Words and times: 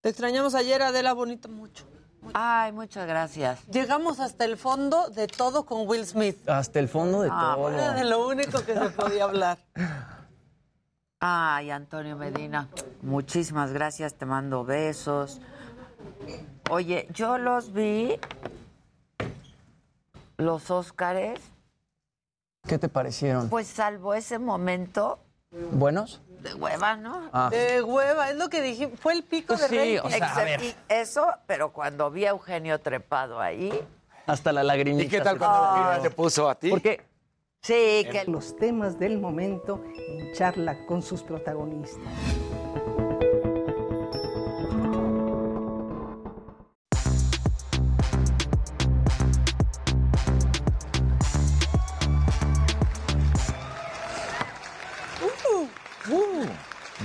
Te 0.00 0.10
extrañamos 0.10 0.54
ayer, 0.54 0.80
Adela 0.82 1.12
Bonito, 1.12 1.48
mucho. 1.48 1.84
Ay, 2.34 2.72
muchas 2.72 3.06
gracias. 3.06 3.64
Llegamos 3.66 4.20
hasta 4.20 4.44
el 4.44 4.56
fondo 4.56 5.08
de 5.10 5.26
todo 5.26 5.64
con 5.66 5.88
Will 5.88 6.04
Smith. 6.06 6.48
Hasta 6.48 6.78
el 6.78 6.88
fondo 6.88 7.22
de 7.22 7.30
Ah, 7.32 7.54
todo. 7.56 7.70
Era 7.70 7.94
de 7.94 8.04
lo 8.04 8.26
único 8.26 8.60
que 8.64 8.74
se 8.74 8.90
podía 8.90 9.24
hablar. 9.24 9.58
Ay, 11.20 11.70
Antonio 11.70 12.16
Medina, 12.16 12.68
muchísimas 13.02 13.72
gracias, 13.72 14.14
te 14.14 14.24
mando 14.24 14.64
besos. 14.64 15.40
Oye, 16.70 17.08
yo 17.12 17.38
los 17.38 17.72
vi, 17.72 18.18
los 20.36 20.70
Óscares, 20.70 21.40
¿Qué 22.68 22.78
te 22.78 22.88
parecieron? 22.88 23.48
pues 23.48 23.66
salvo 23.66 24.14
ese 24.14 24.38
momento 24.38 25.18
¿Buenos? 25.72 26.20
De 26.42 26.54
hueva, 26.54 26.96
¿no? 26.96 27.28
Ah. 27.32 27.48
De 27.50 27.82
hueva, 27.82 28.30
es 28.30 28.36
lo 28.36 28.48
que 28.48 28.62
dije. 28.62 28.88
Fue 28.88 29.12
el 29.12 29.22
pico 29.24 29.48
Pues 29.56 29.62
de 29.62 29.68
sí, 29.68 29.96
rating. 29.98 30.06
o 30.06 30.10
sea, 30.10 30.34
a 30.34 30.44
ver. 30.44 30.62
y 30.62 30.74
eso, 30.88 31.26
pero 31.46 31.72
cuando 31.72 32.10
vi 32.10 32.24
a 32.26 32.30
Eugenio 32.30 32.78
trepado 32.80 33.40
ahí, 33.40 33.72
Hasta 34.26 34.52
la 34.52 34.62
lagrimita. 34.62 35.04
¿Y 35.04 35.08
qué 35.08 35.20
tal 35.20 35.34
se 35.34 35.38
cuando. 35.38 35.76
Eugenia 35.78 36.02
te 36.02 36.10
puso 36.10 36.48
a 36.48 36.54
ti? 36.54 36.70
Porque 36.70 37.00
sí, 37.62 38.06
que 38.10 38.24
los 38.26 38.56
temas 38.56 38.98
del 38.98 39.18
momento 39.18 39.82
en 39.96 40.32
charla 40.34 40.76
con 40.86 41.02
sus 41.02 41.22
protagonistas. 41.22 42.02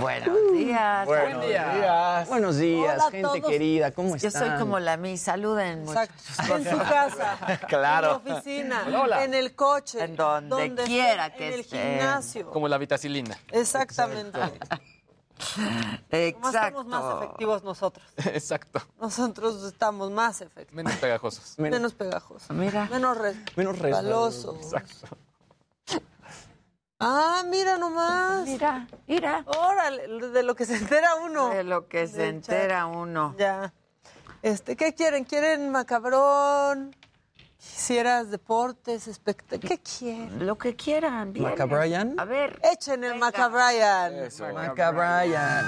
Buenos 0.04 0.38
días. 0.54 1.06
Buenos 1.08 1.46
días. 1.46 2.28
Buenos 2.28 2.58
días, 2.58 2.94
Hola 3.02 3.12
gente 3.12 3.40
todos. 3.40 3.52
querida, 3.52 3.92
¿cómo 3.92 4.16
Yo 4.18 4.28
están? 4.28 4.50
soy 4.50 4.60
como 4.60 4.80
la 4.80 4.98
mi, 4.98 5.18
saluden 5.18 5.84
muchachos. 5.86 6.16
Exacto. 6.30 6.56
En 6.58 6.64
su 6.70 6.78
casa, 6.90 7.38
Claro. 7.68 8.22
en 8.26 8.28
la 8.30 8.36
oficina, 8.36 8.86
Hola. 9.02 9.24
en 9.24 9.34
el 9.34 9.56
coche, 9.56 10.04
En 10.04 10.16
donde 10.16 10.76
quiera 10.86 11.28
esté, 11.28 11.38
que 11.38 11.48
en 11.48 11.54
el 11.54 11.60
esté. 11.62 11.78
gimnasio. 11.82 12.50
Como 12.52 12.68
la 12.68 12.78
vitacilina. 12.78 13.38
Exactamente. 13.52 14.40
Como 14.40 14.52
estamos 16.12 16.54
Exacto. 16.54 16.84
más 16.86 17.16
efectivos 17.24 17.64
nosotros. 17.64 18.06
Exacto. 18.18 18.82
Nosotros 19.02 19.64
estamos 19.64 20.12
más 20.12 20.42
efectivos. 20.42 20.74
Menos 20.76 20.94
pegajosos. 20.98 21.56
Menos- 21.58 21.80
Menos 21.80 21.94
pegajosos. 21.94 22.50
Mira. 22.52 22.88
Menos 23.56 23.80
resbalosos. 23.80 24.56
Exacto. 24.58 25.18
Ah, 27.00 27.44
mira 27.48 27.78
nomás. 27.78 28.46
Mira, 28.46 28.88
mira. 29.08 29.44
Órale, 29.46 30.08
de 30.30 30.44
lo 30.44 30.56
que 30.56 30.66
se 30.66 30.76
entera 30.76 31.16
uno. 31.16 31.50
De 31.50 31.64
lo 31.64 31.88
que 31.88 32.08
se 32.08 32.28
entera 32.28 32.86
uno. 32.86 33.36
Ya. 33.38 33.74
Este, 34.42 34.76
¿qué 34.76 34.94
quieren? 34.94 35.26
¿Quieren 35.26 35.70
macabrón? 35.70 36.96
¿Quisieras 37.58 38.30
deportes, 38.30 39.08
espectáculos? 39.08 39.70
¿Qué 39.70 39.80
quieren? 39.80 40.46
Lo 40.46 40.58
que 40.58 40.76
quieran. 40.76 41.32
vienes. 41.32 41.52
¿Macabrian? 41.52 42.20
A 42.20 42.26
ver. 42.26 42.60
Echen 42.62 43.04
el 43.06 43.16
macabrian. 43.16 44.14
Eso. 44.16 44.46
Maca 44.54 44.92
Brian. 44.92 45.66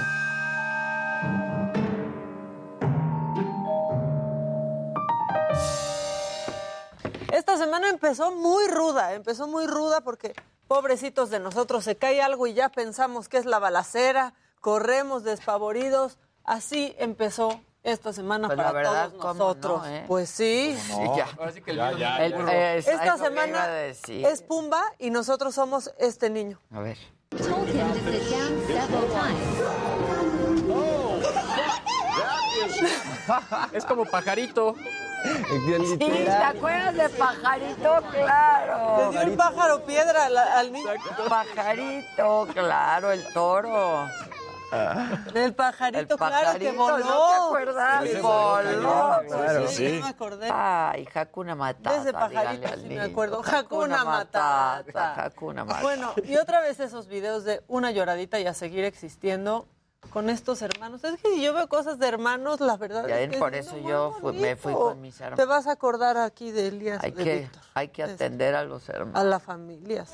Esta 7.32 7.56
semana 7.56 7.88
empezó 7.88 8.30
muy 8.32 8.66
ruda, 8.68 9.14
empezó 9.14 9.46
muy 9.46 9.66
ruda 9.66 10.00
porque 10.00 10.34
pobrecitos 10.68 11.30
de 11.30 11.40
nosotros 11.40 11.84
se 11.84 11.96
cae 11.96 12.20
algo 12.22 12.46
y 12.46 12.54
ya 12.54 12.68
pensamos 12.68 13.28
que 13.28 13.38
es 13.38 13.46
la 13.46 13.58
balacera, 13.58 14.34
corremos 14.60 15.24
despavoridos. 15.24 16.18
Así 16.44 16.94
empezó 16.98 17.60
esta 17.82 18.12
semana 18.12 18.48
Pues 18.48 18.58
la 18.58 18.64
para 18.64 18.72
verdad, 18.78 19.08
todos 19.10 19.20
¿cómo 19.22 19.34
nosotros. 19.34 19.82
no, 19.82 19.86
eh? 19.88 20.04
Pues 20.08 20.28
sí. 20.30 20.76
Sí, 20.86 20.92
ya. 21.16 21.28
Ahora 21.38 21.52
sí 21.52 21.60
que 21.62 21.70
el 21.72 21.76
Ya, 21.76 21.86
virus- 21.88 22.00
ya, 22.00 22.24
El- 22.24 22.34
burro. 22.34 22.48
es- 22.50 22.88
Esta 22.88 23.16
semana 23.16 23.84
es 23.86 24.42
Pumba 24.42 24.82
y 24.98 25.10
nosotros 25.10 25.54
somos 25.54 25.92
este 25.98 26.30
niño. 26.30 26.60
A 26.72 26.80
ver. 26.80 26.98
Es 33.72 33.84
como 33.84 34.04
pajarito. 34.04 34.74
Sí, 35.26 35.98
¿te 35.98 36.30
acuerdas 36.30 36.94
de 36.94 37.08
Pajarito? 37.10 38.00
Le 38.12 38.22
Claro. 38.22 39.10
dio 39.10 39.20
un 39.22 39.36
pájaro 39.36 39.84
piedra 39.84 40.26
al, 40.26 40.36
al 40.36 40.72
niño. 40.72 40.90
Pajarito, 41.28 42.48
claro, 42.52 43.12
el 43.12 43.24
toro. 43.32 44.08
El 45.32 45.54
pajarito, 45.54 46.14
El 46.14 46.18
claro 46.18 46.58
que 46.58 46.72
pajarito, 46.72 46.74
voló. 46.74 46.98
¿no 46.98 47.28
te 47.30 47.36
acuerdas? 47.46 48.02
Sí, 48.02 48.08
sí, 48.14 48.20
Voló. 48.20 49.20
Claro, 49.28 49.68
sí, 49.68 49.74
Sí. 49.76 50.00
me 50.02 50.08
acordé. 50.08 50.50
Ay, 50.52 51.08
Hakuna 51.14 51.54
Matata. 51.54 51.92
De 51.92 51.98
ese 52.00 52.12
pajarito 52.12 52.68
sí 52.76 52.88
me 52.88 53.00
acuerdo. 53.00 53.42
Hakuna 53.46 54.04
Matata. 54.04 55.24
Hakuna 55.24 55.64
Matata. 55.64 55.82
Bueno, 55.82 56.12
y 56.24 56.36
otra 56.36 56.60
vez 56.60 56.80
esos 56.80 57.06
videos 57.06 57.44
de 57.44 57.62
una 57.68 57.90
lloradita 57.92 58.40
y 58.40 58.46
a 58.46 58.54
seguir 58.54 58.84
existiendo 58.84 59.68
con 60.10 60.30
estos 60.30 60.62
hermanos. 60.62 61.02
Es 61.04 61.20
que 61.20 61.28
si 61.34 61.42
yo 61.42 61.52
veo 61.54 61.68
cosas 61.68 61.98
de 61.98 62.06
hermanos, 62.08 62.60
la 62.60 62.76
verdad 62.76 63.06
Ya 63.06 63.20
es 63.20 63.30
que 63.30 63.38
por 63.38 63.54
es 63.54 63.66
eso 63.66 63.76
yo 63.78 64.16
fui- 64.20 64.32
me 64.36 64.56
fui 64.56 64.72
con 64.72 65.00
mis 65.00 65.20
hermanos. 65.20 65.38
Te 65.38 65.44
vas 65.44 65.66
a 65.66 65.72
acordar 65.72 66.16
aquí 66.16 66.50
de 66.52 66.68
Elías, 66.68 67.02
hay 67.02 67.10
de 67.12 67.24
que, 67.24 67.38
Víctor, 67.40 67.62
hay 67.74 67.88
que 67.88 68.02
atender 68.02 68.54
a 68.54 68.64
los 68.64 68.88
hermanos. 68.88 69.20
a 69.20 69.24
las 69.24 69.42
familias. 69.42 70.10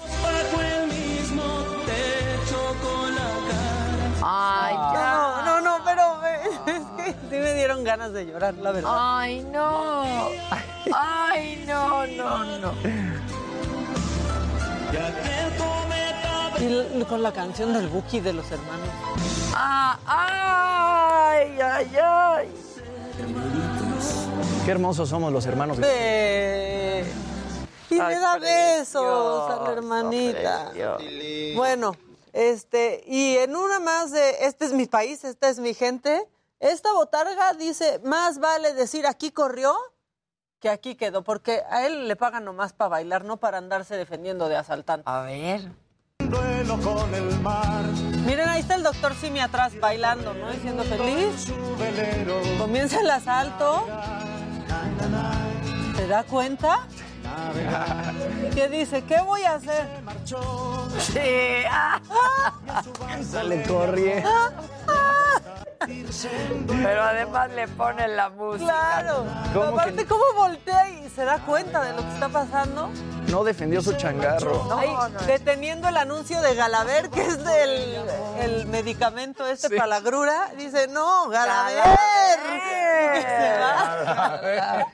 Ay, 4.25 4.75
ya. 4.95 5.43
No, 5.45 5.61
no, 5.61 5.79
no, 5.79 5.85
pero 5.85 6.25
es 6.67 6.83
que 6.97 7.13
sí 7.13 7.37
me 7.37 7.55
dieron 7.55 7.83
ganas 7.83 8.13
de 8.13 8.27
llorar, 8.27 8.55
la 8.55 8.71
verdad. 8.73 8.91
Ay, 8.95 9.43
no. 9.53 10.29
Ay, 10.95 11.65
no, 11.67 12.07
no, 12.07 12.59
no. 12.59 12.73
Y 16.63 17.05
con 17.09 17.23
la 17.23 17.33
canción 17.33 17.73
del 17.73 17.89
Buki 17.89 18.21
de 18.21 18.33
los 18.33 18.49
hermanos. 18.53 18.89
Ah, 19.53 19.99
ay, 20.07 21.61
ay, 21.61 21.97
ay. 22.01 22.49
Qué 24.65 24.71
hermosos 24.71 25.09
somos 25.09 25.33
los 25.33 25.45
hermanos. 25.47 25.79
Ve. 25.79 27.05
Y 27.91 27.99
Ay, 27.99 28.15
le 28.15 28.21
da 28.21 28.39
besos 28.39 29.51
a 29.51 29.65
la 29.65 29.73
hermanita. 29.73 30.71
precioso. 30.71 31.57
Bueno, 31.57 31.97
este, 32.33 33.03
y 33.07 33.37
en 33.39 33.57
una 33.57 33.81
más 33.81 34.13
de 34.13 34.47
este 34.47 34.65
es 34.65 34.73
mi 34.73 34.87
país, 34.87 35.25
esta 35.25 35.49
es 35.49 35.59
mi 35.59 35.75
gente, 35.75 36.27
esta 36.61 36.93
botarga 36.93 37.55
dice, 37.55 38.01
más 38.05 38.39
vale 38.39 38.73
decir 38.73 39.07
aquí 39.07 39.31
corrió 39.33 39.77
que 40.61 40.71
aquí 40.71 40.95
quedó, 40.95 41.23
porque 41.23 41.61
a 41.69 41.87
él 41.87 42.07
le 42.07 42.15
pagan 42.15 42.45
nomás 42.45 42.73
para 42.73 42.89
bailar, 42.89 43.25
no 43.25 43.37
para 43.39 43.59
andarse 43.59 43.97
defendiendo 43.97 44.49
de 44.49 44.57
asaltantes. 44.57 45.07
A 45.09 45.23
ver. 45.23 45.61
Miren, 48.25 48.49
ahí 48.49 48.61
está 48.61 48.75
el 48.77 48.83
doctor 48.83 49.15
Simi 49.15 49.41
atrás 49.41 49.73
bailando, 49.81 50.33
¿no? 50.35 50.51
Diciendo 50.51 50.85
feliz. 50.85 51.53
Comienza 52.59 53.01
el 53.01 53.11
asalto. 53.11 53.87
¿Se 55.97 56.07
da 56.07 56.25
cuenta? 56.25 56.87
¿Qué 58.55 58.69
dice? 58.69 59.03
¿Qué 59.03 59.21
voy 59.21 59.43
a 59.43 59.55
hacer? 59.55 59.89
Sí. 60.99 61.65
ah. 61.71 62.01
Sale 63.23 63.63
corriendo. 63.63 64.29
Pero 65.87 67.03
además 67.03 67.51
le 67.53 67.69
ponen 67.69 68.17
la 68.17 68.29
música. 68.31 68.65
Claro. 68.65 69.25
¿Cómo 69.53 69.65
Aparte, 69.67 69.97
que- 69.97 70.07
¿cómo 70.07 70.25
voltea 70.37 70.89
y 70.91 71.09
se 71.11 71.25
da 71.25 71.39
cuenta 71.45 71.83
de 71.83 71.93
lo 71.95 72.03
que 72.03 72.15
está 72.15 72.29
pasando? 72.29 72.91
No 73.29 73.45
defendió 73.45 73.81
su 73.83 73.93
changarro. 73.95 74.65
No, 74.69 74.79
Ahí, 74.79 74.91
no. 74.93 75.09
deteniendo 75.27 75.89
el 75.89 75.97
anuncio 75.97 76.41
de 76.43 76.55
Galaver, 76.55 77.09
que 77.11 77.23
es 77.23 77.45
del 77.45 77.97
el 78.41 78.67
medicamento 78.67 79.47
este 79.47 79.71
para 79.71 79.87
la 79.87 80.01
grura, 80.01 80.51
dice, 80.57 80.89
no, 80.89 81.29
Galaver. 81.29 81.85
Y 82.45 83.15
que 83.15 83.23
se 83.23 83.59
va. 83.59 84.87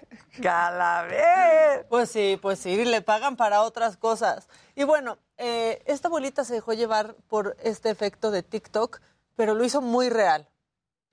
Calaver. 0.43 1.87
Pues 1.89 2.11
sí, 2.11 2.39
pues 2.41 2.59
sí, 2.61 2.71
y 2.71 2.85
le 2.85 3.03
pagan 3.03 3.37
para 3.37 3.63
otras 3.63 3.97
cosas. 3.97 4.49
Y 4.77 4.85
bueno, 4.85 5.19
eh, 5.37 5.83
esta 5.87 6.09
abuelita 6.09 6.45
se 6.45 6.55
dejó 6.55 6.73
llevar 6.75 7.15
por 7.29 7.57
este 7.63 7.91
efecto 7.91 8.31
de 8.31 8.43
TikTok, 8.45 9.01
pero 9.37 9.55
lo 9.55 9.65
hizo 9.65 9.81
muy 9.81 10.09
real. 10.11 10.49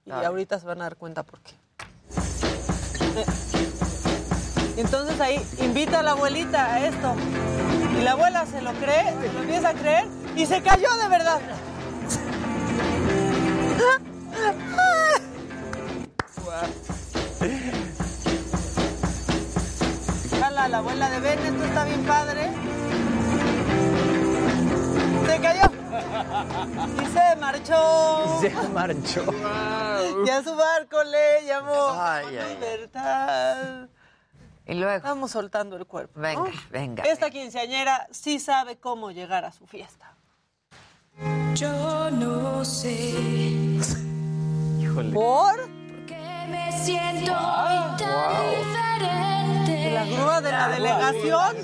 Y 0.05 0.11
ahorita 0.11 0.59
se 0.59 0.67
van 0.67 0.81
a 0.81 0.83
dar 0.83 0.97
cuenta 0.97 1.23
por 1.23 1.39
qué. 1.39 1.53
Eh, 3.15 3.25
Entonces 4.77 5.19
ahí 5.19 5.41
invita 5.59 5.99
a 5.99 6.03
la 6.03 6.11
abuelita 6.11 6.73
a 6.75 6.85
esto. 6.85 7.15
Y 7.97 8.03
la 8.03 8.11
abuela 8.11 8.45
se 8.45 8.61
lo 8.61 8.71
cree, 8.73 9.13
se 9.19 9.33
lo 9.33 9.39
empieza 9.41 9.69
a 9.69 9.73
creer 9.73 10.05
y 10.35 10.45
se 10.45 10.61
cayó 10.61 10.95
de 10.97 11.07
verdad. 11.07 11.39
Jala, 20.39 20.67
la 20.67 20.77
abuela 20.77 21.09
de 21.09 21.19
Ben, 21.19 21.39
esto 21.39 21.63
está 21.63 21.85
bien 21.85 22.03
padre. 22.03 22.51
Se 25.25 25.41
cayó. 25.41 25.74
Y 27.01 27.05
se 27.07 27.35
marchó. 27.37 28.39
Se 28.41 28.49
marchó. 28.69 29.23
Y 30.25 30.29
a 30.29 30.43
su 30.43 30.55
barco 30.55 31.03
le 31.03 31.45
llamó 31.45 31.89
Ay, 31.91 32.37
ay, 32.37 32.53
libertad. 32.55 33.87
Y 34.67 34.73
luego, 34.73 34.95
Estamos 34.95 35.31
soltando 35.31 35.75
el 35.75 35.85
cuerpo. 35.85 36.19
¿no? 36.19 36.21
venga, 36.23 36.51
venga. 36.71 37.03
Esta 37.03 37.29
quinceañera 37.29 38.07
sí 38.11 38.39
sabe 38.39 38.77
cómo 38.77 39.11
llegar 39.11 39.45
a 39.45 39.51
su 39.51 39.67
fiesta. 39.67 40.15
Yo 41.53 42.09
no 42.11 42.65
sé 42.65 43.79
¿Por? 45.13 45.55
que 46.07 46.47
me 46.49 46.64
siento 46.83 47.31
hoy 47.31 47.97
tan 47.97 48.49
diferente. 48.49 49.91
¿La 49.91 50.05
grúa 50.05 50.41
de 50.41 50.51
la 50.51 50.67
delegación? 50.69 51.55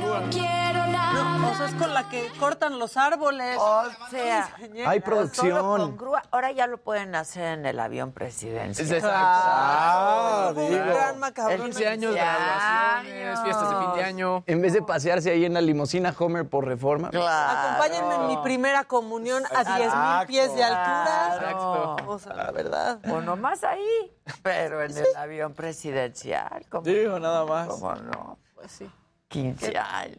No 0.00 0.30
quiero 0.30 0.86
nada. 0.88 1.38
No, 1.38 1.50
o 1.50 1.54
sea, 1.54 1.66
es 1.66 1.74
con 1.74 1.94
la 1.94 2.08
que 2.08 2.28
cortan 2.40 2.78
los 2.80 2.96
árboles. 2.96 3.56
O 3.60 3.84
sea. 4.10 4.48
Hay 4.86 5.00
solo 5.00 5.04
producción. 5.04 5.60
con 5.60 5.96
grúa. 5.96 6.22
Ahora 6.32 6.50
ya 6.50 6.66
lo 6.66 6.78
pueden 6.78 7.14
hacer 7.14 7.58
en 7.58 7.66
el 7.66 7.78
avión 7.78 8.10
presidencial. 8.12 9.00
Ah, 9.14 10.52
Un 10.56 10.68
digo. 10.70 10.84
gran 10.84 11.18
macabrón. 11.20 11.60
15 11.66 11.88
años, 11.88 12.14
graduaciones, 12.14 13.40
fiestas 13.42 13.70
de 13.70 13.76
fin 13.76 13.94
de 13.94 14.04
año. 14.04 14.42
En 14.46 14.60
vez 14.62 14.72
de 14.72 14.82
pasearse 14.82 15.30
ahí 15.30 15.44
en 15.44 15.54
la 15.54 15.60
limusina 15.60 16.12
Homer 16.18 16.48
por 16.48 16.66
reforma. 16.66 17.10
Claro. 17.10 17.58
Acompáñenme 17.60 18.14
en 18.16 18.26
mi 18.28 18.36
primera 18.38 18.84
comunión 18.84 19.44
a 19.54 19.62
10 19.62 19.76
mil 19.76 19.84
Exacto. 19.86 20.26
pies 20.26 20.54
de 20.56 20.64
altura. 20.64 21.30
Exacto. 21.34 21.96
O 22.08 22.18
sea, 22.18 22.34
la 22.34 22.50
verdad. 22.50 22.98
O 23.10 23.20
nomás 23.20 23.62
ahí, 23.62 24.12
pero 24.42 24.82
en 24.82 24.96
el 24.96 25.16
avión 25.16 25.54
presidencial. 25.54 26.64
¿cómo 26.68 26.82
Digo, 26.84 27.18
nada 27.18 27.44
más. 27.44 27.68
¿Cómo 27.68 27.94
no? 27.94 28.38
Pues 28.54 28.72
sí. 28.72 28.90
15 29.28 29.76
años. 29.76 30.18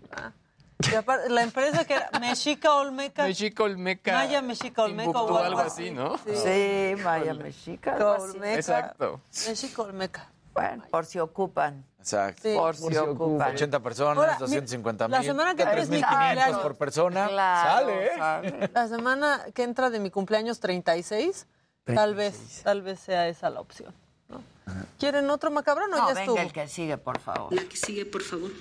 Y 0.92 0.94
aparte, 0.94 1.30
la 1.30 1.42
empresa 1.42 1.86
que 1.86 1.94
era 1.96 2.10
Mexica 2.20 2.76
Olmeca. 2.76 3.24
Mexica 3.24 3.64
Olmeca. 3.64 4.12
Maya 4.14 4.42
Mexica 4.42 4.84
Olmeca 4.84 5.22
o 5.22 5.38
algo 5.38 5.60
así, 5.62 5.90
¿no? 5.92 6.18
Sí, 6.18 6.96
Maya 7.02 7.34
Mexica. 7.34 7.96
Olmeca. 8.18 8.54
Exacto. 8.56 9.22
Mexica 9.48 9.82
Olmeca. 9.82 10.30
Bueno, 10.54 10.84
por 10.92 11.06
si 11.06 11.20
ocupan. 11.20 11.86
Exacto. 12.00 12.42
Sí. 12.44 12.56
Por 12.56 12.76
si 12.76 12.88
si 12.90 12.98
ocupan. 12.98 13.54
80 13.54 13.80
personas, 13.80 14.18
Ahora, 14.18 14.38
250 14.38 15.08
la 15.08 15.20
mil. 15.20 15.28
semana 15.28 15.56
que 15.56 15.64
entra 15.64 15.80
es 15.82 15.90
mi 15.90 16.02
3.500 16.02 16.08
cumpleaños. 16.10 16.60
por 16.62 16.76
persona. 16.78 17.28
Claro, 17.30 17.70
Sale, 17.80 18.06
¿eh? 18.06 18.12
sale. 18.18 18.70
La 18.74 18.88
semana 18.88 19.42
que 19.54 19.64
entra 19.64 19.90
de 19.90 20.00
mi 20.00 20.12
cumpleaños 20.12 20.60
36, 20.60 21.48
tal 21.94 22.16
vez, 22.16 22.62
tal 22.64 22.82
vez 22.82 23.00
sea 23.00 23.28
esa 23.28 23.50
la 23.50 23.60
opción. 23.62 23.94
¿no? 24.30 24.42
¿Quieren 25.00 25.30
otro 25.30 25.52
macabrón 25.52 25.94
o 25.94 25.98
No, 25.98 26.08
ya 26.08 26.14
venga 26.14 26.22
estuvo? 26.22 26.38
el 26.40 26.52
que 26.54 26.68
sigue, 26.68 26.98
por 26.98 27.20
favor. 27.20 27.54
La 27.54 27.64
que 27.64 27.78
sigue, 27.78 28.06
por 28.06 28.24
favor. 28.24 28.52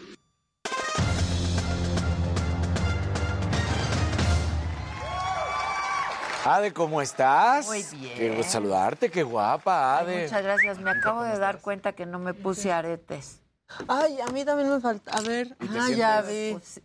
Ade, 6.47 6.75
¿cómo 6.75 7.01
estás? 7.01 7.67
Muy 7.67 7.83
bien. 7.99 8.37
Gusto 8.37 8.53
saludarte, 8.53 9.11
qué 9.11 9.23
guapa, 9.23 9.99
Ay, 9.99 10.05
Ade. 10.05 10.23
Muchas 10.25 10.43
gracias. 10.43 10.79
Me 10.79 10.91
acabo 10.91 11.23
de 11.23 11.39
dar 11.39 11.61
cuenta 11.61 11.93
que 11.93 12.05
no 12.05 12.19
me 12.19 12.35
puse 12.35 12.71
aretes. 12.71 13.41
Ay, 13.89 14.19
a 14.21 14.27
mí 14.31 14.45
también 14.45 14.69
me 14.71 14.79
falta. 14.79 15.11
A 15.17 15.23
ver, 15.23 15.57
ah, 15.61 15.89
ya 15.97 16.23
sientes? 16.23 16.75
vi. 16.77 16.83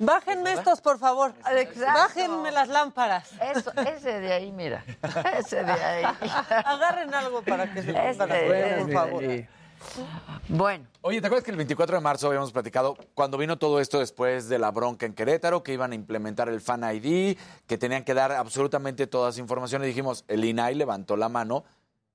Bájenme 0.00 0.54
estos, 0.54 0.80
por 0.80 0.98
favor. 0.98 1.34
Exacto. 1.56 1.92
Bájenme 1.92 2.50
las 2.50 2.68
lámparas. 2.68 3.30
Eso, 3.54 3.70
ese 3.86 4.18
de 4.18 4.32
ahí, 4.32 4.50
mira. 4.50 4.82
Ese 5.38 5.62
de 5.62 5.70
ahí. 5.72 6.04
Agarren 6.64 7.14
algo 7.14 7.42
para 7.42 7.72
que 7.72 7.82
se 7.82 7.90
Este, 7.90 8.24
pongan, 8.24 8.36
este. 8.36 8.76
por 8.82 8.92
favor. 8.92 9.22
Bueno, 10.48 10.86
Oye, 11.02 11.20
¿te 11.20 11.26
acuerdas 11.26 11.44
que 11.44 11.50
el 11.50 11.56
24 11.56 11.96
de 11.96 12.02
marzo 12.02 12.26
habíamos 12.26 12.52
platicado 12.52 12.96
cuando 13.14 13.38
vino 13.38 13.58
todo 13.58 13.80
esto 13.80 13.98
después 13.98 14.48
de 14.48 14.58
la 14.58 14.70
bronca 14.70 15.06
en 15.06 15.14
Querétaro, 15.14 15.62
que 15.62 15.72
iban 15.72 15.92
a 15.92 15.94
implementar 15.94 16.48
el 16.48 16.60
Fan 16.60 16.82
ID, 16.94 17.36
que 17.66 17.78
tenían 17.78 18.04
que 18.04 18.12
dar 18.14 18.32
absolutamente 18.32 19.06
toda 19.06 19.30
esa 19.30 19.40
información? 19.40 19.82
Y 19.84 19.86
dijimos, 19.86 20.24
el 20.28 20.44
INAI 20.44 20.74
levantó 20.74 21.16
la 21.16 21.28
mano 21.28 21.64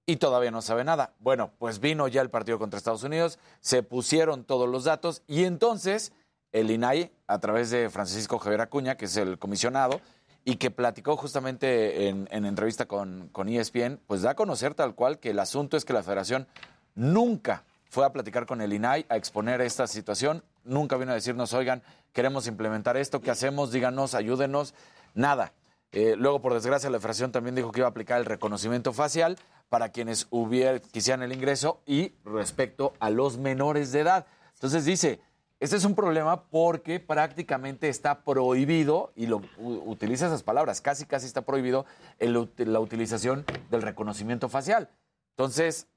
y 0.06 0.18
todavía 0.18 0.52
no 0.52 0.62
sabe 0.62 0.84
nada. 0.84 1.14
Bueno, 1.20 1.52
pues 1.58 1.80
vino 1.80 2.08
ya 2.08 2.22
el 2.22 2.30
partido 2.30 2.60
contra 2.60 2.78
Estados 2.78 3.04
Unidos, 3.04 3.40
se 3.62 3.82
pusieron 3.82 4.44
todos 4.44 4.70
los 4.70 4.84
datos 4.84 5.24
y 5.28 5.46
entonces 5.46 6.14
el 6.56 6.72
INAI, 6.72 7.12
a 7.28 7.40
través 7.40 7.70
de 7.70 7.90
Francisco 7.90 8.40
Javier 8.40 8.62
Acuña, 8.62 8.96
que 8.96 9.06
es 9.06 9.18
el 9.18 9.38
comisionado, 9.38 10.00
y 10.46 10.56
que 10.56 10.72
platicó 10.72 11.18
justamente 11.18 12.08
en, 12.08 12.30
en 12.32 12.46
entrevista 12.46 12.86
con, 12.86 13.28
con 13.34 13.50
ESPN, 13.50 14.00
pues 14.08 14.22
da 14.22 14.32
a 14.32 14.36
conocer 14.36 14.74
tal 14.74 14.96
cual 14.96 15.20
que 15.20 15.32
el 15.32 15.40
asunto 15.40 15.76
es 15.76 15.84
que 15.84 15.92
la 15.92 16.02
federación 16.02 16.48
nunca 16.94 17.66
fue 17.90 18.06
a 18.06 18.14
platicar 18.14 18.46
con 18.46 18.62
el 18.62 18.72
INAI, 18.72 19.06
a 19.10 19.18
exponer 19.18 19.60
esta 19.60 19.86
situación, 19.86 20.46
nunca 20.64 20.96
vino 20.96 21.12
a 21.12 21.16
decirnos, 21.16 21.54
oigan, 21.54 21.84
queremos 22.14 22.48
implementar 22.48 22.96
esto, 22.96 23.20
¿qué 23.20 23.32
hacemos? 23.32 23.74
Díganos, 23.74 24.16
ayúdenos, 24.16 24.74
nada. 25.14 25.52
Eh, 25.92 26.16
luego, 26.18 26.42
por 26.42 26.54
desgracia, 26.54 26.90
la 26.90 27.00
federación 27.00 27.34
también 27.34 27.56
dijo 27.56 27.74
que 27.74 27.82
iba 27.82 27.88
a 27.88 27.92
aplicar 27.92 28.20
el 28.20 28.26
reconocimiento 28.26 28.94
facial 28.94 29.38
para 29.68 29.90
quienes 29.90 30.28
hubiera, 30.30 30.80
quisieran 30.80 31.22
el 31.22 31.34
ingreso 31.34 31.82
y 31.86 32.14
respecto 32.24 32.94
a 33.00 33.10
los 33.10 33.38
menores 33.38 33.92
de 33.92 34.02
edad. 34.02 34.26
Entonces 34.54 34.86
dice, 34.86 35.20
este 35.60 35.78
es 35.78 35.86
un 35.86 35.96
problema 35.96 36.44
porque 36.44 37.00
prácticamente 37.00 37.90
está 37.90 38.24
prohibido, 38.24 39.12
y 39.16 39.28
lo 39.28 39.42
utiliza 39.58 40.28
esas 40.28 40.44
palabras, 40.44 40.82
casi 40.82 41.06
casi 41.06 41.26
está 41.26 41.44
prohibido 41.44 41.86
la 42.20 42.80
utilización 42.80 43.46
del 43.72 43.82
reconocimiento 43.82 44.50
facial. 44.50 44.90
Entonces, 45.32 45.88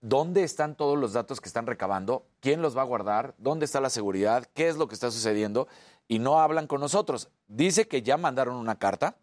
¿dónde 0.00 0.44
están 0.44 0.76
todos 0.76 0.98
los 0.98 1.12
datos 1.12 1.40
que 1.40 1.48
están 1.48 1.66
recabando? 1.66 2.24
¿Quién 2.40 2.62
los 2.62 2.76
va 2.76 2.82
a 2.82 2.86
guardar? 2.86 3.34
¿Dónde 3.38 3.64
está 3.64 3.80
la 3.80 3.90
seguridad? 3.90 4.46
¿Qué 4.54 4.68
es 4.68 4.76
lo 4.76 4.88
que 4.88 4.94
está 4.94 5.10
sucediendo? 5.10 5.68
Y 6.08 6.18
no 6.18 6.40
hablan 6.40 6.66
con 6.66 6.80
nosotros. 6.80 7.30
Dice 7.46 7.86
que 7.86 8.02
ya 8.02 8.16
mandaron 8.16 8.56
una 8.56 8.78
carta. 8.78 9.16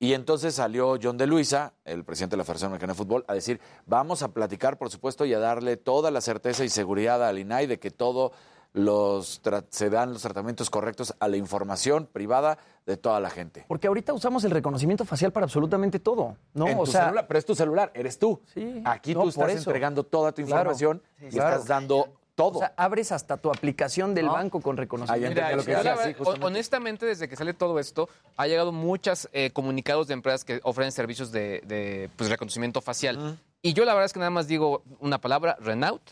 Y 0.00 0.12
entonces 0.12 0.54
salió 0.54 0.98
John 1.02 1.16
de 1.16 1.26
Luisa, 1.26 1.72
el 1.84 2.04
presidente 2.04 2.34
de 2.34 2.38
la 2.38 2.44
Federación 2.44 2.72
Mexicana 2.72 2.92
de 2.92 2.98
Fútbol, 2.98 3.24
a 3.26 3.34
decir, 3.34 3.60
vamos 3.86 4.22
a 4.22 4.32
platicar, 4.32 4.76
por 4.76 4.90
supuesto, 4.90 5.24
y 5.24 5.32
a 5.32 5.38
darle 5.38 5.76
toda 5.76 6.10
la 6.10 6.20
certeza 6.20 6.64
y 6.64 6.68
seguridad 6.68 7.26
al 7.26 7.38
INAI 7.38 7.66
de 7.66 7.78
que 7.78 7.90
todo 7.90 8.32
los 8.74 9.40
se 9.70 9.88
dan 9.88 10.12
los 10.12 10.22
tratamientos 10.22 10.68
correctos 10.68 11.14
a 11.20 11.28
la 11.28 11.36
información 11.36 12.06
privada 12.12 12.58
de 12.86 12.96
toda 12.96 13.20
la 13.20 13.30
gente. 13.30 13.64
Porque 13.68 13.86
ahorita 13.86 14.12
usamos 14.12 14.44
el 14.44 14.50
reconocimiento 14.50 15.04
facial 15.04 15.32
para 15.32 15.44
absolutamente 15.44 16.00
todo, 16.00 16.36
¿no? 16.54 16.66
en 16.68 16.76
o 16.78 16.84
tu 16.84 16.90
sea, 16.90 17.04
celular, 17.04 17.26
pero 17.28 17.38
es 17.38 17.46
tu 17.46 17.54
celular, 17.54 17.90
eres 17.94 18.18
tú. 18.18 18.40
Sí. 18.52 18.82
Aquí 18.84 19.14
No, 19.14 19.22
tú 19.22 19.28
estás 19.30 19.52
entregando 19.52 20.02
toda 20.04 20.32
tu 20.32 20.42
Claro. 20.44 20.72
información 20.72 21.02
Sí, 21.20 21.26
y 21.26 21.30
claro. 21.30 21.50
estás 21.54 21.68
dando 21.68 22.12
todo. 22.34 22.56
o 22.56 22.58
sea, 22.58 22.74
abres 22.76 23.12
hasta 23.12 23.36
tu 23.36 23.48
aplicación 23.48 24.12
del 24.12 24.26
¿No? 24.26 24.32
banco 24.32 24.60
con 24.60 24.76
reconocimiento. 24.76 25.28
entendí 25.40 25.56
lo 25.56 25.64
que 25.64 25.70
yo 25.70 25.76
decía, 25.78 25.90
la 25.92 25.96
sí, 25.98 26.08
verdad, 26.08 26.18
justamente. 26.18 26.46
honestamente, 26.46 27.06
desde 27.06 27.28
que 27.28 27.36
sale 27.36 27.54
todo 27.54 27.78
esto, 27.78 28.08
ha 28.36 28.48
llegado 28.48 28.72
muchos 28.72 29.28
comunicados 29.52 30.08
de 30.08 30.14
empresas 30.14 30.44
que 30.44 30.58
ofrecen 30.64 30.90
servicios 30.90 31.30
de, 31.30 31.62
de, 31.64 32.10
pues, 32.16 32.28
reconocimiento 32.28 32.80
facial. 32.80 33.38
Y 33.62 33.72
yo 33.72 33.84
la 33.84 33.94
verdad 33.94 34.06
es 34.06 34.12
que 34.12 34.18
nada 34.18 34.30
más 34.30 34.48
digo 34.48 34.82
una 34.98 35.20
palabra, 35.20 35.56
Renault, 35.60 36.02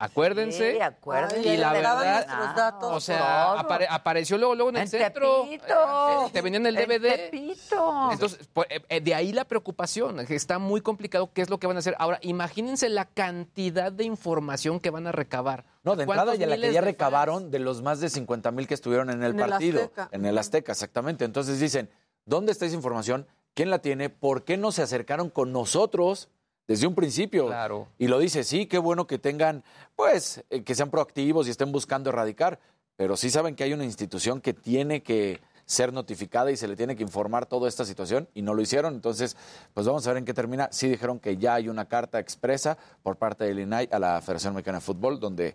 Acuérdense. 0.00 0.72
Sí, 0.74 0.80
acuérdense. 0.80 1.40
Y 1.54 1.56
la 1.56 1.72
daban 1.72 1.98
verdad, 2.04 2.26
nuestros 2.26 2.54
datos. 2.56 2.92
o 2.94 3.00
sea, 3.00 3.54
apare- 3.58 3.86
apareció 3.90 4.38
luego, 4.38 4.54
luego 4.54 4.70
en 4.70 4.76
el 4.76 4.82
En 4.82 4.88
centro. 4.88 5.42
Tepito. 5.44 6.26
Eh, 6.26 6.30
Te 6.32 6.40
venían 6.40 6.66
el 6.66 6.76
DVD. 6.76 7.16
Tepito. 7.30 8.12
Entonces, 8.12 8.48
pues, 8.52 8.68
eh, 8.70 8.80
eh, 8.88 9.00
de 9.00 9.14
ahí 9.14 9.32
la 9.32 9.44
preocupación, 9.44 10.24
que 10.26 10.36
está 10.36 10.58
muy 10.60 10.80
complicado 10.82 11.30
qué 11.32 11.42
es 11.42 11.50
lo 11.50 11.58
que 11.58 11.66
van 11.66 11.76
a 11.76 11.80
hacer. 11.80 11.96
Ahora, 11.98 12.18
imagínense 12.22 12.88
la 12.88 13.06
cantidad 13.06 13.90
de 13.90 14.04
información 14.04 14.78
que 14.78 14.90
van 14.90 15.06
a 15.08 15.12
recabar. 15.12 15.64
No, 15.82 15.96
de 15.96 16.04
entrada 16.04 16.24
¿Cuántos 16.24 16.38
ya 16.38 16.46
la 16.46 16.56
que 16.56 16.72
ya 16.72 16.80
de 16.80 16.86
recabaron 16.86 17.50
de 17.50 17.58
los 17.58 17.82
más 17.82 17.98
de 18.00 18.08
50 18.08 18.50
mil 18.52 18.68
que 18.68 18.74
estuvieron 18.74 19.10
en 19.10 19.22
el 19.24 19.32
En 19.32 19.40
el 19.40 19.48
partido. 19.50 19.82
Azteca. 19.82 20.08
En 20.12 20.26
el 20.26 20.38
Azteca, 20.38 20.72
exactamente. 20.72 21.24
Entonces 21.24 21.58
dicen, 21.58 21.90
¿dónde 22.24 22.52
está 22.52 22.66
esa 22.66 22.74
información? 22.76 23.26
¿Quién 23.54 23.70
la 23.70 23.80
tiene? 23.80 24.10
¿Por 24.10 24.44
qué 24.44 24.56
no 24.56 24.70
se 24.70 24.82
acercaron 24.82 25.30
con 25.30 25.50
nosotros 25.52 26.28
desde 26.68 26.86
un 26.86 26.94
principio? 26.94 27.46
Claro. 27.46 27.88
Y 27.98 28.06
lo 28.06 28.18
dice, 28.20 28.44
sí, 28.44 28.66
qué 28.66 28.78
bueno 28.78 29.06
que 29.08 29.18
tengan, 29.18 29.64
pues, 29.96 30.44
eh, 30.50 30.62
que 30.62 30.74
sean 30.76 30.90
proactivos 30.90 31.48
y 31.48 31.50
estén 31.50 31.72
buscando 31.72 32.10
erradicar, 32.10 32.60
pero 32.96 33.16
sí 33.16 33.30
saben 33.30 33.56
que 33.56 33.64
hay 33.64 33.72
una 33.72 33.84
institución 33.84 34.40
que 34.40 34.52
tiene 34.54 35.02
que 35.02 35.40
ser 35.64 35.92
notificada 35.92 36.50
y 36.50 36.56
se 36.56 36.66
le 36.66 36.76
tiene 36.76 36.96
que 36.96 37.02
informar 37.02 37.44
toda 37.46 37.68
esta 37.68 37.84
situación 37.84 38.26
y 38.34 38.40
no 38.42 38.54
lo 38.54 38.62
hicieron. 38.62 38.94
Entonces, 38.94 39.36
pues 39.74 39.86
vamos 39.86 40.06
a 40.06 40.10
ver 40.10 40.18
en 40.18 40.24
qué 40.24 40.32
termina. 40.32 40.68
Sí 40.72 40.88
dijeron 40.88 41.18
que 41.20 41.36
ya 41.36 41.54
hay 41.54 41.68
una 41.68 41.86
carta 41.86 42.18
expresa 42.18 42.78
por 43.02 43.16
parte 43.16 43.44
del 43.44 43.58
INAI 43.60 43.88
a 43.92 43.98
la 43.98 44.20
Federación 44.22 44.54
Mexicana 44.54 44.78
de 44.78 44.82
Fútbol 44.84 45.20
donde 45.20 45.54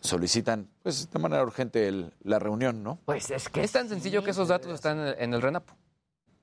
solicitan, 0.00 0.68
pues, 0.82 1.10
de 1.10 1.18
manera 1.18 1.42
urgente 1.42 1.88
el- 1.88 2.12
la 2.22 2.38
reunión, 2.38 2.82
¿no? 2.82 2.98
Pues 3.06 3.30
es 3.30 3.48
que 3.48 3.62
Es 3.62 3.72
tan 3.72 3.88
sencillo 3.88 4.22
que 4.22 4.32
esos 4.32 4.48
datos 4.48 4.70
están 4.72 4.98
en 4.98 5.06
el, 5.08 5.14
en 5.18 5.34
el 5.34 5.40
RENAPO. 5.42 5.74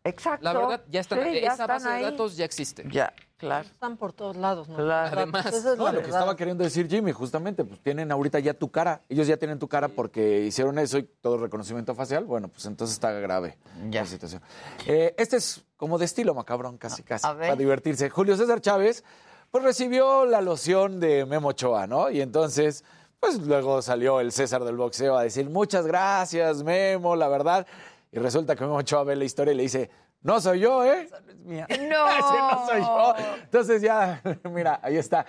Exacto. 0.03 0.43
La 0.43 0.53
verdad, 0.53 0.83
ya 0.89 0.99
están, 1.01 1.19
Sí, 1.23 1.33
ya 1.33 1.39
esa 1.41 1.51
están 1.51 1.67
base 1.67 1.87
ahí. 1.89 2.03
de 2.03 2.11
datos 2.11 2.35
ya 2.37 2.45
existe. 2.45 2.83
Ya, 2.91 3.13
claro. 3.41 3.67
Están 3.67 3.97
por 3.97 4.13
todos 4.13 4.37
lados, 4.37 4.69
¿no? 4.69 4.77
Claro. 4.77 5.17
Además, 5.17 5.45
es 5.47 5.65
No, 5.77 5.85
la 5.85 5.91
lo 5.91 5.99
que 6.01 6.07
estaba 6.09 6.35
queriendo 6.37 6.63
decir 6.63 6.87
Jimmy, 6.87 7.11
justamente, 7.11 7.65
pues 7.65 7.81
tienen 7.81 8.09
ahorita 8.11 8.39
ya 8.39 8.53
tu 8.53 8.71
cara. 8.71 9.01
Ellos 9.09 9.27
ya 9.27 9.35
tienen 9.35 9.59
tu 9.59 9.67
cara 9.67 9.89
porque 9.89 10.41
hicieron 10.45 10.79
eso 10.79 10.97
y 10.97 11.03
todo 11.03 11.37
reconocimiento 11.37 11.93
facial. 11.93 12.23
Bueno, 12.23 12.47
pues 12.47 12.65
entonces 12.65 12.93
está 12.95 13.11
grave 13.11 13.57
Ya. 13.89 14.01
la 14.01 14.07
situación. 14.07 14.41
Eh, 14.87 15.13
este 15.17 15.35
es 15.37 15.65
como 15.75 15.97
de 15.97 16.05
estilo 16.05 16.33
macabrón, 16.33 16.77
casi, 16.77 17.03
casi, 17.03 17.27
a 17.27 17.33
ver. 17.33 17.49
para 17.49 17.55
divertirse. 17.59 18.09
Julio 18.09 18.37
César 18.37 18.61
Chávez, 18.61 19.03
pues 19.51 19.63
recibió 19.65 20.25
la 20.25 20.39
loción 20.39 20.99
de 21.01 21.25
Memo 21.25 21.49
Ochoa, 21.49 21.87
¿no? 21.87 22.09
Y 22.09 22.21
entonces, 22.21 22.85
pues 23.19 23.39
luego 23.39 23.81
salió 23.81 24.19
el 24.21 24.31
César 24.31 24.63
del 24.63 24.77
boxeo 24.77 25.17
a 25.17 25.23
decir, 25.23 25.49
muchas 25.49 25.85
gracias, 25.85 26.63
Memo, 26.63 27.15
la 27.15 27.27
verdad. 27.27 27.67
Y 28.13 28.19
resulta 28.19 28.55
que 28.55 28.63
Memo 28.63 28.77
Ochoa 28.77 29.03
ve 29.03 29.15
la 29.15 29.23
historia 29.25 29.53
y 29.53 29.57
le 29.57 29.63
dice, 29.63 29.89
no 30.23 30.39
soy 30.39 30.59
yo, 30.59 30.83
¿eh? 30.83 31.03
Esa 31.03 31.19
no 31.21 31.31
es 31.31 31.37
mía. 31.37 31.67
No. 31.69 31.75
Ese 32.09 32.37
no 32.39 32.65
soy 32.67 32.81
yo. 32.81 33.15
Entonces 33.43 33.81
ya, 33.81 34.21
mira, 34.51 34.79
ahí 34.83 34.97
está. 34.97 35.25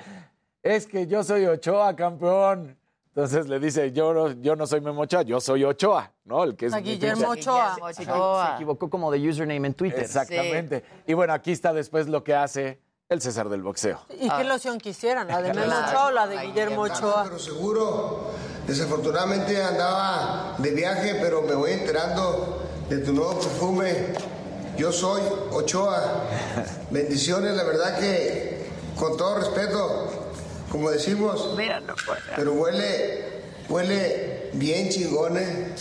Es 0.63 0.87
que 0.87 1.07
yo 1.07 1.25
soy 1.25 1.47
Ochoa, 1.47 1.97
campeón. 1.97 2.77
Entonces 3.15 3.47
le 3.47 3.59
dice, 3.59 3.93
yo 3.93 4.15
no, 4.15 4.31
yo 4.41 4.57
no 4.57 4.67
soy 4.67 4.81
Memo 4.81 5.03
Ochoa, 5.03 5.21
yo 5.23 5.39
soy 5.39 5.65
Ochoa, 5.65 6.11
¿no? 6.25 6.45
El 6.45 6.57
que 6.57 6.67
es 6.67 6.75
Guillermo 6.77 7.29
Ochoa. 7.29 7.77
Se 7.93 8.03
Ochoa. 8.05 8.55
equivocó 8.55 8.89
como 8.89 9.11
de 9.11 9.29
username 9.29 9.67
en 9.67 9.75
Twitter. 9.75 10.01
Exactamente. 10.01 10.83
Y 11.07 11.13
bueno, 11.13 11.35
aquí 11.35 11.53
está 11.53 11.75
después 11.75 12.09
lo 12.09 12.25
que 12.25 12.35
hace 12.35 12.81
el 13.11 13.21
César 13.21 13.51
del 13.51 13.63
boxeo. 13.63 14.01
¿Y 14.19 14.31
qué 14.31 14.45
loción 14.45 14.79
quisieran? 14.79 15.29
¿La 15.29 15.43
de 15.43 15.53
Memo. 15.53 15.75
Ochoa 15.87 16.07
o 16.07 16.11
la 16.11 16.27
de 16.27 16.39
Guillermo 16.47 16.83
Ochoa? 16.83 17.25
Pero 17.25 17.39
seguro, 17.39 18.31
desafortunadamente 18.67 19.63
andaba 19.63 20.55
de 20.57 20.71
viaje, 20.71 21.19
pero 21.21 21.43
me 21.43 21.55
voy 21.55 21.73
enterando 21.73 22.63
de 22.89 22.99
tu 22.99 23.13
nuevo 23.13 23.35
perfume. 23.35 24.15
Yo 24.77 24.91
soy 24.93 25.23
Ochoa. 25.51 26.25
Bendiciones, 26.91 27.55
la 27.55 27.65
verdad 27.65 27.99
que, 27.99 28.67
con 28.99 29.17
todo 29.17 29.37
respeto, 29.39 30.11
como 30.71 30.91
decimos, 30.91 31.55
Mira, 31.57 31.81
no 31.81 31.95
puede. 32.07 32.21
pero 32.37 32.53
huele, 32.55 33.25
huele 33.69 34.51
bien 34.55 34.89
chingón, 34.89 35.37
¿eh? 35.37 35.75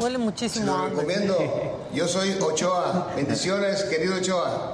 Huele 0.00 0.16
Se 0.16 0.22
muchísimo 0.24 0.76
lo 0.76 0.88
recomiendo. 0.88 1.36
Yo 1.94 2.06
soy 2.06 2.36
Ochoa. 2.40 3.12
Bendiciones, 3.16 3.84
querido 3.84 4.16
Ochoa. 4.16 4.72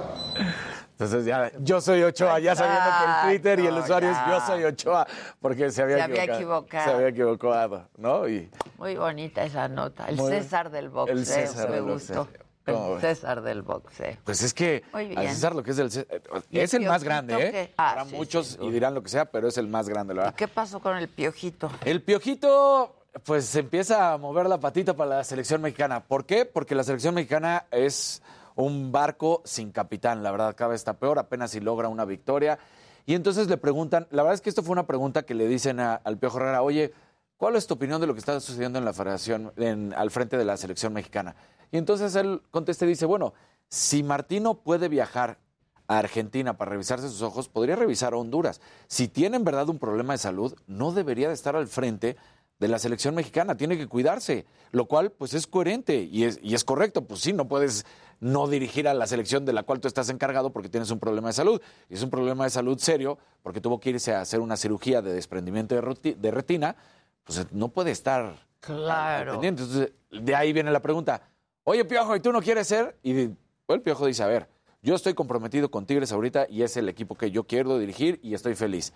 Entonces 0.93 1.25
ya, 1.25 1.51
yo 1.59 1.81
soy 1.81 2.03
Ochoa, 2.03 2.39
ya 2.39 2.55
sabiendo 2.55 2.83
que 2.85 3.05
el 3.05 3.27
Twitter 3.41 3.59
y 3.61 3.67
el 3.67 3.77
usuario 3.77 4.11
es 4.11 4.17
yo 4.29 4.39
soy 4.45 4.63
Ochoa, 4.63 5.07
porque 5.41 5.69
se 5.71 5.81
había, 5.81 5.97
Se 5.97 6.01
había 6.03 6.23
equivocado. 6.25 6.85
Se 6.85 6.91
había 6.95 7.07
equivocado, 7.07 7.89
¿no? 7.97 8.29
Y 8.29 8.49
Muy 8.77 8.95
bonita 8.95 9.43
esa 9.43 9.67
nota. 9.67 10.05
El 10.07 10.17
Muy- 10.17 10.31
César 10.31 10.69
del 10.69 10.89
boxeo. 10.89 11.17
el 11.17 11.25
César 11.25 11.69
me 11.69 11.75
del 11.77 11.83
gustó. 11.85 12.13
boxeo. 12.25 12.42
¿Cómo 12.65 12.95
El? 12.95 13.01
César 13.01 13.41
del 13.41 13.61
boxeo. 13.61 14.17
Pues 14.23 14.41
es 14.43 14.53
que 14.53 14.83
al 14.93 15.27
César 15.29 15.55
lo 15.55 15.63
que 15.63 15.71
es 15.71 15.77
del 15.77 15.91
César, 15.91 16.21
¿Y 16.49 16.57
el 16.59 16.63
es 16.63 16.73
el 16.73 16.85
más 16.85 17.03
grande, 17.03 17.35
¿eh? 17.35 17.51
qué? 17.51 17.73
Ah, 17.77 17.93
Para 17.95 18.05
sí, 18.05 18.15
muchos 18.15 18.57
y 18.61 18.69
dirán 18.71 18.93
lo 18.93 19.03
que 19.03 19.09
sea, 19.09 19.25
pero 19.25 19.47
es 19.47 19.57
el 19.57 19.67
más 19.67 19.89
grande, 19.89 20.13
la 20.13 20.21
¿Y 20.21 20.23
verdad. 20.23 20.35
qué 20.35 20.47
pasó 20.47 20.79
con 20.79 20.95
el 20.97 21.09
piojito? 21.09 21.69
El 21.83 22.01
Piojito, 22.01 22.95
pues 23.25 23.45
se 23.45 23.59
empieza 23.59 24.13
a 24.13 24.17
mover 24.17 24.47
la 24.47 24.59
patita 24.59 24.95
para 24.95 25.17
la 25.17 25.23
selección 25.23 25.61
mexicana. 25.61 26.03
¿Por 26.05 26.25
qué? 26.25 26.45
Porque 26.45 26.73
la 26.75 26.83
selección 26.83 27.13
mexicana 27.15 27.65
es 27.71 28.21
un 28.55 28.91
barco 28.91 29.41
sin 29.45 29.71
capitán, 29.71 30.23
la 30.23 30.31
verdad, 30.31 30.55
cada 30.55 30.69
vez 30.69 30.81
está 30.81 30.93
peor, 30.93 31.19
apenas 31.19 31.51
si 31.51 31.59
logra 31.59 31.87
una 31.89 32.05
victoria. 32.05 32.59
Y 33.05 33.15
entonces 33.15 33.47
le 33.47 33.57
preguntan, 33.57 34.07
la 34.11 34.23
verdad 34.23 34.35
es 34.35 34.41
que 34.41 34.49
esto 34.49 34.63
fue 34.63 34.71
una 34.73 34.87
pregunta 34.87 35.23
que 35.23 35.33
le 35.33 35.47
dicen 35.47 35.79
a- 35.81 35.95
al 35.95 36.17
Piojo 36.17 36.37
Herrera, 36.37 36.61
oye, 36.61 36.93
¿cuál 37.35 37.55
es 37.57 37.67
tu 37.67 37.73
opinión 37.73 37.99
de 37.99 38.07
lo 38.07 38.13
que 38.13 38.19
está 38.19 38.39
sucediendo 38.39 38.79
en 38.79 38.85
la 38.85 38.93
federación, 38.93 39.51
en- 39.57 39.93
al 39.93 40.09
frente 40.11 40.37
de 40.37 40.45
la 40.45 40.55
selección 40.55 40.93
mexicana? 40.93 41.35
Y 41.73 41.77
entonces 41.77 42.15
él 42.15 42.43
contesta 42.51 42.85
y 42.85 42.89
dice, 42.89 43.07
bueno, 43.07 43.33
si 43.67 44.03
Martino 44.03 44.59
puede 44.59 44.89
viajar 44.89 45.39
a 45.87 45.97
Argentina 45.97 46.55
para 46.55 46.69
revisarse 46.69 47.09
sus 47.09 47.23
ojos, 47.23 47.49
podría 47.49 47.75
revisar 47.75 48.13
a 48.13 48.17
Honduras. 48.17 48.61
Si 48.87 49.07
tiene 49.07 49.37
en 49.37 49.43
verdad 49.43 49.67
un 49.69 49.79
problema 49.79 50.13
de 50.13 50.19
salud, 50.19 50.55
no 50.67 50.91
debería 50.91 51.29
de 51.29 51.33
estar 51.33 51.55
al 51.55 51.65
frente 51.67 52.15
de 52.59 52.67
la 52.67 52.77
selección 52.77 53.15
mexicana, 53.15 53.57
tiene 53.57 53.75
que 53.75 53.87
cuidarse, 53.87 54.45
lo 54.71 54.85
cual 54.85 55.11
pues 55.11 55.33
es 55.33 55.47
coherente 55.47 56.03
y 56.03 56.25
es, 56.25 56.39
y 56.43 56.53
es 56.53 56.63
correcto, 56.63 57.05
pues 57.05 57.21
sí, 57.21 57.33
no 57.33 57.47
puedes 57.47 57.87
no 58.19 58.47
dirigir 58.47 58.87
a 58.87 58.93
la 58.93 59.07
selección 59.07 59.43
de 59.43 59.53
la 59.53 59.63
cual 59.63 59.79
tú 59.79 59.87
estás 59.87 60.09
encargado 60.09 60.53
porque 60.53 60.69
tienes 60.69 60.91
un 60.91 60.99
problema 60.99 61.29
de 61.29 61.33
salud. 61.33 61.59
Y 61.89 61.95
es 61.95 62.03
un 62.03 62.11
problema 62.11 62.43
de 62.43 62.51
salud 62.51 62.77
serio 62.77 63.17
porque 63.41 63.61
tuvo 63.61 63.79
que 63.79 63.89
irse 63.89 64.13
a 64.13 64.21
hacer 64.21 64.41
una 64.41 64.57
cirugía 64.57 65.01
de 65.01 65.11
desprendimiento 65.11 65.73
de, 65.73 66.31
retina, 66.31 66.75
pues 67.23 67.51
no 67.51 67.69
puede 67.69 67.89
estar 67.89 68.45
Claro. 68.59 69.31
pendiente. 69.31 69.63
Entonces, 69.63 69.91
de 70.11 70.35
ahí 70.35 70.53
viene 70.53 70.69
la 70.71 70.81
pregunta, 70.81 71.32
oye 71.63 71.85
Piojo, 71.85 72.15
¿y 72.15 72.19
tú 72.19 72.31
no 72.31 72.41
quieres 72.41 72.67
ser? 72.67 72.97
Y 73.03 73.27
pues, 73.65 73.77
el 73.77 73.81
Piojo 73.81 74.05
dice, 74.05 74.23
a 74.23 74.27
ver, 74.27 74.49
yo 74.81 74.95
estoy 74.95 75.13
comprometido 75.13 75.69
con 75.71 75.85
Tigres 75.85 76.11
ahorita 76.11 76.47
y 76.49 76.63
es 76.63 76.75
el 76.77 76.89
equipo 76.89 77.15
que 77.15 77.31
yo 77.31 77.45
quiero 77.45 77.77
dirigir 77.77 78.19
y 78.23 78.33
estoy 78.33 78.55
feliz. 78.55 78.93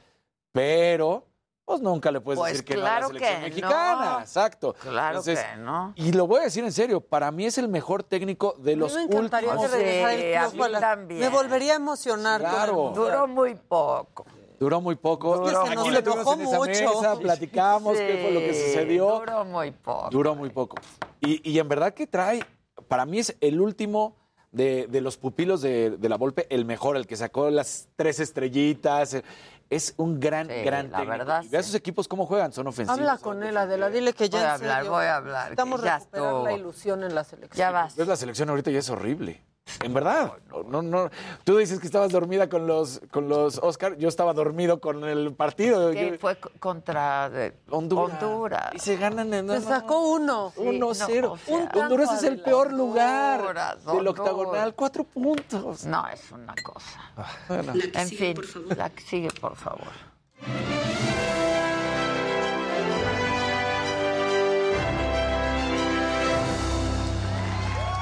Pero, 0.52 1.26
pues 1.66 1.82
nunca 1.82 2.12
le 2.12 2.20
puedes 2.22 2.40
Pues 2.40 2.54
decir 2.54 2.66
que 2.66 2.74
claro 2.76 3.10
no 3.10 3.10
a 3.10 3.14
la 3.14 3.20
selección 3.20 3.36
que 3.42 3.50
mexicana. 3.50 4.12
no. 4.14 4.20
Exacto. 4.20 4.74
Claro 4.74 5.20
Entonces, 5.20 5.40
que 5.40 5.58
no. 5.58 5.94
Y 5.96 6.12
lo 6.14 6.28
voy 6.28 6.40
a 6.42 6.44
decir 6.44 6.64
en 6.64 6.72
serio, 6.72 7.02
para 7.02 7.32
mí 7.32 7.46
es 7.46 7.58
el 7.58 7.68
mejor 7.68 8.04
técnico 8.04 8.56
de 8.60 8.76
los 8.76 8.94
me 8.96 9.04
encantaría 9.04 9.50
últimos. 9.52 9.72
que 9.72 9.78
regresara 9.78 10.46
el 10.46 10.52
Sí, 10.52 10.58
la- 10.72 10.80
también. 10.80 11.20
Me 11.20 11.30
volvería 11.30 11.74
a 11.74 11.76
emocionar. 11.76 12.42
el 12.42 12.48
Claro. 12.48 12.92
Duró 12.96 13.28
muy 13.28 13.56
poco. 13.56 14.26
Duró 14.60 14.82
muy 14.82 14.96
poco. 14.96 15.36
Es 15.48 15.52
que 15.52 15.56
se 15.56 15.74
Aquí 15.74 15.76
nos 15.76 15.92
lo 15.92 16.04
tuvimos 16.04 16.34
en 16.34 16.42
esa 16.42 16.58
mucho. 16.58 16.72
mesa, 17.02 17.16
platicamos 17.20 17.96
qué 17.98 18.20
fue 18.24 18.32
lo 18.32 18.40
que 18.40 18.54
sucedió. 18.54 19.20
Duró 19.20 19.46
muy 19.46 19.72
poco. 19.72 20.10
Duró 20.10 20.36
muy 20.36 20.50
poco. 20.50 20.78
Y, 21.22 21.48
y 21.50 21.60
en 21.60 21.68
verdad 21.68 21.94
que 21.94 22.08
trae, 22.08 22.44
para 22.88 23.06
mí 23.06 23.20
es 23.20 23.36
el 23.42 23.60
último 23.62 24.16
de, 24.52 24.88
de 24.90 25.02
los 25.02 25.18
pupilos 25.18 25.62
de, 25.62 25.92
de 25.92 26.10
la 26.10 26.18
Volpe, 26.18 26.48
el 26.50 26.66
mejor, 26.66 26.98
el 26.98 27.06
que 27.08 27.16
sacó 27.16 27.50
las 27.50 27.90
tres 27.96 28.20
estrellitas. 28.20 29.22
Es 29.70 29.94
un 29.98 30.20
gran, 30.22 30.48
Sí, 30.48 30.54
gran 30.64 30.90
la 30.92 31.00
técnico. 31.00 31.18
verdad, 31.18 31.44
Y 31.44 31.50
ve 31.50 31.58
a 31.58 31.62
sí. 31.64 31.68
sus 31.68 31.76
equipos 31.76 32.08
cómo 32.08 32.26
juegan, 32.26 32.54
son 32.54 32.68
ofensivos. 32.68 32.98
Habla 33.00 33.18
con 33.18 33.44
él, 33.44 33.58
Adela, 33.58 33.90
dile 33.90 34.14
que 34.14 34.30
ya 34.30 34.38
Voy 34.40 34.48
a 34.48 34.54
hablar, 34.54 34.78
serio 34.78 34.92
voy 34.92 35.06
a 35.06 35.16
hablar, 35.18 35.56
ya 35.58 35.64
recuperar 35.66 36.02
estuvo. 36.02 36.44
la 36.46 36.54
ilusión 36.54 37.04
en 37.04 37.14
la 37.14 37.24
selección. 37.26 37.58
Ya 37.58 37.72
vas. 37.72 37.96
Ves 37.98 38.08
la 38.08 38.16
selección 38.16 38.50
ahorita 38.50 38.72
y 38.72 38.78
es 38.78 38.90
horrible. 38.90 39.44
En 39.84 39.94
verdad. 39.94 40.34
No, 40.50 40.64
no, 40.64 40.82
no. 40.82 41.10
Tú 41.44 41.58
dices 41.58 41.80
que 41.80 41.86
estabas 41.88 42.12
dormida 42.12 42.50
con 42.50 42.68
los, 42.68 43.02
con 43.12 43.28
los 43.30 43.58
Oscar. 43.60 43.98
Yo 43.98 44.08
estaba 44.08 44.34
dormido 44.34 44.80
con 44.80 45.04
el 45.04 45.34
partido. 45.34 45.92
Que 45.92 46.12
Yo- 46.12 46.18
fue 46.20 46.40
co- 46.40 46.52
contra 46.60 47.30
de- 47.30 47.54
Honduras. 47.70 48.22
Honduras. 48.24 48.70
Y 48.74 48.80
se 48.80 48.96
ganan 48.98 49.34
en 49.34 49.48
Se 49.50 49.62
sacó 49.62 50.00
uno. 50.12 50.52
Sí, 50.56 50.62
1-0. 50.62 50.80
no, 50.80 51.34
o 51.34 51.38
sea, 51.38 51.56
Un- 51.56 51.70
Honduras 51.82 52.12
es 52.14 52.24
el 52.24 52.42
peor 52.42 52.72
lugar 52.74 53.40
Honduras, 53.42 53.86
del 53.86 54.08
octagonal. 54.08 54.74
Cuatro 54.76 55.04
puntos. 55.04 55.86
No, 55.86 56.08
es 56.08 56.32
una 56.32 56.56
cosa. 56.64 57.02
Bueno. 57.48 57.74
La 57.76 57.92
que 57.92 58.00
En 58.00 58.08
sigue, 58.08 58.26
fin, 58.26 58.36
por 58.36 58.46
favor. 58.46 58.78
la 58.78 58.90
que 58.90 59.02
sigue, 59.04 59.30
por 59.40 59.56
favor. 59.56 60.87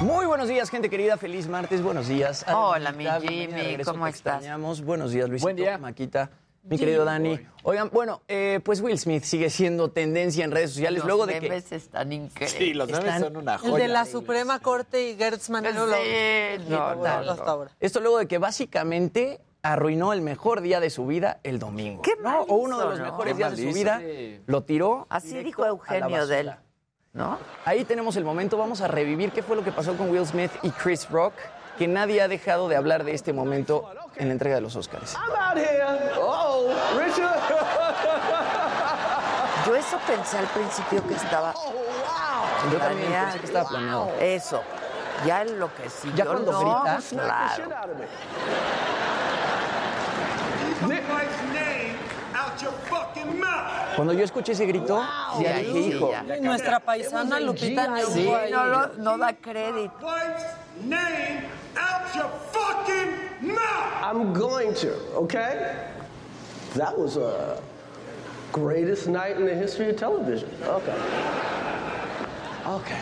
Muy 0.02 0.26
buenos 0.26 0.48
días, 0.50 0.70
gente 0.70 0.90
querida. 0.90 1.18
Feliz 1.18 1.48
martes. 1.48 1.82
Buenos 1.82 2.08
días. 2.08 2.46
Hola, 2.54 2.90
Adelita, 2.90 3.20
mi 3.20 3.28
Jimmy, 3.28 3.84
¿cómo 3.84 4.06
te 4.06 4.12
estás? 4.12 4.36
extrañamos. 4.36 4.82
Buenos 4.84 5.12
días, 5.12 5.30
Luisito. 5.30 5.46
Buen 5.46 5.56
día. 5.56 5.78
Maquita. 5.78 6.30
Mi 6.64 6.78
querido 6.80 7.06
Dani. 7.06 7.40
Oigan, 7.64 7.90
bueno, 7.94 8.24
eh, 8.28 8.60
pues 8.64 8.82
Will 8.82 8.98
Smith 8.98 9.24
sigue 9.24 9.50
siendo 9.52 9.92
tendencia 9.92 10.44
en 10.44 10.52
redes 10.52 10.72
sociales 10.72 11.00
Los 11.00 11.08
luego 11.08 11.28
de 11.28 11.36
que... 11.40 11.42
memes 11.42 11.72
están 11.72 12.12
increíbles. 12.12 12.58
Sí, 12.58 12.74
los 12.74 12.88
memes 12.90 13.06
Están- 13.06 13.22
son 13.22 13.38
una 13.38 13.54
El 13.54 13.60
joya. 13.60 13.78
de 13.84 13.88
la 13.88 14.06
Suprema 14.06 14.60
Corte 14.60 15.10
y 15.12 15.16
Gertz 15.16 15.50
Manero 15.52 15.86
lo 15.86 15.96
Sí, 15.96 16.02
no, 16.68 16.96
no, 16.96 17.06
hasta 17.06 17.44
no. 17.46 17.52
ahora. 17.52 17.72
Esto 17.80 18.00
luego 18.00 18.18
de 18.18 18.28
que 18.28 18.40
básicamente 18.40 19.42
arruinó 19.62 20.12
el 20.12 20.22
mejor 20.22 20.62
día 20.62 20.80
de 20.80 20.90
su 20.90 21.06
vida 21.06 21.40
el 21.44 21.60
domingo. 21.60 22.02
Qué 22.02 22.16
¿no? 22.18 22.24
mal 22.24 22.40
O 22.48 22.56
uno 22.56 22.80
de 22.80 22.86
los 22.86 22.98
¿no? 23.00 23.06
mejores 23.06 23.38
días 23.38 23.56
de 23.56 23.70
su 23.70 23.74
vida. 23.74 24.02
Lo 24.48 24.64
tiró. 24.64 25.06
Así 25.10 25.38
dijo 25.44 25.62
a 25.62 25.66
la 25.68 25.72
Eugenio 25.72 26.26
de 26.28 26.40
él. 26.40 26.52
¿No? 27.16 27.40
Ahí 27.64 27.84
tenemos 27.86 28.16
el 28.18 28.24
momento, 28.26 28.58
vamos 28.58 28.82
a 28.82 28.88
revivir 28.88 29.32
qué 29.32 29.42
fue 29.42 29.56
lo 29.56 29.64
que 29.64 29.72
pasó 29.72 29.98
con 29.98 30.12
Will 30.12 30.28
Smith 30.28 30.52
y 30.62 30.70
Chris 30.70 31.10
Rock, 31.10 31.34
que 31.78 31.88
nadie 31.88 32.22
ha 32.22 32.28
dejado 32.28 32.68
de 32.70 32.76
hablar 32.76 33.04
de 33.04 33.14
este 33.14 33.34
momento 33.34 33.90
en 34.18 34.28
la 34.28 34.34
entrega 34.34 34.56
de 34.56 34.62
los 34.62 34.76
Oscars. 34.76 35.16
Yo 39.66 39.76
eso 39.76 39.98
pensé 40.06 40.38
al 40.38 40.46
principio 40.48 41.08
que 41.08 41.16
estaba 41.16 41.54
Yo 42.72 42.78
también 42.78 43.08
planeado. 43.08 43.26
pensé 43.26 43.40
que 43.40 43.46
estaba 43.48 43.70
planeado. 43.70 44.12
Eso. 44.20 44.62
Ya 45.26 45.42
enloquecí. 45.42 46.12
Ya 46.16 46.26
cuando 46.26 46.52
no, 46.52 46.60
grita. 46.60 47.00
Claro. 47.10 47.64
Cuando 53.96 54.14
yo 54.14 54.24
escuché 54.24 54.52
ese 54.52 54.66
grito, 54.66 55.02
ya 55.42 55.60
Sí, 55.60 55.64
dije, 55.66 55.80
hijo, 55.96 56.12
ya. 56.12 56.38
Y 56.38 56.42
nuestra 56.42 56.80
paisana 56.80 57.40
Lupita 57.40 57.88
Nyong'o 57.88 58.12
Sí, 58.12 58.30
no, 58.52 58.66
lo- 58.66 58.88
no 58.98 59.18
da 59.18 59.34
crédito. 59.34 60.08
I'm 64.04 64.34
going 64.34 64.74
to, 64.76 64.94
okay? 65.16 65.76
That 66.76 66.98
was 66.98 67.18
a 67.18 67.60
greatest 68.52 69.08
night 69.08 69.38
in 69.38 69.46
the 69.46 69.56
history 69.56 69.90
of 69.90 69.98
television. 69.98 70.50
Okay. 70.64 70.94
Okay. 72.68 72.98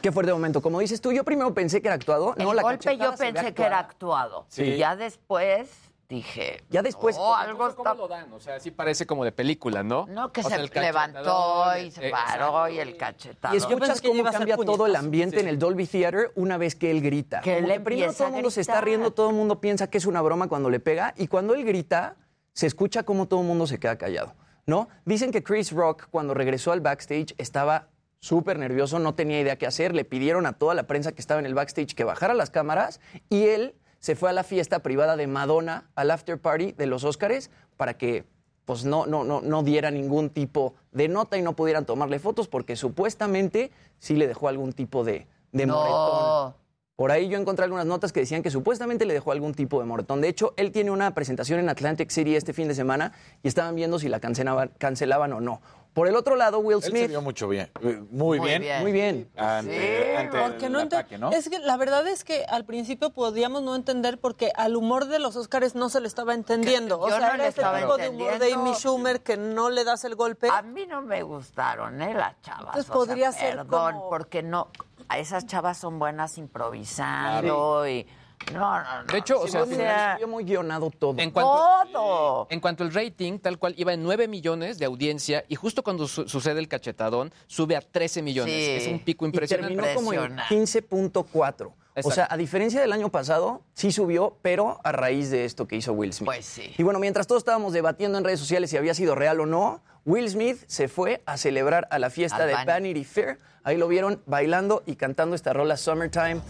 qué 0.00 0.12
fuerte 0.12 0.32
momento. 0.32 0.60
Como 0.62 0.80
dices 0.80 1.00
tú, 1.00 1.12
yo 1.12 1.24
primero 1.24 1.52
pensé 1.54 1.80
que 1.80 1.88
era 1.88 1.94
actuado. 1.94 2.34
El 2.36 2.44
no, 2.44 2.54
la 2.54 2.62
golpe 2.62 2.96
yo 2.96 3.14
pensé 3.16 3.52
que 3.54 3.62
era 3.62 3.78
actuado. 3.78 4.46
Sí. 4.48 4.76
Ya 4.76 4.96
después 4.96 5.68
dije. 6.10 6.62
Ya 6.68 6.82
después- 6.82 7.16
"Oh, 7.18 7.34
algo 7.34 7.58
¿Cómo 7.58 7.68
está. 7.88 7.94
lo 7.94 8.08
dan? 8.08 8.30
O 8.32 8.40
sea, 8.40 8.58
sí 8.60 8.70
parece 8.70 9.06
como 9.06 9.24
de 9.24 9.32
película, 9.32 9.82
¿no? 9.82 10.06
No, 10.08 10.30
que 10.32 10.40
O 10.42 10.44
sea, 10.44 10.58
se 10.66 10.80
levantó 10.80 11.76
y 11.78 11.90
se 11.90 12.08
eh, 12.08 12.10
paró 12.10 12.66
exacto. 12.66 12.68
y 12.68 12.78
el 12.80 12.96
cachetado. 12.96 13.54
Y 13.54 13.58
escuchas 13.58 14.02
cómo 14.02 14.24
cambia 14.24 14.56
todo 14.56 14.86
el 14.86 14.96
ambiente 14.96 15.40
en 15.40 15.48
el 15.48 15.58
Dolby 15.58 15.86
Theater 15.86 16.32
una 16.34 16.58
vez 16.58 16.74
que 16.74 16.90
él 16.90 17.00
grita. 17.00 17.40
Que 17.40 17.58
él 17.58 17.82
primero 17.82 18.12
todo 18.12 18.26
el 18.26 18.34
mundo 18.34 18.50
se 18.50 18.60
está 18.60 18.80
riendo, 18.80 19.12
todo 19.12 19.30
el 19.30 19.36
mundo 19.36 19.60
piensa 19.60 19.88
que 19.88 19.98
es 19.98 20.04
una 20.06 20.20
broma 20.20 20.48
cuando 20.48 20.68
le 20.68 20.80
pega 20.80 21.14
y 21.16 21.28
cuando 21.28 21.54
él 21.54 21.64
grita 21.64 22.16
se 22.52 22.66
escucha 22.66 23.04
como 23.04 23.28
todo 23.28 23.40
el 23.40 23.46
mundo 23.46 23.66
se 23.68 23.78
queda 23.78 23.96
callado, 23.96 24.34
¿no? 24.66 24.88
Dicen 25.04 25.30
que 25.30 25.42
Chris 25.44 25.70
Rock 25.70 26.08
cuando 26.10 26.34
regresó 26.34 26.72
al 26.72 26.80
backstage 26.80 27.34
estaba 27.38 27.88
súper 28.18 28.58
nervioso, 28.58 28.98
no 28.98 29.14
tenía 29.14 29.40
idea 29.40 29.56
qué 29.56 29.66
hacer, 29.66 29.94
le 29.94 30.04
pidieron 30.04 30.44
a 30.46 30.54
toda 30.54 30.74
la 30.74 30.82
prensa 30.88 31.12
que 31.12 31.20
estaba 31.20 31.38
en 31.40 31.46
el 31.46 31.54
backstage 31.54 31.94
que 31.94 32.04
bajara 32.04 32.34
las 32.34 32.50
cámaras 32.50 33.00
y 33.30 33.44
él 33.46 33.74
se 34.00 34.16
fue 34.16 34.30
a 34.30 34.32
la 34.32 34.42
fiesta 34.42 34.80
privada 34.80 35.16
de 35.16 35.26
Madonna, 35.26 35.90
al 35.94 36.10
after 36.10 36.38
party 36.38 36.72
de 36.72 36.86
los 36.86 37.04
Óscares, 37.04 37.50
para 37.76 37.94
que 37.96 38.24
pues 38.64 38.84
no, 38.84 39.06
no, 39.06 39.24
no, 39.24 39.40
no 39.40 39.62
diera 39.62 39.90
ningún 39.90 40.30
tipo 40.30 40.74
de 40.92 41.08
nota 41.08 41.36
y 41.36 41.42
no 41.42 41.56
pudieran 41.56 41.86
tomarle 41.86 42.18
fotos 42.18 42.46
porque 42.48 42.76
supuestamente 42.76 43.72
sí 43.98 44.14
le 44.14 44.28
dejó 44.28 44.48
algún 44.48 44.72
tipo 44.72 45.04
de, 45.04 45.26
de 45.52 45.66
moretón. 45.66 46.54
Por 46.94 47.10
ahí 47.10 47.28
yo 47.28 47.38
encontré 47.38 47.64
algunas 47.64 47.86
notas 47.86 48.12
que 48.12 48.20
decían 48.20 48.42
que 48.42 48.50
supuestamente 48.50 49.06
le 49.06 49.14
dejó 49.14 49.32
algún 49.32 49.54
tipo 49.54 49.80
de 49.80 49.86
moretón. 49.86 50.20
De 50.20 50.28
hecho, 50.28 50.52
él 50.58 50.70
tiene 50.70 50.90
una 50.90 51.14
presentación 51.14 51.58
en 51.58 51.70
Atlantic 51.70 52.10
City 52.10 52.36
este 52.36 52.52
fin 52.52 52.68
de 52.68 52.74
semana 52.74 53.12
y 53.42 53.48
estaban 53.48 53.74
viendo 53.74 53.98
si 53.98 54.10
la 54.10 54.20
cancelaban, 54.20 54.70
cancelaban 54.76 55.32
o 55.32 55.40
no. 55.40 55.62
Por 55.92 56.06
el 56.06 56.14
otro 56.14 56.36
lado, 56.36 56.60
Will 56.60 56.76
Él 56.76 56.82
se 56.84 56.90
Smith... 56.90 57.08
vio 57.08 57.20
mucho 57.20 57.48
bien. 57.48 57.68
eh, 57.82 58.00
Muy, 58.10 58.38
Muy 58.38 58.48
bien. 58.48 58.62
bien. 58.62 58.80
Muy 58.82 58.92
bien. 58.92 59.30
Ante, 59.36 59.72
Sí, 60.12 60.16
ante 60.16 60.38
Porque 60.40 60.66
el 60.66 60.72
no 60.72 60.80
ente- 60.80 60.96
ataque, 60.96 61.18
¿no? 61.18 61.30
Es 61.32 61.48
que 61.48 61.58
la 61.58 61.76
verdad 61.76 62.06
es 62.06 62.22
que 62.22 62.44
al 62.44 62.64
principio 62.64 63.10
podíamos 63.10 63.62
no 63.62 63.74
entender 63.74 64.18
porque 64.20 64.52
al 64.54 64.76
humor 64.76 65.06
de 65.06 65.18
los 65.18 65.34
Oscars 65.34 65.74
no 65.74 65.88
se 65.88 66.00
le 66.00 66.06
estaba 66.06 66.34
entendiendo. 66.34 67.00
O 67.00 67.08
Yo 67.08 67.16
sea, 67.16 67.28
no 67.30 67.34
era 67.34 67.46
ese 67.48 67.60
tipo 67.62 67.96
de 67.96 68.08
humor 68.08 68.38
de. 68.38 68.52
Amy 68.52 68.72
Schumer 68.74 69.20
que 69.22 69.36
no 69.36 69.68
le 69.68 69.82
das 69.84 70.04
el 70.04 70.14
golpe. 70.14 70.48
A 70.48 70.62
mí 70.62 70.86
no 70.86 71.02
me 71.02 71.22
gustaron, 71.24 72.00
¿eh? 72.00 72.14
Las 72.14 72.40
chavas. 72.42 72.60
Entonces 72.66 72.82
o 72.84 72.86
sea, 72.86 72.94
podría 72.94 73.32
ser 73.32 73.56
Perdón, 73.56 73.94
como- 73.94 74.08
porque 74.10 74.42
no. 74.44 74.68
a 75.08 75.18
Esas 75.18 75.44
chavas 75.46 75.76
son 75.76 75.98
buenas 75.98 76.38
improvisando 76.38 77.86
y. 77.88 78.06
No, 78.52 78.58
no, 78.82 79.02
no. 79.02 79.12
De 79.12 79.18
hecho, 79.18 79.40
o 79.40 79.46
sea, 79.46 79.64
muy, 79.64 79.74
se 79.76 79.86
vio 80.18 80.26
muy 80.28 80.44
guionado 80.44 80.90
todo. 80.90 81.14
En 81.18 81.30
cuanto, 81.30 81.52
todo. 81.92 82.46
en 82.50 82.58
cuanto 82.60 82.82
al 82.82 82.92
rating, 82.92 83.38
tal 83.38 83.58
cual, 83.58 83.74
iba 83.76 83.92
en 83.92 84.02
9 84.02 84.26
millones 84.28 84.78
de 84.78 84.86
audiencia 84.86 85.44
y 85.48 85.54
justo 85.54 85.82
cuando 85.84 86.08
su- 86.08 86.28
sucede 86.28 86.58
el 86.58 86.66
cachetadón, 86.66 87.32
sube 87.46 87.76
a 87.76 87.80
13 87.80 88.22
millones. 88.22 88.52
Sí. 88.54 88.70
Es 88.72 88.88
un 88.88 88.98
pico 89.00 89.24
y 89.24 89.28
impresionante. 89.28 89.74
terminó 89.76 89.94
como 89.94 90.12
en 90.14 90.32
Impresionante. 90.32 90.54
15.4. 90.88 91.72
O 92.02 92.10
sea, 92.10 92.26
a 92.30 92.36
diferencia 92.38 92.80
del 92.80 92.92
año 92.92 93.10
pasado, 93.10 93.60
sí 93.74 93.92
subió, 93.92 94.38
pero 94.42 94.80
a 94.84 94.92
raíz 94.92 95.30
de 95.30 95.44
esto 95.44 95.66
que 95.68 95.76
hizo 95.76 95.92
Will 95.92 96.12
Smith. 96.14 96.26
Pues 96.26 96.46
sí. 96.46 96.72
Y 96.78 96.82
bueno, 96.82 96.98
mientras 96.98 97.26
todos 97.26 97.40
estábamos 97.40 97.72
debatiendo 97.74 98.16
en 98.16 98.24
redes 98.24 98.40
sociales 98.40 98.70
si 98.70 98.76
había 98.78 98.94
sido 98.94 99.14
real 99.14 99.38
o 99.40 99.46
no, 99.46 99.82
Will 100.06 100.28
Smith 100.30 100.62
se 100.66 100.88
fue 100.88 101.22
a 101.26 101.36
celebrar 101.36 101.88
a 101.90 101.98
la 101.98 102.08
fiesta 102.08 102.38
Al 102.38 102.46
de 102.46 102.52
Vanity. 102.54 102.66
Vanity 102.72 103.04
Fair. 103.04 103.38
Ahí 103.64 103.76
lo 103.76 103.86
vieron 103.86 104.22
bailando 104.24 104.82
y 104.86 104.96
cantando 104.96 105.36
esta 105.36 105.52
rola 105.52 105.76
Summertime 105.76 106.40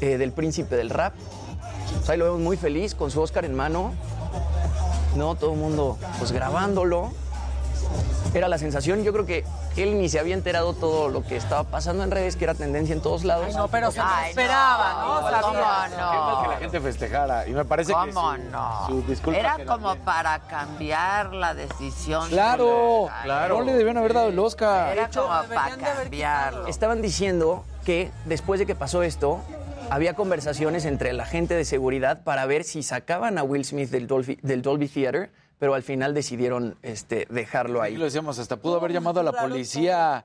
eh, 0.00 0.18
del 0.18 0.32
príncipe 0.32 0.76
del 0.76 0.90
rap. 0.90 1.14
Pues 1.98 2.10
ahí 2.10 2.18
lo 2.18 2.24
vemos 2.26 2.40
muy 2.40 2.56
feliz 2.56 2.94
con 2.94 3.10
su 3.10 3.20
Oscar 3.20 3.44
en 3.44 3.54
mano. 3.54 3.92
No, 5.16 5.34
todo 5.36 5.52
el 5.52 5.58
mundo 5.58 5.96
pues 6.18 6.32
grabándolo. 6.32 7.12
Era 8.32 8.48
la 8.48 8.58
sensación. 8.58 9.04
Yo 9.04 9.12
creo 9.12 9.26
que 9.26 9.44
él 9.76 9.96
ni 10.00 10.08
se 10.08 10.18
había 10.18 10.34
enterado 10.34 10.72
todo 10.72 11.08
lo 11.08 11.22
que 11.22 11.36
estaba 11.36 11.62
pasando 11.62 12.02
en 12.02 12.10
redes, 12.10 12.34
que 12.34 12.42
era 12.44 12.54
tendencia 12.54 12.92
en 12.92 13.00
todos 13.00 13.22
lados. 13.22 13.46
Ay, 13.48 13.54
no, 13.54 13.68
pero 13.68 13.92
se 13.92 14.00
Ay, 14.00 14.30
esperaba, 14.30 14.92
no, 14.92 15.30
¿no? 15.30 15.40
¿cómo 15.40 15.54
Sabía. 15.54 15.88
Qué 15.90 15.96
mal 15.96 16.42
que 16.42 16.48
la 16.48 16.54
no? 16.54 16.60
gente 16.60 16.80
festejara. 16.80 17.46
Y 17.46 17.52
me 17.52 17.64
parece 17.64 17.92
que 17.92 17.98
¿Cómo 18.12 18.32
su, 18.34 18.42
no? 18.50 18.86
su 18.88 19.02
disculpa 19.02 19.38
Era 19.38 19.64
como 19.64 19.92
bien. 19.92 20.04
para 20.04 20.40
cambiar 20.40 21.32
la 21.32 21.54
decisión. 21.54 22.28
Claro, 22.28 23.08
claro. 23.22 23.58
No 23.58 23.64
le 23.64 23.74
debían 23.74 23.98
haber 23.98 24.14
dado 24.14 24.28
el 24.30 24.38
Oscar. 24.40 24.92
Era 24.92 25.08
como 25.08 25.28
para 25.28 25.76
cambiarlo. 25.76 26.66
Estaban 26.66 27.02
diciendo 27.02 27.64
que 27.84 28.10
después 28.24 28.58
de 28.58 28.66
que 28.66 28.74
pasó 28.74 29.04
esto, 29.04 29.40
había 29.90 30.14
conversaciones 30.14 30.84
entre 30.84 31.12
la 31.12 31.26
gente 31.26 31.54
de 31.54 31.64
seguridad 31.64 32.24
para 32.24 32.46
ver 32.46 32.64
si 32.64 32.82
sacaban 32.82 33.38
a 33.38 33.42
Will 33.42 33.64
Smith 33.64 33.90
del 33.90 34.06
Dolby, 34.06 34.38
del 34.42 34.62
Dolby 34.62 34.88
Theater, 34.88 35.30
pero 35.58 35.74
al 35.74 35.82
final 35.82 36.14
decidieron 36.14 36.76
este, 36.82 37.26
dejarlo 37.30 37.80
Ahí 37.82 37.92
ahí. 37.92 37.98
lo 37.98 38.04
decíamos, 38.04 38.38
hasta 38.38 38.56
pudo 38.56 38.76
haber 38.76 38.92
llamado 38.92 39.20
a 39.20 39.22
la 39.22 39.32
policía 39.32 40.24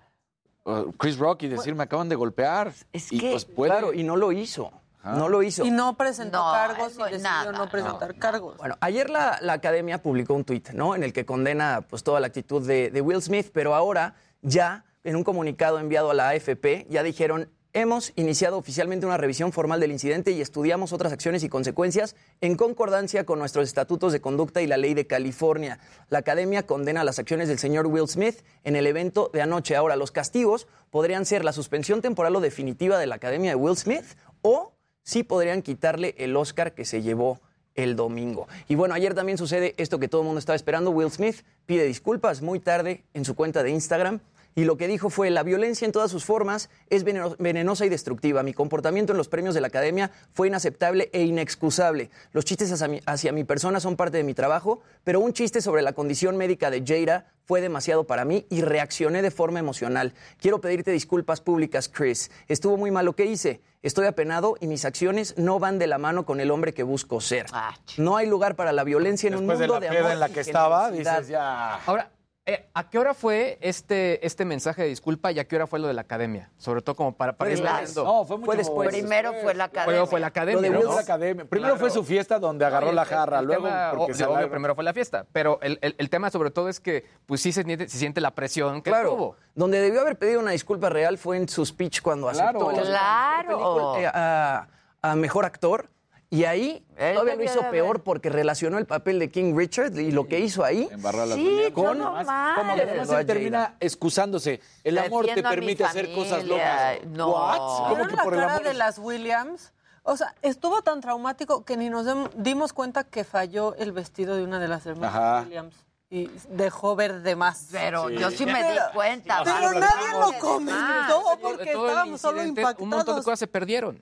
uh, 0.66 0.92
Chris 0.94 1.18
Rock 1.18 1.44
y 1.44 1.48
decir, 1.50 1.76
me 1.76 1.84
acaban 1.84 2.10
de 2.10 2.16
golpear. 2.16 2.74
Es 2.94 3.12
y 3.12 3.20
que- 3.20 3.32
pues 3.32 3.46
puede. 3.46 3.72
Claro, 3.72 3.94
y 3.94 4.04
no 4.04 4.16
lo 4.16 4.32
hizo. 4.32 4.72
No 5.02 5.30
lo 5.30 5.42
hizo. 5.42 5.64
Y 5.64 5.72
no 5.72 5.96
presentó 5.96 6.40
No, 6.40 6.52
cargos 6.52 6.94
y 6.96 7.04
decidió 7.04 7.20
nada, 7.20 7.52
no 7.54 7.70
presentar 7.70 8.14
no, 8.14 8.20
cargos. 8.20 8.58
Bueno, 8.58 8.76
ayer 8.82 9.10
la, 9.10 9.40
la 9.42 9.54
academia 9.54 10.02
publicó 10.04 10.34
un 10.34 10.44
tuit, 10.44 10.72
¿no? 10.72 10.94
En 10.94 11.04
el 11.04 11.14
que 11.14 11.26
condena 11.26 11.86
pues 11.90 12.04
toda 12.04 12.20
la 12.20 12.28
actitud 12.28 12.68
de, 12.68 12.90
de 12.90 13.02
Will 13.02 13.22
Smith, 13.22 13.50
pero 13.54 13.74
ahora 13.76 14.16
ya 14.42 14.84
en 15.06 15.16
un 15.16 15.24
comunicado 15.24 15.80
enviado 15.80 16.12
a 16.12 16.14
la 16.14 16.30
AFP 16.30 16.86
ya 16.90 17.02
dijeron 17.02 17.50
hemos 17.74 18.14
iniciado 18.16 18.58
oficialmente 18.58 19.06
una 19.06 19.18
revisión 19.18 19.52
formal 19.52 19.80
del 19.80 19.92
incidente 19.92 20.32
y 20.32 20.42
estudiamos 20.42 20.92
otras 20.92 21.14
acciones 21.14 21.44
y 21.44 21.50
consecuencias 21.50 22.16
en 22.42 22.56
concordancia 22.56 23.26
con 23.26 23.40
nuestros 23.40 23.68
estatutos 23.68 24.12
de 24.12 24.22
conducta 24.22 24.62
y 24.62 24.68
la 24.68 24.78
ley 24.78 24.94
de 24.94 25.08
California. 25.08 25.80
La 26.10 26.20
academia 26.20 26.66
condena 26.66 27.04
las 27.04 27.20
acciones 27.20 27.48
del 27.48 27.60
señor 27.60 27.88
Will 27.88 28.08
Smith 28.08 28.42
en 28.64 28.76
el 28.76 28.88
evento 28.88 29.30
de 29.34 29.42
anoche. 29.42 29.76
Ahora, 29.76 29.96
los 29.96 30.12
castigos 30.12 30.68
podrían 30.90 31.26
ser 31.26 31.46
la 31.46 31.54
suspensión 31.54 32.02
temporal 32.02 32.36
o 32.36 32.42
definitiva 32.42 32.98
de 32.98 33.08
la 33.08 33.16
academia 33.16 33.52
de 33.52 33.56
Will 33.56 33.78
Smith 33.78 34.06
o 34.42 34.74
sí 35.04 35.24
podrían 35.24 35.62
quitarle 35.62 36.16
el 36.18 36.36
Oscar 36.36 36.74
que 36.74 36.86
se 36.86 37.02
llevó 37.02 37.40
el 37.76 37.96
domingo. 37.96 38.48
Y 38.68 38.76
bueno, 38.76 38.94
ayer 38.96 39.14
también 39.14 39.38
sucede 39.38 39.76
esto 39.78 40.00
que 40.00 40.08
todo 40.08 40.22
el 40.22 40.26
mundo 40.26 40.40
estaba 40.40 40.56
esperando. 40.56 40.92
Will 40.92 41.12
Smith 41.12 41.44
pide 41.66 41.86
disculpas 41.86 42.42
muy 42.42 42.60
tarde 42.60 43.04
en 43.14 43.26
su 43.26 43.36
cuenta 43.36 43.64
de 43.64 43.70
Instagram. 43.70 44.20
Y 44.56 44.66
lo 44.66 44.76
que 44.78 44.88
dijo 44.88 45.10
fue, 45.10 45.30
la 45.30 45.44
violencia 45.44 45.86
en 45.86 45.92
todas 45.92 46.12
sus 46.12 46.26
formas 46.26 46.70
es 46.90 47.06
veneno- 47.06 47.36
venenosa 47.40 47.86
y 47.86 47.90
destructiva. 47.90 48.44
Mi 48.44 48.54
comportamiento 48.54 49.14
en 49.14 49.18
los 49.18 49.30
premios 49.30 49.56
de 49.56 49.62
la 49.62 49.68
academia 49.68 50.12
fue 50.34 50.48
inaceptable 50.48 51.10
e 51.14 51.22
inexcusable. 51.24 52.10
Los 52.34 52.46
chistes 52.46 52.72
hacia 52.72 52.88
mi, 52.88 53.00
hacia 53.06 53.32
mi 53.32 53.44
persona 53.44 53.80
son 53.80 53.96
parte 53.96 54.18
de 54.18 54.24
mi 54.24 54.34
trabajo, 54.34 54.82
pero 55.04 55.20
un 55.20 55.34
chiste 55.34 55.62
sobre 55.62 55.82
la 55.82 55.94
condición 55.94 56.36
médica 56.36 56.70
de 56.72 56.84
Jada 56.86 57.28
fue 57.46 57.62
demasiado 57.62 58.06
para 58.06 58.26
mí 58.26 58.46
y 58.50 58.62
reaccioné 58.62 59.22
de 59.22 59.32
forma 59.32 59.60
emocional. 59.60 60.14
Quiero 60.40 60.60
pedirte 60.62 60.92
disculpas 60.92 61.42
públicas, 61.42 61.90
Chris. 61.90 62.30
Estuvo 62.48 62.76
muy 62.78 62.92
mal 62.92 63.06
lo 63.06 63.14
que 63.16 63.26
hice. 63.26 63.62
Estoy 63.82 64.08
apenado 64.08 64.56
y 64.60 64.68
mis 64.68 64.84
acciones 64.84 65.36
no 65.38 65.58
van 65.60 65.80
de 65.80 65.88
la 65.88 65.98
mano 65.98 66.26
con 66.26 66.40
el 66.42 66.52
hombre 66.52 66.74
que 66.74 66.84
busco 66.84 67.22
ser. 67.22 67.46
Ah, 67.54 67.74
No 67.98 68.18
hay 68.18 68.28
lugar 68.28 68.56
para 68.56 68.74
la 68.74 68.84
violencia 68.84 69.28
en 69.28 69.34
Después 69.36 69.56
un 69.58 69.62
de 69.62 69.68
mundo 69.68 69.74
la 69.76 69.80
de, 69.92 69.98
amor 70.00 70.12
en 70.12 70.20
la 70.20 70.30
y 70.30 70.34
que 70.34 70.40
estaba, 70.42 70.92
dices 70.92 71.28
ya. 71.30 71.76
Ahora, 71.86 72.12
eh, 72.46 72.68
¿a 72.74 72.90
qué 72.90 72.98
hora 72.98 73.14
fue 73.14 73.60
este, 73.62 74.26
este 74.26 74.44
mensaje 74.44 74.82
de 74.82 74.88
disculpa 74.88 75.32
y 75.32 75.38
a 75.40 75.48
qué 75.48 75.56
hora 75.56 75.68
fue 75.68 75.78
lo 75.78 75.88
de 75.88 75.94
la 75.94 76.02
academia? 76.02 76.50
Sobre 76.58 76.82
todo 76.82 76.96
como 76.96 77.16
para, 77.16 77.34
para 77.34 77.52
ir. 77.52 77.62
No, 77.96 78.26
fue 78.26 78.38
mucho 78.38 78.46
Fue 78.48 78.58
después. 78.58 78.90
Primero 78.90 79.34
fue 79.44 79.54
la 79.54 79.66
academia. 79.66 79.86
Primero 79.86 80.08
fue 80.08 80.20
la 80.20 80.28
academia. 80.28 80.56
Lo 80.56 80.62
de 80.62 80.70
¿no? 80.72 80.78
Will 80.80 80.88
Fue 80.88 80.96
la 80.96 81.02
academia. 81.02 81.46
Primero 81.46 81.78
fue 81.78 81.92
su 81.92 82.04
fiesta 82.04 82.40
donde 82.40 82.66
agarró 82.66 82.92
la 82.92 83.06
jarra, 83.06 83.40
el 83.40 83.46
luego 83.46 83.66
tema, 83.68 83.92
porque 83.96 84.14
o- 84.14 84.16
se 84.16 84.26
obvio, 84.26 84.50
primero 84.50 84.74
fue 84.74 84.84
la 84.84 84.94
fiesta, 84.94 85.26
pero 85.32 85.60
el, 85.62 85.78
el- 85.82 85.96
el 85.98 86.10
tema 86.10 86.32
sobre 86.32 86.50
todo 86.50 86.70
es 86.70 86.80
que 86.80 87.06
pues 87.28 87.42
sí 87.42 87.52
se 87.52 87.64
siente, 87.64 87.88
se 87.88 87.98
siente 88.00 88.20
la 88.20 88.32
presión 88.32 88.82
que 88.82 88.90
Claro, 88.90 89.10
tuvo. 89.12 89.36
donde 89.54 89.80
debió 89.80 90.02
haber 90.02 90.18
pedido 90.18 90.40
una 90.40 90.52
disculpa 90.52 90.90
real 90.90 91.18
fue 91.20 91.38
en 91.38 91.48
su 91.48 91.64
speech 91.66 92.02
cuando 92.02 92.30
Claro. 92.32 92.60
aceptó 92.68 92.82
Claro. 92.84 93.58
mejor 93.58 93.76
película- 93.94 94.02
eh, 94.02 94.12
a, 94.12 94.68
a 95.02 95.16
mejor 95.16 95.46
actor 95.46 95.90
Y 96.32 96.44
ahí 96.44 96.86
Él 96.96 97.14
todavía 97.16 97.36
lo 97.36 97.44
hizo 97.44 97.62
peor 97.72 98.04
porque 98.04 98.30
relacionó 98.30 98.78
el 98.78 98.86
papel 98.86 99.18
de 99.18 99.32
King 99.32 99.56
Richard 99.56 99.98
y 99.98 100.12
lo 100.12 100.28
que 100.28 100.40
hizo 100.40 100.64
ahí 100.64 100.88
Sí, 101.34 101.72
con- 101.74 101.98
mal. 102.00 102.56
Como 102.56 102.76
que 102.76 102.82
además 102.84 103.10
él 103.10 103.26
termina 103.26 103.76
excusándose. 103.80 104.62
El 104.84 105.00
amor 105.00 105.26
te 105.26 105.32
Defiendo 105.32 105.50
permite 105.50 105.84
hacer 105.86 106.14
cosas 106.14 106.44
locas. 106.46 107.00
No. 107.08 107.30
What? 107.32 107.58
¿Cómo 107.58 107.88
¿Vieron 107.90 108.08
que 108.10 108.16
la 108.16 108.24
por 108.24 108.34
el 108.36 108.40
cara 108.42 108.54
amor 108.54 108.68
de 108.68 108.74
las 108.76 109.00
Williams? 109.00 109.74
O 110.04 110.16
sea, 110.18 110.36
estuvo 110.44 110.82
tan 110.84 111.02
traumático 111.02 111.66
que 111.66 111.78
ni 111.78 111.90
nos 111.90 112.06
dimos 112.36 112.74
cuenta 112.74 113.04
que 113.04 113.24
falló 113.24 113.74
el 113.76 113.92
vestido 113.92 114.36
de 114.36 114.44
una 114.44 114.60
de 114.60 114.68
las 114.68 114.86
hermanas 114.86 115.16
Ajá. 115.16 115.42
Williams. 115.46 115.76
Y 116.12 116.30
dejó 116.50 116.96
ver 116.96 117.22
de 117.22 117.36
más. 117.36 117.70
Pero 117.72 118.10
yo 118.12 118.30
sí 118.32 118.46
me 118.46 118.64
di 118.64 118.70
Pero- 118.70 118.84
cuenta. 118.94 119.42
Pero 119.44 119.56
Bárbara. 119.56 119.80
nadie 119.80 120.20
lo 120.34 120.40
comentó 120.40 121.24
porque 121.42 121.72
estábamos 121.72 122.22
solo 122.22 122.44
impactados. 122.44 122.82
Un 122.82 122.90
montón 122.90 123.16
de 123.18 123.24
cosas 123.24 123.40
se 123.40 123.48
perdieron. 123.48 124.00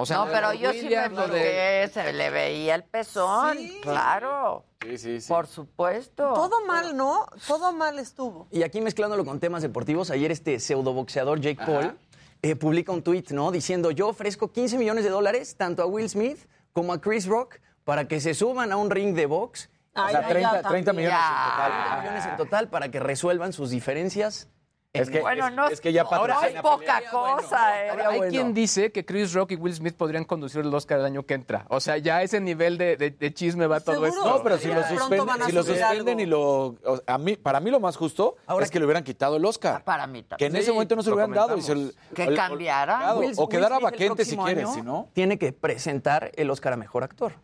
O 0.00 0.06
sea, 0.06 0.18
no, 0.18 0.26
pero 0.26 0.52
yo 0.52 0.70
sí 0.72 0.82
me 0.88 0.96
de- 0.96 1.10
fiqué, 1.10 1.90
se 1.92 2.12
le 2.12 2.30
veía 2.30 2.76
el 2.76 2.84
pezón. 2.84 3.58
Sí. 3.58 3.80
Claro, 3.82 4.64
Sí, 4.80 4.96
sí, 4.96 5.20
sí. 5.20 5.28
por 5.28 5.48
supuesto. 5.48 6.32
Todo 6.34 6.64
mal, 6.66 6.96
¿no? 6.96 7.26
Todo 7.48 7.72
mal 7.72 7.98
estuvo. 7.98 8.46
Y 8.52 8.62
aquí 8.62 8.80
mezclándolo 8.80 9.24
con 9.24 9.40
temas 9.40 9.62
deportivos, 9.62 10.10
ayer 10.12 10.30
este 10.30 10.60
pseudoboxeador 10.60 11.40
Jake 11.40 11.60
Paul 11.66 11.98
eh, 12.42 12.54
publica 12.54 12.92
un 12.92 13.02
tuit, 13.02 13.32
¿no? 13.32 13.50
Diciendo, 13.50 13.90
yo 13.90 14.06
ofrezco 14.06 14.52
15 14.52 14.78
millones 14.78 15.02
de 15.02 15.10
dólares 15.10 15.56
tanto 15.56 15.82
a 15.82 15.86
Will 15.86 16.08
Smith 16.08 16.46
como 16.72 16.92
a 16.92 17.00
Chris 17.00 17.26
Rock 17.26 17.56
para 17.82 18.06
que 18.06 18.20
se 18.20 18.34
suban 18.34 18.70
a 18.70 18.76
un 18.76 18.90
ring 18.90 19.16
de 19.16 19.26
box. 19.26 19.68
Ay, 19.94 20.12
sea, 20.12 20.22
ya, 20.22 20.28
30 20.28 20.62
ya, 20.62 20.68
30 20.68 20.90
también. 20.92 21.08
millones 21.08 21.26
en 21.26 21.50
total. 21.50 21.72
30 21.72 22.00
millones 22.02 22.26
en 22.26 22.36
total 22.36 22.68
para 22.68 22.88
que 22.92 23.00
resuelvan 23.00 23.52
sus 23.52 23.70
diferencias. 23.70 24.48
Es 24.94 25.10
que, 25.10 25.20
Bueno, 25.20 25.48
es, 25.48 25.54
no 25.54 25.68
es 25.68 25.80
que 25.82 25.92
ya 25.92 26.02
patrocina 26.08 26.48
es 26.48 26.62
poca 26.62 26.78
pelea, 26.96 27.12
bueno, 27.12 27.36
cosa, 27.36 27.78
¿eh? 27.78 27.84
estaría 27.88 28.08
Hay 28.08 28.16
bueno. 28.18 28.30
quien 28.32 28.54
dice 28.54 28.90
que 28.90 29.04
Chris 29.04 29.34
Rock 29.34 29.52
y 29.52 29.56
Will 29.56 29.74
Smith 29.74 29.94
podrían 29.94 30.24
conducir 30.24 30.62
el 30.62 30.74
Oscar 30.74 30.98
el 31.00 31.04
año 31.04 31.24
que 31.24 31.34
entra. 31.34 31.66
O 31.68 31.78
sea, 31.78 31.98
ya 31.98 32.16
a 32.16 32.22
ese 32.22 32.40
nivel 32.40 32.78
de, 32.78 32.96
de- 32.96 33.10
de 33.10 33.34
chisme 33.34 33.66
va 33.66 33.80
todo 33.80 34.06
esto. 34.06 34.24
No, 34.24 34.42
pero 34.42 34.56
si 34.56 34.68
lo 34.68 34.82
suspenden, 34.84 35.28
si 35.44 35.52
lo 35.52 35.62
suspenden 35.62 36.20
y 36.20 36.26
lo... 36.26 36.40
o- 36.68 37.02
a 37.06 37.18
mí, 37.18 37.36
para 37.36 37.60
mí 37.60 37.70
lo 37.70 37.80
más 37.80 37.96
justo 37.96 38.36
Ahora 38.46 38.64
es 38.64 38.70
que 38.70 38.78
le 38.78 38.86
hubieran 38.86 39.04
quitado 39.04 39.36
el 39.36 39.44
Oscar. 39.44 39.84
Para 39.84 40.06
mí 40.06 40.22
Que 40.22 40.28
también. 40.30 40.56
en 40.56 40.62
ese 40.62 40.72
momento 40.72 40.96
no 40.96 41.02
se 41.02 41.10
lo 41.10 41.16
hubieran 41.16 41.34
dado. 41.34 41.56
Y 41.58 41.62
se 41.62 41.72
el- 41.72 41.94
Que 42.14 42.24
el- 42.24 42.34
cambiara. 42.34 43.14
Will- 43.14 43.34
o 43.36 43.42
Will 43.42 43.48
quedara 43.50 43.76
Smith 43.76 43.92
vacante 43.92 44.24
si 44.24 44.36
quieres, 44.38 44.64
año 44.64 44.74
si 44.74 44.82
no... 44.82 45.10
Tiene 45.12 45.38
que 45.38 45.52
presentar 45.52 46.32
el 46.34 46.50
Oscar 46.50 46.72
a 46.72 46.76
Mejor 46.76 47.04
Actor, 47.04 47.34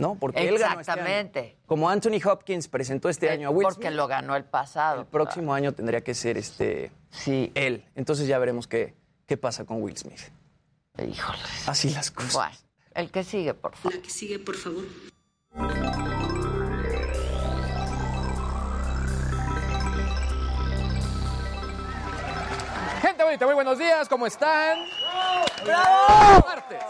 ¿no? 0.00 0.16
Porque 0.16 0.48
él 0.48 0.58
ganó 0.58 0.80
este 0.80 0.90
año. 0.92 1.00
Exactamente. 1.02 1.56
Como 1.66 1.88
Anthony 1.88 2.20
Hopkins 2.24 2.68
presentó 2.68 3.08
este 3.08 3.26
Eh, 3.26 3.30
año 3.30 3.48
a 3.48 3.50
Will 3.50 3.64
Porque 3.68 3.86
Smith, 3.88 3.96
lo 3.96 4.06
ganó 4.08 4.34
el 4.36 4.44
pasado. 4.44 5.00
el 5.02 5.06
próximo 5.06 5.54
año 5.54 5.72
tendría 5.72 6.02
que 6.02 6.14
ser 6.14 6.36
este 6.38 6.90
Sí. 7.10 7.52
él. 7.54 7.84
Entonces 7.94 8.26
ya 8.26 8.38
veremos 8.38 8.66
qué, 8.66 8.94
qué 9.26 9.36
pasa 9.36 9.64
con 9.64 9.82
Will 9.82 9.96
Smith. 9.96 10.20
Híjole. 10.98 11.38
Así 11.66 11.90
las 11.90 12.10
cosas. 12.10 12.34
Bueno, 12.34 12.56
el 12.94 13.10
que 13.10 13.24
sigue, 13.24 13.54
por 13.54 13.74
favor. 13.76 13.94
La 13.96 14.02
que 14.02 14.10
sigue, 14.10 14.38
por 14.38 14.56
favor. 14.56 14.84
Gente 23.02 23.24
bonita, 23.24 23.46
muy 23.46 23.54
buenos 23.54 23.78
días, 23.78 24.08
¿cómo 24.08 24.26
están? 24.26 24.78
Martes, 25.66 26.82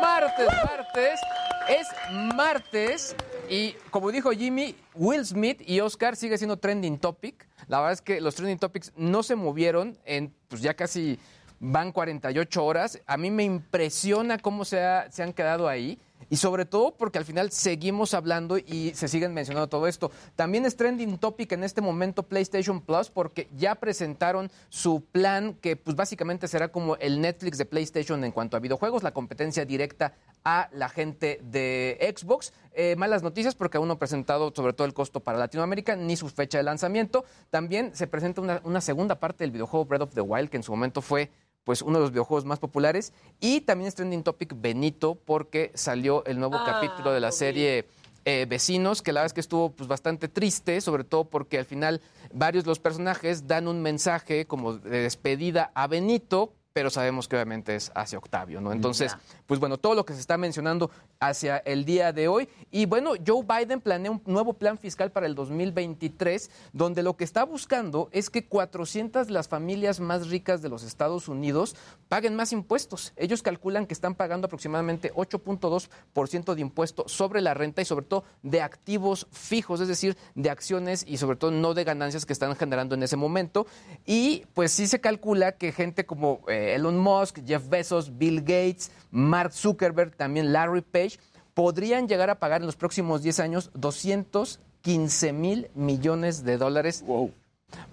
martes, 0.00 0.48
martes. 0.64 1.20
Es 1.68 1.86
martes 2.34 3.14
y 3.48 3.72
como 3.90 4.10
dijo 4.10 4.30
Jimmy, 4.32 4.74
Will 4.94 5.24
Smith 5.24 5.62
y 5.66 5.80
Oscar 5.80 6.16
sigue 6.16 6.36
siendo 6.38 6.56
trending 6.58 6.98
topic. 6.98 7.46
La 7.68 7.78
verdad 7.78 7.92
es 7.92 8.00
que 8.02 8.20
los 8.20 8.34
trending 8.34 8.58
topics 8.58 8.92
no 8.96 9.22
se 9.22 9.36
movieron 9.36 9.96
en 10.04 10.32
pues 10.48 10.60
ya 10.62 10.74
casi 10.74 11.18
van 11.60 11.92
48 11.92 12.64
horas. 12.64 13.00
A 13.06 13.16
mí 13.16 13.30
me 13.30 13.44
impresiona 13.44 14.38
cómo 14.38 14.64
se, 14.64 14.80
ha- 14.82 15.10
se 15.10 15.22
han 15.22 15.32
quedado 15.32 15.68
ahí. 15.68 15.98
Y 16.30 16.36
sobre 16.36 16.64
todo 16.64 16.94
porque 16.94 17.18
al 17.18 17.24
final 17.24 17.50
seguimos 17.50 18.14
hablando 18.14 18.58
y 18.58 18.92
se 18.94 19.08
siguen 19.08 19.34
mencionando 19.34 19.68
todo 19.68 19.86
esto. 19.86 20.10
También 20.36 20.64
es 20.66 20.76
trending 20.76 21.18
topic 21.18 21.52
en 21.52 21.64
este 21.64 21.80
momento 21.80 22.22
PlayStation 22.22 22.80
Plus 22.80 23.10
porque 23.10 23.48
ya 23.56 23.74
presentaron 23.74 24.50
su 24.68 25.04
plan 25.04 25.54
que 25.54 25.76
pues 25.76 25.96
básicamente 25.96 26.48
será 26.48 26.68
como 26.68 26.96
el 26.96 27.20
Netflix 27.20 27.58
de 27.58 27.64
PlayStation 27.64 28.24
en 28.24 28.32
cuanto 28.32 28.56
a 28.56 28.60
videojuegos, 28.60 29.02
la 29.02 29.12
competencia 29.12 29.64
directa 29.64 30.14
a 30.44 30.68
la 30.72 30.88
gente 30.88 31.40
de 31.42 32.14
Xbox. 32.16 32.52
Eh, 32.74 32.96
malas 32.96 33.22
noticias 33.22 33.54
porque 33.54 33.76
aún 33.76 33.88
no 33.88 33.94
ha 33.94 33.98
presentado 33.98 34.52
sobre 34.54 34.72
todo 34.72 34.86
el 34.86 34.94
costo 34.94 35.20
para 35.20 35.38
Latinoamérica 35.38 35.94
ni 35.94 36.16
su 36.16 36.28
fecha 36.28 36.58
de 36.58 36.64
lanzamiento. 36.64 37.24
También 37.50 37.94
se 37.94 38.06
presenta 38.06 38.40
una, 38.40 38.60
una 38.64 38.80
segunda 38.80 39.20
parte 39.20 39.44
del 39.44 39.50
videojuego 39.50 39.84
Breath 39.84 40.02
of 40.02 40.14
the 40.14 40.20
Wild 40.20 40.48
que 40.48 40.56
en 40.56 40.62
su 40.62 40.72
momento 40.72 41.02
fue 41.02 41.30
pues 41.64 41.82
uno 41.82 41.98
de 41.98 42.02
los 42.02 42.10
videojuegos 42.10 42.44
más 42.44 42.58
populares. 42.58 43.12
Y 43.40 43.62
también 43.62 43.88
es 43.88 43.94
trending 43.94 44.22
topic 44.22 44.54
Benito 44.60 45.14
porque 45.14 45.70
salió 45.74 46.24
el 46.24 46.38
nuevo 46.38 46.56
Ah, 46.56 46.64
capítulo 46.66 47.12
de 47.12 47.20
la 47.20 47.32
serie 47.32 47.88
eh, 48.24 48.46
Vecinos, 48.48 49.02
que 49.02 49.12
la 49.12 49.20
verdad 49.20 49.26
es 49.26 49.32
que 49.34 49.40
estuvo 49.40 49.70
pues, 49.70 49.88
bastante 49.88 50.28
triste, 50.28 50.80
sobre 50.80 51.04
todo 51.04 51.24
porque 51.24 51.58
al 51.58 51.64
final 51.64 52.00
varios 52.32 52.64
de 52.64 52.68
los 52.68 52.78
personajes 52.78 53.46
dan 53.46 53.66
un 53.66 53.82
mensaje 53.82 54.46
como 54.46 54.74
de 54.74 55.00
despedida 55.00 55.72
a 55.74 55.86
Benito, 55.86 56.52
pero 56.72 56.90
sabemos 56.90 57.28
que 57.28 57.36
obviamente 57.36 57.74
es 57.74 57.92
hacia 57.94 58.18
Octavio, 58.18 58.60
¿no? 58.60 58.72
Entonces, 58.72 59.16
pues 59.46 59.60
bueno, 59.60 59.78
todo 59.78 59.94
lo 59.94 60.04
que 60.04 60.14
se 60.14 60.20
está 60.20 60.36
mencionando 60.38 60.90
hacia 61.20 61.58
el 61.58 61.84
día 61.84 62.12
de 62.12 62.28
hoy. 62.28 62.48
Y 62.70 62.86
bueno, 62.86 63.12
Joe 63.24 63.44
Biden 63.44 63.80
planea 63.80 64.10
un 64.10 64.22
nuevo 64.26 64.54
plan 64.54 64.78
fiscal 64.78 65.10
para 65.12 65.26
el 65.26 65.34
2023, 65.34 66.50
donde 66.72 67.02
lo 67.02 67.16
que 67.16 67.24
está 67.24 67.44
buscando 67.44 68.08
es 68.12 68.30
que 68.30 68.46
400 68.46 69.26
de 69.26 69.32
las 69.32 69.48
familias 69.48 70.00
más 70.00 70.28
ricas 70.28 70.62
de 70.62 70.68
los 70.68 70.82
Estados 70.82 71.28
Unidos 71.28 71.76
paguen 72.08 72.34
más 72.36 72.52
impuestos. 72.52 73.12
Ellos 73.16 73.42
calculan 73.42 73.86
que 73.86 73.94
están 73.94 74.14
pagando 74.14 74.46
aproximadamente 74.46 75.12
8.2% 75.12 76.54
de 76.54 76.60
impuesto 76.60 77.04
sobre 77.06 77.40
la 77.40 77.54
renta 77.54 77.82
y 77.82 77.84
sobre 77.84 78.06
todo 78.06 78.24
de 78.42 78.62
activos 78.62 79.26
fijos, 79.30 79.80
es 79.80 79.88
decir, 79.88 80.16
de 80.34 80.50
acciones 80.50 81.04
y 81.06 81.18
sobre 81.18 81.36
todo 81.36 81.50
no 81.50 81.74
de 81.74 81.84
ganancias 81.84 82.26
que 82.26 82.32
están 82.32 82.56
generando 82.56 82.94
en 82.94 83.02
ese 83.02 83.16
momento. 83.16 83.66
Y 84.06 84.44
pues 84.54 84.72
sí 84.72 84.86
se 84.86 85.00
calcula 85.00 85.52
que 85.52 85.72
gente 85.72 86.06
como 86.06 86.40
eh, 86.48 86.61
Elon 86.74 86.98
Musk, 86.98 87.40
Jeff 87.46 87.68
Bezos, 87.68 88.16
Bill 88.16 88.40
Gates, 88.40 88.90
Mark 89.10 89.52
Zuckerberg, 89.52 90.14
también 90.16 90.52
Larry 90.52 90.82
Page, 90.82 91.18
podrían 91.54 92.08
llegar 92.08 92.30
a 92.30 92.36
pagar 92.38 92.60
en 92.60 92.66
los 92.66 92.76
próximos 92.76 93.22
10 93.22 93.40
años 93.40 93.70
215 93.74 95.32
mil 95.32 95.70
millones 95.74 96.44
de 96.44 96.56
dólares. 96.58 97.04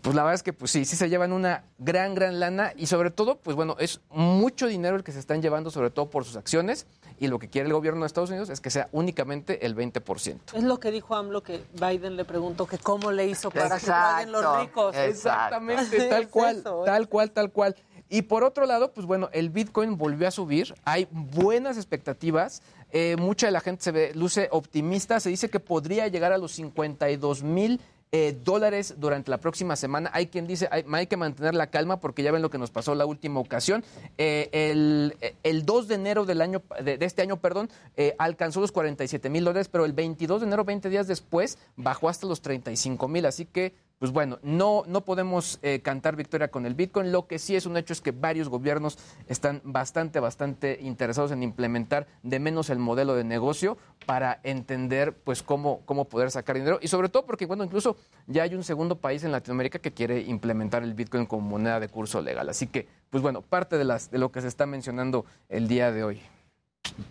Pues 0.01 0.15
la 0.15 0.23
verdad 0.23 0.35
es 0.35 0.43
que 0.43 0.53
pues 0.53 0.71
sí, 0.71 0.85
sí 0.85 0.95
se 0.95 1.09
llevan 1.09 1.31
una 1.31 1.63
gran, 1.77 2.13
gran 2.13 2.39
lana 2.39 2.73
y 2.75 2.87
sobre 2.87 3.11
todo, 3.11 3.37
pues 3.37 3.55
bueno, 3.55 3.75
es 3.79 4.01
mucho 4.09 4.67
dinero 4.67 4.95
el 4.97 5.03
que 5.03 5.11
se 5.11 5.19
están 5.19 5.41
llevando, 5.41 5.71
sobre 5.71 5.89
todo 5.89 6.09
por 6.09 6.25
sus 6.25 6.35
acciones 6.35 6.85
y 7.19 7.27
lo 7.27 7.39
que 7.39 7.49
quiere 7.49 7.67
el 7.67 7.73
gobierno 7.73 8.01
de 8.01 8.07
Estados 8.07 8.29
Unidos 8.29 8.49
es 8.49 8.61
que 8.61 8.69
sea 8.69 8.89
únicamente 8.91 9.65
el 9.65 9.75
20%. 9.75 10.37
Es 10.53 10.63
lo 10.63 10.79
que 10.79 10.91
dijo 10.91 11.15
AMLO 11.15 11.43
que 11.43 11.63
Biden 11.73 12.15
le 12.15 12.25
preguntó 12.25 12.65
que 12.65 12.77
cómo 12.77 13.11
le 13.11 13.27
hizo 13.27 13.51
para 13.51 13.69
que 13.69 13.85
Exacto, 13.85 14.15
paguen 14.15 14.31
los 14.31 14.59
ricos. 14.61 14.95
exacto. 14.95 15.09
Exactamente, 15.09 16.09
tal 16.09 16.23
es 16.23 16.27
cual, 16.29 16.57
¿eh? 16.57 16.63
tal 16.85 17.09
cual, 17.09 17.31
tal 17.31 17.51
cual. 17.51 17.75
Y 18.09 18.23
por 18.23 18.43
otro 18.43 18.65
lado, 18.65 18.91
pues 18.91 19.05
bueno, 19.05 19.29
el 19.33 19.51
Bitcoin 19.51 19.95
volvió 19.95 20.27
a 20.27 20.31
subir, 20.31 20.73
hay 20.83 21.07
buenas 21.11 21.77
expectativas, 21.77 22.63
eh, 22.91 23.15
mucha 23.19 23.45
de 23.47 23.51
la 23.51 23.61
gente 23.61 23.83
se 23.83 23.91
ve, 23.91 24.11
luce 24.15 24.47
optimista, 24.51 25.19
se 25.19 25.29
dice 25.29 25.49
que 25.49 25.59
podría 25.59 26.07
llegar 26.07 26.33
a 26.33 26.39
los 26.39 26.53
52 26.53 27.43
mil 27.43 27.79
eh, 28.11 28.35
dólares 28.43 28.95
durante 28.97 29.29
la 29.29 29.37
próxima 29.37 29.75
semana. 29.75 30.09
Hay 30.11 30.25
quien 30.25 30.47
dice, 30.47 30.67
hay, 30.71 30.83
hay 30.91 31.05
que 31.05 31.17
mantener 31.17 31.53
la 31.53 31.67
calma 31.67 31.99
porque 31.99 32.23
ya 32.23 32.31
ven 32.31 32.41
lo 32.41 32.49
que 32.49 32.57
nos 32.57 32.71
pasó 32.71 32.95
la 32.95 33.05
última 33.05 33.39
ocasión. 33.39 33.83
Eh, 34.17 34.49
el, 34.51 35.15
el 35.43 35.63
2 35.63 35.87
de 35.87 35.95
enero 35.95 36.25
del 36.25 36.41
año, 36.41 36.63
de, 36.83 36.97
este 37.01 37.21
año, 37.21 37.37
perdón, 37.37 37.69
alcanzó 38.17 38.59
los 38.59 38.71
47 38.71 39.29
mil 39.29 39.43
dólares, 39.43 39.69
pero 39.69 39.85
el 39.85 39.93
22 39.93 40.41
de 40.41 40.47
enero, 40.47 40.63
20 40.63 40.89
días 40.89 41.05
después, 41.05 41.59
bajó 41.75 42.09
hasta 42.09 42.25
los 42.25 42.41
35 42.41 43.07
mil. 43.07 43.27
Así 43.27 43.45
que 43.45 43.75
pues 43.99 44.11
bueno, 44.13 44.39
no, 44.41 44.83
no 44.87 45.01
podemos 45.01 45.59
eh, 45.61 45.81
cantar 45.81 46.15
victoria 46.15 46.47
con 46.47 46.65
el 46.65 46.73
Bitcoin. 46.73 47.11
Lo 47.11 47.27
que 47.27 47.37
sí 47.37 47.57
es 47.57 47.65
un 47.65 47.75
hecho 47.75 47.91
es 47.91 47.99
que 47.99 48.11
varios 48.11 48.47
gobiernos 48.47 48.97
están 49.27 49.61
bastante, 49.65 50.21
bastante 50.21 50.79
interesados 50.81 51.31
en 51.31 51.43
implementar 51.43 52.07
de 52.23 52.39
menos 52.39 52.69
el 52.69 52.79
modelo 52.79 53.13
de 53.13 53.25
negocio 53.25 53.77
para 54.05 54.39
entender 54.43 55.13
pues 55.13 55.43
cómo, 55.43 55.81
cómo 55.85 56.05
poder 56.05 56.31
sacar 56.31 56.55
dinero. 56.55 56.79
Y 56.81 56.87
sobre 56.87 57.09
todo 57.09 57.25
porque, 57.25 57.45
bueno, 57.45 57.65
incluso 57.65 57.97
ya 58.25 58.43
hay 58.43 58.55
un 58.55 58.63
segundo 58.63 58.95
país 58.95 59.25
en 59.25 59.33
Latinoamérica 59.33 59.79
que 59.79 59.91
quiere 59.91 60.21
implementar 60.21 60.81
el 60.83 60.93
Bitcoin 60.93 61.25
como 61.25 61.49
moneda 61.49 61.81
de 61.81 61.89
curso 61.89 62.21
legal. 62.21 62.47
Así 62.47 62.67
que, 62.67 62.87
pues 63.09 63.21
bueno, 63.21 63.41
parte 63.41 63.77
de, 63.77 63.83
las, 63.83 64.09
de 64.09 64.17
lo 64.17 64.31
que 64.31 64.41
se 64.41 64.47
está 64.47 64.65
mencionando 64.65 65.25
el 65.49 65.67
día 65.67 65.91
de 65.91 66.05
hoy. 66.05 66.21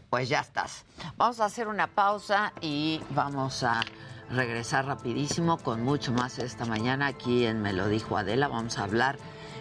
Pues 0.08 0.30
ya 0.30 0.40
estás. 0.40 0.86
Vamos 1.18 1.38
a 1.40 1.44
hacer 1.44 1.68
una 1.68 1.86
pausa 1.86 2.54
y 2.62 3.02
vamos 3.10 3.62
a 3.62 3.82
regresar 4.30 4.86
rapidísimo 4.86 5.58
con 5.58 5.82
mucho 5.82 6.12
más 6.12 6.38
esta 6.38 6.64
mañana 6.64 7.06
aquí 7.06 7.44
en 7.44 7.62
Me 7.62 7.72
lo 7.72 7.88
dijo 7.88 8.16
Adela. 8.16 8.48
Vamos 8.48 8.78
a 8.78 8.84
hablar 8.84 9.18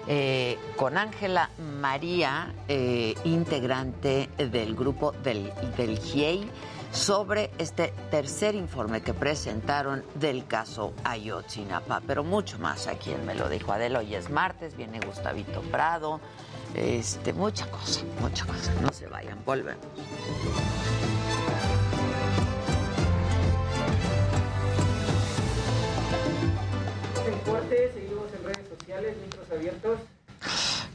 eh, 0.08 0.58
con 0.75 0.97
Ángela 0.97 1.49
María, 1.58 2.53
eh, 2.67 3.15
integrante 3.25 4.30
del 4.38 4.75
grupo 4.75 5.12
del, 5.12 5.51
del 5.75 5.99
GIEI, 5.99 6.49
sobre 6.91 7.51
este 7.58 7.93
tercer 8.10 8.56
informe 8.56 9.01
que 9.01 9.13
presentaron 9.13 10.03
del 10.15 10.47
caso 10.47 10.93
Ayotzinapa. 11.03 12.01
Pero 12.08 12.23
mucho 12.23 12.58
más 12.60 12.88
aquí 12.88 13.12
en 13.12 13.25
Me 13.25 13.36
lo 13.36 13.49
dijo 13.49 13.73
Adela. 13.73 13.99
Hoy 13.99 14.15
es 14.15 14.30
martes, 14.30 14.75
viene 14.77 14.99
Gustavito 15.06 15.62
Prado. 15.62 16.21
Este, 16.73 17.34
mucha 17.34 17.69
cosa, 17.69 18.01
mucha 18.21 18.45
cosa. 18.45 18.73
No 18.82 18.91
se 18.93 19.08
vayan, 19.08 19.39
volvemos. 19.45 19.86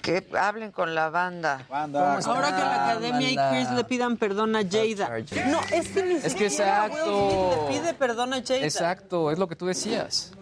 Que 0.02 0.26
hablen 0.36 0.72
con 0.72 0.94
la 0.94 1.10
banda. 1.10 1.64
Ahora 1.70 2.48
que 2.48 2.62
la 2.62 2.84
academia 2.90 3.30
y 3.30 3.36
Chris 3.36 3.70
le 3.70 3.84
pidan 3.84 4.16
perdón 4.16 4.56
a 4.56 4.62
Jada. 4.68 5.08
No, 5.46 5.60
es 5.72 5.88
que 5.88 6.02
ni 6.02 6.14
Es 6.14 6.34
que 6.34 6.50
siquiera 6.50 6.84
Will 6.84 6.92
exacto. 6.92 7.50
Smith 7.52 7.72
le 7.72 7.80
pide 7.80 7.94
perdón 7.94 8.34
a 8.34 8.42
Jada. 8.42 8.64
Exacto, 8.64 9.30
es 9.30 9.38
lo 9.38 9.46
que 9.48 9.54
tú 9.56 9.66
decías. 9.66 10.32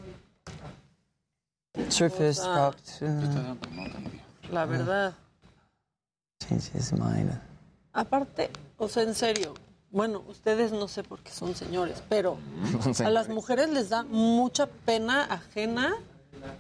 Surface 1.89 2.41
Ah. 2.43 2.73
talked 2.73 2.99
to 2.99 3.07
La 4.51 4.65
verdad. 4.65 5.13
change 6.41 6.71
his 6.75 6.93
mind. 6.93 7.31
Aparte, 7.93 8.51
o 8.79 8.89
sea, 8.89 9.03
en 9.03 9.15
serio, 9.15 9.53
bueno, 9.91 10.23
ustedes 10.29 10.73
no 10.73 10.89
sé 10.89 11.03
por 11.03 11.21
qué 11.21 11.31
son 11.33 11.55
señores, 11.55 12.03
pero 12.09 12.39
Son 12.95 13.07
a 13.07 13.11
las 13.11 13.29
mujeres 13.29 13.69
les 13.71 13.89
da 13.89 14.03
mucha 14.05 14.67
pena 14.67 15.25
ajena 15.25 15.97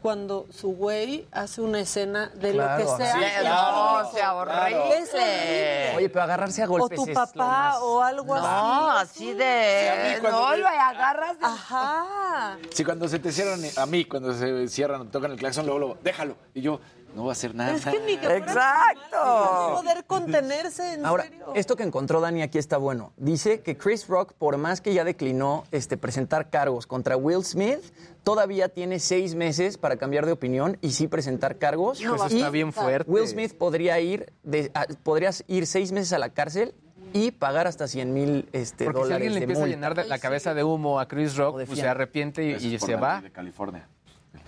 cuando 0.03 0.45
su 0.53 0.73
güey 0.77 1.27
hace 1.33 1.63
una 1.63 1.81
escena 1.81 2.29
de 2.35 2.53
Claro, 2.53 2.85
lo 2.85 2.97
que 2.99 3.03
sea. 3.03 3.15
sí, 3.15 3.21
no, 3.47 4.01
es 4.03 4.11
sea 4.13 4.35
horrible. 4.35 4.99
Es 4.99 5.09
horrible. 5.15 5.93
Oye, 5.97 6.09
pero 6.11 6.23
agarrarse 6.25 6.63
a 6.63 6.67
O 6.67 6.69
golpes 6.69 6.97
tu 6.97 7.03
es 7.05 7.09
lo 7.09 7.15
papá 7.15 7.47
más- 7.47 7.79
o 7.81 8.03
algo 8.03 8.37
No, 8.37 8.91
así. 8.91 9.29
así 9.31 9.35
de. 9.35 10.19
no, 10.23 10.55
lo 10.57 10.67
agarras. 10.69 11.39
de- 11.39 11.47
Ajá. 11.47 12.59
Si 12.75 12.85
cuando 12.85 13.09
se 13.09 13.21
te 13.21 13.33
cierran, 13.33 13.61
a 13.79 13.87
mí, 13.87 14.05
cuando 14.05 14.35
se 14.35 14.69
cierran, 14.69 15.11
tocan 15.11 15.31
el 15.33 15.39
claxon, 15.39 15.65
luego, 15.65 15.79
luego, 15.79 15.99
déjalo. 16.03 16.37
Y 16.53 16.61
yo, 16.61 16.79
no 17.15 17.23
voy 17.23 17.31
a 17.31 17.33
hacer 17.33 17.55
nada. 17.55 17.75
Es 17.75 17.85
que 17.85 18.01
ni 18.01 18.17
que 18.17 18.37
Exacto. 18.37 19.01
no 19.13 19.77
poder 19.81 20.05
contenerse, 20.05 20.95
en 20.95 21.05
Ahora, 21.07 21.25
serio. 21.25 21.53
esto 21.55 21.77
que 21.77 21.83
encontró 21.83 22.21
Dani 22.21 22.43
aquí 22.43 22.59
está 22.59 22.77
bueno. 22.77 23.13
Dice 23.17 23.61
que 23.61 23.77
Chris 23.77 24.07
Rock, 24.09 24.33
por 24.35 24.57
más 24.59 24.81
que 24.81 24.95
ya 24.95 25.05
declinó 25.05 25.65
este, 25.73 25.97
presentar 25.97 26.51
cargos 26.51 26.87
contra 26.87 27.17
Will 27.17 27.45
Smith, 27.45 27.81
todavía 28.23 28.69
tiene 28.69 28.99
seis 29.01 29.35
meses 29.35 29.79
para 29.79 29.97
cambiar 29.97 30.27
de 30.27 30.33
opinión 30.33 30.79
y 30.81 30.91
sí 30.93 31.09
presentar 31.09 31.59
cargos. 31.59 32.01
Eso 32.01 32.17
Y 32.29 32.35
está 32.37 32.51
bien 32.51 32.73
fuerte. 32.73 33.11
Will 33.11 33.27
Smith 33.27 33.55
podría 33.55 33.99
ir, 34.01 34.33
de, 34.43 34.71
a- 34.75 34.87
podrías 35.03 35.45
ir 35.49 35.67
seis 35.67 35.93
meses 35.93 36.13
a 36.13 36.19
la 36.19 36.31
cárcel 36.31 36.75
y 37.13 37.33
pagar 37.33 37.67
hasta 37.67 37.89
100 37.89 38.13
mil 38.15 38.49
este, 38.53 38.85
Porque 38.85 38.99
si 38.99 39.03
dólares 39.03 39.15
alguien 39.17 39.33
le 39.35 39.39
de 39.41 39.45
empieza 39.45 39.65
a 39.65 39.67
llenar 39.67 39.95
de 39.97 40.05
la 40.05 40.19
cabeza 40.21 40.55
de 40.55 40.63
humo 40.63 41.01
a 41.01 41.09
Chris 41.09 41.37
Rock, 41.37 41.65
pues 41.67 41.79
se 41.79 41.89
arrepiente 41.89 42.45
y, 42.45 42.55
y 42.75 42.79
se 42.79 42.95
va. 42.95 43.21
de 43.21 43.33
California. 43.33 43.89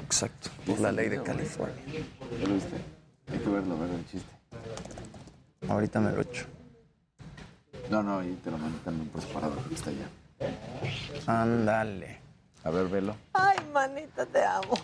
Exacto, 0.04 0.50
por 0.66 0.78
la 0.80 0.92
ley 0.92 1.08
de 1.08 1.22
California. 1.22 1.82
¿Ya 1.86 2.46
lo 2.46 2.54
viste? 2.54 2.76
Hay 3.30 3.38
que 3.38 3.48
verlo, 3.48 3.78
ver 3.78 3.90
el 3.90 4.06
chiste. 4.06 4.32
Ahorita 5.68 6.00
me 6.00 6.12
lo 6.12 6.20
echo. 6.20 6.46
No, 7.90 8.02
no, 8.02 8.18
ahí 8.18 8.38
te 8.42 8.50
lo 8.50 8.58
mando 8.58 8.78
también 8.84 9.08
por 9.08 9.22
separado, 9.22 9.54
porque 9.54 9.74
está 9.74 9.90
allá. 9.90 10.08
Ándale. 11.26 12.18
A 12.64 12.70
ver, 12.70 12.88
velo. 12.88 13.16
Ay, 13.32 13.56
manita, 13.72 14.24
te 14.26 14.44
amo. 14.44 14.74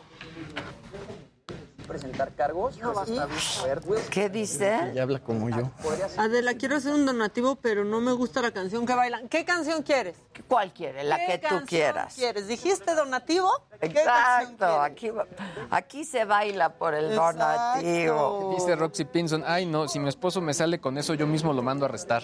Presentar 1.88 2.33
cargos, 2.35 2.77
pues 2.79 3.09
está 3.09 3.24
bien 3.27 3.38
fuerte. 3.40 4.03
¿Qué 4.11 4.29
dice? 4.29 4.92
Ya 4.94 5.03
habla 5.05 5.20
como 5.20 5.48
yo. 5.48 5.70
Adela, 6.18 6.53
quiero 6.55 6.77
hacer 6.77 6.92
un 6.92 7.07
donativo, 7.07 7.57
pero 7.57 7.83
no 7.83 7.98
me 8.01 8.12
gusta 8.12 8.42
la 8.42 8.51
canción 8.51 8.85
que 8.85 8.94
bailan. 8.94 9.27
¿Qué 9.29 9.46
canción 9.46 9.83
quieres? 9.83 10.16
¿Cuál 10.46 10.72
quiere? 10.74 11.03
La 11.03 11.18
¿Qué 11.18 11.40
que 11.40 11.48
tú 11.48 11.55
quieras. 11.66 12.14
quieres? 12.14 12.46
¿Dijiste 12.46 12.94
donativo? 12.94 13.51
¿Qué 13.81 13.92
canción 13.92 14.53
Exacto. 14.53 14.94
quieres? 14.96 15.22
Aquí, 15.70 16.05
se 16.05 16.27
baila 16.27 16.74
por 16.74 16.94
el 16.94 17.07
Exacto. 17.07 17.38
donativo. 17.38 18.55
Dice 18.55 18.77
Roxy 18.77 19.05
Pinson, 19.07 19.42
ay 19.46 19.64
no, 19.64 19.88
si 19.88 19.98
mi 19.98 20.11
esposo 20.11 20.42
me 20.42 20.53
sale 20.53 20.79
con 20.81 20.98
eso, 20.98 21.14
yo 21.14 21.27
mismo 21.27 21.55
lo 21.55 21.62
mando 21.62 21.87
a 21.87 21.88
arrestar. 21.88 22.22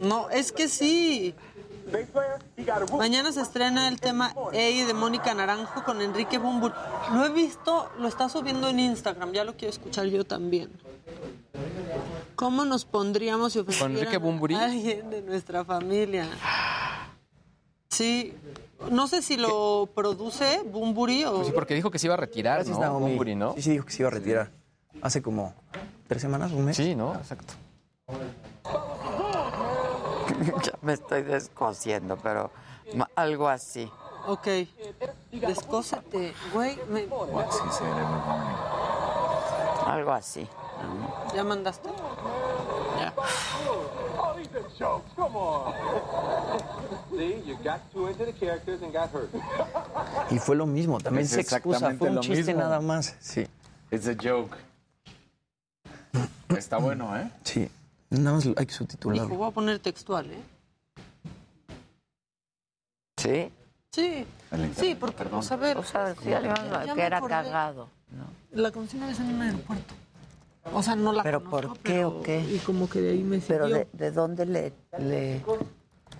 No, 0.00 0.30
es 0.30 0.50
que 0.52 0.68
sí. 0.68 1.34
Mañana 2.96 3.32
se 3.32 3.40
estrena 3.40 3.88
el 3.88 4.00
tema 4.00 4.34
Ey 4.52 4.84
de 4.84 4.94
Mónica 4.94 5.34
Naranjo 5.34 5.84
con 5.84 6.00
Enrique 6.00 6.38
Bumbur. 6.38 6.72
Lo 7.12 7.24
he 7.24 7.30
visto, 7.30 7.90
lo 7.98 8.08
está 8.08 8.28
subiendo 8.28 8.68
en 8.68 8.80
Instagram, 8.80 9.32
ya 9.32 9.44
lo 9.44 9.56
quiero 9.56 9.72
escuchar 9.72 10.06
yo 10.06 10.24
también. 10.24 10.70
¿Cómo 12.36 12.64
nos 12.64 12.84
pondríamos 12.84 13.52
si 13.52 13.60
Bunbury? 14.18 14.54
a 14.54 14.64
alguien 14.64 15.10
de 15.10 15.22
nuestra 15.22 15.64
familia? 15.64 16.28
Sí, 17.90 18.32
no 18.90 19.08
sé 19.08 19.20
si 19.20 19.36
lo 19.36 19.88
produce 19.94 20.62
Bumburi 20.62 21.24
o... 21.24 21.34
Pues 21.34 21.48
sí, 21.48 21.52
porque 21.52 21.74
dijo 21.74 21.90
que 21.90 21.98
se 21.98 22.06
iba 22.06 22.14
a 22.14 22.16
retirar, 22.16 22.66
¿no? 22.66 23.54
Sí, 23.56 23.62
sí, 23.62 23.70
dijo 23.72 23.84
que 23.84 23.92
se 23.92 24.02
iba 24.02 24.08
a 24.08 24.12
retirar. 24.12 24.50
Hace 25.02 25.22
como 25.22 25.54
tres 26.06 26.22
semanas, 26.22 26.52
un 26.52 26.64
mes. 26.64 26.76
Sí, 26.76 26.94
¿no? 26.94 27.14
Exacto. 27.14 27.54
Ya 30.64 30.72
me 30.82 30.94
estoy 30.94 31.22
descosiendo, 31.22 32.16
pero 32.16 32.50
algo 33.14 33.48
así. 33.48 33.90
Ok, 34.26 34.46
descósete, 35.32 36.34
güey, 36.52 36.78
me- 36.88 37.08
Algo 39.86 40.12
así. 40.12 40.48
¿ya 41.34 41.44
mandaste? 41.44 41.88
Ya. 42.98 43.12
Y 50.30 50.38
fue 50.38 50.56
lo 50.56 50.66
mismo, 50.66 51.00
también 51.00 51.24
Es 51.24 51.30
se 51.32 51.40
excusa, 51.40 51.76
exactamente 51.88 51.98
fue 51.98 52.08
un 52.08 52.14
lo 52.16 52.20
chiste 52.22 52.54
mismo. 52.54 52.60
nada 52.60 52.80
más. 52.80 53.16
Sí, 53.20 53.46
It's 53.90 54.06
a 54.08 54.14
joke. 54.14 54.56
Está 56.56 56.78
bueno, 56.78 57.16
¿eh? 57.16 57.30
sí. 57.44 57.70
Nada 58.10 58.36
más 58.36 58.46
hay 58.56 58.66
que 58.66 58.72
subtitularlo. 58.72 59.28
voy 59.36 59.48
a 59.48 59.50
poner 59.52 59.78
textual, 59.78 60.30
¿eh? 60.30 60.42
¿Sí? 63.16 63.52
Sí, 63.92 64.24
sí, 64.76 64.94
porque, 64.98 65.16
perdón. 65.16 65.32
vamos 65.32 65.52
a 65.52 65.56
ver. 65.56 65.76
O 65.76 65.82
sea, 65.84 66.14
sí, 66.14 66.30
ya 66.30 66.40
que 66.94 66.94
me 66.94 67.06
era 67.06 67.16
acordé. 67.18 67.30
cagado. 67.34 67.88
¿no? 68.10 68.60
La 68.62 68.70
una 68.96 69.06
vez 69.06 69.20
en 69.20 69.34
un 69.34 69.42
aeropuerto. 69.42 69.94
O 70.72 70.82
sea, 70.82 70.94
no 70.96 71.12
la 71.12 71.22
¿Pero 71.22 71.42
conozco, 71.42 71.68
por 71.74 71.78
qué 71.78 71.92
pero- 71.94 72.08
o 72.08 72.22
qué? 72.22 72.40
Y 72.40 72.58
como 72.58 72.88
que 72.88 73.00
de 73.00 73.10
ahí 73.12 73.22
me 73.22 73.38
Pero 73.38 73.68
de, 73.68 73.88
de 73.92 74.10
dónde 74.10 74.46
le, 74.46 74.72
le... 74.98 75.42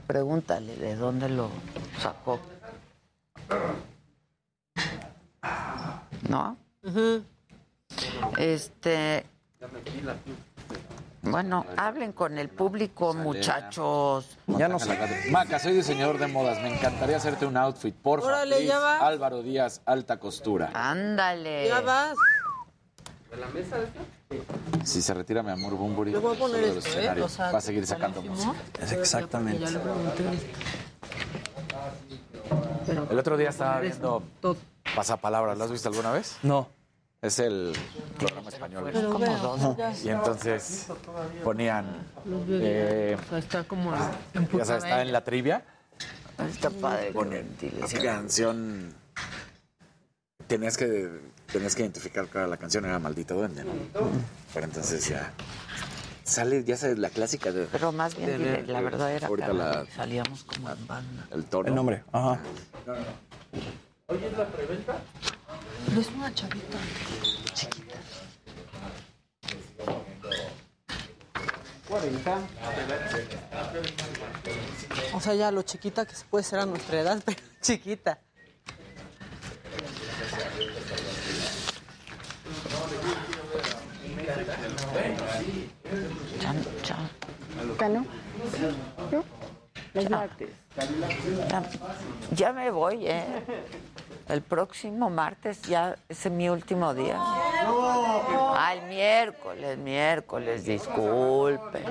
Pregúntale, 0.06 0.76
¿de 0.76 0.96
dónde 0.96 1.28
lo 1.28 1.50
sacó? 2.00 2.40
¿No? 6.28 6.56
Ujú. 6.82 7.22
Este... 8.38 9.24
Bueno, 11.22 11.66
hablen 11.76 12.12
con 12.12 12.38
el 12.38 12.48
público, 12.48 13.12
muchachos. 13.12 14.38
Ya 14.46 14.68
no 14.68 14.78
sé. 14.78 14.98
Maca, 15.30 15.58
soy 15.58 15.74
diseñador 15.74 16.18
de 16.18 16.26
modas. 16.28 16.62
Me 16.62 16.74
encantaría 16.74 17.16
hacerte 17.18 17.44
un 17.44 17.56
outfit, 17.56 17.94
por 17.94 18.20
favor. 18.20 18.34
Órale, 18.34 18.64
ya 18.64 18.78
vas. 18.78 19.02
Álvaro 19.02 19.42
Díaz, 19.42 19.82
alta 19.84 20.18
costura. 20.18 20.70
Ándale. 20.72 21.68
Ya 21.68 21.80
vas. 21.82 22.16
Si 24.84 25.02
se 25.02 25.14
retira 25.14 25.42
mi 25.42 25.50
amor 25.50 25.74
Bumburi, 25.74 26.12
voy 26.14 26.34
a 26.34 26.38
poner 26.38 26.56
solo 26.56 26.66
de 26.66 26.74
los 26.74 26.84
esto, 26.84 26.88
¿eh? 26.88 27.00
escenarios, 27.00 27.32
O 27.32 27.36
sea, 27.36 27.52
va 27.52 27.58
a 27.58 27.60
seguir 27.60 27.86
sacando 27.86 28.22
música. 28.22 28.54
Es 28.80 28.92
exactamente. 28.92 29.64
El 33.10 33.18
otro 33.18 33.36
día 33.36 33.50
estaba 33.50 33.78
viendo 33.80 34.22
todo. 34.40 34.56
Pasapalabra. 34.96 35.54
¿Lo 35.54 35.64
has 35.64 35.70
visto 35.70 35.88
alguna 35.88 36.10
vez? 36.12 36.38
No. 36.42 36.68
Es 37.22 37.38
el 37.38 37.72
programa 38.18 38.48
español. 38.48 38.90
Pero 38.92 39.20
Y 40.02 40.08
entonces 40.08 40.86
ponían, 41.44 42.06
eh, 42.48 43.16
o 43.20 43.28
sea, 43.28 43.38
está 43.38 43.64
como 43.64 43.92
ya 43.92 44.64
sabes, 44.64 44.84
está 44.84 45.02
en 45.02 45.12
la 45.12 45.22
trivia, 45.22 45.62
Está 46.48 46.70
padre. 46.70 47.12
ponen 47.12 47.54
canción. 48.02 48.94
Tenías 50.46 50.76
que, 50.78 51.20
tenías 51.52 51.74
que 51.76 51.82
identificar 51.82 52.26
cuál 52.26 52.38
era 52.44 52.46
la 52.48 52.56
canción, 52.56 52.84
era 52.86 52.98
Maldito 52.98 53.34
Duende, 53.34 53.64
¿no? 53.64 53.72
Pero 54.54 54.66
entonces 54.66 55.06
ya 55.08 55.32
sale, 56.24 56.64
ya 56.64 56.76
sabes, 56.76 56.98
la 56.98 57.10
clásica 57.10 57.52
de... 57.52 57.66
Pero 57.66 57.92
más 57.92 58.16
bien, 58.16 58.38
dile, 58.38 58.62
la 58.66 58.80
verdad 58.80 59.12
era 59.12 59.28
Ahorita 59.28 59.52
la- 59.52 59.84
que 59.84 59.92
salíamos 59.92 60.42
como 60.44 60.70
en 60.70 60.86
banda. 60.86 61.26
el 61.32 61.44
tono. 61.44 61.68
El 61.68 61.74
nombre, 61.74 62.02
ajá. 62.12 62.40
Pero 64.10 66.00
es 66.00 66.08
una 66.08 66.34
chavita. 66.34 66.78
Chiquita. 67.54 67.98
O 75.14 75.20
sea, 75.20 75.34
ya 75.34 75.52
lo 75.52 75.62
chiquita 75.62 76.04
que 76.06 76.16
se 76.16 76.24
puede 76.24 76.42
ser 76.42 76.58
a 76.58 76.66
nuestra 76.66 77.00
edad, 77.00 77.22
pero 77.24 77.38
chiquita. 77.60 78.18
Chan, 86.40 86.56
chan. 86.82 87.10
¿No? 87.92 88.06
¿No? 89.10 89.24
Ya, 89.94 90.28
ya 92.32 92.52
me 92.52 92.70
voy, 92.70 93.06
¿eh? 93.06 93.24
El 94.30 94.42
próximo 94.42 95.10
martes 95.10 95.62
ya 95.62 95.96
es 96.08 96.30
mi 96.30 96.48
último 96.48 96.94
día. 96.94 97.16
Ah, 97.18 98.74
el 98.74 98.88
miércoles, 98.88 99.76
miércoles, 99.76 100.64
disculpe. 100.64 101.82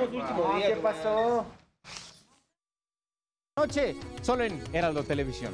¿Qué 0.61 0.79
pasó? 0.81 1.45
Noche, 3.57 3.93
solo 4.21 4.45
en 4.45 4.63
Heraldo 4.71 5.03
Televisión. 5.03 5.53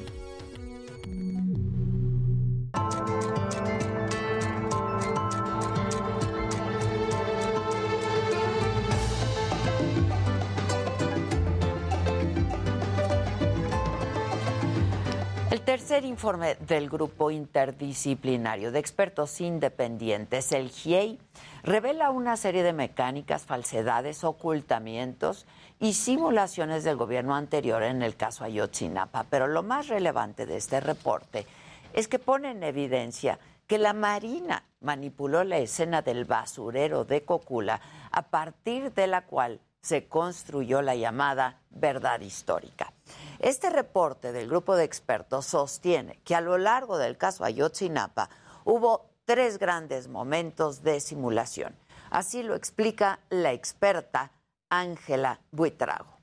Tercer 15.75 16.05
informe 16.05 16.55
del 16.55 16.89
grupo 16.89 17.31
interdisciplinario 17.31 18.71
de 18.71 18.79
expertos 18.79 19.41
independientes, 19.41 20.53
el 20.53 20.69
GIEI, 20.69 21.19
revela 21.63 22.11
una 22.11 22.37
serie 22.37 22.63
de 22.63 22.71
mecánicas, 22.71 23.43
falsedades, 23.43 24.23
ocultamientos 24.23 25.45
y 25.81 25.91
simulaciones 25.91 26.85
del 26.85 26.95
gobierno 26.95 27.35
anterior 27.35 27.83
en 27.83 28.03
el 28.03 28.15
caso 28.15 28.45
Ayotzinapa. 28.45 29.25
Pero 29.29 29.47
lo 29.47 29.63
más 29.63 29.89
relevante 29.89 30.45
de 30.45 30.55
este 30.55 30.79
reporte 30.79 31.45
es 31.91 32.07
que 32.07 32.19
pone 32.19 32.51
en 32.51 32.63
evidencia 32.63 33.37
que 33.67 33.77
la 33.77 33.91
Marina 33.91 34.63
manipuló 34.79 35.43
la 35.43 35.57
escena 35.57 36.01
del 36.01 36.23
basurero 36.23 37.03
de 37.03 37.25
Cocula, 37.25 37.81
a 38.11 38.21
partir 38.21 38.93
de 38.93 39.07
la 39.07 39.25
cual 39.25 39.59
se 39.81 40.07
construyó 40.07 40.81
la 40.81 40.95
llamada 40.95 41.59
verdad 41.69 42.21
histórica. 42.21 42.93
Este 43.39 43.69
reporte 43.69 44.31
del 44.31 44.47
grupo 44.47 44.75
de 44.75 44.85
expertos 44.85 45.45
sostiene 45.45 46.19
que 46.23 46.35
a 46.35 46.41
lo 46.41 46.57
largo 46.57 46.97
del 46.97 47.17
caso 47.17 47.43
Ayotzinapa 47.43 48.29
hubo 48.63 49.09
tres 49.25 49.57
grandes 49.57 50.07
momentos 50.07 50.83
de 50.83 50.99
simulación. 50.99 51.75
Así 52.09 52.43
lo 52.43 52.55
explica 52.55 53.19
la 53.29 53.51
experta 53.51 54.31
Ángela 54.69 55.41
Buitrago. 55.51 56.15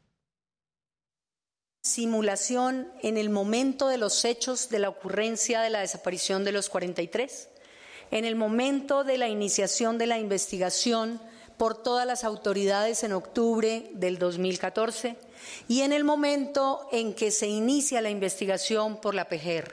Simulación 1.85 2.93
en 3.03 3.17
el 3.17 3.29
momento 3.29 3.89
de 3.89 3.99
los 3.99 4.25
hechos 4.25 4.69
de 4.69 4.79
la 4.79 4.89
ocurrencia 4.89 5.61
de 5.61 5.71
la 5.71 5.81
desaparición 5.81 6.45
de 6.45 6.53
los 6.53 6.69
43, 6.69 7.49
en 8.13 8.25
el 8.25 8.37
momento 8.37 9.05
de 9.05 9.19
la 9.19 9.29
iniciación 9.29 9.99
de 9.99 10.07
la 10.07 10.19
investigación 10.19 11.21
por 11.63 11.77
todas 11.77 12.09
las 12.09 12.25
autoridades 12.25 13.05
en 13.05 13.13
octubre 13.13 13.89
del 13.95 14.19
2014 14.19 15.17
y 15.69 15.83
en 15.83 15.93
el 15.93 16.03
momento 16.03 16.89
en 16.91 17.15
que 17.15 17.31
se 17.31 17.47
inicia 17.47 18.01
la 18.01 18.11
investigación 18.11 19.01
por 19.01 19.15
la 19.15 19.29
PGR. 19.29 19.73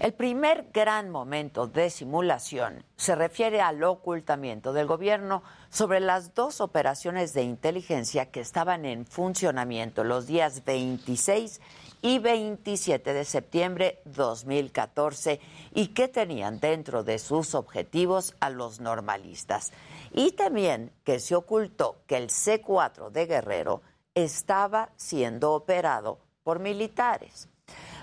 El 0.00 0.12
primer 0.12 0.66
gran 0.70 1.08
momento 1.08 1.66
de 1.66 1.88
simulación 1.88 2.84
se 2.94 3.14
refiere 3.14 3.62
al 3.62 3.82
ocultamiento 3.84 4.74
del 4.74 4.86
gobierno 4.86 5.42
sobre 5.70 5.98
las 5.98 6.34
dos 6.34 6.60
operaciones 6.60 7.32
de 7.32 7.42
inteligencia 7.42 8.30
que 8.30 8.40
estaban 8.40 8.84
en 8.84 9.06
funcionamiento 9.06 10.04
los 10.04 10.26
días 10.26 10.62
26 10.66 11.62
y 12.02 12.18
27 12.18 13.14
de 13.14 13.24
septiembre 13.24 14.02
2014 14.04 15.40
y 15.72 15.86
que 15.86 16.06
tenían 16.06 16.60
dentro 16.60 17.02
de 17.02 17.18
sus 17.18 17.54
objetivos 17.54 18.34
a 18.40 18.50
los 18.50 18.80
normalistas. 18.80 19.72
Y 20.14 20.32
también 20.32 20.92
que 21.02 21.18
se 21.18 21.34
ocultó 21.34 21.96
que 22.06 22.16
el 22.16 22.28
C4 22.28 23.10
de 23.10 23.26
Guerrero 23.26 23.82
estaba 24.14 24.90
siendo 24.96 25.52
operado 25.52 26.20
por 26.44 26.60
militares. 26.60 27.48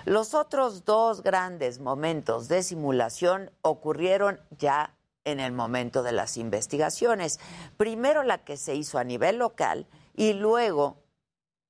Los 0.04 0.34
otros 0.34 0.84
dos 0.84 1.22
grandes 1.22 1.78
momentos 1.78 2.48
de 2.48 2.62
simulación 2.62 3.50
ocurrieron 3.62 4.40
ya 4.50 4.94
en 5.24 5.40
el 5.40 5.52
momento 5.52 6.02
de 6.02 6.12
las 6.12 6.36
investigaciones. 6.36 7.40
Primero 7.78 8.24
la 8.24 8.44
que 8.44 8.58
se 8.58 8.74
hizo 8.74 8.98
a 8.98 9.04
nivel 9.04 9.38
local 9.38 9.86
y 10.14 10.34
luego 10.34 10.98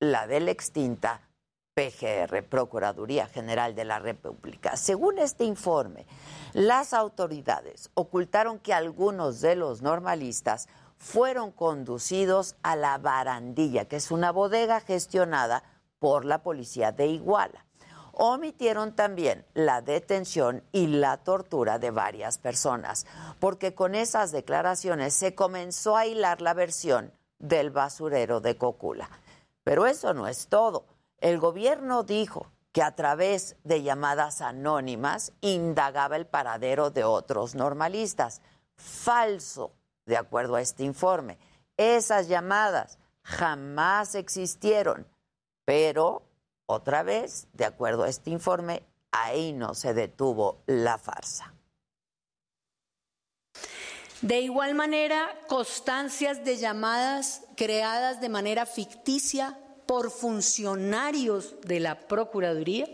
la 0.01 0.27
de 0.27 0.41
la 0.41 0.51
extinta 0.51 1.29
PGR, 1.75 2.43
Procuraduría 2.43 3.27
General 3.27 3.75
de 3.75 3.85
la 3.85 3.99
República. 3.99 4.77
Según 4.77 5.19
este 5.19 5.45
informe, 5.45 6.07
las 6.53 6.93
autoridades 6.93 7.91
ocultaron 7.95 8.59
que 8.59 8.75
algunos 8.75 9.41
de 9.41 9.57
los 9.57 9.81
normalistas 9.83 10.69
fueron 10.99 11.51
conducidos 11.51 12.57
a 12.63 12.77
la 12.77 12.99
barandilla, 12.99 13.87
que 13.87 13.97
es 13.97 14.11
una 14.11 14.31
bodega 14.33 14.81
gestionada 14.81 15.65
por 15.99 16.25
la 16.25 16.43
policía 16.43 16.93
de 16.93 17.07
Iguala 17.07 17.65
omitieron 18.13 18.95
también 18.95 19.45
la 19.55 19.81
detención 19.81 20.63
y 20.71 20.87
la 20.87 21.17
tortura 21.19 21.79
de 21.79 21.91
varias 21.91 22.39
personas, 22.39 23.07
porque 23.41 23.75
con 23.75 23.95
esas 23.95 24.33
declaraciones 24.33 25.15
se 25.15 25.35
comenzó 25.35 25.97
a 25.97 26.07
hilar 26.07 26.43
la 26.43 26.55
versión 26.55 27.13
del 27.39 27.71
basurero 27.71 28.41
de 28.41 28.57
Cocula. 28.57 29.11
Pero 29.65 29.87
eso 29.87 30.13
no 30.13 30.29
es 30.29 30.49
todo. 30.49 30.85
El 31.23 31.39
gobierno 31.39 32.03
dijo 32.03 32.51
que 32.73 32.83
a 32.83 32.97
través 32.97 33.55
de 33.63 33.85
llamadas 33.85 34.41
anónimas 34.41 35.33
indagaba 35.41 36.17
el 36.17 36.27
paradero 36.27 36.91
de 36.91 37.05
otros 37.05 37.55
normalistas. 37.55 38.43
Falso, 38.75 39.73
de 40.05 40.17
acuerdo 40.17 40.57
a 40.57 40.61
este 40.61 40.83
informe. 40.83 41.39
Esas 41.77 42.27
llamadas 42.27 42.99
jamás 43.23 44.17
existieron, 44.17 45.07
pero 45.65 46.25
otra 46.67 47.05
vez, 47.05 47.47
de 47.53 47.67
acuerdo 47.67 48.03
a 48.03 48.09
este 48.09 48.31
informe, 48.31 48.83
ahí 49.13 49.53
no 49.53 49.75
se 49.75 49.95
detuvo 49.95 50.59
la 50.67 50.99
farsa. 50.99 51.55
De 54.23 54.41
igual 54.41 54.75
manera, 54.75 55.29
constancias 55.47 56.45
de 56.45 56.57
llamadas 56.57 57.43
creadas 57.57 58.21
de 58.21 58.29
manera 58.29 58.67
ficticia 58.67 59.57
por 59.87 60.11
funcionarios 60.11 61.55
de 61.63 61.81
la 61.81 61.99
Procuraduría 61.99 62.89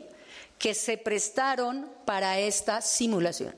que 0.58 0.74
se 0.74 0.98
prestaron 0.98 1.88
para 2.04 2.38
esta 2.38 2.80
simulación. 2.80 3.54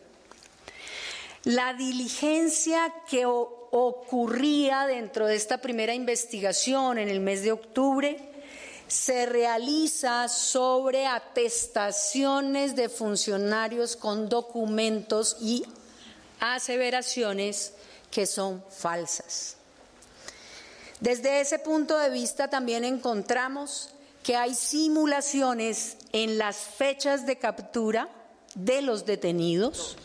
La 1.44 1.72
diligencia 1.72 2.92
que 3.08 3.24
ocurría 3.24 4.86
dentro 4.86 5.26
de 5.26 5.36
esta 5.36 5.58
primera 5.58 5.94
investigación 5.94 6.98
en 6.98 7.08
el 7.08 7.20
mes 7.20 7.42
de 7.42 7.52
octubre 7.52 8.18
se 8.88 9.24
realiza 9.24 10.28
sobre 10.28 11.06
atestaciones 11.06 12.74
de 12.74 12.88
funcionarios 12.88 13.96
con 13.96 14.28
documentos 14.28 15.36
y 15.40 15.64
aseveraciones 16.40 17.72
que 18.10 18.26
son 18.26 18.62
falsas. 18.68 19.59
Desde 21.00 21.40
ese 21.40 21.58
punto 21.58 21.98
de 21.98 22.10
vista 22.10 22.48
también 22.48 22.84
encontramos 22.84 23.94
que 24.22 24.36
hay 24.36 24.54
simulaciones 24.54 25.96
en 26.12 26.36
las 26.36 26.58
fechas 26.58 27.24
de 27.24 27.38
captura 27.38 28.08
de 28.54 28.82
los 28.82 29.06
detenidos. 29.06 29.96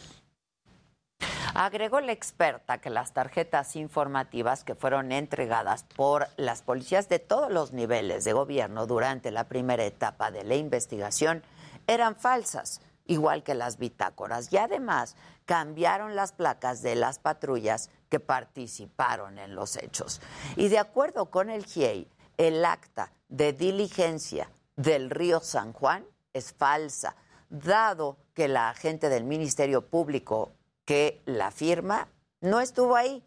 Agregó 1.54 2.00
la 2.00 2.14
experta 2.14 2.80
que 2.80 2.90
las 2.90 3.14
tarjetas 3.14 3.76
informativas 3.76 4.64
que 4.64 4.76
fueron 4.76 5.12
entregadas 5.12 5.84
por 5.84 6.28
las 6.38 6.62
policías 6.62 7.10
de 7.10 7.20
todos 7.20 7.52
los 7.52 7.74
niveles 7.74 8.24
de 8.24 8.32
gobierno 8.32 8.88
durante 8.88 9.32
la 9.32 9.50
primera 9.50 9.84
etapa 9.84 10.32
de 10.32 10.46
la 10.46 10.56
investigación 10.56 11.44
eran 11.88 12.16
falsas, 12.16 12.80
igual 13.06 13.44
que 13.44 13.54
las 13.54 13.78
bitácoras, 13.78 14.52
y 14.52 14.58
además 14.58 15.18
cambiaron 15.46 16.16
las 16.16 16.32
placas 16.32 16.82
de 16.82 16.96
las 16.96 17.20
patrullas 17.20 17.90
participaron 18.20 19.38
en 19.38 19.56
los 19.56 19.78
hechos. 19.78 20.22
Y 20.56 20.70
de 20.70 20.80
acuerdo 20.80 21.30
con 21.30 21.50
el 21.50 21.66
GIEI, 21.66 22.08
el 22.38 22.66
acta 22.66 23.12
de 23.30 23.54
diligencia 23.54 24.50
del 24.76 25.10
río 25.10 25.40
San 25.40 25.74
Juan 25.74 26.06
es 26.34 26.54
falsa, 26.54 27.16
dado 27.50 28.18
que 28.34 28.48
la 28.48 28.70
agente 28.70 29.10
del 29.10 29.24
Ministerio 29.24 29.88
Público 29.88 30.52
que 30.84 31.22
la 31.26 31.52
firma 31.52 32.10
no 32.42 32.60
estuvo 32.60 32.96
ahí. 32.96 33.24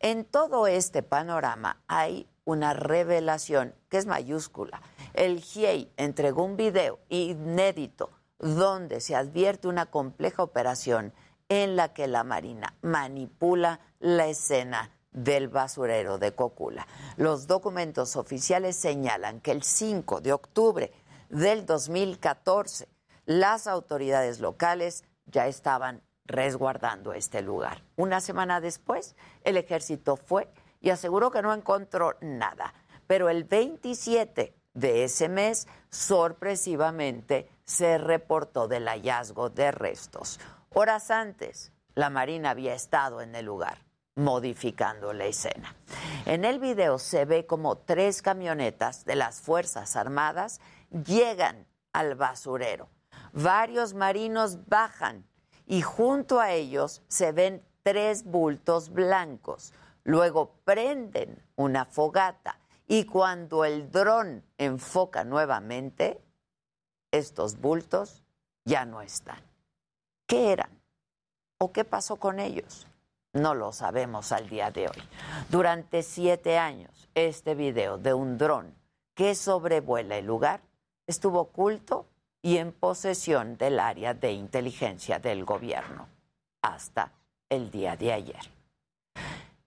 En 0.00 0.24
todo 0.24 0.66
este 0.66 1.02
panorama 1.02 1.82
hay 1.88 2.28
una 2.44 2.72
revelación 2.72 3.74
que 3.88 3.98
es 3.98 4.06
mayúscula. 4.06 4.80
El 5.12 5.40
GIEI 5.40 5.92
entregó 5.96 6.44
un 6.44 6.56
video 6.56 7.00
inédito 7.08 8.10
donde 8.38 9.00
se 9.00 9.16
advierte 9.16 9.68
una 9.68 9.86
compleja 9.86 10.42
operación 10.42 11.12
en 11.48 11.76
la 11.76 11.92
que 11.92 12.06
la 12.06 12.24
Marina 12.24 12.74
manipula 12.82 13.80
la 14.00 14.26
escena 14.26 14.90
del 15.12 15.48
basurero 15.48 16.18
de 16.18 16.32
Cocula. 16.32 16.86
Los 17.16 17.46
documentos 17.46 18.16
oficiales 18.16 18.76
señalan 18.76 19.40
que 19.40 19.52
el 19.52 19.62
5 19.62 20.20
de 20.20 20.32
octubre 20.32 20.92
del 21.30 21.66
2014 21.66 22.88
las 23.24 23.66
autoridades 23.66 24.40
locales 24.40 25.04
ya 25.26 25.46
estaban 25.46 26.02
resguardando 26.24 27.12
este 27.12 27.42
lugar. 27.42 27.82
Una 27.96 28.20
semana 28.20 28.60
después, 28.60 29.16
el 29.44 29.56
ejército 29.56 30.16
fue 30.16 30.48
y 30.80 30.90
aseguró 30.90 31.30
que 31.30 31.42
no 31.42 31.52
encontró 31.52 32.16
nada, 32.20 32.72
pero 33.06 33.28
el 33.28 33.44
27 33.44 34.54
de 34.74 35.04
ese 35.04 35.28
mes, 35.28 35.66
sorpresivamente, 35.90 37.50
se 37.64 37.98
reportó 37.98 38.68
del 38.68 38.86
hallazgo 38.88 39.50
de 39.50 39.72
restos. 39.72 40.38
Horas 40.74 41.10
antes, 41.10 41.72
la 41.94 42.10
Marina 42.10 42.50
había 42.50 42.74
estado 42.74 43.22
en 43.22 43.34
el 43.34 43.46
lugar, 43.46 43.78
modificando 44.16 45.12
la 45.12 45.24
escena. 45.24 45.74
En 46.26 46.44
el 46.44 46.58
video 46.58 46.98
se 46.98 47.24
ve 47.24 47.46
como 47.46 47.78
tres 47.78 48.20
camionetas 48.20 49.04
de 49.04 49.16
las 49.16 49.40
Fuerzas 49.40 49.96
Armadas 49.96 50.60
llegan 50.90 51.66
al 51.92 52.14
basurero. 52.14 52.90
Varios 53.32 53.94
marinos 53.94 54.68
bajan 54.68 55.26
y 55.66 55.80
junto 55.82 56.38
a 56.38 56.52
ellos 56.52 57.02
se 57.08 57.32
ven 57.32 57.64
tres 57.82 58.24
bultos 58.24 58.90
blancos. 58.90 59.72
Luego 60.04 60.60
prenden 60.64 61.42
una 61.56 61.86
fogata 61.86 62.60
y 62.86 63.04
cuando 63.04 63.64
el 63.64 63.90
dron 63.90 64.44
enfoca 64.58 65.24
nuevamente, 65.24 66.20
estos 67.10 67.58
bultos 67.58 68.22
ya 68.64 68.84
no 68.84 69.00
están. 69.00 69.47
¿Qué 70.28 70.52
eran? 70.52 70.68
¿O 71.58 71.72
qué 71.72 71.84
pasó 71.84 72.16
con 72.16 72.38
ellos? 72.38 72.86
No 73.32 73.54
lo 73.54 73.72
sabemos 73.72 74.30
al 74.30 74.46
día 74.50 74.70
de 74.70 74.88
hoy. 74.88 75.02
Durante 75.48 76.02
siete 76.02 76.58
años, 76.58 77.08
este 77.14 77.54
video 77.54 77.96
de 77.96 78.12
un 78.12 78.36
dron 78.36 78.74
que 79.14 79.34
sobrevuela 79.34 80.18
el 80.18 80.26
lugar 80.26 80.60
estuvo 81.06 81.40
oculto 81.40 82.04
y 82.42 82.58
en 82.58 82.72
posesión 82.72 83.56
del 83.56 83.80
área 83.80 84.12
de 84.12 84.32
inteligencia 84.32 85.18
del 85.18 85.46
gobierno 85.46 86.08
hasta 86.60 87.10
el 87.48 87.70
día 87.70 87.96
de 87.96 88.12
ayer. 88.12 88.50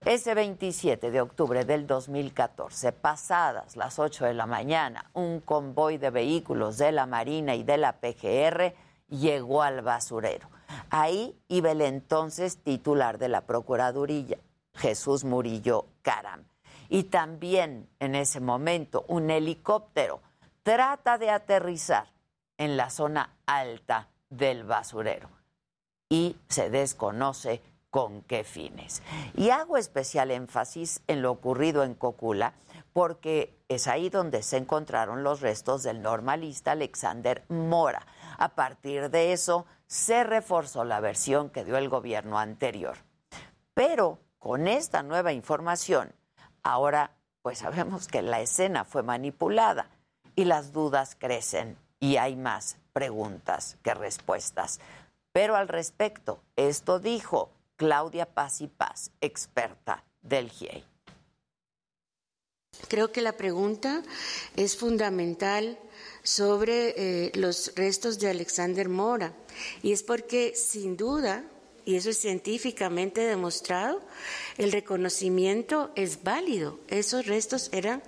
Ese 0.05 0.36
27 0.36 1.09
de 1.09 1.22
octubre 1.22 1.66
del 1.66 1.88
2014, 1.88 2.91
pasadas 2.91 3.76
las 3.76 3.97
8 3.97 4.26
de 4.26 4.36
la 4.36 4.45
mañana, 4.45 5.09
un 5.14 5.39
convoy 5.39 5.97
de 5.97 6.12
vehículos 6.12 6.78
de 6.78 6.91
la 6.91 7.07
Marina 7.07 7.55
y 7.55 7.64
de 7.64 7.78
la 7.78 7.93
PGR 7.93 8.76
llegó 9.12 9.62
al 9.62 9.82
basurero. 9.82 10.49
Ahí 10.89 11.39
iba 11.47 11.72
el 11.72 11.82
entonces 11.82 12.57
titular 12.57 13.20
de 13.20 13.30
la 13.30 13.41
Procuraduría, 13.41 14.39
Jesús 14.74 15.24
Murillo 15.24 15.86
Caram. 16.01 16.45
Y 16.89 17.03
también 17.03 17.88
en 17.99 18.16
ese 18.16 18.39
momento 18.39 19.05
un 19.07 19.30
helicóptero 19.30 20.22
trata 20.64 21.18
de 21.18 21.30
aterrizar 21.30 22.07
en 22.57 22.78
la 22.78 22.89
zona 22.89 23.38
alta 23.45 24.09
del 24.30 24.64
basurero 24.64 25.30
y 26.09 26.36
se 26.47 26.70
desconoce 26.70 27.62
con 27.89 28.22
qué 28.22 28.43
fines. 28.43 29.03
Y 29.36 29.49
hago 29.49 29.78
especial 29.78 30.32
énfasis 30.32 31.01
en 31.07 31.22
lo 31.22 31.32
ocurrido 31.32 31.84
en 31.84 31.93
Cocula 31.93 32.53
porque 32.93 33.53
es 33.70 33.88
ahí 33.88 34.09
donde 34.09 34.43
se 34.43 34.57
encontraron 34.57 35.24
los 35.24 35.41
restos 35.41 35.84
del 35.84 36.01
normalista 36.01 36.72
Alexander 36.72 37.43
Mora. 37.47 38.05
A 38.41 38.55
partir 38.55 39.11
de 39.11 39.33
eso 39.33 39.67
se 39.85 40.23
reforzó 40.23 40.83
la 40.83 40.99
versión 40.99 41.51
que 41.51 41.63
dio 41.63 41.77
el 41.77 41.89
gobierno 41.89 42.39
anterior. 42.39 42.97
Pero 43.75 44.17
con 44.39 44.67
esta 44.67 45.03
nueva 45.03 45.31
información, 45.31 46.11
ahora 46.63 47.11
pues 47.43 47.59
sabemos 47.59 48.07
que 48.07 48.23
la 48.23 48.41
escena 48.41 48.83
fue 48.83 49.03
manipulada 49.03 49.91
y 50.35 50.45
las 50.45 50.73
dudas 50.73 51.15
crecen 51.15 51.77
y 51.99 52.17
hay 52.17 52.35
más 52.35 52.77
preguntas 52.93 53.77
que 53.83 53.93
respuestas. 53.93 54.79
Pero 55.31 55.55
al 55.55 55.67
respecto, 55.67 56.41
esto 56.55 56.97
dijo 56.97 57.51
Claudia 57.75 58.25
Paz 58.25 58.61
y 58.61 58.67
Paz, 58.67 59.11
experta 59.21 60.03
del 60.23 60.49
GIEI. 60.49 60.83
Creo 62.87 63.11
que 63.11 63.21
la 63.21 63.33
pregunta 63.33 64.01
es 64.55 64.75
fundamental 64.75 65.77
sobre 66.24 66.93
eh, 66.97 67.32
los 67.36 67.74
restos 67.76 68.19
de 68.19 68.30
Alexander 68.30 68.89
Mora 68.89 69.34
y 69.82 69.91
es 69.91 70.03
porque 70.03 70.53
sin 70.55 70.97
duda, 70.97 71.43
y 71.86 71.95
eso 71.95 72.09
es 72.09 72.17
científicamente 72.19 73.22
demostrado, 73.22 74.01
el 74.57 74.72
reconocimiento 74.72 75.91
es 75.95 76.24
válido. 76.24 76.80
Esos 76.88 77.26
restos 77.26 77.69
eran 77.72 78.03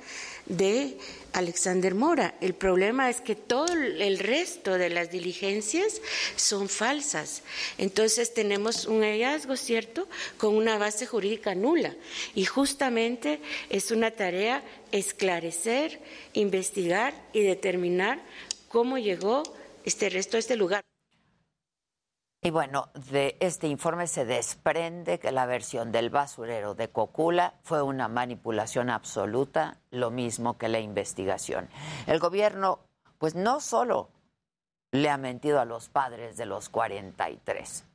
de 0.46 0.98
Alexander 1.34 1.96
Mora. 1.96 2.36
El 2.42 2.54
problema 2.54 3.10
es 3.10 3.22
que 3.22 3.36
todo 3.36 3.74
el 3.74 4.20
resto 4.20 4.78
de 4.78 4.90
las 4.90 5.12
diligencias 5.12 6.02
son 6.36 6.70
falsas. 6.70 7.42
Entonces 7.78 8.34
tenemos 8.34 8.86
un 8.86 9.02
hallazgo, 9.02 9.58
¿cierto?, 9.58 10.08
con 10.38 10.56
una 10.56 10.78
base 10.78 11.06
jurídica 11.06 11.56
nula. 11.56 11.96
Y 12.36 12.46
justamente 12.46 13.40
es 13.70 13.92
una 13.92 14.12
tarea 14.12 14.64
esclarecer, 14.92 16.00
investigar 16.34 17.14
y 17.34 17.42
determinar 17.42 18.22
cómo 18.68 18.98
llegó 18.98 19.44
este 19.86 20.10
resto 20.10 20.38
a 20.38 20.40
este 20.40 20.56
lugar. 20.56 20.84
Y 22.46 22.52
bueno, 22.52 22.90
de 23.10 23.38
este 23.40 23.70
informe 23.70 24.06
se 24.06 24.26
desprende 24.26 25.18
que 25.18 25.32
la 25.32 25.46
versión 25.46 25.94
del 25.94 26.10
basurero 26.10 26.76
de 26.76 26.90
Cocula 26.90 27.54
fue 27.64 27.82
una 27.82 28.10
manipulación 28.10 28.90
absoluta, 28.90 29.78
lo 29.92 30.12
mismo 30.12 30.58
que 30.58 30.68
la 30.68 30.82
investigación. 30.82 31.70
El 32.06 32.20
gobierno, 32.20 32.80
pues 33.18 33.34
no 33.34 33.62
solo 33.62 34.10
le 34.92 35.10
ha 35.10 35.18
mentido 35.18 35.62
a 35.62 35.66
los 35.66 35.88
padres 35.88 36.36
de 36.36 36.46
los 36.46 36.68
43, 36.68 37.86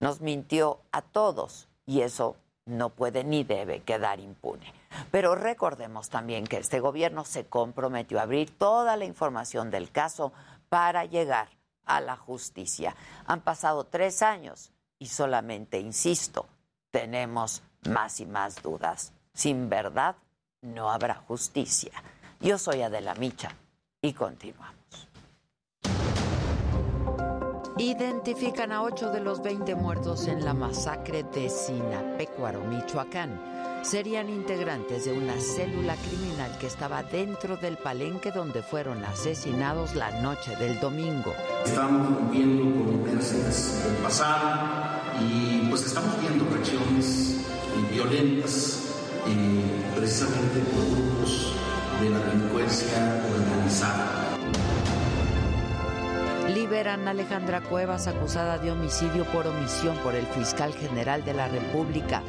nos 0.00 0.20
mintió 0.20 0.80
a 0.90 1.00
todos 1.02 1.68
y 1.86 2.00
eso 2.00 2.34
no 2.64 2.90
puede 2.90 3.22
ni 3.22 3.44
debe 3.44 3.82
quedar 3.82 4.18
impune. 4.18 4.74
Pero 5.12 5.36
recordemos 5.36 6.10
también 6.10 6.44
que 6.48 6.56
este 6.56 6.80
gobierno 6.80 7.24
se 7.24 7.46
comprometió 7.46 8.18
a 8.18 8.22
abrir 8.22 8.50
toda 8.50 8.96
la 8.96 9.04
información 9.04 9.70
del 9.70 9.92
caso 9.92 10.32
para 10.68 11.04
llegar 11.04 11.55
a 11.86 12.00
la 12.00 12.16
justicia. 12.16 12.94
Han 13.26 13.40
pasado 13.40 13.84
tres 13.84 14.22
años 14.22 14.72
y 14.98 15.06
solamente, 15.06 15.78
insisto, 15.78 16.46
tenemos 16.90 17.62
más 17.88 18.20
y 18.20 18.26
más 18.26 18.62
dudas. 18.62 19.12
Sin 19.32 19.68
verdad 19.68 20.16
no 20.62 20.90
habrá 20.90 21.14
justicia. 21.14 21.92
Yo 22.40 22.58
soy 22.58 22.82
Adela 22.82 23.14
Micha 23.14 23.54
y 24.02 24.12
continuamos. 24.12 24.74
Identifican 27.78 28.72
a 28.72 28.82
ocho 28.82 29.10
de 29.10 29.20
los 29.20 29.42
20 29.42 29.74
muertos 29.74 30.26
en 30.28 30.44
la 30.44 30.54
masacre 30.54 31.24
de 31.24 31.48
Sinapecuaro, 31.50 32.60
Michoacán 32.64 33.55
serían 33.86 34.28
integrantes 34.28 35.04
de 35.04 35.12
una 35.12 35.38
célula 35.40 35.94
criminal 35.94 36.50
que 36.58 36.66
estaba 36.66 37.04
dentro 37.04 37.56
del 37.56 37.76
palenque 37.76 38.32
donde 38.32 38.60
fueron 38.62 39.04
asesinados 39.04 39.94
la 39.94 40.10
noche 40.22 40.56
del 40.56 40.80
domingo. 40.80 41.32
Estamos 41.64 42.08
rompiendo 42.08 42.64
con 42.64 42.94
inercias 42.94 43.84
del 43.84 43.94
pasado 44.02 44.68
y 45.20 45.68
pues 45.68 45.86
estamos 45.86 46.20
viendo 46.20 46.44
reacciones 46.46 47.36
violentas 47.92 48.86
eh, 49.28 49.92
precisamente 49.94 50.60
por 50.72 50.84
grupos 50.90 51.52
de 52.00 52.10
la 52.10 52.18
delincuencia 52.18 53.22
organizada. 53.32 54.36
Liberan 56.52 57.06
a 57.06 57.12
Alejandra 57.12 57.60
Cuevas 57.60 58.08
acusada 58.08 58.58
de 58.58 58.72
homicidio 58.72 59.24
por 59.26 59.46
omisión 59.46 59.96
por 59.98 60.16
el 60.16 60.26
fiscal 60.26 60.74
general 60.74 61.24
de 61.24 61.34
la 61.34 61.46
República. 61.46 62.22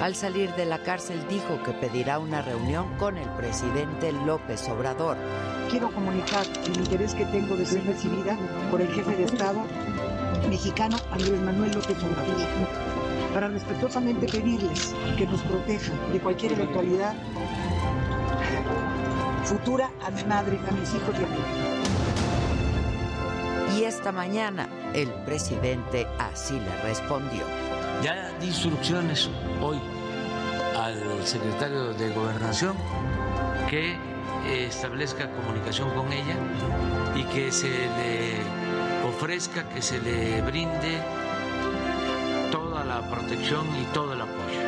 Al 0.00 0.14
salir 0.14 0.52
de 0.54 0.66
la 0.66 0.78
cárcel 0.82 1.24
dijo 1.28 1.62
que 1.62 1.72
pedirá 1.72 2.18
una 2.18 2.42
reunión 2.42 2.96
con 2.98 3.16
el 3.16 3.28
presidente 3.30 4.12
López 4.12 4.68
Obrador. 4.68 5.16
Quiero 5.70 5.90
comunicar 5.92 6.46
el 6.66 6.76
interés 6.76 7.14
que 7.14 7.24
tengo 7.26 7.56
de 7.56 7.64
ser 7.64 7.84
recibida 7.84 8.36
por 8.70 8.80
el 8.80 8.88
jefe 8.88 9.16
de 9.16 9.24
Estado 9.24 9.62
mexicano 10.48 10.96
Andrés 11.10 11.40
Manuel 11.40 11.72
López 11.72 11.96
Obrador 11.98 12.36
para 13.32 13.48
respetuosamente 13.48 14.26
pedirles 14.26 14.94
que 15.16 15.26
nos 15.26 15.40
protejan 15.42 16.12
de 16.12 16.20
cualquier 16.20 16.52
eventualidad 16.52 17.14
futura 19.44 19.90
a 20.04 20.10
mi 20.10 20.24
madre, 20.24 20.58
a 20.68 20.72
mis 20.72 20.94
hijos 20.94 21.14
y 21.14 21.24
a 21.24 21.26
mí. 21.26 21.38
Y 23.78 23.84
esta 23.84 24.12
mañana 24.12 24.68
el 24.94 25.12
presidente 25.24 26.06
así 26.18 26.54
le 26.54 26.82
respondió. 26.82 27.73
Ya 28.04 28.30
di 28.38 28.48
instrucciones 28.48 29.30
hoy 29.62 29.80
al 30.78 31.26
secretario 31.26 31.94
de 31.94 32.10
Gobernación 32.10 32.76
que 33.70 33.96
establezca 34.46 35.30
comunicación 35.30 35.88
con 35.94 36.12
ella 36.12 36.36
y 37.16 37.24
que 37.24 37.50
se 37.50 37.70
le 37.70 39.08
ofrezca, 39.08 39.66
que 39.70 39.80
se 39.80 40.02
le 40.02 40.42
brinde 40.42 41.00
toda 42.52 42.84
la 42.84 43.00
protección 43.08 43.64
y 43.80 43.86
todo 43.94 44.12
el 44.12 44.20
apoyo. 44.20 44.60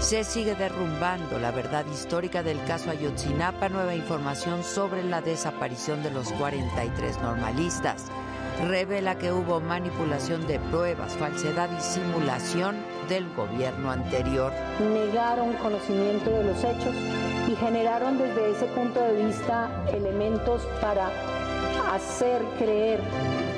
Se 0.00 0.24
sigue 0.24 0.56
derrumbando 0.56 1.38
la 1.38 1.52
verdad 1.52 1.86
histórica 1.92 2.42
del 2.42 2.60
caso 2.64 2.90
Ayotzinapa, 2.90 3.68
nueva 3.68 3.94
información 3.94 4.64
sobre 4.64 5.04
la 5.04 5.20
desaparición 5.20 6.02
de 6.02 6.10
los 6.10 6.32
43 6.32 7.22
normalistas 7.22 8.10
revela 8.68 9.16
que 9.18 9.32
hubo 9.32 9.60
manipulación 9.60 10.46
de 10.46 10.58
pruebas, 10.58 11.12
falsedad 11.14 11.68
y 11.76 11.80
simulación 11.80 12.76
del 13.08 13.28
gobierno 13.34 13.90
anterior. 13.90 14.52
Negaron 14.80 15.54
conocimiento 15.54 16.30
de 16.30 16.44
los 16.44 16.58
hechos 16.58 16.94
y 17.48 17.56
generaron 17.56 18.18
desde 18.18 18.50
ese 18.50 18.66
punto 18.66 19.00
de 19.00 19.26
vista 19.26 19.70
elementos 19.92 20.62
para 20.80 21.10
hacer 21.92 22.42
creer 22.58 23.00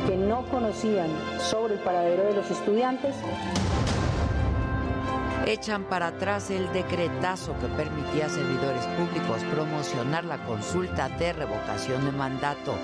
que 0.06 0.16
no 0.16 0.44
conocían 0.46 1.08
sobre 1.40 1.74
el 1.74 1.80
paradero 1.80 2.24
de 2.24 2.34
los 2.34 2.50
estudiantes 2.50 3.14
echan 5.46 5.84
para 5.84 6.08
atrás 6.08 6.50
el 6.50 6.70
decretazo 6.72 7.56
que 7.60 7.68
permitía 7.68 8.26
a 8.26 8.28
servidores 8.28 8.84
públicos 8.98 9.42
promocionar 9.52 10.24
la 10.24 10.44
consulta 10.44 11.08
de 11.08 11.32
revocación 11.32 12.04
de 12.04 12.12
mandato. 12.12 12.74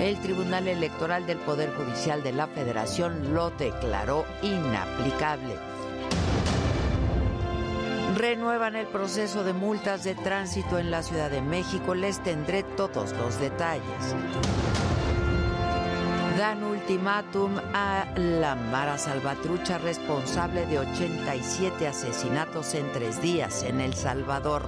El 0.00 0.18
Tribunal 0.20 0.66
Electoral 0.68 1.26
del 1.26 1.38
Poder 1.38 1.72
Judicial 1.74 2.22
de 2.22 2.32
la 2.32 2.46
Federación 2.46 3.34
lo 3.34 3.50
declaró 3.50 4.24
inaplicable. 4.42 5.54
renuevan 8.18 8.74
el 8.74 8.88
proceso 8.88 9.44
de 9.44 9.52
multas 9.52 10.02
de 10.02 10.16
tránsito 10.16 10.78
en 10.78 10.90
la 10.90 11.04
Ciudad 11.04 11.30
de 11.30 11.40
México. 11.40 11.94
Les 11.94 12.20
tendré 12.20 12.64
todos 12.64 13.12
los 13.12 13.38
detalles. 13.38 14.14
Dan 16.38 16.62
ultimátum 16.62 17.58
a 17.74 18.06
la 18.14 18.54
Mara 18.54 18.96
Salvatrucha 18.96 19.76
responsable 19.78 20.66
de 20.66 20.78
87 20.78 21.88
asesinatos 21.88 22.74
en 22.74 22.92
tres 22.92 23.20
días 23.20 23.64
en 23.64 23.80
El 23.80 23.92
Salvador. 23.92 24.62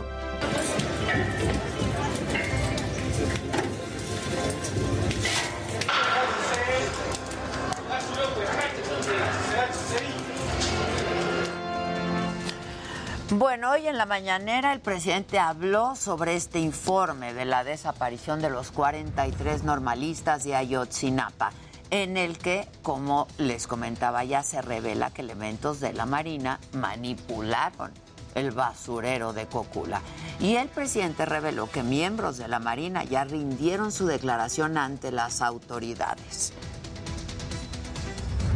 Bueno, 13.33 13.71
hoy 13.71 13.87
en 13.87 13.97
la 13.97 14.07
mañanera 14.07 14.73
el 14.73 14.81
presidente 14.81 15.39
habló 15.39 15.95
sobre 15.95 16.35
este 16.35 16.59
informe 16.59 17.33
de 17.33 17.45
la 17.45 17.63
desaparición 17.63 18.43
de 18.43 18.51
los 18.51 18.73
43 18.73 19.63
normalistas 19.63 20.43
de 20.43 20.57
Ayotzinapa, 20.57 21.53
en 21.91 22.17
el 22.17 22.39
que, 22.39 22.67
como 22.83 23.29
les 23.39 23.69
comentaba, 23.69 24.25
ya 24.25 24.43
se 24.43 24.61
revela 24.63 25.13
que 25.13 25.23
elementos 25.23 25.79
de 25.79 25.93
la 25.93 26.07
Marina 26.07 26.59
manipularon 26.73 27.93
el 28.35 28.51
basurero 28.51 29.33
de 29.33 29.47
Cocula. 29.47 30.03
Y 30.41 30.57
el 30.57 30.67
presidente 30.67 31.25
reveló 31.25 31.71
que 31.71 31.85
miembros 31.85 32.37
de 32.37 32.49
la 32.49 32.59
Marina 32.59 33.05
ya 33.05 33.23
rindieron 33.23 33.93
su 33.93 34.07
declaración 34.07 34.77
ante 34.77 35.13
las 35.13 35.41
autoridades. 35.41 36.53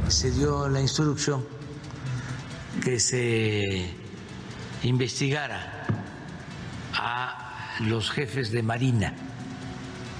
Se 0.08 0.32
dio 0.32 0.68
la 0.68 0.80
instrucción 0.80 1.46
que 2.82 2.98
se 2.98 4.02
investigara 4.84 5.86
a 6.94 7.76
los 7.80 8.10
jefes 8.10 8.52
de 8.52 8.62
Marina 8.62 9.14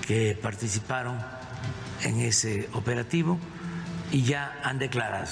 que 0.07 0.39
participaron 0.41 1.19
en 2.03 2.21
ese 2.21 2.69
operativo 2.73 3.39
y 4.11 4.23
ya 4.23 4.61
han 4.63 4.79
declarado. 4.79 5.29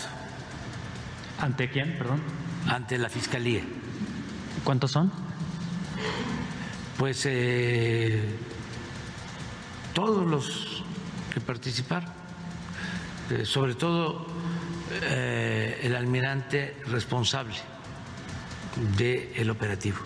¿Ante 1.39 1.71
quién, 1.71 1.99
perdón? 1.99 2.23
Ante 2.69 2.99
la 2.99 3.09
Fiscalía. 3.09 3.63
¿Cuántos 4.65 4.93
son? 4.93 5.11
Pues 6.99 7.25
eh, 7.27 8.23
todos 9.95 10.27
los 10.27 10.85
que 11.33 11.41
participaron, 11.41 12.11
eh, 13.31 13.45
sobre 13.45 13.75
todo 13.75 14.27
eh, 14.91 15.81
el 15.83 15.97
almirante 15.97 16.77
responsable 16.87 17.72
del 18.97 19.51
operativo. 19.51 19.99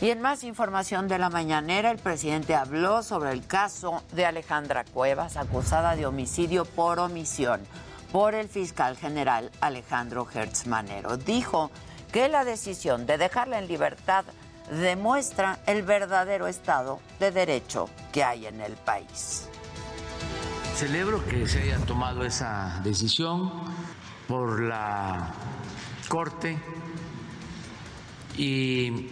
Y 0.00 0.10
en 0.10 0.20
más 0.20 0.44
información 0.44 1.08
de 1.08 1.18
la 1.18 1.28
mañanera, 1.28 1.90
el 1.90 1.98
presidente 1.98 2.54
habló 2.54 3.02
sobre 3.02 3.32
el 3.32 3.44
caso 3.46 4.02
de 4.12 4.26
Alejandra 4.26 4.84
Cuevas, 4.84 5.36
acusada 5.36 5.96
de 5.96 6.06
homicidio 6.06 6.64
por 6.64 7.00
omisión 7.00 7.60
por 8.12 8.34
el 8.34 8.48
fiscal 8.48 8.96
general 8.96 9.50
Alejandro 9.60 10.26
Hertz 10.32 10.66
Manero. 10.66 11.16
Dijo 11.16 11.70
que 12.12 12.28
la 12.28 12.44
decisión 12.44 13.06
de 13.06 13.18
dejarla 13.18 13.58
en 13.58 13.66
libertad 13.66 14.24
demuestra 14.70 15.58
el 15.66 15.82
verdadero 15.82 16.46
estado 16.46 17.00
de 17.18 17.32
derecho 17.32 17.88
que 18.12 18.22
hay 18.22 18.46
en 18.46 18.60
el 18.60 18.74
país. 18.74 19.48
Celebro 20.76 21.24
que 21.24 21.48
se 21.48 21.62
haya 21.62 21.78
tomado 21.78 22.24
esa 22.24 22.80
decisión 22.84 23.50
por 24.28 24.62
la 24.62 25.32
Corte 26.08 26.58
y 28.38 29.08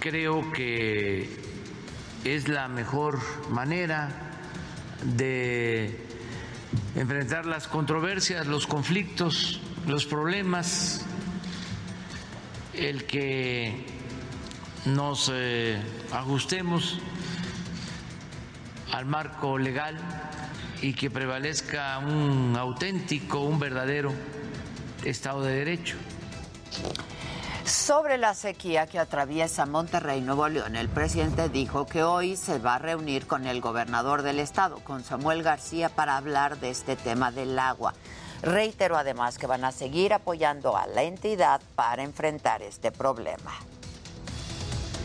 creo 0.00 0.50
que 0.50 1.28
es 2.24 2.48
la 2.48 2.68
mejor 2.68 3.20
manera 3.50 4.08
de 5.04 6.06
enfrentar 6.96 7.44
las 7.44 7.68
controversias, 7.68 8.46
los 8.46 8.66
conflictos, 8.66 9.60
los 9.86 10.06
problemas, 10.06 11.04
el 12.72 13.04
que 13.04 13.84
nos 14.86 15.30
eh, 15.32 15.78
ajustemos 16.10 16.98
al 18.90 19.04
marco 19.04 19.58
legal 19.58 19.98
y 20.80 20.94
que 20.94 21.10
prevalezca 21.10 21.98
un 21.98 22.56
auténtico, 22.56 23.40
un 23.40 23.60
verdadero 23.60 24.14
Estado 25.04 25.42
de 25.42 25.56
Derecho. 25.56 25.96
Sobre 27.70 28.18
la 28.18 28.34
sequía 28.34 28.88
que 28.88 28.98
atraviesa 28.98 29.64
Monterrey, 29.64 30.20
Nuevo 30.22 30.48
León, 30.48 30.74
el 30.74 30.88
presidente 30.88 31.48
dijo 31.48 31.86
que 31.86 32.02
hoy 32.02 32.36
se 32.36 32.58
va 32.58 32.74
a 32.74 32.78
reunir 32.80 33.28
con 33.28 33.46
el 33.46 33.60
gobernador 33.60 34.22
del 34.22 34.40
estado, 34.40 34.80
con 34.80 35.04
Samuel 35.04 35.44
García, 35.44 35.88
para 35.88 36.16
hablar 36.16 36.58
de 36.58 36.70
este 36.70 36.96
tema 36.96 37.30
del 37.30 37.56
agua. 37.60 37.94
Reiteró 38.42 38.96
además 38.96 39.38
que 39.38 39.46
van 39.46 39.64
a 39.64 39.70
seguir 39.70 40.12
apoyando 40.12 40.76
a 40.76 40.88
la 40.88 41.04
entidad 41.04 41.60
para 41.76 42.02
enfrentar 42.02 42.60
este 42.60 42.90
problema. 42.90 43.52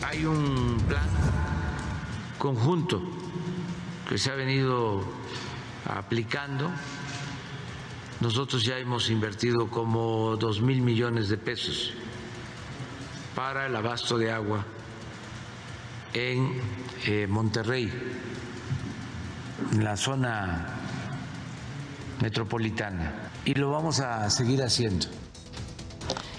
Hay 0.04 0.24
un 0.24 0.76
plan 0.88 1.08
conjunto 2.36 3.00
que 4.08 4.18
se 4.18 4.32
ha 4.32 4.34
venido 4.34 5.04
aplicando. 5.88 6.68
Nosotros 8.18 8.64
ya 8.64 8.76
hemos 8.76 9.08
invertido 9.08 9.70
como 9.70 10.36
dos 10.36 10.60
mil 10.60 10.82
millones 10.82 11.28
de 11.28 11.38
pesos 11.38 11.94
para 13.36 13.66
el 13.66 13.76
abasto 13.76 14.16
de 14.16 14.32
agua 14.32 14.64
en 16.14 16.58
eh, 17.04 17.26
Monterrey, 17.28 17.92
en 19.72 19.84
la 19.84 19.96
zona 19.98 20.66
metropolitana, 22.22 23.30
y 23.44 23.52
lo 23.54 23.70
vamos 23.70 24.00
a 24.00 24.28
seguir 24.30 24.62
haciendo. 24.62 25.06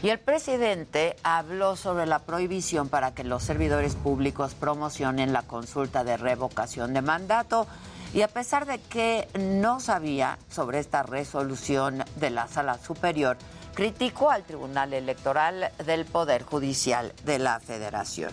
Y 0.02 0.10
el 0.10 0.20
presidente 0.20 1.16
habló 1.22 1.76
sobre 1.76 2.08
la 2.08 2.20
prohibición 2.20 2.90
para 2.90 3.14
que 3.14 3.24
los 3.24 3.44
servidores 3.44 3.96
públicos 3.96 4.56
promocionen 4.56 5.34
la 5.34 5.44
consulta 5.44 6.04
de 6.04 6.18
revocación 6.18 6.94
de 6.94 7.02
mandato. 7.04 7.68
Y 8.14 8.22
a 8.22 8.28
pesar 8.28 8.66
de 8.66 8.80
que 8.80 9.28
no 9.38 9.80
sabía 9.80 10.40
sobre 10.50 10.80
esta 10.80 11.04
resolución 11.04 12.04
de 12.16 12.30
la 12.30 12.48
Sala 12.48 12.78
Superior, 12.80 13.38
criticó 13.78 14.32
al 14.32 14.44
Tribunal 14.44 14.92
Electoral 14.92 15.70
del 15.86 16.06
Poder 16.06 16.42
Judicial 16.42 17.14
de 17.26 17.38
la 17.38 17.60
Federación. 17.60 18.32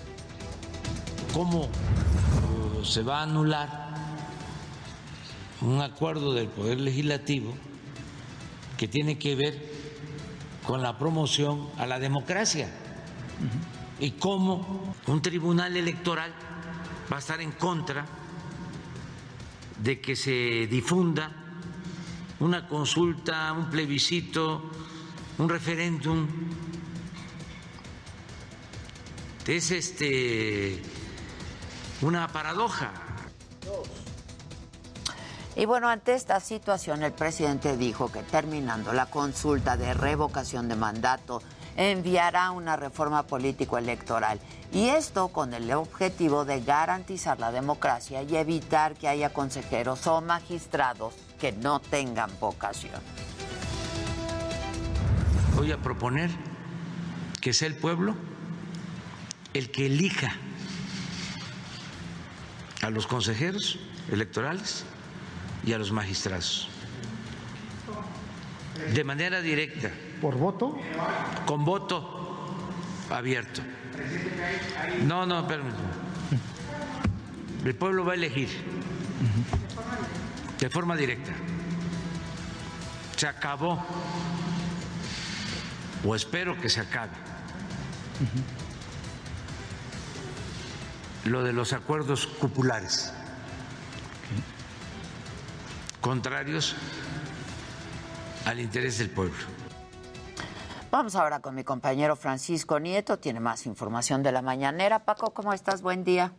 ¿Cómo 1.34 1.64
uh, 1.66 2.82
se 2.82 3.02
va 3.02 3.18
a 3.18 3.22
anular 3.24 3.90
un 5.60 5.82
acuerdo 5.82 6.32
del 6.32 6.48
Poder 6.48 6.80
Legislativo 6.80 7.54
que 8.78 8.88
tiene 8.88 9.18
que 9.18 9.36
ver 9.36 9.70
con 10.66 10.80
la 10.80 10.96
promoción 10.96 11.68
a 11.76 11.84
la 11.84 11.98
democracia? 11.98 12.70
¿Y 14.00 14.12
cómo 14.12 14.94
un 15.06 15.20
tribunal 15.20 15.76
electoral 15.76 16.32
va 17.12 17.16
a 17.16 17.20
estar 17.20 17.42
en 17.42 17.52
contra 17.52 18.06
de 19.82 20.00
que 20.00 20.16
se 20.16 20.66
difunda 20.68 21.30
una 22.40 22.66
consulta, 22.66 23.52
un 23.52 23.68
plebiscito, 23.68 24.70
un 25.38 25.48
referéndum. 25.48 26.28
Es 29.46 29.70
este 29.70 30.80
una 32.02 32.28
paradoja. 32.28 32.92
Y 35.56 35.66
bueno, 35.66 35.88
ante 35.88 36.14
esta 36.14 36.40
situación 36.40 37.02
el 37.02 37.12
presidente 37.12 37.76
dijo 37.76 38.10
que 38.10 38.22
terminando 38.22 38.92
la 38.92 39.06
consulta 39.06 39.76
de 39.76 39.94
revocación 39.94 40.68
de 40.68 40.74
mandato 40.74 41.42
enviará 41.76 42.50
una 42.50 42.76
reforma 42.76 43.24
político-electoral. 43.24 44.40
Y 44.72 44.88
esto 44.88 45.28
con 45.28 45.54
el 45.54 45.72
objetivo 45.72 46.44
de 46.44 46.60
garantizar 46.60 47.38
la 47.38 47.52
democracia 47.52 48.22
y 48.22 48.36
evitar 48.36 48.94
que 48.94 49.08
haya 49.08 49.32
consejeros 49.32 50.06
o 50.06 50.20
magistrados 50.20 51.14
que 51.38 51.52
no 51.52 51.80
tengan 51.80 52.30
vocación. 52.40 53.00
Voy 55.64 55.72
a 55.72 55.80
proponer 55.80 56.28
que 57.40 57.54
sea 57.54 57.68
el 57.68 57.74
pueblo 57.74 58.14
el 59.54 59.70
que 59.70 59.86
elija 59.86 60.36
a 62.82 62.90
los 62.90 63.06
consejeros 63.06 63.78
electorales 64.12 64.84
y 65.64 65.72
a 65.72 65.78
los 65.78 65.90
magistrados. 65.90 66.68
De 68.92 69.04
manera 69.04 69.40
directa. 69.40 69.90
¿Por 70.20 70.36
voto? 70.36 70.76
Con 71.46 71.64
voto 71.64 72.54
abierto. 73.08 73.62
No, 75.06 75.24
no, 75.24 75.48
permítame. 75.48 75.88
El 77.64 77.74
pueblo 77.74 78.04
va 78.04 78.12
a 78.12 78.16
elegir 78.16 78.50
de 80.60 80.68
forma 80.68 80.94
directa. 80.94 81.32
Se 83.16 83.26
acabó, 83.26 83.82
o 86.06 86.14
espero 86.14 86.56
que 86.60 86.68
se 86.68 86.80
acabe, 86.80 87.12
lo 91.24 91.42
de 91.42 91.52
los 91.52 91.72
acuerdos 91.72 92.26
cupulares, 92.26 93.12
contrarios 96.00 96.76
al 98.46 98.60
interés 98.60 98.98
del 98.98 99.10
pueblo. 99.10 99.34
Vamos 100.90 101.16
ahora 101.16 101.40
con 101.40 101.54
mi 101.54 101.64
compañero 101.64 102.14
Francisco 102.14 102.78
Nieto, 102.78 103.18
tiene 103.18 103.40
más 103.40 103.66
información 103.66 104.22
de 104.22 104.30
la 104.30 104.42
mañanera. 104.42 105.04
Paco, 105.04 105.34
¿cómo 105.34 105.52
estás? 105.52 105.82
Buen 105.82 106.04
día. 106.04 106.32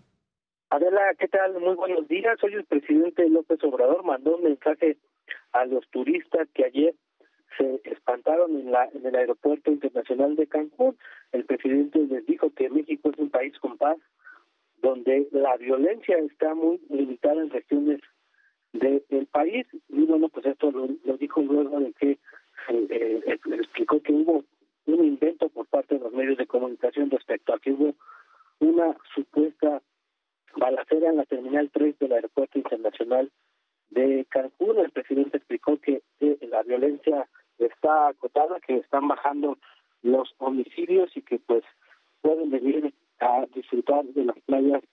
Adela, 0.69 1.01
¿qué 1.19 1.27
tal? 1.27 1.59
Muy 1.59 1.75
buenos 1.75 2.07
días. 2.07 2.41
Hoy 2.41 2.53
el 2.53 2.65
presidente 2.65 3.27
López 3.29 3.61
Obrador 3.63 4.05
mandó 4.05 4.37
un 4.37 4.43
mensaje 4.43 4.97
a 5.51 5.65
los 5.65 5.85
turistas 5.89 6.47
que 6.53 6.65
ayer 6.65 6.95
se 7.57 7.81
espantaron 7.83 8.55
en, 8.59 8.71
la, 8.71 8.89
en 8.93 9.05
el 9.05 9.15
aeropuerto 9.15 9.71
internacional 9.71 10.35
de 10.35 10.47
Cancún. 10.47 10.97
El 11.31 11.45
presidente 11.45 11.99
les 11.99 12.25
dijo 12.25 12.51
que 12.51 12.69
México 12.69 13.11
es 13.11 13.19
un 13.19 13.29
país 13.29 13.57
con 13.59 13.77
paz, 13.77 13.97
donde 14.81 15.27
la 15.31 15.57
violencia 15.57 16.17
está 16.17 16.53
muy 16.53 16.79
limitada 16.89 17.41
en 17.41 17.49
regiones 17.49 18.01
del 18.73 19.27
país. 19.27 19.65
Y 19.89 20.05
bueno, 20.05 20.29
pues 20.29 20.45
esto 20.45 20.71
lo, 20.71 20.87
dijo 21.17 21.41
luego 21.41 21.79
de 21.79 21.93
que 21.93 22.11
eh, 22.11 22.87
eh, 22.89 23.39
explicó 23.51 24.01
que 24.01 24.13
hubo 24.13 24.43
un 24.85 25.05
invento 25.05 25.49
por 25.49 25.65
parte 25.67 25.95
de 25.95 26.01
los 26.01 26.13
medios 26.13 26.37
de 26.37 26.45
comunicación 26.47 27.09
respecto 27.09 27.53
a 27.53 27.59
que 27.59 27.71
hubo 27.71 27.95
una 28.59 28.95
supuesta 29.13 29.81
balacera 30.55 31.09
en 31.09 31.17
la 31.17 31.25
terminal 31.25 31.69
3 31.71 31.99
del 31.99 32.13
aeropuerto 32.13 32.57
internacional 32.57 33.31
de 33.89 34.25
Cancún. 34.29 34.79
El 34.79 34.91
presidente 34.91 35.37
explicó 35.37 35.79
que 35.79 36.01
la 36.41 36.63
violencia 36.63 37.27
está 37.59 38.09
acotada, 38.09 38.59
que 38.59 38.77
están 38.77 39.07
bajando 39.07 39.57
los 40.01 40.33
homicidios 40.37 41.15
y 41.15 41.21
que 41.21 41.39
pues 41.39 41.63
pueden 42.21 42.49
venir 42.49 42.93
a 43.19 43.45
disfrutar 43.53 44.03
de 44.05 44.25
las 44.25 44.39
playas 44.41 44.83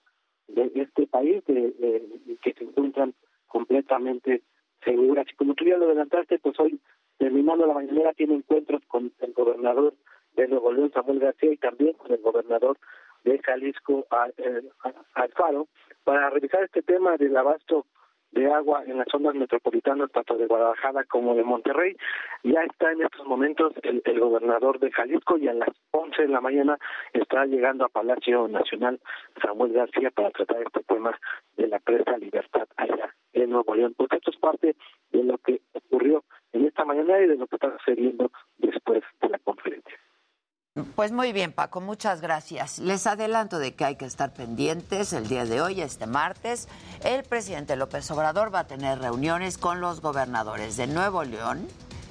de 0.47 0.71
este 0.75 1.07
país 1.07 1.43
de, 1.45 2.37
que 2.41 2.53
se 2.53 2.63
encuentran 2.63 3.13
completamente 3.47 4.43
seguras. 4.83 5.25
Y 5.31 5.35
como 5.35 5.53
tú 5.53 5.65
ya 5.65 5.77
lo 5.77 5.85
adelantaste, 5.85 6.39
pues 6.39 6.59
hoy 6.59 6.79
terminando 7.17 7.65
la 7.65 7.73
mañana 7.73 8.13
tiene 8.13 8.35
encuentros 8.35 8.81
con 8.87 9.11
el 9.19 9.33
gobernador 9.33 9.93
de 10.35 10.47
Nuevo 10.47 10.73
León, 10.73 10.91
Samuel 10.93 11.19
García, 11.19 11.53
y 11.53 11.57
también 11.57 11.93
con 11.93 12.11
el 12.11 12.21
gobernador 12.21 12.77
de 13.23 13.39
Jalisco, 13.39 14.05
eh, 14.37 14.69
Alfaro, 15.13 15.67
para 16.03 16.29
revisar 16.29 16.63
este 16.63 16.81
tema 16.81 17.17
del 17.17 17.37
abasto 17.37 17.85
de 18.33 18.51
agua 18.51 18.83
en 18.85 18.97
las 18.97 19.07
zonas 19.09 19.35
metropolitanas, 19.35 20.11
tanto 20.11 20.35
de 20.37 20.47
Guadalajara 20.47 21.03
como 21.05 21.35
de 21.35 21.43
Monterrey. 21.43 21.95
Ya 22.43 22.63
está 22.63 22.91
en 22.91 23.03
estos 23.03 23.25
momentos 23.27 23.73
el, 23.83 24.01
el 24.05 24.19
gobernador 24.19 24.79
de 24.79 24.91
Jalisco 24.91 25.37
y 25.37 25.47
a 25.47 25.53
las 25.53 25.69
11 25.91 26.23
de 26.23 26.27
la 26.27 26.41
mañana 26.41 26.77
está 27.13 27.45
llegando 27.45 27.85
a 27.85 27.89
Palacio 27.89 28.47
Nacional 28.47 28.99
Samuel 29.41 29.73
García 29.73 30.11
para 30.11 30.31
tratar 30.31 30.61
este 30.61 30.83
tema 30.83 31.17
de 31.57 31.67
la 31.67 31.79
presa 31.79 32.17
Libertad 32.17 32.67
allá 32.77 33.13
en 33.33 33.51
Nuevo 33.51 33.75
León. 33.75 33.93
Porque 33.95 34.17
esto 34.17 34.31
es 34.31 34.37
parte 34.37 34.75
de 35.11 35.23
lo 35.23 35.37
que 35.37 35.61
ocurrió 35.73 36.23
en 36.53 36.65
esta 36.65 36.85
mañana 36.85 37.19
y 37.21 37.27
de 37.27 37.35
lo 37.35 37.47
que 37.47 37.55
está 37.55 37.71
sucediendo 37.77 38.31
después 38.57 39.03
de 39.21 39.29
la 39.29 39.39
conferencia. 39.39 39.97
Pues 40.95 41.11
muy 41.11 41.33
bien, 41.33 41.53
Paco, 41.53 41.81
muchas 41.81 42.19
gracias. 42.19 42.79
Les 42.79 43.05
adelanto 43.05 43.59
de 43.59 43.75
que 43.75 43.85
hay 43.85 43.95
que 43.95 44.05
estar 44.05 44.33
pendientes 44.33 45.13
el 45.13 45.27
día 45.27 45.45
de 45.45 45.61
hoy, 45.61 45.81
este 45.81 46.07
martes. 46.07 46.67
El 47.03 47.23
presidente 47.23 47.75
López 47.75 48.09
Obrador 48.09 48.51
va 48.51 48.61
a 48.61 48.67
tener 48.67 48.97
reuniones 48.97 49.59
con 49.59 49.81
los 49.81 50.01
gobernadores 50.01 50.75
de 50.75 50.87
Nuevo 50.87 51.23
León 51.25 51.67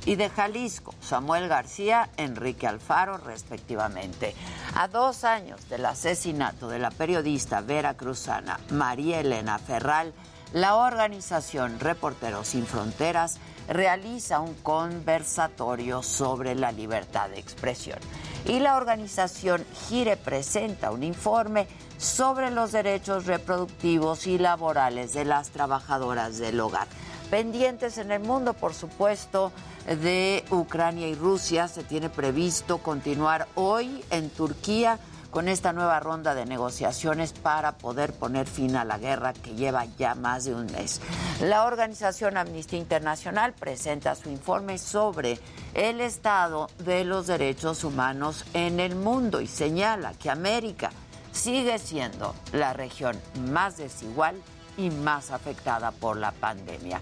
y 0.06 0.14
de 0.14 0.30
Jalisco, 0.30 0.94
Samuel 1.00 1.48
García, 1.48 2.08
Enrique 2.16 2.68
Alfaro, 2.68 3.18
respectivamente. 3.18 4.32
A 4.76 4.86
dos 4.86 5.24
años 5.24 5.68
del 5.68 5.84
asesinato 5.84 6.68
de 6.68 6.78
la 6.78 6.92
periodista 6.92 7.62
veracruzana 7.62 8.60
María 8.70 9.18
Elena 9.18 9.58
Ferral, 9.58 10.14
la 10.52 10.76
organización 10.76 11.80
Reporteros 11.80 12.46
Sin 12.46 12.64
Fronteras 12.66 13.40
realiza 13.68 14.40
un 14.40 14.54
conversatorio 14.54 16.02
sobre 16.02 16.54
la 16.54 16.72
libertad 16.72 17.28
de 17.30 17.38
expresión. 17.38 17.98
Y 18.44 18.58
la 18.58 18.76
organización 18.76 19.64
Gire 19.88 20.16
presenta 20.16 20.90
un 20.90 21.02
informe 21.02 21.68
sobre 21.98 22.50
los 22.50 22.72
derechos 22.72 23.26
reproductivos 23.26 24.26
y 24.26 24.38
laborales 24.38 25.12
de 25.12 25.24
las 25.24 25.50
trabajadoras 25.50 26.38
del 26.38 26.58
hogar. 26.60 26.88
Pendientes 27.30 27.98
en 27.98 28.10
el 28.10 28.20
mundo, 28.20 28.52
por 28.52 28.74
supuesto, 28.74 29.52
de 29.86 30.44
Ucrania 30.50 31.08
y 31.08 31.14
Rusia. 31.14 31.68
Se 31.68 31.82
tiene 31.82 32.10
previsto 32.10 32.78
continuar 32.78 33.48
hoy 33.54 34.04
en 34.10 34.28
Turquía 34.28 34.98
con 35.32 35.48
esta 35.48 35.72
nueva 35.72 35.98
ronda 35.98 36.34
de 36.34 36.44
negociaciones 36.44 37.32
para 37.32 37.72
poder 37.72 38.12
poner 38.12 38.46
fin 38.46 38.76
a 38.76 38.84
la 38.84 38.98
guerra 38.98 39.32
que 39.32 39.54
lleva 39.54 39.86
ya 39.98 40.14
más 40.14 40.44
de 40.44 40.54
un 40.54 40.66
mes. 40.66 41.00
La 41.40 41.64
organización 41.64 42.36
Amnistía 42.36 42.78
Internacional 42.78 43.54
presenta 43.54 44.14
su 44.14 44.28
informe 44.28 44.76
sobre 44.76 45.38
el 45.72 46.02
estado 46.02 46.68
de 46.84 47.04
los 47.04 47.26
derechos 47.26 47.82
humanos 47.82 48.44
en 48.52 48.78
el 48.78 48.94
mundo 48.94 49.40
y 49.40 49.46
señala 49.46 50.12
que 50.12 50.28
América 50.28 50.90
sigue 51.32 51.78
siendo 51.78 52.34
la 52.52 52.74
región 52.74 53.18
más 53.48 53.78
desigual 53.78 54.36
y 54.76 54.90
más 54.90 55.30
afectada 55.30 55.92
por 55.92 56.18
la 56.18 56.32
pandemia. 56.32 57.00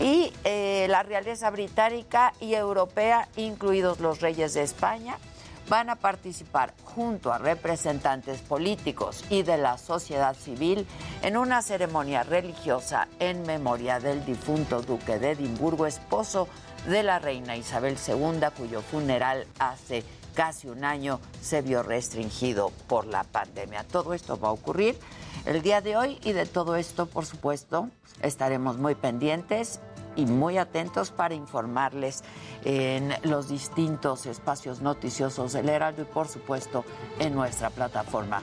Y 0.00 0.34
eh, 0.44 0.86
la 0.90 1.02
realeza 1.02 1.48
británica 1.48 2.34
y 2.40 2.54
europea, 2.54 3.28
incluidos 3.36 4.00
los 4.00 4.20
reyes 4.20 4.52
de 4.52 4.62
España, 4.62 5.16
van 5.68 5.90
a 5.90 5.96
participar 5.96 6.74
junto 6.84 7.32
a 7.32 7.38
representantes 7.38 8.40
políticos 8.40 9.24
y 9.30 9.42
de 9.42 9.56
la 9.56 9.78
sociedad 9.78 10.36
civil 10.36 10.86
en 11.22 11.36
una 11.36 11.62
ceremonia 11.62 12.22
religiosa 12.22 13.08
en 13.18 13.42
memoria 13.42 14.00
del 14.00 14.24
difunto 14.24 14.82
duque 14.82 15.18
de 15.18 15.32
Edimburgo, 15.32 15.86
esposo 15.86 16.48
de 16.88 17.02
la 17.02 17.18
reina 17.18 17.56
Isabel 17.56 17.96
II, 18.06 18.40
cuyo 18.56 18.82
funeral 18.82 19.46
hace 19.58 20.04
casi 20.34 20.68
un 20.68 20.84
año 20.84 21.20
se 21.40 21.62
vio 21.62 21.82
restringido 21.82 22.70
por 22.88 23.06
la 23.06 23.24
pandemia. 23.24 23.84
Todo 23.84 24.14
esto 24.14 24.38
va 24.38 24.48
a 24.48 24.52
ocurrir 24.52 24.98
el 25.46 25.62
día 25.62 25.80
de 25.80 25.96
hoy 25.96 26.18
y 26.24 26.32
de 26.32 26.46
todo 26.46 26.76
esto, 26.76 27.06
por 27.06 27.24
supuesto, 27.24 27.88
estaremos 28.22 28.78
muy 28.78 28.94
pendientes 28.94 29.80
y 30.16 30.26
muy 30.26 30.58
atentos 30.58 31.10
para 31.10 31.34
informarles 31.34 32.22
en 32.64 33.14
los 33.22 33.48
distintos 33.48 34.26
espacios 34.26 34.80
noticiosos 34.80 35.52
del 35.52 35.68
Heraldo 35.68 36.02
y 36.02 36.06
por 36.06 36.28
supuesto 36.28 36.84
en 37.18 37.34
nuestra 37.34 37.70
plataforma 37.70 38.42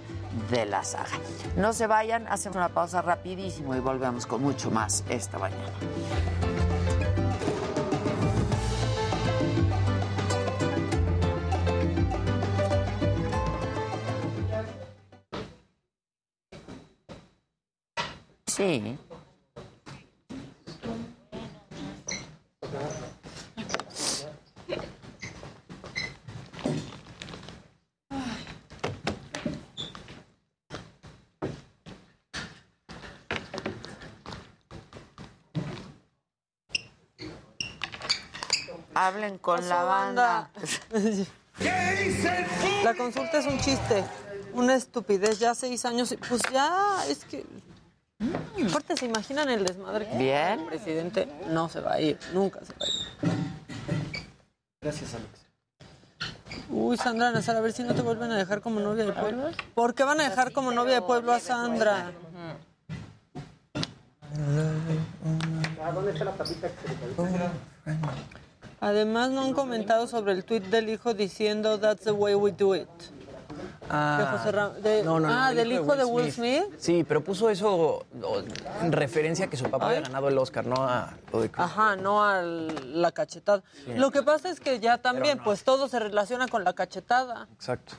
de 0.49 0.65
la 0.65 0.83
saga. 0.83 1.17
No 1.55 1.73
se 1.73 1.87
vayan, 1.87 2.27
hacemos 2.27 2.57
una 2.57 2.69
pausa 2.69 3.01
rapidísimo 3.01 3.75
y 3.75 3.79
volvemos 3.79 4.25
con 4.25 4.41
mucho 4.41 4.71
más 4.71 5.03
esta 5.09 5.37
mañana. 5.37 5.71
Sí. 18.47 18.97
Hablen 39.01 39.39
con 39.39 39.67
la 39.67 39.83
banda. 39.83 40.49
La 42.83 42.93
consulta 42.93 43.39
es 43.39 43.47
un 43.47 43.59
chiste, 43.59 44.03
una 44.53 44.75
estupidez. 44.75 45.39
Ya 45.39 45.55
seis 45.55 45.85
años, 45.85 46.11
y 46.11 46.17
pues 46.17 46.41
ya 46.53 47.03
es 47.09 47.25
que. 47.25 47.43
Aparte, 48.69 48.95
¿se 48.97 49.07
imaginan 49.07 49.49
el 49.49 49.65
desmadre 49.65 50.07
que 50.07 50.17
Bien. 50.17 50.59
el 50.59 50.65
presidente 50.67 51.27
no 51.47 51.67
se 51.67 51.79
va 51.79 51.93
a 51.93 51.99
ir, 52.01 52.19
nunca 52.31 52.59
se 52.63 52.73
va 52.73 52.85
a 52.85 52.89
ir. 52.89 54.27
Gracias, 54.81 55.15
Alex. 55.15 55.29
Uy, 56.69 56.95
Sandra 56.97 57.31
Nazar, 57.31 57.55
a 57.55 57.61
ver 57.61 57.73
si 57.73 57.81
no 57.81 57.95
te 57.95 58.03
vuelven 58.03 58.31
a 58.31 58.37
dejar 58.37 58.61
como 58.61 58.79
novia 58.79 59.05
de 59.05 59.13
pueblo. 59.13 59.49
¿Por 59.73 59.95
qué 59.95 60.03
van 60.03 60.21
a 60.21 60.29
dejar 60.29 60.51
como 60.51 60.71
novia 60.71 60.93
de 60.93 61.01
pueblo 61.01 61.33
a 61.33 61.39
Sandra? 61.39 62.11
¿Dónde 65.91 66.11
está 66.11 66.23
la 66.23 66.33
tapita 66.33 66.69
que 66.69 66.87
se 66.87 66.93
le? 66.93 68.01
Además, 68.81 69.29
no 69.29 69.41
han 69.43 69.53
comentado 69.53 70.07
sobre 70.07 70.33
el 70.33 70.43
tuit 70.43 70.65
del 70.65 70.89
hijo 70.89 71.13
diciendo 71.13 71.79
That's 71.79 72.03
the 72.03 72.11
way 72.11 72.33
we 72.33 72.51
do 72.51 72.75
it. 72.75 72.89
Ah, 73.93 74.17
De 74.19 74.37
José 74.37 74.51
Ra- 74.53 74.69
de- 74.69 75.03
no, 75.03 75.19
no, 75.19 75.27
no, 75.27 75.33
ah, 75.33 75.49
el 75.51 75.57
del 75.57 75.71
hijo 75.73 75.95
de 75.95 76.05
Will 76.05 76.31
Smith. 76.31 76.63
Sí, 76.79 77.03
pero 77.05 77.21
puso 77.23 77.49
eso 77.49 77.69
o, 77.75 78.03
en 78.81 78.91
referencia 78.91 79.45
a 79.45 79.49
que 79.49 79.57
su 79.57 79.69
papá 79.69 79.87
había 79.89 80.01
ganado 80.01 80.29
el 80.29 80.37
Oscar, 80.37 80.65
no 80.65 80.75
a 80.87 81.13
lo 81.31 81.41
de 81.41 81.51
Chris. 81.51 81.63
Ajá, 81.65 81.95
no 81.97 82.23
a 82.23 82.41
la 82.41 83.11
cachetada. 83.11 83.61
Lo 83.97 84.09
que 84.09 84.23
pasa 84.23 84.49
es 84.49 84.59
que 84.61 84.79
ya 84.79 84.97
también, 84.97 85.39
pues 85.43 85.63
todo 85.63 85.87
se 85.89 85.99
relaciona 85.99 86.47
con 86.47 86.63
la 86.63 86.73
cachetada. 86.73 87.47
Exacto. 87.53 87.93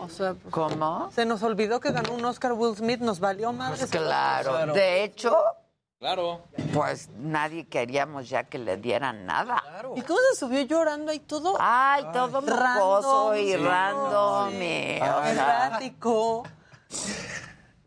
O 0.00 0.08
sea, 0.08 0.32
pues, 0.34 0.52
¿Cómo? 0.52 1.10
se 1.14 1.26
nos 1.26 1.42
olvidó 1.42 1.78
que 1.80 1.92
ganó 1.92 2.14
un 2.14 2.24
Oscar 2.24 2.54
Will 2.54 2.74
Smith, 2.74 3.00
nos 3.00 3.20
valió 3.20 3.52
más. 3.52 3.78
Pues 3.78 3.90
claro. 3.90 4.72
De 4.72 5.04
hecho, 5.04 5.36
Claro. 6.00 6.46
pues 6.72 7.10
nadie 7.18 7.68
queríamos 7.68 8.30
ya 8.30 8.44
que 8.44 8.58
le 8.58 8.78
dieran 8.78 9.26
nada. 9.26 9.62
¿Y 9.94 10.00
cómo 10.00 10.18
se 10.32 10.38
subió 10.40 10.62
llorando 10.62 11.10
ahí 11.12 11.18
todo? 11.18 11.56
Ay, 11.60 12.06
todo 12.10 12.40
mocoso 12.40 13.36
y 13.36 13.50
sí. 13.52 13.56
random. 13.58 14.54
Errático. 14.62 16.44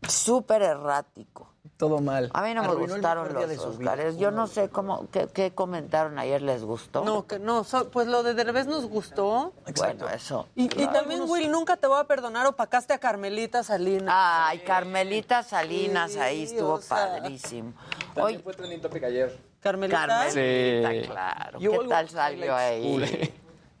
Súper 0.08 0.62
errático. 0.62 1.54
Todo 1.76 2.00
mal. 2.00 2.30
A 2.32 2.42
mí 2.42 2.54
no 2.54 2.62
me 2.62 2.68
Arruinó 2.68 2.92
gustaron 2.94 3.34
los. 3.34 3.58
Oscars. 3.58 4.16
Yo 4.16 4.30
no 4.30 4.46
sé 4.46 4.68
cómo, 4.68 5.08
qué, 5.10 5.26
qué 5.26 5.52
comentaron 5.52 6.20
ayer, 6.20 6.40
¿les 6.40 6.62
gustó? 6.62 7.04
No, 7.04 7.26
que 7.26 7.40
no, 7.40 7.64
so- 7.64 7.90
pues 7.90 8.06
lo 8.06 8.22
de 8.22 8.34
Derbez 8.34 8.66
nos 8.68 8.86
gustó. 8.86 9.52
Bueno, 9.76 10.08
eso. 10.08 10.46
Y, 10.54 10.66
y 10.66 10.68
claro. 10.68 10.92
también, 10.92 11.22
Will, 11.28 11.50
nunca 11.50 11.76
te 11.76 11.88
voy 11.88 11.98
a 12.00 12.04
perdonar, 12.04 12.46
opacaste 12.46 12.92
a 12.94 12.98
Carmelita 12.98 13.64
Salinas. 13.64 14.14
Ay, 14.16 14.60
Carmelita 14.60 15.42
Salinas, 15.42 16.12
Sí, 16.12 16.18
ahí 16.20 16.44
estuvo 16.44 16.74
o 16.74 16.80
sea. 16.80 17.20
También 18.14 18.42
fue 18.42 18.54
trending 18.54 18.80
topic 18.80 19.04
ayer. 19.04 19.36
Carmelita. 19.60 20.06
Carmelita, 20.06 20.30
Sí. 20.30 21.08
claro. 21.08 21.58
¿Qué 21.58 21.66
algo 21.66 21.88
tal 21.88 22.08
salió 22.08 22.54
ahí? 22.56 23.32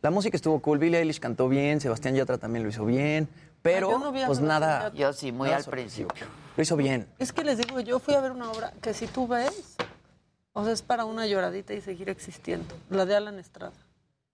La 0.02 0.10
música 0.10 0.36
estuvo 0.36 0.60
cool, 0.60 0.78
Billie 0.78 0.98
Eilish 0.98 1.18
cantó 1.20 1.48
bien, 1.48 1.80
Sebastián 1.80 2.14
Yatra 2.14 2.36
también 2.38 2.62
lo 2.62 2.68
hizo 2.68 2.84
bien, 2.84 3.28
pero 3.62 3.90
Ah, 3.94 3.98
no 3.98 4.12
pues 4.26 4.40
nada. 4.40 4.92
Yo 4.92 5.12
sí, 5.12 5.32
muy 5.32 5.50
al 5.50 5.64
principio. 5.64 6.26
Lo 6.56 6.62
hizo 6.62 6.76
bien. 6.76 7.06
Es 7.18 7.32
que 7.32 7.42
les 7.42 7.58
digo, 7.58 7.80
yo 7.80 7.98
fui 7.98 8.14
a 8.14 8.20
ver 8.20 8.32
una 8.32 8.50
obra 8.50 8.72
que 8.82 8.92
si 8.92 9.06
tú 9.06 9.26
ves, 9.26 9.76
o 10.52 10.62
sea, 10.64 10.72
es 10.72 10.82
para 10.82 11.04
una 11.06 11.26
lloradita 11.26 11.72
y 11.74 11.80
seguir 11.80 12.08
existiendo. 12.10 12.74
La 12.90 13.06
de 13.06 13.16
Alan 13.16 13.38
Estrada. 13.38 13.72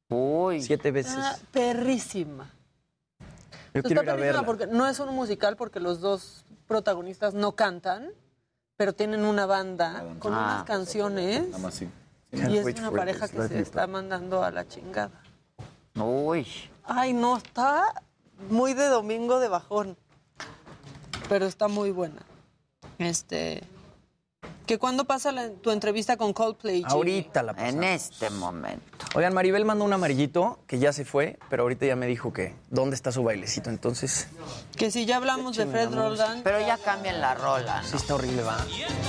Uy. 0.09 0.61
Siete 0.61 0.91
veces. 0.91 1.15
Ah, 1.17 1.37
perrísima. 1.53 2.51
Yo 3.73 3.79
Está 3.79 3.83
quiero 3.89 4.03
ir 4.03 4.09
a 4.11 4.13
perrísima 4.15 4.27
verla. 4.33 4.43
porque 4.47 4.67
no 4.67 4.89
es 4.89 4.99
un 4.99 5.15
musical 5.15 5.57
porque 5.57 5.79
los 5.79 6.01
dos 6.01 6.45
protagonistas 6.67 7.33
no 7.35 7.53
cantan, 7.53 8.11
pero 8.81 8.95
tienen 8.95 9.27
una 9.27 9.45
banda 9.45 10.03
con 10.21 10.33
Ah. 10.33 10.39
unas 10.39 10.65
canciones 10.65 11.47
Nada 11.49 11.59
más 11.59 11.75
sí. 11.75 11.87
y 12.33 12.57
es 12.57 12.65
una 12.79 12.91
pareja 12.91 13.29
que 13.29 13.47
se 13.47 13.61
está 13.61 13.87
mandando 13.87 14.43
a 14.43 14.51
la 14.51 14.67
chingada. 14.67 15.21
Uy. 15.97 16.47
Ay, 16.85 17.13
no, 17.13 17.37
está 17.37 17.93
muy 18.49 18.73
de 18.73 18.87
domingo 18.87 19.39
de 19.39 19.49
bajón. 19.49 19.99
Pero 21.29 21.45
está 21.45 21.69
muy 21.69 21.91
buena. 21.91 22.23
Este. 22.97 23.63
¿Que 24.67 24.79
cuándo 24.79 25.05
pasa 25.05 25.33
la- 25.33 25.51
tu 25.51 25.73
entrevista 25.73 26.17
con 26.17 26.33
Coldplay? 26.33 26.77
Jimmy? 26.77 26.93
Ahorita 26.93 27.43
la 27.43 27.51
En 27.53 27.57
pasamos. 27.57 27.85
este 27.87 28.31
momento. 28.31 29.05
Oigan, 29.17 29.35
Maribel 29.35 29.65
mandó 29.65 29.85
un 29.85 29.93
amarillito 29.93 30.61
que 30.69 30.79
ya 30.79 30.93
se 30.93 31.05
fue, 31.05 31.39
pero 31.51 31.65
ahorita 31.65 31.87
ya 31.87 31.97
me 31.97 32.07
dijo 32.07 32.33
que 32.33 32.55
dónde 32.71 32.95
está 32.95 33.11
su 33.11 33.25
bailecito, 33.25 33.69
entonces 33.69 34.29
Que 34.77 34.93
si 34.93 35.07
ya 35.07 35.17
hablamos 35.17 35.57
de 35.57 35.67
Fred 35.67 35.93
Roldán. 35.93 36.43
Pero 36.45 36.61
ya 36.61 36.79
cambian 36.79 37.21
la 37.21 37.35
rola. 37.35 37.83
sí 37.83 37.97
está 37.97 38.15
horrible, 38.15 38.43
va. 38.43 38.65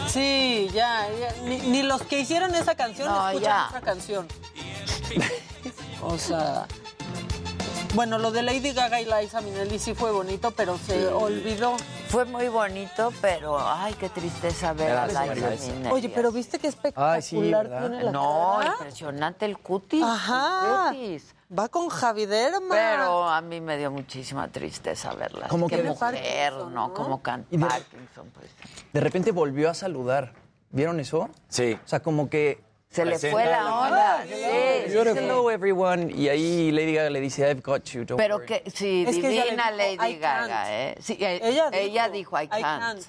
Sí, 0.08 0.68
ya. 0.74 1.08
ya. 1.20 1.32
Ni, 1.44 1.60
ni 1.60 1.84
los 1.84 2.02
que 2.02 2.20
hicieron 2.20 2.56
esa 2.56 2.74
canción 2.76 3.08
No, 3.08 3.30
escuchan 3.30 3.44
ya. 3.54 3.68
otra 3.68 3.82
canción. 3.82 4.28
o 6.02 6.18
sea. 6.18 6.66
Bueno, 7.94 8.18
lo 8.20 8.32
de 8.32 8.42
Lady 8.42 8.72
Gaga 8.72 9.02
y 9.02 9.06
Liza 9.06 9.42
Minnelli 9.42 9.78
sí 9.78 9.94
fue 9.94 10.12
bonito, 10.12 10.52
pero 10.52 10.78
se 10.78 11.08
olvidó. 11.10 11.76
Fue 12.08 12.24
muy 12.24 12.48
bonito, 12.48 13.12
pero 13.22 13.60
ay, 13.60 13.94
qué 13.96 14.08
tristeza 14.08 14.72
ver 14.72 14.92
a 14.96 15.08
Liza. 15.08 15.26
Minnelli. 15.26 15.90
Oye, 15.92 16.08
pero 16.10 16.32
¿viste 16.32 16.58
qué 16.58 16.68
espectacular 16.68 17.16
Ay, 17.18 17.22
sí, 17.22 17.52
¿verdad? 17.52 17.82
tiene 17.90 18.04
la 18.04 18.12
No, 18.12 18.56
cara? 18.60 18.72
impresionante 18.80 19.46
el 19.46 19.58
cutis. 19.58 20.04
Ajá. 20.04 20.92
el 20.92 20.96
cutis. 20.98 21.36
Va 21.58 21.68
con 21.68 21.90
Javi 21.90 22.26
Derma. 22.28 22.70
Pero 22.70 23.28
a 23.28 23.42
mí 23.42 23.60
me 23.60 23.78
dio 23.78 23.92
muchísima 23.92 24.48
tristeza 24.48 25.14
verla. 25.14 25.50
Como 25.50 25.68
Qué 25.68 25.78
que- 25.78 25.84
mujer, 25.84 26.00
Parkinson, 26.16 26.74
¿no? 26.74 26.88
¿no? 26.88 26.94
Como 26.94 27.22
can 27.22 27.46
Y 27.52 27.58
de- 27.58 27.66
Parkinson, 27.66 28.30
pues. 28.34 28.50
De 28.94 29.00
repente 29.02 29.32
volvió 29.34 29.70
a 29.70 29.74
saludar. 29.74 30.34
¿Vieron 30.70 31.02
eso? 31.02 31.30
Sí. 31.50 31.78
O 31.84 31.88
sea, 31.88 32.00
como 32.02 32.30
que 32.30 32.64
Se 32.92 33.06
le 33.06 33.18
fue 33.18 33.46
la 33.46 33.74
onda. 33.80 34.24
Sí, 34.28 34.34
Hello 34.94 35.48
sí. 35.48 35.54
everyone 35.54 36.12
y 36.14 36.28
ahí 36.28 36.72
Lady 36.72 36.94
Gaga 36.94 37.10
le 37.10 37.22
dice 37.22 37.50
I've 37.50 37.62
got 37.62 37.86
you. 37.86 38.04
don't 38.04 38.18
Pero 38.20 38.36
worry". 38.36 38.48
que 38.48 38.64
sí, 38.70 39.06
Es 39.08 39.16
que 39.18 39.30
divina 39.30 39.72
dijo, 39.72 39.78
Lady 39.78 40.14
"I 40.14 40.20
Gaga, 40.20 40.48
can't". 40.48 40.70
¿eh? 40.70 40.96
Sí, 41.00 41.18
eh, 41.22 41.40
Ella 41.42 41.70
ella, 41.72 42.10
dijo, 42.10 42.38
dijo, 42.38 42.42
I 42.42 42.44
"I 42.60 42.62
can't. 42.62 42.82
can't". 42.82 43.04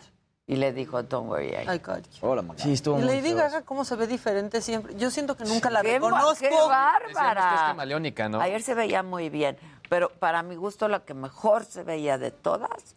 Y 0.46 0.56
le 0.56 0.72
dijo, 0.72 1.02
don't 1.02 1.28
worry, 1.28 1.48
I 1.48 1.64
Ay, 1.66 1.78
coño. 1.80 2.02
Hola, 2.20 2.42
mamá. 2.42 2.54
Sí, 2.58 2.72
estuvo 2.74 2.96
Y 2.98 3.02
muy 3.02 3.08
Lady 3.08 3.28
feo 3.30 3.36
Gaga, 3.38 3.62
¿cómo 3.62 3.84
se 3.84 3.96
ve 3.96 4.06
diferente 4.06 4.60
siempre? 4.60 4.94
Yo 4.96 5.10
siento 5.10 5.36
que 5.36 5.44
nunca 5.44 5.68
la 5.70 5.82
¡Qué, 5.82 5.94
reconozco. 5.94 6.34
qué 6.38 6.50
bárbara! 6.50 7.48
que 7.48 7.54
es 7.56 7.60
camaleónica, 7.62 8.28
¿no? 8.28 8.40
Ayer 8.40 8.62
se 8.62 8.74
veía 8.74 9.02
muy 9.02 9.30
bien, 9.30 9.56
pero 9.88 10.10
para 10.10 10.42
mi 10.44 10.54
gusto 10.54 10.86
la 10.88 11.00
que 11.00 11.14
mejor 11.14 11.64
se 11.64 11.82
veía 11.82 12.18
de 12.18 12.30
todas, 12.30 12.94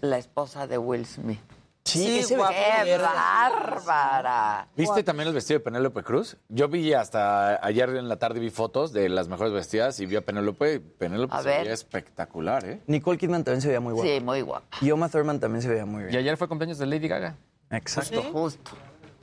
la 0.00 0.18
esposa 0.18 0.66
de 0.68 0.78
Will 0.78 1.06
Smith. 1.06 1.40
Sí, 1.84 2.22
Sí, 2.22 2.34
¡Qué 2.34 2.98
bárbara! 2.98 4.68
¿Viste 4.76 5.02
también 5.02 5.28
el 5.28 5.34
vestido 5.34 5.58
de 5.58 5.64
Penélope 5.64 6.02
Cruz? 6.02 6.36
Yo 6.48 6.68
vi 6.68 6.92
hasta 6.92 7.64
ayer 7.64 7.88
en 7.96 8.08
la 8.08 8.16
tarde 8.18 8.38
vi 8.38 8.50
fotos 8.50 8.92
de 8.92 9.08
las 9.08 9.28
mejores 9.28 9.52
vestidas 9.52 9.98
y 10.00 10.06
vi 10.06 10.16
a 10.16 10.20
Penélope. 10.24 10.80
Penélope 10.80 11.34
A 11.34 11.42
se 11.42 11.48
ver. 11.48 11.60
veía 11.62 11.72
espectacular, 11.74 12.64
¿eh? 12.64 12.80
Nicole 12.86 13.18
Kidman 13.18 13.44
también 13.44 13.62
se 13.62 13.68
veía 13.68 13.80
muy 13.80 13.92
guapa. 13.94 14.08
Sí, 14.08 14.20
muy 14.20 14.40
guapa. 14.42 14.66
Y 14.80 14.90
Uma 14.92 15.08
Thurman 15.08 15.40
también 15.40 15.62
se 15.62 15.68
veía 15.68 15.86
muy 15.86 16.02
Y 16.02 16.06
bien. 16.06 16.18
ayer 16.18 16.36
fue 16.36 16.48
cumpleaños 16.48 16.78
de 16.78 16.86
Lady 16.86 17.08
Gaga. 17.08 17.36
Exacto. 17.70 18.22
Justo. 18.32 18.70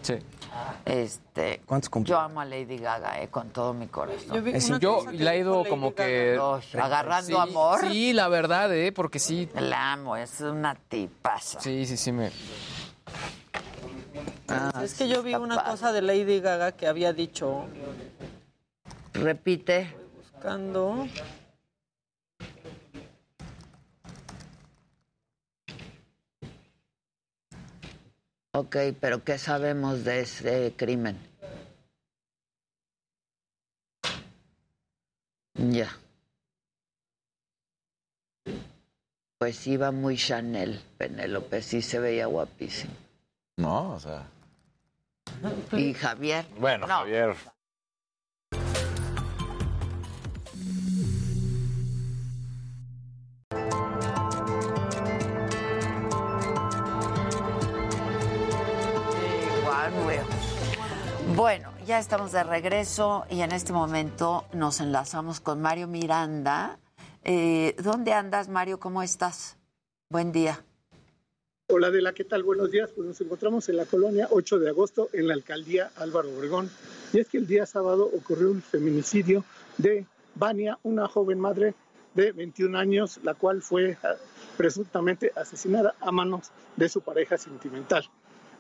Sí. 0.08 0.20
Este, 0.86 1.60
¿Cuántos 1.66 1.91
yo 2.05 2.18
amo 2.18 2.39
a 2.39 2.45
Lady 2.45 2.78
Gaga 2.78 3.22
eh, 3.22 3.28
con 3.28 3.49
todo 3.49 3.74
mi 3.74 3.88
corazón. 3.88 4.34
Yo 4.36 4.41
vi 4.41 4.51
Es 4.51 4.68
Yo 4.80 5.03
la 5.12 5.36
he 5.36 5.39
ido 5.39 5.58
Lady 5.58 5.70
como 5.70 5.91
Gaga. 5.91 6.05
que... 6.05 6.39
Agarrando 6.82 7.28
Sí, 7.28 7.49
amor. 7.49 7.80
Sí, 7.82 8.14
la 8.14 8.30
verdad, 8.30 8.74
¿eh? 8.74 8.93
Porque 8.93 9.20
sí... 9.20 9.49
La 9.55 9.91
amo, 9.93 10.16
es 10.16 10.39
una 10.39 10.76
tipaza. 10.76 11.60
Sí, 11.60 11.86
sí, 11.86 11.97
sí, 11.97 12.12
me... 12.14 12.32
Ah, 14.47 14.82
Es 14.82 14.93
que 14.93 15.03
sí, 15.03 15.10
yo 15.10 15.24
vi 15.24 15.36
una 15.36 15.55
padre. 15.58 15.72
cosa 15.72 15.91
de 15.91 16.01
Lady 16.01 16.39
Gaga 16.39 16.72
que 16.72 16.88
había 16.88 17.12
dicho 17.12 17.66
Repite. 19.14 19.93
buscando. 20.16 21.05
Ok, 28.58 28.76
pero 28.99 29.24
¿qué 29.24 29.38
sabemos 29.38 30.03
de 30.03 30.22
ese 30.22 30.74
crimen? 30.76 31.16
Ya. 35.53 35.95
Pues 39.38 39.68
iba 39.68 39.91
muy 39.91 40.18
Chanel, 40.18 40.82
Penélope, 40.97 41.62
sí 41.62 41.84
se 41.84 41.99
veía 41.99 42.26
guapísimo. 42.26 42.93
No, 43.58 43.91
o 43.93 43.99
sea. 43.99 44.26
Y 45.74 45.93
Javier. 45.93 46.47
Bueno, 46.58 46.88
No. 46.88 46.95
Javier. 46.95 47.36
Bueno, 61.38 61.71
ya 61.85 61.99
estamos 61.99 62.31
de 62.31 62.43
regreso 62.43 63.27
y 63.29 63.41
en 63.41 63.51
este 63.51 63.71
momento 63.71 64.45
nos 64.53 64.81
enlazamos 64.81 65.39
con 65.39 65.61
Mario 65.61 65.88
Miranda. 65.88 66.79
Eh, 67.23 67.75
¿Dónde 67.77 68.11
andas, 68.11 68.49
Mario? 68.49 68.79
¿Cómo 68.79 69.03
estás? 69.03 69.55
Buen 70.09 70.31
día. 70.31 70.65
Hola 71.69 71.89
Adela, 71.89 72.13
¿qué 72.13 72.23
tal? 72.23 72.41
Buenos 72.41 72.71
días. 72.71 72.89
Pues 72.89 73.07
nos 73.07 73.21
encontramos 73.21 73.69
en 73.69 73.77
la 73.77 73.85
colonia 73.85 74.27
8 74.31 74.57
de 74.57 74.69
agosto 74.69 75.09
en 75.13 75.27
la 75.27 75.35
alcaldía 75.35 75.91
Álvaro 75.97 76.35
Obregón. 76.35 76.71
Y 77.13 77.19
es 77.19 77.27
que 77.27 77.38
el 77.38 77.45
día 77.45 77.67
sábado 77.67 78.09
ocurrió 78.17 78.49
un 78.49 78.63
feminicidio 78.63 79.45
de 79.77 80.07
Vania, 80.33 80.79
una 80.81 81.07
joven 81.07 81.39
madre 81.39 81.75
de 82.15 82.31
21 82.31 82.75
años, 82.75 83.19
la 83.21 83.35
cual 83.35 83.61
fue 83.61 83.95
ah, 84.03 84.15
presuntamente 84.57 85.31
asesinada 85.35 85.93
a 85.99 86.11
manos 86.11 86.49
de 86.77 86.89
su 86.89 87.01
pareja 87.01 87.38
sentimental. 87.38 88.09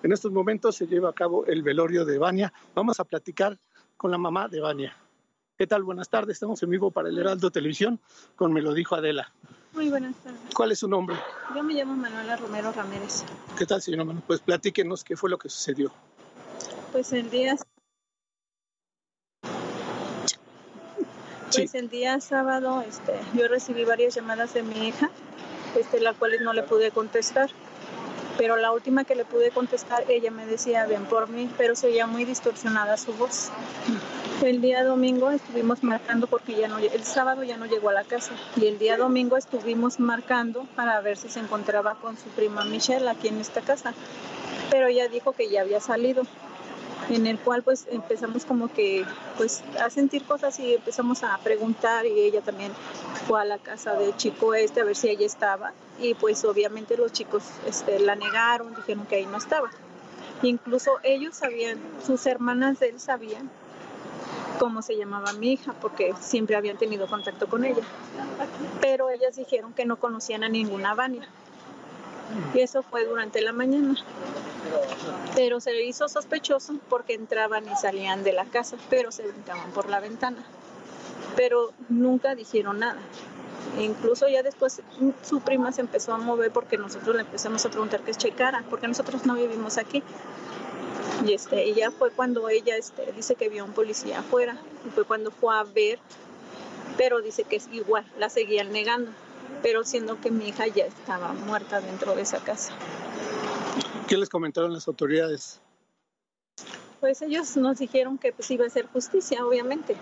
En 0.03 0.11
estos 0.11 0.31
momentos 0.31 0.75
se 0.75 0.87
lleva 0.87 1.09
a 1.09 1.13
cabo 1.13 1.45
el 1.45 1.63
velorio 1.63 2.05
de 2.05 2.17
Vania. 2.17 2.53
Vamos 2.75 2.99
a 2.99 3.03
platicar 3.03 3.57
con 3.95 4.11
la 4.11 4.17
mamá 4.17 4.47
de 4.47 4.59
Vania. 4.59 4.95
¿Qué 5.57 5.65
tal? 5.65 5.83
Buenas 5.83 6.09
tardes. 6.09 6.35
Estamos 6.35 6.61
en 6.61 6.69
vivo 6.69 6.91
para 6.91 7.09
el 7.09 7.17
Heraldo 7.17 7.49
Televisión 7.49 7.99
con 8.35 8.53
Me 8.53 8.61
lo 8.61 8.73
dijo 8.73 8.95
Adela. 8.95 9.33
Muy 9.73 9.89
buenas 9.89 10.15
tardes. 10.17 10.39
¿Cuál 10.55 10.71
es 10.71 10.79
su 10.79 10.87
nombre? 10.87 11.15
Yo 11.55 11.63
me 11.63 11.73
llamo 11.73 11.95
Manuela 11.95 12.35
Romero 12.35 12.71
Ramírez. 12.71 13.23
¿Qué 13.57 13.65
tal, 13.65 13.81
señor 13.81 14.05
Manuel? 14.05 14.23
Pues 14.27 14.39
platíquenos 14.41 15.03
qué 15.03 15.15
fue 15.15 15.31
lo 15.31 15.39
que 15.39 15.49
sucedió. 15.49 15.91
Pues 16.91 17.11
el 17.13 17.29
día 17.29 17.55
pues 21.55 21.75
el 21.75 21.89
día 21.89 22.19
sábado 22.19 22.83
este, 22.87 23.13
yo 23.33 23.47
recibí 23.47 23.85
varias 23.85 24.13
llamadas 24.13 24.53
de 24.53 24.63
mi 24.63 24.87
hija 24.87 25.09
este, 25.75 25.99
la 25.99 26.13
cual 26.13 26.31
no 26.43 26.53
le 26.53 26.63
pude 26.63 26.91
contestar. 26.91 27.49
Pero 28.37 28.55
la 28.55 28.71
última 28.71 29.03
que 29.03 29.15
le 29.15 29.25
pude 29.25 29.51
contestar, 29.51 30.03
ella 30.09 30.31
me 30.31 30.45
decía, 30.45 30.85
ven 30.85 31.05
por 31.05 31.27
mí, 31.27 31.49
pero 31.57 31.75
se 31.75 31.87
oía 31.87 32.05
muy 32.05 32.23
distorsionada 32.23 32.95
su 32.97 33.13
voz. 33.13 33.49
El 34.43 34.61
día 34.61 34.83
domingo 34.83 35.31
estuvimos 35.31 35.83
marcando 35.83 36.27
porque 36.27 36.55
ya 36.55 36.67
no, 36.67 36.77
el 36.77 37.03
sábado 37.03 37.43
ya 37.43 37.57
no 37.57 37.65
llegó 37.65 37.89
a 37.89 37.93
la 37.93 38.03
casa 38.03 38.33
y 38.55 38.67
el 38.67 38.77
día 38.77 38.95
domingo 38.95 39.35
estuvimos 39.35 39.99
marcando 39.99 40.67
para 40.75 41.01
ver 41.01 41.17
si 41.17 41.29
se 41.29 41.39
encontraba 41.39 41.95
con 41.95 42.17
su 42.17 42.29
prima 42.29 42.63
Michelle 42.63 43.09
aquí 43.09 43.29
en 43.29 43.39
esta 43.39 43.61
casa. 43.61 43.95
Pero 44.69 44.87
ella 44.87 45.07
dijo 45.07 45.31
que 45.31 45.49
ya 45.49 45.61
había 45.61 45.79
salido 45.79 46.23
en 47.09 47.27
el 47.27 47.39
cual 47.39 47.63
pues 47.63 47.87
empezamos 47.89 48.45
como 48.45 48.67
que 48.71 49.05
pues 49.37 49.63
a 49.79 49.89
sentir 49.89 50.23
cosas 50.25 50.59
y 50.59 50.75
empezamos 50.75 51.23
a 51.23 51.37
preguntar 51.39 52.05
y 52.05 52.19
ella 52.19 52.41
también 52.41 52.71
fue 53.27 53.41
a 53.41 53.45
la 53.45 53.57
casa 53.57 53.93
del 53.93 54.15
chico 54.17 54.53
este 54.53 54.81
a 54.81 54.83
ver 54.83 54.95
si 54.95 55.09
ella 55.09 55.25
estaba 55.25 55.73
y 55.99 56.13
pues 56.13 56.43
obviamente 56.45 56.97
los 56.97 57.11
chicos 57.11 57.43
este, 57.65 57.99
la 57.99 58.15
negaron, 58.15 58.75
dijeron 58.75 59.05
que 59.05 59.15
ahí 59.15 59.25
no 59.25 59.37
estaba. 59.37 59.69
Incluso 60.43 60.91
ellos 61.03 61.35
sabían, 61.35 61.79
sus 62.05 62.25
hermanas 62.27 62.79
de 62.79 62.89
él 62.89 62.99
sabían 62.99 63.49
cómo 64.59 64.81
se 64.81 64.95
llamaba 64.97 65.33
mi 65.33 65.53
hija 65.53 65.73
porque 65.81 66.13
siempre 66.19 66.55
habían 66.55 66.77
tenido 66.77 67.07
contacto 67.07 67.47
con 67.47 67.63
ella. 67.65 67.83
Pero 68.81 69.09
ellas 69.09 69.35
dijeron 69.35 69.73
que 69.73 69.85
no 69.85 69.97
conocían 69.97 70.43
a 70.43 70.49
ninguna 70.49 70.93
Vania. 70.93 71.27
Y 72.53 72.59
eso 72.59 72.83
fue 72.83 73.05
durante 73.05 73.41
la 73.41 73.53
mañana. 73.53 73.95
Pero 75.35 75.59
se 75.59 75.71
le 75.71 75.85
hizo 75.85 76.09
sospechoso 76.09 76.75
porque 76.89 77.13
entraban 77.13 77.67
y 77.67 77.75
salían 77.75 78.23
de 78.23 78.33
la 78.33 78.45
casa, 78.45 78.77
pero 78.89 79.11
se 79.11 79.27
brincaban 79.27 79.71
por 79.71 79.89
la 79.89 79.99
ventana. 79.99 80.43
Pero 81.35 81.71
nunca 81.89 82.35
dijeron 82.35 82.79
nada. 82.79 82.99
E 83.77 83.83
incluso 83.83 84.27
ya 84.27 84.43
después 84.43 84.81
su 85.23 85.41
prima 85.41 85.71
se 85.71 85.81
empezó 85.81 86.13
a 86.13 86.17
mover 86.17 86.51
porque 86.51 86.77
nosotros 86.77 87.15
le 87.15 87.21
empezamos 87.21 87.65
a 87.65 87.69
preguntar 87.69 88.01
que 88.01 88.13
checara, 88.13 88.63
porque 88.69 88.87
nosotros 88.87 89.25
no 89.25 89.35
vivimos 89.35 89.77
aquí. 89.77 90.03
Y 91.25 91.33
este, 91.33 91.65
y 91.65 91.73
ya 91.73 91.91
fue 91.91 92.11
cuando 92.11 92.47
ella 92.49 92.77
este, 92.77 93.11
dice 93.13 93.35
que 93.35 93.49
vio 93.49 93.63
a 93.63 93.65
un 93.65 93.73
policía 93.73 94.19
afuera, 94.19 94.57
y 94.85 94.89
fue 94.89 95.03
cuando 95.03 95.31
fue 95.31 95.55
a 95.55 95.63
ver, 95.63 95.99
pero 96.97 97.21
dice 97.21 97.43
que 97.43 97.55
es 97.55 97.67
igual, 97.71 98.05
la 98.17 98.29
seguían 98.29 98.71
negando, 98.71 99.11
pero 99.61 99.83
siendo 99.83 100.19
que 100.21 100.31
mi 100.31 100.49
hija 100.49 100.67
ya 100.67 100.85
estaba 100.85 101.33
muerta 101.33 101.81
dentro 101.81 102.15
de 102.15 102.21
esa 102.23 102.39
casa. 102.39 102.73
¿Qué 104.07 104.17
les 104.17 104.29
comentaron 104.29 104.73
las 104.73 104.87
autoridades? 104.87 105.59
Pues 106.99 107.21
ellos 107.21 107.55
nos 107.57 107.77
dijeron 107.79 108.17
que 108.17 108.31
pues 108.31 108.49
iba 108.51 108.65
a 108.65 108.69
ser 108.69 108.87
justicia, 108.87 109.45
obviamente, 109.45 109.95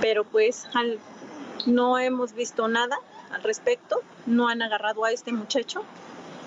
pero 0.00 0.24
pues 0.24 0.66
al- 0.74 0.98
no 1.66 1.98
hemos 1.98 2.32
visto 2.34 2.68
nada 2.68 2.98
al 3.30 3.42
respecto, 3.42 4.02
no 4.26 4.48
han 4.48 4.60
agarrado 4.62 5.04
a 5.04 5.10
este 5.10 5.32
muchacho 5.32 5.82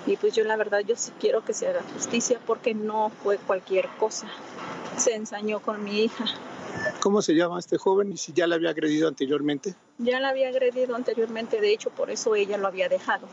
y 0.06 0.16
pues 0.16 0.34
yo 0.34 0.44
la 0.44 0.56
verdad 0.56 0.80
yo 0.80 0.96
sí 0.96 1.12
quiero 1.18 1.44
que 1.44 1.52
se 1.52 1.66
haga 1.68 1.82
justicia 1.94 2.38
porque 2.46 2.74
no 2.74 3.10
fue 3.22 3.38
cualquier 3.38 3.88
cosa, 3.98 4.28
se 4.96 5.14
ensañó 5.14 5.60
con 5.60 5.82
mi 5.82 6.02
hija. 6.04 6.24
¿Cómo 7.00 7.22
se 7.22 7.34
llama 7.34 7.58
este 7.58 7.78
joven 7.78 8.12
y 8.12 8.16
si 8.16 8.32
ya 8.32 8.46
le 8.46 8.54
había 8.54 8.70
agredido 8.70 9.08
anteriormente? 9.08 9.74
Ya 9.98 10.20
la 10.20 10.30
había 10.30 10.48
agredido 10.48 10.94
anteriormente, 10.94 11.60
de 11.60 11.72
hecho 11.72 11.90
por 11.90 12.10
eso 12.10 12.34
ella 12.34 12.58
lo 12.58 12.68
había 12.68 12.88
dejado. 12.88 13.26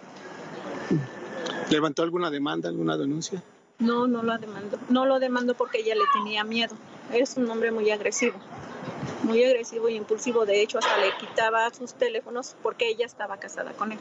¿Levantó 1.69 2.03
alguna 2.03 2.29
demanda, 2.29 2.69
alguna 2.69 2.97
denuncia? 2.97 3.43
No, 3.79 4.07
no 4.07 4.23
lo 4.23 4.37
demandó. 4.37 4.79
No 4.89 5.05
lo 5.05 5.19
demandó 5.19 5.53
porque 5.53 5.79
ella 5.79 5.95
le 5.95 6.05
tenía 6.13 6.43
miedo. 6.43 6.75
Es 7.13 7.37
un 7.37 7.49
hombre 7.49 7.71
muy 7.71 7.91
agresivo. 7.91 8.37
Muy 9.23 9.43
agresivo 9.43 9.89
y 9.89 9.95
impulsivo. 9.95 10.45
De 10.45 10.61
hecho, 10.61 10.79
hasta 10.79 10.97
le 10.97 11.11
quitaba 11.19 11.69
sus 11.73 11.93
teléfonos 11.93 12.55
porque 12.63 12.89
ella 12.89 13.05
estaba 13.05 13.37
casada 13.37 13.73
con 13.73 13.91
él. 13.91 13.99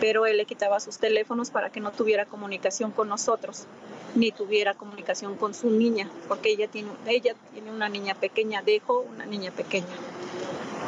Pero 0.00 0.26
él 0.26 0.38
le 0.38 0.46
quitaba 0.46 0.80
sus 0.80 0.98
teléfonos 0.98 1.50
para 1.50 1.70
que 1.70 1.80
no 1.80 1.92
tuviera 1.92 2.24
comunicación 2.24 2.90
con 2.90 3.08
nosotros, 3.08 3.66
ni 4.14 4.32
tuviera 4.32 4.74
comunicación 4.74 5.36
con 5.36 5.54
su 5.54 5.70
niña, 5.70 6.10
porque 6.26 6.50
ella 6.50 6.68
tiene, 6.68 6.90
ella 7.06 7.34
tiene 7.52 7.70
una 7.70 7.88
niña 7.88 8.14
pequeña, 8.14 8.62
dejó 8.62 9.00
una 9.00 9.26
niña 9.26 9.50
pequeña. 9.50 9.86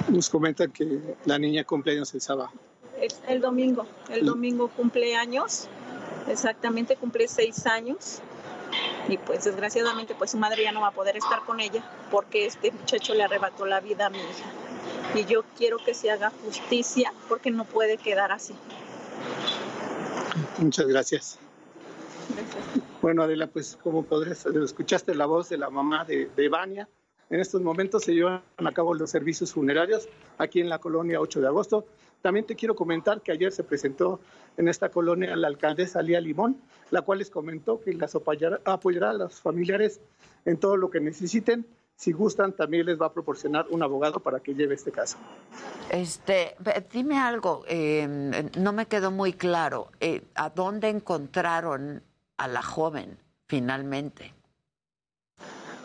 Nos 0.08 0.30
comentan 0.30 0.72
que 0.72 0.98
la 1.24 1.38
niña 1.38 1.64
cumpleaños 1.64 2.12
el 2.14 2.20
sábado. 2.20 2.50
Es 3.00 3.20
el 3.28 3.40
domingo. 3.40 3.86
El 4.10 4.24
domingo 4.24 4.68
cumple 4.68 5.16
años. 5.16 5.68
Exactamente, 6.28 6.96
cumple 6.96 7.28
seis 7.28 7.66
años. 7.66 8.20
Y 9.08 9.18
pues 9.18 9.44
desgraciadamente 9.44 10.14
pues 10.14 10.30
su 10.30 10.38
madre 10.38 10.62
ya 10.62 10.72
no 10.72 10.80
va 10.80 10.88
a 10.88 10.92
poder 10.92 11.16
estar 11.16 11.44
con 11.44 11.60
ella 11.60 11.84
porque 12.10 12.46
este 12.46 12.70
muchacho 12.70 13.14
le 13.14 13.24
arrebató 13.24 13.66
la 13.66 13.80
vida 13.80 14.06
a 14.06 14.10
mi 14.10 14.18
hija. 14.18 14.50
Y 15.14 15.24
yo 15.26 15.42
quiero 15.58 15.78
que 15.78 15.94
se 15.94 16.10
haga 16.10 16.32
justicia 16.44 17.12
porque 17.28 17.50
no 17.50 17.64
puede 17.64 17.98
quedar 17.98 18.32
así. 18.32 18.54
Muchas 20.58 20.86
gracias. 20.86 21.38
Bueno, 23.00 23.22
Adela, 23.22 23.48
pues 23.48 23.76
como 23.82 24.04
podrás, 24.04 24.46
escuchaste 24.46 25.14
la 25.14 25.26
voz 25.26 25.48
de 25.48 25.58
la 25.58 25.70
mamá 25.70 26.04
de, 26.04 26.30
de 26.36 26.48
Vania. 26.48 26.88
En 27.30 27.40
estos 27.40 27.62
momentos 27.62 28.04
se 28.04 28.14
llevan 28.14 28.42
a 28.58 28.72
cabo 28.72 28.94
los 28.94 29.10
servicios 29.10 29.52
funerarios 29.52 30.08
aquí 30.38 30.60
en 30.60 30.68
la 30.68 30.78
colonia 30.78 31.20
8 31.20 31.40
de 31.40 31.46
agosto. 31.46 31.86
También 32.20 32.46
te 32.46 32.54
quiero 32.54 32.76
comentar 32.76 33.20
que 33.22 33.32
ayer 33.32 33.50
se 33.50 33.64
presentó 33.64 34.20
en 34.56 34.68
esta 34.68 34.90
colonia 34.90 35.34
la 35.34 35.48
alcaldesa 35.48 36.02
Lía 36.02 36.20
Limón, 36.20 36.56
la 36.90 37.02
cual 37.02 37.18
les 37.18 37.30
comentó 37.30 37.80
que 37.80 37.92
las 37.94 38.14
apoyará, 38.14 38.60
apoyará 38.64 39.10
a 39.10 39.14
los 39.14 39.40
familiares 39.40 40.00
en 40.44 40.58
todo 40.58 40.76
lo 40.76 40.90
que 40.90 41.00
necesiten. 41.00 41.66
Si 42.02 42.10
gustan, 42.10 42.52
también 42.52 42.86
les 42.86 43.00
va 43.00 43.06
a 43.06 43.12
proporcionar 43.12 43.66
un 43.70 43.80
abogado 43.80 44.18
para 44.18 44.40
que 44.40 44.56
lleve 44.56 44.74
este 44.74 44.90
caso. 44.90 45.18
Este, 45.88 46.56
ve- 46.58 46.84
dime 46.92 47.16
algo, 47.16 47.62
eh, 47.68 48.50
no 48.58 48.72
me 48.72 48.86
quedó 48.86 49.12
muy 49.12 49.34
claro. 49.34 49.86
eh, 50.00 50.20
¿A 50.34 50.50
dónde 50.50 50.88
encontraron 50.88 52.02
a 52.38 52.48
la 52.48 52.60
joven 52.60 53.16
finalmente? 53.46 54.34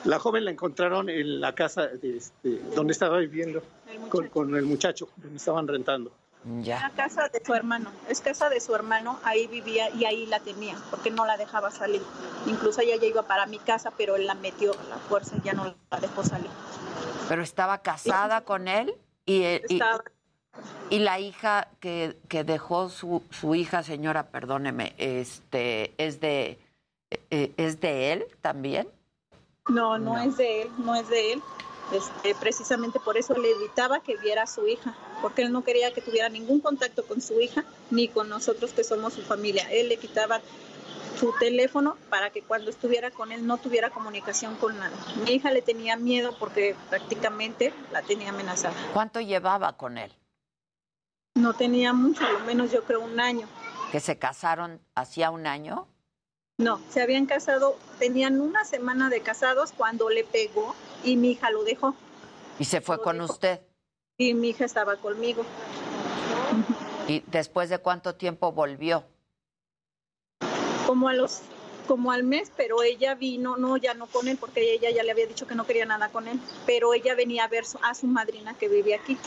La 0.05 0.17
joven 0.17 0.45
la 0.45 0.49
encontraron 0.49 1.07
en 1.07 1.39
la 1.39 1.53
casa 1.53 1.85
de 1.85 2.17
este, 2.17 2.63
donde 2.75 2.93
estaba 2.93 3.19
viviendo 3.19 3.61
con, 4.09 4.27
con 4.29 4.55
el 4.55 4.65
muchacho, 4.65 5.09
donde 5.17 5.37
estaban 5.37 5.67
rentando. 5.67 6.11
La 6.81 6.91
casa 6.91 7.27
de 7.29 7.43
su 7.45 7.53
hermano, 7.53 7.91
es 8.07 8.21
casa 8.21 8.49
de 8.49 8.59
su 8.61 8.73
hermano, 8.73 9.19
ahí 9.23 9.47
vivía 9.47 9.89
y 9.89 10.05
ahí 10.05 10.25
la 10.25 10.39
tenía, 10.39 10.75
porque 10.89 11.11
no 11.11 11.25
la 11.25 11.35
dejaba 11.37 11.71
salir. 11.71 12.01
Incluso 12.45 12.81
ella 12.81 12.95
ya 12.95 13.05
iba 13.07 13.23
para 13.23 13.45
mi 13.47 13.59
casa, 13.59 13.91
pero 13.97 14.15
él 14.15 14.25
la 14.25 14.33
metió 14.35 14.71
a 14.71 14.83
la 14.89 14.97
fuerza 14.97 15.35
y 15.37 15.41
ya 15.45 15.53
no 15.53 15.75
la 15.91 15.99
dejó 15.99 16.23
salir. 16.23 16.49
Pero 17.27 17.43
estaba 17.43 17.79
casada 17.79 18.41
con 18.41 18.67
él 18.67 18.95
y, 19.25 19.43
eh, 19.43 19.61
y- 19.67 19.79
y 20.89 20.99
la 20.99 21.19
hija 21.19 21.67
que, 21.81 22.17
que 22.29 22.43
dejó 22.43 22.89
su, 22.89 23.21
su 23.29 23.53
hija, 23.55 23.83
señora, 23.83 24.27
perdóneme, 24.27 24.95
este, 24.97 25.93
es 26.03 26.19
de 26.21 26.59
eh, 27.29 27.53
es 27.57 27.79
de 27.79 28.13
él 28.13 28.25
también. 28.41 28.87
No, 29.69 29.97
no, 29.97 30.17
es 30.17 30.37
de 30.37 30.63
él, 30.63 30.69
no 30.77 30.95
es 30.95 31.07
de 31.09 31.33
él. 31.33 31.41
Este, 31.91 32.35
precisamente 32.35 32.99
por 32.99 33.17
eso 33.17 33.33
le 33.33 33.51
evitaba 33.51 34.01
que 34.01 34.17
viera 34.17 34.43
a 34.43 34.47
su 34.47 34.67
hija, 34.67 34.95
porque 35.21 35.43
él 35.43 35.51
no 35.51 35.63
quería 35.63 35.93
que 35.93 36.01
tuviera 36.01 36.27
ningún 36.29 36.59
contacto 36.59 37.05
con 37.05 37.21
su 37.21 37.39
hija 37.39 37.63
ni 37.91 38.09
con 38.09 38.27
nosotros 38.27 38.73
que 38.73 38.83
somos 38.83 39.13
su 39.13 39.21
familia. 39.21 39.67
Él 39.71 39.87
le 39.89 39.97
quitaba 39.97 40.41
su 41.17 41.33
teléfono 41.39 41.97
para 42.09 42.29
que 42.29 42.41
cuando 42.41 42.69
estuviera 42.69 43.09
con 43.11 43.31
él 43.31 43.47
no 43.47 43.57
tuviera 43.57 43.89
comunicación 43.89 44.55
con 44.55 44.77
nada. 44.77 44.95
Mi 45.25 45.31
hija 45.31 45.51
le 45.51 45.61
tenía 45.61 45.95
miedo 45.97 46.35
porque 46.37 46.75
prácticamente 46.89 47.73
la 47.91 48.01
tenía 48.01 48.29
amenazada. 48.29 48.75
¿Cuánto 48.93 49.19
llevaba 49.19 49.77
con 49.77 49.97
él? 49.97 50.13
No 51.35 51.53
tenía 51.53 51.93
mucho, 51.93 52.25
a 52.25 52.31
lo 52.31 52.39
menos 52.41 52.71
yo 52.71 52.83
creo 52.83 53.01
un 53.01 53.19
año. 53.19 53.47
¿Que 53.91 53.99
se 53.99 54.17
casaron 54.17 54.81
hacía 54.95 55.31
un 55.31 55.47
año? 55.47 55.87
No, 56.57 56.81
se 56.89 57.01
habían 57.01 57.25
casado, 57.25 57.77
tenían 57.99 58.41
una 58.41 58.65
semana 58.65 59.09
de 59.09 59.21
casados 59.21 59.71
cuando 59.71 60.09
le 60.09 60.23
pegó 60.23 60.75
y 61.03 61.15
mi 61.15 61.31
hija 61.31 61.51
lo 61.51 61.63
dejó. 61.63 61.95
Y 62.57 62.65
se 62.65 62.81
fue 62.81 62.99
con 63.01 63.21
usted. 63.21 63.61
Y 64.17 64.33
mi 64.33 64.49
hija 64.49 64.65
estaba 64.65 64.95
conmigo. 64.97 65.45
¿Y 67.07 67.23
después 67.27 67.69
de 67.69 67.77
cuánto 67.77 68.15
tiempo 68.15 68.51
volvió? 68.51 69.05
como 70.87 71.09
a 71.09 71.13
los 71.13 71.41
como 71.85 72.11
al 72.11 72.23
mes, 72.23 72.51
pero 72.55 72.83
ella 72.83 73.15
vino, 73.15 73.55
no, 73.55 73.77
ya 73.77 73.93
no 73.93 74.07
con 74.07 74.27
él, 74.27 74.37
porque 74.37 74.73
ella 74.73 74.89
ya 74.89 75.03
le 75.03 75.11
había 75.11 75.25
dicho 75.25 75.47
que 75.47 75.55
no 75.55 75.65
quería 75.65 75.85
nada 75.85 76.09
con 76.09 76.27
él, 76.27 76.37
pero 76.65 76.93
ella 76.93 77.15
venía 77.15 77.45
a 77.45 77.47
ver 77.47 77.63
a 77.81 77.93
su 77.93 78.07
madrina 78.07 78.55
que 78.57 78.67
vive 78.67 78.93
aquí. 78.93 79.17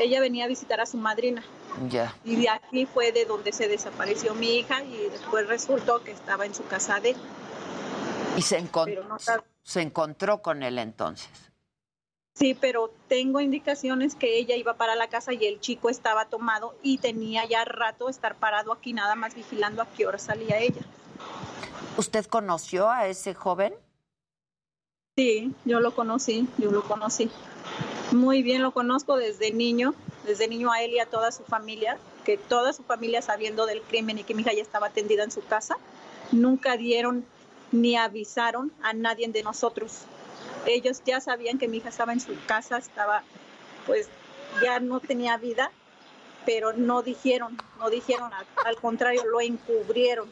Ella 0.00 0.20
venía 0.20 0.44
a 0.44 0.48
visitar 0.48 0.80
a 0.80 0.86
su 0.86 0.96
madrina 0.96 1.42
Ya. 1.88 2.14
y 2.24 2.36
de 2.36 2.48
aquí 2.48 2.86
fue 2.86 3.12
de 3.12 3.24
donde 3.26 3.52
se 3.52 3.68
desapareció 3.68 4.34
mi 4.34 4.56
hija 4.58 4.82
y 4.84 4.96
después 5.10 5.46
resultó 5.46 6.02
que 6.02 6.12
estaba 6.12 6.46
en 6.46 6.54
su 6.54 6.64
casa 6.66 7.00
de 7.00 7.10
él. 7.10 7.16
Y 8.36 8.42
se, 8.42 8.58
encon- 8.62 8.86
Pero 8.86 9.04
no 9.04 9.18
sabe. 9.18 9.42
se 9.62 9.82
encontró 9.82 10.40
con 10.42 10.62
él 10.62 10.78
entonces. 10.78 11.28
Sí, 12.34 12.54
pero 12.54 12.92
tengo 13.08 13.40
indicaciones 13.40 14.14
que 14.14 14.38
ella 14.38 14.56
iba 14.56 14.74
para 14.74 14.94
la 14.94 15.08
casa 15.08 15.32
y 15.32 15.46
el 15.46 15.58
chico 15.60 15.88
estaba 15.88 16.26
tomado 16.26 16.74
y 16.82 16.98
tenía 16.98 17.46
ya 17.46 17.64
rato 17.64 18.08
estar 18.10 18.34
parado 18.36 18.72
aquí 18.72 18.92
nada 18.92 19.14
más 19.14 19.34
vigilando 19.34 19.80
a 19.82 19.86
qué 19.86 20.06
hora 20.06 20.18
salía 20.18 20.58
ella. 20.58 20.82
¿Usted 21.96 22.26
conoció 22.26 22.90
a 22.90 23.06
ese 23.06 23.32
joven? 23.32 23.72
Sí, 25.16 25.54
yo 25.64 25.80
lo 25.80 25.94
conocí, 25.94 26.46
yo 26.58 26.70
lo 26.70 26.82
conocí. 26.82 27.30
Muy 28.12 28.42
bien, 28.42 28.62
lo 28.62 28.72
conozco 28.72 29.16
desde 29.16 29.50
niño, 29.50 29.94
desde 30.26 30.48
niño 30.48 30.70
a 30.72 30.82
él 30.82 30.92
y 30.92 30.98
a 30.98 31.06
toda 31.06 31.32
su 31.32 31.42
familia. 31.44 31.98
que 32.24 32.36
toda 32.36 32.72
su 32.72 32.82
familia 32.82 33.22
sabiendo 33.22 33.66
del 33.66 33.80
crimen 33.82 34.18
y 34.18 34.24
que 34.24 34.34
mi 34.34 34.42
hija 34.42 34.52
ya 34.52 34.60
estaba 34.62 34.88
atendida 34.88 35.22
en 35.22 35.30
su 35.30 35.44
casa, 35.44 35.76
nunca 36.32 36.76
dieron 36.76 37.24
ni 37.70 37.96
avisaron 37.96 38.72
a 38.82 38.92
nadie 38.94 39.28
de 39.28 39.44
nosotros. 39.44 40.00
Ellos 40.66 41.02
ya 41.06 41.20
sabían 41.20 41.56
que 41.58 41.68
mi 41.68 41.76
hija 41.76 41.88
estaba 41.90 42.12
en 42.12 42.18
su 42.18 42.34
casa, 42.46 42.78
estaba, 42.78 43.22
pues 43.86 44.08
ya 44.60 44.80
no 44.80 44.98
tenía 44.98 45.36
vida, 45.36 45.70
pero 46.44 46.72
no 46.72 47.02
dijeron, 47.02 47.56
no 47.78 47.90
dijeron, 47.90 48.32
al, 48.64 48.76
contrario, 48.80 49.24
lo 49.24 49.40
encubrieron. 49.40 50.28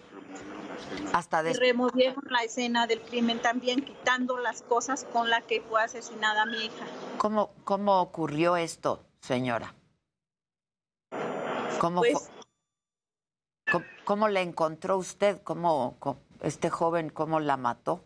Hasta 1.13 1.43
Y 1.43 1.45
des- 1.45 1.59
removieron 1.61 2.25
la 2.29 2.43
escena 2.43 2.89
del 2.89 3.01
crimen 3.03 3.39
también, 3.41 3.83
quitando 3.85 4.39
las 4.39 4.63
cosas 4.63 5.05
con 5.13 5.31
las 5.31 5.45
que 5.45 5.61
fue 5.61 5.81
asesinada 5.81 6.45
mi 6.47 6.57
hija. 6.65 6.85
¿Cómo, 7.19 7.51
¿Cómo 7.63 8.01
ocurrió 8.01 8.57
esto, 8.57 9.05
señora? 9.21 9.75
¿Cómo, 11.85 12.01
Pues- 12.01 12.31
cómo 14.05 14.29
la 14.29 14.41
encontró 14.41 14.97
usted? 14.97 15.43
¿Cómo, 15.43 15.97
cómo- 15.99 16.19
este 16.41 16.71
joven, 16.71 17.11
cómo 17.11 17.41
la 17.41 17.59
mató? 17.59 18.03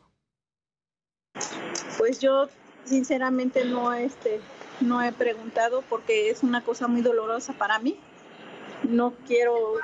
Pues 1.97 2.19
yo 2.19 2.49
sinceramente 2.85 3.65
no 3.65 3.93
este 3.95 4.41
no 4.81 5.01
he 5.01 5.13
preguntado 5.13 5.83
porque 5.89 6.29
es 6.29 6.43
una 6.43 6.65
cosa 6.65 6.89
muy 6.89 7.03
dolorosa 7.03 7.53
para 7.53 7.79
mí. 7.79 8.01
No 8.83 9.13
quiero 9.29 9.75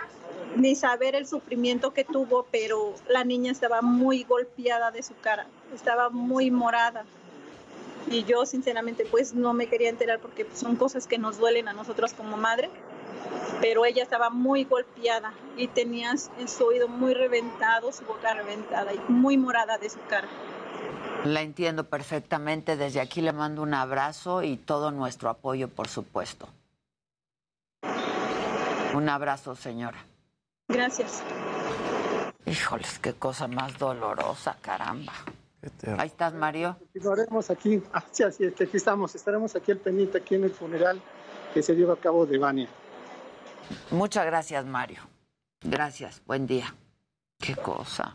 ni 0.56 0.74
saber 0.74 1.14
el 1.14 1.28
sufrimiento 1.28 1.92
que 1.92 2.02
tuvo, 2.04 2.46
pero 2.50 2.94
la 3.08 3.22
niña 3.22 3.52
estaba 3.52 3.80
muy 3.80 4.24
golpeada 4.24 4.90
de 4.90 5.04
su 5.04 5.14
cara, 5.20 5.46
estaba 5.72 6.10
muy 6.10 6.50
morada. 6.50 7.04
Y 8.10 8.24
yo 8.24 8.44
sinceramente 8.44 9.06
pues 9.08 9.34
no 9.34 9.52
me 9.52 9.68
quería 9.68 9.88
enterar 9.88 10.18
porque 10.18 10.48
son 10.52 10.74
cosas 10.74 11.06
que 11.06 11.16
nos 11.16 11.38
duelen 11.38 11.68
a 11.68 11.72
nosotros 11.72 12.12
como 12.12 12.36
madre, 12.36 12.70
pero 13.60 13.84
ella 13.84 14.02
estaba 14.02 14.30
muy 14.30 14.64
golpeada 14.64 15.32
y 15.56 15.68
tenía 15.68 16.12
en 16.38 16.48
su 16.48 16.64
oído 16.64 16.88
muy 16.88 17.14
reventado, 17.14 17.92
su 17.92 18.04
boca 18.04 18.34
reventada 18.34 18.92
y 18.92 19.00
muy 19.08 19.38
morada 19.38 19.78
de 19.78 19.88
su 19.90 19.98
cara. 20.08 20.28
La 21.24 21.40
entiendo 21.40 21.84
perfectamente. 21.84 22.76
Desde 22.76 23.00
aquí 23.00 23.22
le 23.22 23.32
mando 23.32 23.62
un 23.62 23.72
abrazo 23.72 24.42
y 24.42 24.56
todo 24.56 24.90
nuestro 24.90 25.30
apoyo, 25.30 25.68
por 25.68 25.88
supuesto. 25.88 26.48
Un 28.94 29.08
abrazo, 29.08 29.56
señora. 29.56 30.04
Gracias. 30.68 31.22
Híjoles, 32.44 32.98
qué 32.98 33.14
cosa 33.14 33.48
más 33.48 33.78
dolorosa, 33.78 34.56
caramba. 34.60 35.14
Ahí 35.98 36.08
estás, 36.08 36.34
Mario. 36.34 36.76
Continuaremos 36.78 37.50
aquí, 37.50 37.82
ah, 37.92 38.04
sí, 38.10 38.22
así 38.22 38.44
es, 38.44 38.54
que 38.54 38.64
aquí 38.64 38.76
estamos, 38.76 39.14
estaremos 39.14 39.56
aquí 39.56 39.72
al 39.72 39.78
pendiente, 39.78 40.18
aquí 40.18 40.34
en 40.34 40.44
el 40.44 40.50
funeral 40.50 41.00
que 41.54 41.62
se 41.62 41.74
lleva 41.74 41.94
a 41.94 41.96
cabo 41.96 42.26
de 42.26 42.36
Vania. 42.36 42.68
Muchas 43.90 44.26
gracias, 44.26 44.64
Mario. 44.64 45.00
Gracias. 45.62 46.22
Buen 46.26 46.46
día. 46.46 46.74
Qué 47.38 47.56
cosa. 47.56 48.14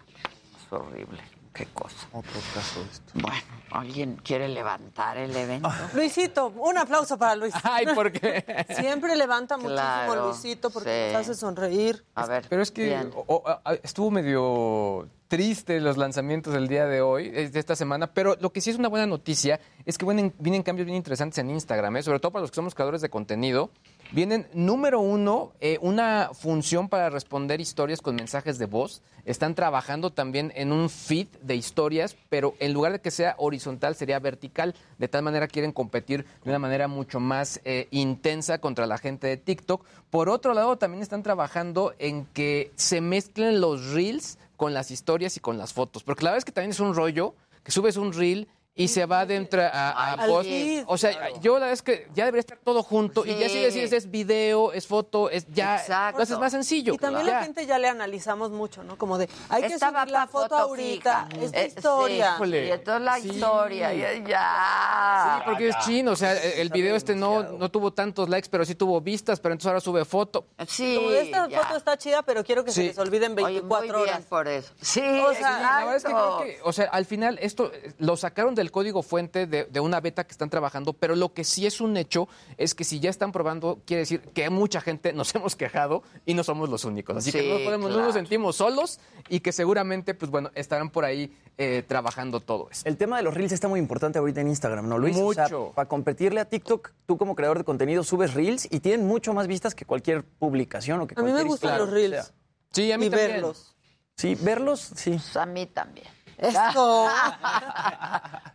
Es 0.65 0.71
horrible. 0.73 1.21
Qué 1.53 1.65
cosa. 1.67 2.07
Otro 2.13 2.39
caso 2.53 2.79
de 2.83 2.85
esto. 2.91 3.11
Bueno, 3.15 3.41
¿alguien 3.71 4.15
quiere 4.23 4.47
levantar 4.47 5.17
el 5.17 5.35
evento? 5.35 5.69
Luisito, 5.93 6.47
un 6.47 6.77
aplauso 6.77 7.17
para 7.17 7.35
Luis. 7.35 7.53
Ay, 7.63 7.87
¿por 7.93 8.11
qué? 8.11 8.65
Siempre 8.77 9.15
levanta 9.15 9.57
muchísimo 9.57 9.75
Claro, 9.81 10.27
Luisito 10.27 10.69
porque 10.69 11.07
sí. 11.09 11.13
nos 11.13 11.21
hace 11.23 11.33
sonreír. 11.35 12.05
A 12.15 12.25
ver, 12.27 12.45
Pero 12.47 12.61
es 12.61 12.71
que 12.71 12.85
bien. 12.85 13.11
o- 13.15 13.25
o- 13.27 13.43
a- 13.49 13.73
estuvo 13.83 14.09
medio 14.11 15.09
triste 15.29 15.79
los 15.79 15.95
lanzamientos 15.95 16.53
del 16.53 16.67
día 16.67 16.87
de 16.87 17.01
hoy, 17.01 17.29
de 17.29 17.59
esta 17.59 17.75
semana, 17.75 18.07
pero 18.07 18.35
lo 18.41 18.51
que 18.51 18.61
sí 18.61 18.71
es 18.71 18.77
una 18.77 18.89
buena 18.89 19.05
noticia 19.05 19.59
es 19.85 19.97
que 19.97 20.03
vienen, 20.03 20.33
vienen 20.39 20.63
cambios 20.63 20.87
bien 20.87 20.97
interesantes 20.97 21.37
en 21.37 21.51
Instagram, 21.51 21.97
¿eh? 21.97 22.03
sobre 22.03 22.19
todo 22.19 22.31
para 22.31 22.41
los 22.41 22.49
que 22.49 22.55
somos 22.55 22.73
creadores 22.73 23.01
de 23.01 23.09
contenido. 23.09 23.69
Vienen, 24.11 24.47
número 24.53 24.99
uno, 24.99 25.53
eh, 25.61 25.77
una 25.81 26.31
función 26.33 26.89
para 26.89 27.11
responder 27.11 27.61
historias 27.61 28.01
con 28.01 28.15
mensajes 28.15 28.57
de 28.57 28.65
voz. 28.65 29.03
Están 29.23 29.53
trabajando 29.53 30.11
también 30.11 30.51
en 30.55 30.71
un 30.71 30.89
feed 30.89 31.27
de 31.43 31.55
historias, 31.55 32.17
pero 32.29 32.55
en 32.59 32.73
lugar 32.73 32.93
de 32.93 32.99
que 32.99 33.11
sea 33.11 33.35
horizontal, 33.37 33.93
sería 33.93 34.17
vertical. 34.17 34.73
De 34.97 35.07
tal 35.07 35.21
manera 35.21 35.47
quieren 35.47 35.71
competir 35.71 36.25
de 36.43 36.49
una 36.49 36.57
manera 36.57 36.87
mucho 36.87 37.19
más 37.19 37.61
eh, 37.65 37.87
intensa 37.91 38.57
contra 38.57 38.87
la 38.87 38.97
gente 38.97 39.27
de 39.27 39.37
TikTok. 39.37 39.85
Por 40.09 40.27
otro 40.27 40.55
lado, 40.55 40.79
también 40.79 41.03
están 41.03 41.21
trabajando 41.21 41.93
en 41.99 42.25
que 42.25 42.71
se 42.75 43.01
mezclen 43.01 43.61
los 43.61 43.91
reels 43.93 44.39
con 44.59 44.73
las 44.73 44.91
historias 44.91 45.37
y 45.37 45.39
con 45.39 45.57
las 45.57 45.71
fotos. 45.71 46.03
Porque 46.03 46.25
la 46.25 46.31
verdad 46.31 46.39
es 46.39 46.45
que 46.45 46.51
también 46.51 46.71
es 46.71 46.81
un 46.81 46.93
rollo 46.93 47.33
que 47.63 47.71
subes 47.71 47.95
un 47.95 48.11
reel 48.11 48.49
y 48.79 48.87
se 48.87 49.05
va 49.05 49.25
dentro 49.25 49.61
a, 49.61 50.13
a 50.13 50.25
post. 50.25 50.47
feed. 50.49 50.83
O 50.87 50.97
sea, 50.97 51.11
yo 51.41 51.53
la 51.55 51.59
verdad 51.67 51.73
es 51.73 51.81
que 51.81 52.07
ya 52.13 52.25
debería 52.25 52.39
estar 52.39 52.57
todo 52.63 52.81
junto 52.81 53.25
y 53.25 53.35
ya 53.37 53.47
si 53.49 53.55
Sí. 53.55 53.61
decides 53.61 53.91
es 53.91 54.09
video, 54.09 54.71
es 54.71 54.87
foto, 54.87 55.29
es 55.29 55.45
ya 55.51 55.75
Exacto. 55.77 56.17
lo 56.17 56.23
haces 56.23 56.39
más 56.39 56.51
sencillo. 56.53 56.93
Y 56.93 56.97
también 56.97 57.25
la 57.27 57.43
gente 57.43 57.65
ya 57.65 57.77
le 57.77 57.89
analizamos 57.89 58.51
mucho, 58.51 58.83
¿no? 58.83 58.97
Como 58.97 59.17
de, 59.17 59.27
hay 59.49 59.63
que 59.63 59.73
Esta 59.73 59.89
subir 59.91 60.11
la 60.11 60.27
foto, 60.27 60.43
foto 60.49 60.57
ahorita, 60.57 61.27
fija. 61.29 61.43
esta 61.45 61.59
Eh, 61.61 61.67
historia. 61.67 62.37
sí. 62.41 62.49
Y 62.55 62.71
entonces 62.71 63.01
la 63.03 63.19
Sí. 63.19 63.29
historia, 63.29 63.93
ya. 63.93 64.13
ya. 64.25 65.35
Sí, 65.37 65.41
porque 65.45 65.67
es 65.69 65.77
chino, 65.79 66.11
o 66.11 66.15
sea, 66.15 66.33
el 66.41 66.69
video 66.69 66.95
este 66.95 67.15
no, 67.15 67.43
no 67.43 67.69
tuvo 67.69 67.91
tantos 67.91 68.29
likes, 68.29 68.47
pero 68.49 68.63
sí 68.65 68.75
tuvo 68.75 69.01
vistas, 69.01 69.39
pero 69.39 69.53
entonces 69.53 69.67
ahora 69.67 69.81
sube 69.81 70.05
foto. 70.05 70.45
Sí, 70.67 70.95
Como 70.95 71.09
de 71.09 71.21
esta 71.21 71.47
ya. 71.49 71.61
foto 71.63 71.77
está 71.77 71.97
chida, 71.97 72.21
pero 72.23 72.43
quiero 72.43 72.63
que 72.63 72.71
Sí. 72.71 72.81
se 72.81 72.87
les 72.87 72.97
olviden 72.97 73.33
Oye, 73.33 73.43
24 73.43 73.97
muy 73.97 74.03
bien 74.05 74.15
horas. 74.15 74.25
por 74.27 74.47
eso. 74.47 74.71
Sí, 74.81 75.01
O 75.01 75.33
sea, 75.33 75.59
La 75.59 75.77
verdad 75.79 75.95
es 75.97 76.03
que 76.03 76.09
creo 76.11 76.37
que, 76.39 76.59
o 76.63 76.71
sea, 76.73 76.85
al 76.85 77.05
final 77.05 77.37
esto 77.41 77.71
lo 77.97 78.15
sacaron 78.17 78.55
del 78.55 78.68
código 78.71 79.03
fuente 79.03 79.47
de, 79.47 79.65
de 79.65 79.79
una 79.79 79.99
beta 80.01 80.23
que 80.25 80.31
están 80.31 80.49
trabajando, 80.49 80.93
pero 80.93 81.15
lo 81.15 81.33
que 81.33 81.43
sí 81.43 81.65
es 81.65 81.81
un 81.81 81.97
hecho 81.97 82.27
es 82.57 82.75
que 82.75 82.83
si 82.83 82.99
ya 82.99 83.09
están 83.09 83.31
probando, 83.31 83.81
quiere 83.85 84.01
decir 84.01 84.21
que 84.21 84.49
mucha 84.49 84.81
gente 84.81 85.13
nos 85.13 85.33
hemos 85.35 85.55
quejado 85.55 86.03
y 86.25 86.33
no 86.33 86.43
somos 86.43 86.69
los 86.69 86.85
únicos. 86.85 87.17
Así 87.17 87.31
que 87.31 87.47
no, 87.47 87.63
podemos, 87.65 87.91
no 87.91 88.01
nos 88.01 88.13
sentimos 88.13 88.55
solos 88.57 88.99
y 89.29 89.39
que 89.41 89.51
seguramente, 89.51 90.13
pues 90.13 90.31
bueno, 90.31 90.51
estarán 90.55 90.89
por 90.89 91.05
ahí 91.05 91.35
eh, 91.57 91.83
trabajando 91.87 92.39
todo 92.39 92.69
esto. 92.71 92.87
El 92.87 92.95
tema 92.97 93.17
de 93.17 93.23
los 93.23 93.33
reels 93.33 93.51
está 93.51 93.67
muy 93.67 93.79
importante 93.79 94.17
ahorita 94.19 94.41
en 94.41 94.47
Instagram, 94.47 94.87
¿no, 94.87 94.97
Luis? 94.97 95.17
O 95.17 95.33
sea, 95.33 95.43
Mucho. 95.43 95.71
para 95.75 95.87
competirle 95.89 96.39
a 96.39 96.45
TikTok, 96.45 96.91
tú 97.05 97.17
como 97.17 97.35
creador 97.35 97.57
de 97.57 97.63
contenido 97.63 98.03
subes 98.03 98.33
reels 98.33 98.67
y 98.71 98.79
tienen 98.79 99.05
mucho 99.05 99.33
más 99.33 99.47
vistas 99.47 99.75
que 99.75 99.85
cualquier 99.85 100.23
publicación 100.23 101.01
o 101.01 101.07
que 101.07 101.15
A 101.17 101.21
mí 101.21 101.25
me 101.25 101.31
cualquier 101.31 101.47
gustan 101.47 101.71
historia. 101.71 101.85
los 101.85 101.93
reels. 101.93 102.19
O 102.19 102.23
sea, 102.27 102.35
Sí, 102.71 102.91
a 102.91 102.97
mí 102.97 103.07
y 103.07 103.09
también. 103.09 103.31
verlos. 103.31 103.75
sí, 104.15 104.35
verlos, 104.35 104.91
sí. 104.95 105.11
Pues 105.11 105.35
a 105.37 105.45
mí 105.45 105.65
también. 105.65 106.07
Esto. 106.39 107.07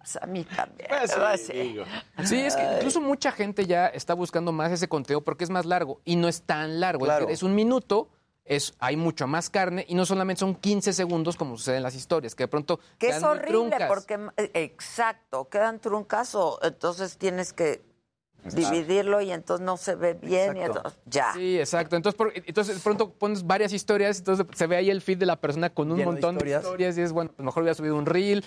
Pues 0.05 0.16
a 0.20 0.26
mí 0.26 0.45
también. 0.45 0.87
Pues 0.89 1.12
sí, 1.12 1.47
sí. 1.47 1.53
digo. 1.55 1.85
Sí, 2.24 2.41
es 2.41 2.55
que 2.57 2.62
incluso 2.76 3.01
mucha 3.01 3.32
gente 3.32 3.64
ya 3.66 3.87
está 3.87 4.12
buscando 4.12 4.53
más 4.53 4.70
ese 4.70 4.87
contenido 4.87 5.22
porque 5.22 5.45
es 5.45 5.51
más 5.51 5.64
largo 5.64 6.01
y 6.05 6.16
no 6.16 6.28
es 6.28 6.43
tan 6.43 6.78
largo. 6.78 7.05
Es 7.05 7.09
Claro. 7.09 7.20
decir, 7.26 7.32
Es, 7.35 7.43
un 7.43 7.55
minuto, 7.55 8.11
es, 8.45 8.74
hay 8.80 8.97
mucha 8.97 9.26
más 9.26 9.49
carne 9.49 9.87
y 9.89 9.95
no 9.95 10.05
solamente 10.05 10.41
son 10.41 10.55
15 10.57 10.93
segundos 10.93 11.37
como 11.37 11.57
sucede 11.57 11.78
en 11.78 11.82
las 11.82 11.95
historias, 11.95 12.35
que 12.35 12.43
de 12.45 12.49
pronto 12.49 12.78
Que 12.99 13.07
quedan 13.07 13.16
es 13.18 13.22
horrible 13.24 13.49
truncas. 13.70 13.89
porque, 13.89 14.14
eh, 14.37 14.51
exacto, 14.55 15.49
quedan 15.49 15.80
truncas 15.80 16.35
o 16.35 16.59
entonces 16.62 17.16
tienes 17.16 17.55
que 17.55 17.82
dividirlo 18.53 19.20
y 19.20 19.30
entonces 19.32 19.64
no 19.64 19.76
se 19.76 19.95
ve 19.95 20.14
bien 20.14 20.57
y 20.57 20.61
entonces 20.61 20.92
ya. 21.07 21.32
Sí, 21.34 21.59
exacto. 21.59 21.97
Entonces, 21.97 22.16
por- 22.16 22.32
entonces 22.34 22.76
de 22.76 22.82
pronto 22.82 23.11
pones 23.11 23.47
varias 23.47 23.72
historias, 23.72 24.18
entonces 24.18 24.47
se 24.55 24.66
ve 24.66 24.76
ahí 24.76 24.90
el 24.90 25.01
feed 25.01 25.18
de 25.18 25.26
la 25.26 25.36
persona 25.36 25.70
con 25.70 25.90
un 25.90 25.99
Lleno 25.99 26.12
montón 26.12 26.34
de 26.36 26.38
historias. 26.38 26.62
historias. 26.64 26.99
y 26.99 27.01
es 27.03 27.12
bueno, 27.12 27.30
pues 27.34 27.45
mejor 27.45 27.62
hubiera 27.62 27.74
subido 27.74 27.97
un 27.97 28.07
reel. 28.07 28.45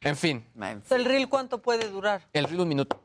En 0.00 0.16
fin. 0.16 0.44
¿El 0.90 1.04
reel 1.04 1.28
cuánto 1.28 1.58
puede 1.62 1.88
durar? 1.88 2.22
el 2.32 2.44
reel 2.44 2.60
un 2.60 2.68
minuto. 2.68 3.00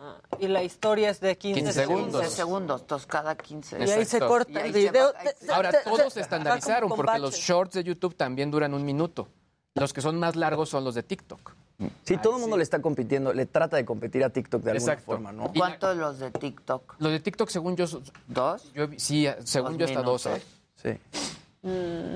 Ah, 0.00 0.16
y 0.38 0.46
la 0.46 0.62
historia 0.62 1.10
es 1.10 1.18
de 1.20 1.36
15, 1.36 1.60
15 1.60 1.72
segundos. 1.72 2.04
15 2.04 2.12
segundos. 2.12 2.32
segundos, 2.36 2.80
entonces 2.82 3.06
cada 3.08 3.36
15. 3.36 3.84
Y 3.84 3.90
ahí 3.90 4.04
se 4.04 4.20
corta 4.20 4.64
el 4.64 4.72
video. 4.72 5.12
Ahora, 5.52 5.72
todos 5.82 6.12
se 6.12 6.20
estandarizaron 6.20 6.88
porque 6.88 7.18
los 7.18 7.34
shorts 7.34 7.74
de 7.74 7.82
YouTube 7.84 8.14
también 8.14 8.50
duran 8.50 8.74
un 8.74 8.84
minuto. 8.84 9.26
Los 9.74 9.92
que 9.92 10.00
son 10.00 10.16
más 10.18 10.36
largos 10.36 10.68
son 10.68 10.84
los 10.84 10.94
de 10.94 11.02
TikTok. 11.02 11.52
Sí, 12.04 12.16
todo 12.16 12.34
el 12.36 12.40
mundo 12.40 12.56
le 12.56 12.64
está 12.64 12.82
compitiendo, 12.82 13.32
le 13.32 13.46
trata 13.46 13.76
de 13.76 13.84
competir 13.84 14.24
a 14.24 14.30
TikTok 14.30 14.62
de 14.62 14.72
alguna 14.72 14.92
Exacto. 14.94 15.12
forma, 15.12 15.30
¿no? 15.30 15.52
¿Cuántos 15.56 15.96
los 15.96 16.18
de 16.18 16.32
TikTok? 16.32 16.96
Los 16.98 17.12
de 17.12 17.20
TikTok, 17.20 17.48
según 17.50 17.76
yo, 17.76 17.86
¿Dos? 18.26 18.72
yo 18.74 18.84
he- 18.84 18.98
sí, 18.98 19.28
según 19.44 19.78
Dos 19.78 19.78
yo 19.78 19.84
hasta 19.98 20.02
dos. 20.02 20.26
¿eh? 20.26 20.42
Sí. 20.74 20.90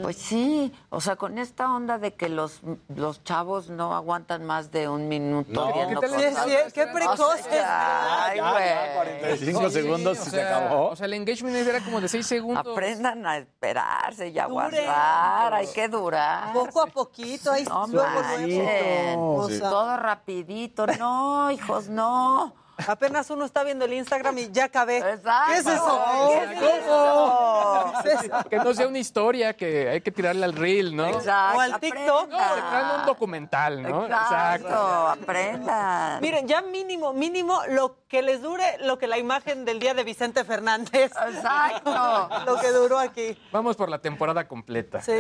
Pues 0.03 0.17
sí, 0.17 0.73
o 0.91 1.01
sea, 1.01 1.17
con 1.17 1.39
esta 1.39 1.71
onda 1.75 1.99
de 1.99 2.15
que 2.15 2.29
los, 2.29 2.61
los 2.95 3.23
chavos 3.25 3.71
no 3.71 3.95
aguantan 3.95 4.45
más 4.45 4.71
de 4.73 4.89
un 4.89 5.09
minuto 5.09 5.51
No. 5.53 5.73
¿Qué 5.89 5.95
tal 5.97 6.11
Sí, 6.11 6.27
cosas. 6.27 6.45
sí, 6.45 6.57
qué 6.75 6.87
precoces. 6.87 7.47
Ay, 7.53 8.37
Ya, 8.37 8.37
ya, 8.37 8.51
güey. 8.53 9.21
45 9.21 9.71
segundos 9.71 10.19
o 10.19 10.23
y 10.23 10.25
se 10.25 10.31
sea, 10.31 10.59
acabó. 10.59 10.89
O 10.91 10.97
sea, 10.97 11.07
el 11.07 11.15
engagement 11.15 11.57
era 11.57 11.81
como 11.81 12.01
de 12.01 12.09
6 12.09 12.27
segundos. 12.27 12.67
Aprendan 12.67 13.27
a 13.27 13.39
esperarse 13.39 14.29
y 14.29 14.39
aguantar, 14.39 15.55
hay 15.55 15.67
que 15.69 15.89
durar. 15.89 16.53
Poco 16.53 16.83
a 16.83 16.87
poquito, 16.87 17.51
ahí 17.53 17.65
No 17.65 17.87
luego, 17.87 18.09
luego. 18.41 19.37
Pues 19.47 19.59
sea, 19.59 19.71
todo 19.71 19.97
rapidito. 19.97 20.87
No, 20.99 21.51
hijos, 21.51 21.89
no. 21.89 22.55
Apenas 22.87 23.30
uno 23.30 23.45
está 23.45 23.64
viendo 23.64 23.85
el 23.85 23.93
Instagram 23.93 24.37
y 24.39 24.51
ya 24.51 24.64
acabé. 24.64 24.99
Exacto. 24.99 25.53
¿Qué 25.53 25.59
es 25.59 25.66
eso? 25.66 26.05
¿Qué 26.28 26.39
es 26.39 26.83
eso? 26.83 27.93
¿Qué 28.03 28.11
es 28.11 28.22
eso? 28.24 28.45
Que 28.51 28.57
no 28.57 28.74
sea 28.74 28.89
una 28.89 28.99
historia 28.99 29.57
que 29.57 29.89
hay 29.89 30.01
que 30.01 30.11
tirarle 30.11 30.45
al 30.45 30.53
reel, 30.53 30.95
¿no? 30.95 31.07
Exacto. 31.07 31.59
O 31.59 31.61
al 31.61 31.80
TikTok. 31.80 32.30
No, 32.30 33.01
un 33.01 33.07
documental, 33.07 33.83
¿no? 33.83 34.07
Exacto, 34.07 35.09
aprendan. 35.09 36.20
Miren, 36.20 36.47
ya 36.47 36.62
mínimo, 36.62 37.12
mínimo 37.12 37.61
lo 37.68 38.03
que 38.09 38.22
les 38.22 38.43
dure 38.43 38.64
lo 38.80 38.99
que 38.99 39.07
la 39.07 39.18
imagen 39.18 39.64
del 39.64 39.78
día 39.78 39.95
de 39.95 40.05
Vicente 40.05 40.45
Fernández. 40.45 41.12
Exacto. 41.28 41.93
Lo 42.47 42.57
que 42.57 42.68
duró 42.68 42.99
aquí. 42.99 43.39
Vamos 43.53 43.76
por 43.76 43.89
la 43.89 43.99
temporada 43.99 44.47
completa. 44.47 45.01
Sí, 45.01 45.12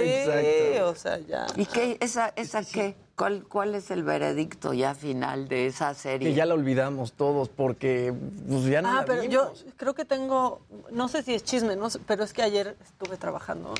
o 0.82 0.94
sea, 0.94 1.18
ya. 1.18 1.46
¿Y 1.56 1.66
qué? 1.66 1.96
¿Esa, 2.00 2.32
esa 2.36 2.62
qué? 2.64 2.96
¿Cuál, 3.22 3.44
¿Cuál 3.44 3.76
es 3.76 3.92
el 3.92 4.02
veredicto 4.02 4.72
ya 4.72 4.96
final 4.96 5.46
de 5.46 5.66
esa 5.68 5.94
serie? 5.94 6.30
Que 6.30 6.34
ya 6.34 6.44
la 6.44 6.54
olvidamos 6.54 7.12
todos 7.12 7.48
porque 7.48 8.12
pues, 8.48 8.64
ya 8.64 8.82
no 8.82 8.88
Ah, 8.90 8.94
la 8.96 9.04
pero 9.04 9.22
vimos. 9.22 9.64
yo 9.64 9.70
creo 9.76 9.94
que 9.94 10.04
tengo, 10.04 10.60
no 10.90 11.06
sé 11.06 11.22
si 11.22 11.32
es 11.32 11.44
chisme, 11.44 11.76
no 11.76 11.88
sé, 11.88 12.00
pero 12.00 12.24
es 12.24 12.32
que 12.32 12.42
ayer 12.42 12.76
estuve 12.82 13.16
trabajando, 13.16 13.74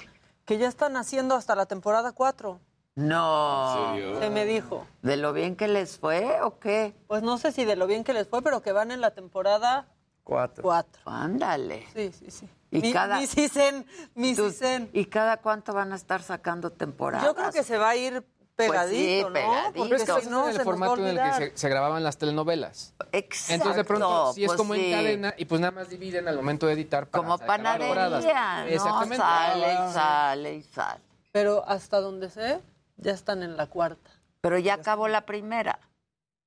que 0.45 0.59
ya 0.59 0.69
están 0.69 0.97
haciendo 0.97 1.35
hasta 1.35 1.57
la 1.57 1.67
temporada 1.67 2.13
4. 2.13 2.61
No. 2.95 3.97
Se 4.21 4.31
me 4.31 4.45
dijo. 4.45 4.87
¿De 5.03 5.17
lo 5.17 5.33
bien 5.33 5.57
que 5.57 5.67
les 5.67 5.99
fue 5.99 6.41
o 6.43 6.61
qué? 6.61 6.95
Pues 7.09 7.25
no 7.25 7.37
sé 7.37 7.51
si 7.51 7.65
de 7.65 7.75
lo 7.75 7.89
bien 7.89 8.05
que 8.05 8.13
les 8.13 8.29
fue, 8.29 8.43
pero 8.43 8.63
que 8.63 8.71
van 8.71 8.93
en 8.93 9.01
la 9.01 9.11
temporada 9.11 9.89
Cuatro. 10.23 10.63
4. 10.63 11.03
Ándale. 11.07 11.85
Sí, 11.97 12.13
sí, 12.13 12.31
sí. 12.31 12.49
Y 12.71 12.81
mi, 12.81 12.93
cada- 12.93 13.19
mi 13.19 13.27
Cisen, 13.27 13.85
mi 14.15 14.37
Cisen. 14.37 14.89
¿Y 14.93 15.07
cada 15.07 15.39
cuánto 15.39 15.73
van 15.75 15.93
a 15.93 15.97
estar 15.97 16.23
sacando 16.23 16.71
temporadas? 16.71 17.27
Yo 17.27 17.35
creo 17.35 17.51
que 17.51 17.65
se 17.65 17.77
va 17.77 17.91
a 17.91 17.97
ir 17.97 18.23
pegadito, 18.57 19.29
¿no? 19.29 19.33
pegadito. 19.35 19.73
Porque 19.75 19.89
Pero 19.91 19.97
es 19.97 20.13
que 20.13 20.21
si 20.23 20.31
no, 20.31 20.49
el 20.49 20.61
formato 20.61 20.97
en 20.99 21.19
el 21.19 21.23
que 21.23 21.33
se, 21.51 21.57
se 21.57 21.69
grababan 21.69 22.03
las 22.05 22.19
telenovelas. 22.19 22.95
Exacto. 23.13 23.55
Entonces 23.55 23.77
de 23.77 23.85
pronto 23.85 24.33
sí 24.33 24.45
es 24.45 24.49
pues 24.49 24.57
como 24.57 24.75
sí. 24.75 24.85
en 24.85 24.93
cadena 24.93 25.35
y 25.37 25.45
pues 25.45 25.61
nada 25.61 25.71
más 25.71 25.89
dividen 25.89 26.29
al 26.29 26.37
momento 26.37 26.67
de 26.67 26.75
editar 26.75 27.07
para 27.07 27.23
Como 27.23 27.39
panadería, 27.39 28.09
¿no? 28.09 28.67
Exactamente. 28.67 29.17
Sale 29.17 29.67
Ah, 29.67 29.87
y 29.89 29.93
sale 29.93 30.55
y 30.55 30.63
sale. 30.63 31.01
Pero 31.33 31.65
hasta 31.67 32.01
donde 32.01 32.31
sé, 32.31 32.61
ya 32.97 33.13
están 33.13 33.43
en 33.43 33.57
la 33.57 33.67
cuarta. 33.67 34.11
Pero 34.41 34.59
ya 34.59 34.75
acabó 34.75 35.09
la 35.09 35.25
primera. 35.25 35.79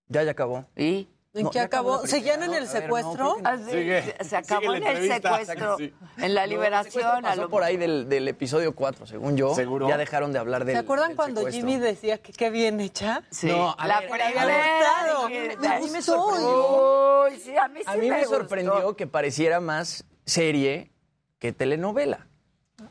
Ya, 0.07 0.23
ya 0.23 0.31
acabó. 0.31 0.65
¿Y? 0.75 1.07
¿En 1.35 1.43
No, 1.43 1.51
qué 1.51 1.59
acabó 1.59 2.07
¿Seguían 2.07 2.41
en 2.43 2.53
el 2.53 2.63
¿no? 2.65 2.71
Ver, 2.71 2.81
secuestro? 2.81 3.37
no, 3.43 3.69
Sigue. 3.69 4.15
se- 4.23 4.37
acabó 4.37 4.73
Sigue 4.73 4.77
en 4.77 4.83
el 4.87 5.11
secuestro, 5.11 5.77
Sí. 5.77 5.93
en 6.17 6.33
la 6.33 6.41
No, 6.43 6.47
liberación. 6.47 7.05
a 7.05 7.21
pasó 7.29 7.41
lo- 7.41 7.49
por 7.49 7.61
ahí 7.63 7.75
del, 7.75 8.07
del 8.07 8.25
episodio 8.29 8.73
4, 8.73 9.05
según 9.05 9.35
yo. 9.35 9.53
¿Seguro? 9.53 9.89
Ya 9.89 9.97
dejaron 9.97 10.31
de 10.31 10.39
hablar 10.39 10.63
del 10.63 10.75
¿Se 10.75 10.79
acuerdan 10.79 11.09
del 11.09 11.17
cuando 11.17 11.41
secuestro. 11.41 11.67
Jimmy 11.67 11.77
decía 11.81 12.19
que 12.19 12.31
qué 12.31 12.49
bien 12.49 12.79
hecha? 12.79 13.21
Sí, 13.31 13.47
No, 13.47 13.75
a 13.77 13.85
la 13.85 13.99
ver, 13.99 14.09
primera. 14.11 14.41
a 14.41 14.45
ver, 14.47 15.91
me 15.91 16.01
sorprendió. 16.01 17.23
Uy, 17.25 17.39
sí, 17.39 17.57
a 17.57 17.67
mí 17.67 17.79
sí 17.79 17.85
A 17.85 17.95
mí 17.97 18.09
me, 18.09 18.23
sorprendió 18.23 18.95
que 18.95 19.05
pareciera 19.05 19.59
más 19.59 20.05
serie 20.25 20.93
que 21.39 21.51
telenovela, 21.51 22.27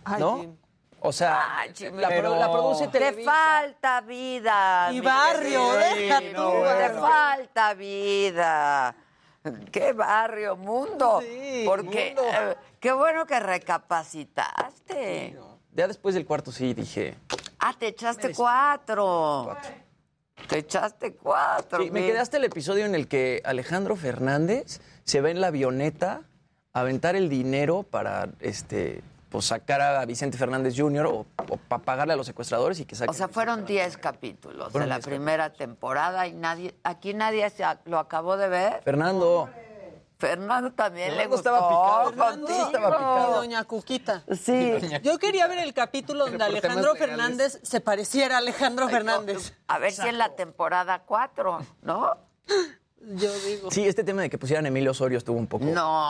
Ay, 0.04 0.20
¿no? 0.20 0.56
O 1.06 1.12
sea, 1.12 1.58
Ay, 1.58 1.70
la, 1.92 2.08
pro- 2.08 2.34
la 2.36 2.50
produce 2.50 2.86
Te 2.86 2.98
Televisa. 2.98 3.30
falta 3.30 4.00
vida. 4.00 4.88
Y 4.90 4.94
mi 4.94 5.00
barrio, 5.02 5.72
deja 5.74 6.18
tú, 6.20 6.50
Te 6.50 6.60
barrio. 6.62 7.00
falta 7.00 7.74
vida. 7.74 8.96
Qué 9.70 9.92
barrio, 9.92 10.56
mundo. 10.56 11.20
Sí, 11.20 11.62
Porque 11.66 12.14
mundo. 12.16 12.22
eh, 12.32 12.56
qué 12.80 12.92
bueno 12.92 13.26
que 13.26 13.38
recapacitaste. 13.38 15.36
Ya 15.72 15.86
después 15.88 16.14
del 16.14 16.24
cuarto 16.24 16.50
sí 16.52 16.72
dije. 16.72 17.16
Ah, 17.58 17.74
te 17.78 17.88
echaste 17.88 18.32
cuatro. 18.32 19.54
Te 20.48 20.58
echaste 20.58 21.14
cuatro. 21.16 21.82
Sí, 21.82 21.90
me 21.90 22.10
hasta 22.18 22.38
el 22.38 22.44
episodio 22.44 22.86
en 22.86 22.94
el 22.94 23.08
que 23.08 23.42
Alejandro 23.44 23.94
Fernández 23.96 24.80
se 25.04 25.20
va 25.20 25.28
en 25.30 25.40
la 25.42 25.48
avioneta 25.48 26.22
a 26.72 26.80
aventar 26.80 27.14
el 27.14 27.28
dinero 27.28 27.82
para 27.82 28.28
este 28.40 29.02
pues 29.34 29.46
sacar 29.46 29.80
a 29.80 30.04
Vicente 30.04 30.38
Fernández 30.38 30.74
Jr. 30.76 31.06
o, 31.06 31.26
para 31.66 31.82
pagarle 31.82 32.12
a 32.12 32.16
los 32.16 32.24
secuestradores 32.24 32.78
y 32.78 32.84
que 32.84 32.94
saquen 32.94 33.10
O 33.12 33.18
sea, 33.18 33.26
fueron 33.26 33.66
10 33.66 33.96
capítulos 33.96 34.70
Fueron 34.70 34.86
de 34.88 34.90
la 34.90 34.98
10 34.98 35.06
primera 35.08 35.52
temporada 35.52 36.28
y 36.28 36.34
nadie, 36.34 36.72
aquí 36.84 37.14
nadie 37.14 37.50
se 37.50 37.64
a- 37.64 37.80
lo 37.84 37.98
acabó 37.98 38.36
de 38.36 38.48
ver. 38.48 38.80
Fernando. 38.84 39.50
Fernando 40.18 40.72
también 40.72 41.08
le 41.16 41.26
Fernando 41.28 41.36
gustó 41.36 41.50
estaba 41.50 41.68
picado, 41.68 42.10
Fernando 42.10 42.48
estaba 42.48 42.96
picado. 42.96 43.34
Doña 43.38 43.64
Cuquita. 43.64 44.22
Sí. 44.40 44.72
Yo 45.02 45.18
quería 45.18 45.48
ver 45.48 45.58
el 45.58 45.74
capítulo 45.74 46.26
donde 46.26 46.44
Alejandro 46.44 46.92
legales. 46.92 46.98
Fernández 47.16 47.58
se 47.64 47.80
pareciera 47.80 48.36
a 48.36 48.38
Alejandro 48.38 48.88
Fernández. 48.88 49.52
A 49.66 49.80
ver 49.80 49.90
si 49.90 50.06
en 50.06 50.18
la 50.18 50.36
temporada 50.36 51.02
4, 51.04 51.58
¿no? 51.82 52.16
Yo 53.16 53.32
digo. 53.40 53.70
Sí, 53.70 53.86
este 53.86 54.02
tema 54.04 54.22
de 54.22 54.30
que 54.30 54.38
pusieran 54.38 54.64
a 54.64 54.68
Emilio 54.68 54.92
Osorio 54.92 55.18
estuvo 55.18 55.36
un 55.38 55.46
poco, 55.46 55.64
No, 55.66 56.04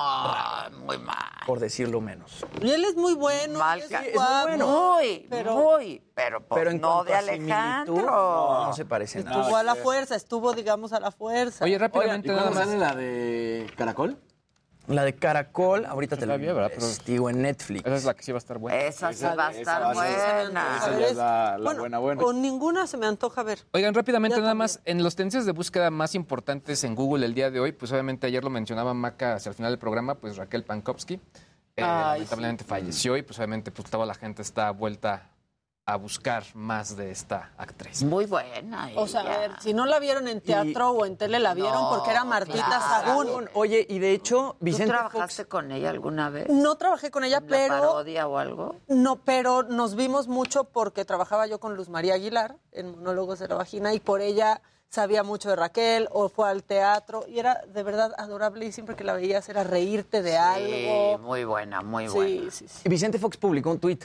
muy 0.84 0.98
mal. 0.98 1.16
por 1.46 1.58
decirlo 1.60 2.00
menos. 2.00 2.44
Y 2.62 2.70
él 2.70 2.84
es 2.84 2.96
muy 2.96 3.14
bueno. 3.14 3.58
Mal 3.58 3.80
es 3.80 3.90
muy 3.90 3.98
es 3.98 4.58
muy, 4.58 5.26
pero 5.28 5.54
muy, 5.56 6.02
pero, 6.14 6.40
pues 6.46 6.58
Pero 6.58 6.70
en 6.70 6.80
no 6.80 7.04
de 7.04 7.14
Alejandro. 7.14 7.94
no, 7.96 8.66
no 8.66 8.72
se 8.72 8.84
parece 8.84 9.22
nada. 9.24 9.40
Estuvo 9.40 9.56
a 9.56 9.62
la 9.62 9.74
fuerza, 9.74 10.14
estuvo, 10.14 10.52
digamos, 10.52 10.92
a 10.92 11.00
la 11.00 11.10
fuerza. 11.10 11.64
Oye, 11.64 11.76
rápidamente 11.78 12.28
¿Y 12.28 12.34
nada 12.34 12.50
más. 12.50 12.64
sale 12.64 12.78
la 12.78 12.94
de 12.94 13.70
Caracol? 13.76 14.18
La 14.86 15.02
de 15.04 15.14
Caracol, 15.14 15.86
ahorita 15.86 16.16
te 16.16 16.26
la 16.26 16.34
Todavía, 16.34 16.52
¿verdad? 16.52 16.72
Pero- 16.74 17.30
en 17.30 17.40
Netflix. 17.42 17.86
Esa 17.86 17.96
es 17.96 18.04
la 18.04 18.14
que 18.14 18.22
sí 18.22 18.32
va 18.32 18.36
a 18.36 18.38
estar 18.38 18.58
buena. 18.58 18.78
Esa 18.78 19.12
sí 19.14 19.24
va 19.24 19.46
a 19.46 19.50
estar 19.52 19.94
buena. 19.94 20.08
esa 20.76 21.00
es 21.08 21.16
la- 21.16 21.56
la 21.58 21.64
bueno, 21.64 21.80
buena, 21.80 21.98
buena. 21.98 22.22
Con 22.22 22.42
ninguna 22.42 22.86
se 22.86 22.96
me 22.98 23.06
antoja 23.06 23.42
ver. 23.42 23.60
Oigan, 23.72 23.94
rápidamente 23.94 24.36
Ya 24.36 24.40
nada 24.40 24.50
también. 24.50 24.58
más, 24.64 24.80
en 24.84 25.02
los 25.02 25.16
tendencias 25.16 25.46
de 25.46 25.52
búsqueda 25.52 25.90
más 25.90 26.14
importantes 26.14 26.84
en 26.84 26.94
Google 26.94 27.24
el 27.24 27.34
día 27.34 27.50
de 27.50 27.60
hoy, 27.60 27.72
pues 27.72 27.92
obviamente 27.92 28.26
ayer 28.26 28.44
lo 28.44 28.50
mencionaba 28.50 28.92
Maca 28.92 29.34
hacia 29.34 29.48
el 29.50 29.54
final 29.54 29.72
del 29.72 29.78
programa, 29.78 30.16
pues 30.16 30.36
Raquel 30.36 30.64
Pankowski, 30.64 31.14
eh, 31.14 31.20
Ay, 31.82 32.20
lamentablemente 32.20 32.64
falleció 32.64 33.16
y 33.16 33.22
pues 33.22 33.38
obviamente 33.38 33.70
pues 33.70 33.88
toda 33.90 34.04
la 34.06 34.14
gente 34.14 34.42
está 34.42 34.70
vuelta 34.70 35.30
a 35.86 35.96
buscar 35.96 36.44
más 36.54 36.96
de 36.96 37.10
esta 37.10 37.50
actriz. 37.58 38.02
Muy 38.04 38.24
buena. 38.24 38.88
O 38.96 39.06
sea, 39.06 39.20
a 39.20 39.38
ver, 39.38 39.50
si 39.60 39.74
no 39.74 39.84
la 39.84 39.98
vieron 39.98 40.28
en 40.28 40.40
teatro 40.40 40.90
o 40.92 41.04
en 41.04 41.18
tele, 41.18 41.38
la 41.38 41.52
vieron 41.52 41.74
No, 41.74 41.90
porque 41.90 42.10
era 42.10 42.24
Martita 42.24 42.64
claro. 42.64 42.82
Sagún. 43.22 43.50
Oye, 43.52 43.86
y 43.88 43.98
de 43.98 44.12
hecho, 44.12 44.56
¿Tú 44.58 44.64
Vicente 44.64 44.92
trabajaste 44.92 45.42
Fox... 45.42 45.50
con 45.50 45.72
ella 45.72 45.90
alguna 45.90 46.30
vez? 46.30 46.48
No 46.48 46.76
trabajé 46.76 47.10
con 47.10 47.22
ella, 47.24 47.38
¿En 47.38 47.44
la 47.44 47.48
pero 47.50 47.74
parodia 47.80 48.26
o 48.26 48.38
algo? 48.38 48.76
no, 48.88 49.16
pero 49.16 49.62
nos 49.62 49.94
vimos 49.94 50.26
mucho 50.26 50.64
porque 50.64 51.04
trabajaba 51.04 51.46
yo 51.46 51.60
con 51.60 51.76
Luz 51.76 51.90
María 51.90 52.14
Aguilar 52.14 52.56
en 52.72 52.92
Monólogos 52.92 53.38
de 53.38 53.48
la 53.48 53.56
Vagina 53.56 53.92
y 53.92 54.00
por 54.00 54.22
ella 54.22 54.62
sabía 54.88 55.22
mucho 55.22 55.50
de 55.50 55.56
Raquel 55.56 56.08
o 56.12 56.28
fue 56.30 56.48
al 56.48 56.62
teatro 56.62 57.24
y 57.28 57.40
era 57.40 57.60
de 57.68 57.82
verdad 57.82 58.12
adorable 58.16 58.64
y 58.64 58.72
siempre 58.72 58.96
que 58.96 59.04
la 59.04 59.12
veías 59.12 59.48
era 59.50 59.64
reírte 59.64 60.22
de 60.22 60.30
Sí, 60.30 60.36
algo. 60.38 61.18
muy 61.18 61.44
buena, 61.44 61.82
muy 61.82 62.08
Sí, 62.08 62.14
buena. 62.14 62.50
sí, 62.50 62.68
sí. 62.68 62.80
Y 62.84 62.88
Vicente 62.88 63.18
Fox 63.18 63.36
publicó 63.36 63.70
un 63.70 63.80
tuit. 63.80 64.04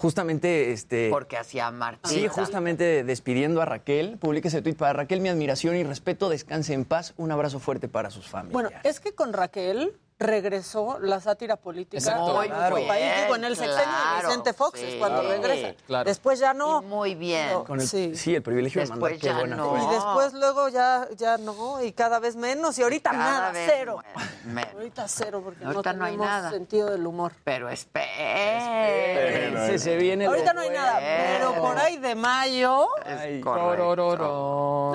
Justamente, 0.00 0.72
este... 0.72 1.10
Porque 1.10 1.36
hacía 1.36 1.70
Martita. 1.70 2.08
Sí, 2.08 2.26
justamente 2.26 3.04
despidiendo 3.04 3.60
a 3.60 3.66
Raquel, 3.66 4.16
publica 4.18 4.48
ese 4.48 4.62
tuit 4.62 4.78
para 4.78 4.94
Raquel, 4.94 5.20
mi 5.20 5.28
admiración 5.28 5.76
y 5.76 5.84
respeto, 5.84 6.30
descanse 6.30 6.72
en 6.72 6.86
paz, 6.86 7.12
un 7.18 7.30
abrazo 7.30 7.60
fuerte 7.60 7.86
para 7.86 8.08
sus 8.08 8.26
familias. 8.26 8.54
Bueno, 8.54 8.70
es 8.82 8.98
que 8.98 9.12
con 9.12 9.34
Raquel 9.34 9.92
regresó 10.20 10.98
la 11.00 11.18
sátira 11.18 11.56
política 11.56 12.02
Claro. 12.02 12.34
nuestro 12.34 12.86
país. 12.86 13.04
Digo, 13.22 13.36
en 13.36 13.44
el 13.44 13.56
sexenio 13.56 13.84
de 14.16 14.26
Vicente 14.26 14.52
Fox 14.52 14.78
sí. 14.78 14.86
es 14.86 14.94
cuando 14.96 15.22
Claro. 15.22 15.42
regresa. 15.42 15.74
Claro. 15.86 16.04
Después 16.04 16.38
ya 16.38 16.52
no. 16.54 16.82
Y 16.82 16.86
muy 16.86 17.14
bien. 17.14 17.50
No, 17.52 17.64
Con 17.64 17.80
el- 17.80 17.88
sí. 17.88 18.14
sí. 18.14 18.34
el 18.34 18.42
privilegio 18.42 18.80
Después 18.82 18.98
de 18.98 19.00
mandar, 19.00 19.18
qué 19.20 19.26
ya 19.26 19.38
buena 19.38 19.56
no. 19.56 19.76
Y 19.90 19.94
después 19.94 20.34
luego 20.34 20.68
ya, 20.68 21.08
ya 21.16 21.38
no, 21.38 21.82
y 21.82 21.92
cada 21.92 22.18
vez 22.18 22.36
menos, 22.36 22.78
y 22.78 22.82
ahorita 22.82 23.10
Cada 23.10 23.18
nada, 23.24 23.50
vez 23.52 23.70
cero. 23.74 23.98
men- 24.44 24.54
menos. 24.54 24.74
Ahorita 24.74 25.08
cero, 25.08 25.40
porque 25.42 25.64
Ahorita 25.64 25.92
no 25.94 25.98
no 26.00 26.04
hay 26.04 26.10
tenemos 26.12 26.30
nada. 26.30 26.50
sentido 26.50 26.90
del 26.90 27.06
humor. 27.06 27.32
Pero 27.42 27.68
espera. 27.70 29.66
Se, 29.66 29.78
se 29.78 29.96
viene 29.96 30.26
Ahorita 30.26 30.52
no 30.52 30.60
hay 30.60 30.70
nada, 30.70 30.98
pero 31.00 31.54
por 31.54 31.78
ahí 31.78 31.96
de 31.96 32.14
mayo. 32.14 32.86
Ay. 33.06 33.42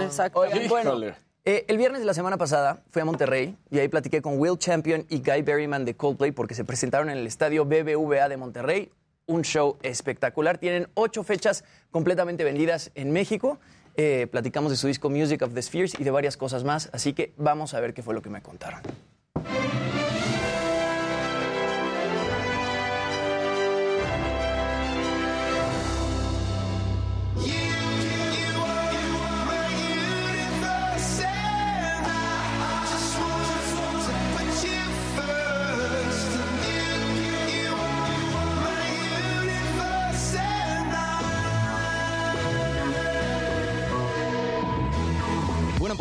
Exacto. 0.04 0.40
Oigan, 0.40 0.68
bueno, 0.68 0.90
Híjole. 0.92 1.16
Eh, 1.48 1.64
el 1.68 1.78
viernes 1.78 2.02
de 2.02 2.08
la 2.08 2.16
semana 2.16 2.38
pasada 2.38 2.82
fui 2.90 3.04
a 3.04 3.06
Monterrey 3.06 3.56
y 3.70 3.78
ahí 3.78 3.88
platiqué 3.88 4.20
con 4.20 4.40
Will 4.40 4.58
Champion 4.58 5.06
y 5.10 5.20
Guy 5.20 5.44
Berryman 5.44 5.86
de 5.86 5.96
Coldplay 5.96 6.32
porque 6.32 6.56
se 6.56 6.66
presentaron 6.66 7.12
en 7.12 7.20
el 7.20 7.28
estadio 7.28 7.66
BBVA 7.66 8.28
de 8.30 8.36
Monterrey. 8.36 8.92
Un 9.28 9.44
show 9.44 9.78
espectacular. 9.84 10.58
Tienen 10.58 10.88
ocho 10.96 11.24
fechas 11.24 11.64
completamente 11.92 12.44
vendidas 12.44 12.90
en 12.96 13.12
México. 13.12 13.60
Eh, 13.96 14.28
platicamos 14.32 14.72
de 14.72 14.78
su 14.78 14.88
disco 14.88 15.12
Music 15.12 15.44
of 15.44 15.54
the 15.54 15.62
Spheres 15.62 15.94
y 16.00 16.04
de 16.04 16.10
varias 16.10 16.36
cosas 16.36 16.64
más. 16.64 16.90
Así 16.94 17.14
que 17.14 17.32
vamos 17.38 17.76
a 17.76 17.80
ver 17.80 17.94
qué 17.94 18.02
fue 18.02 18.16
lo 18.16 18.24
que 18.24 18.32
me 18.32 18.42
contaron. 18.42 18.82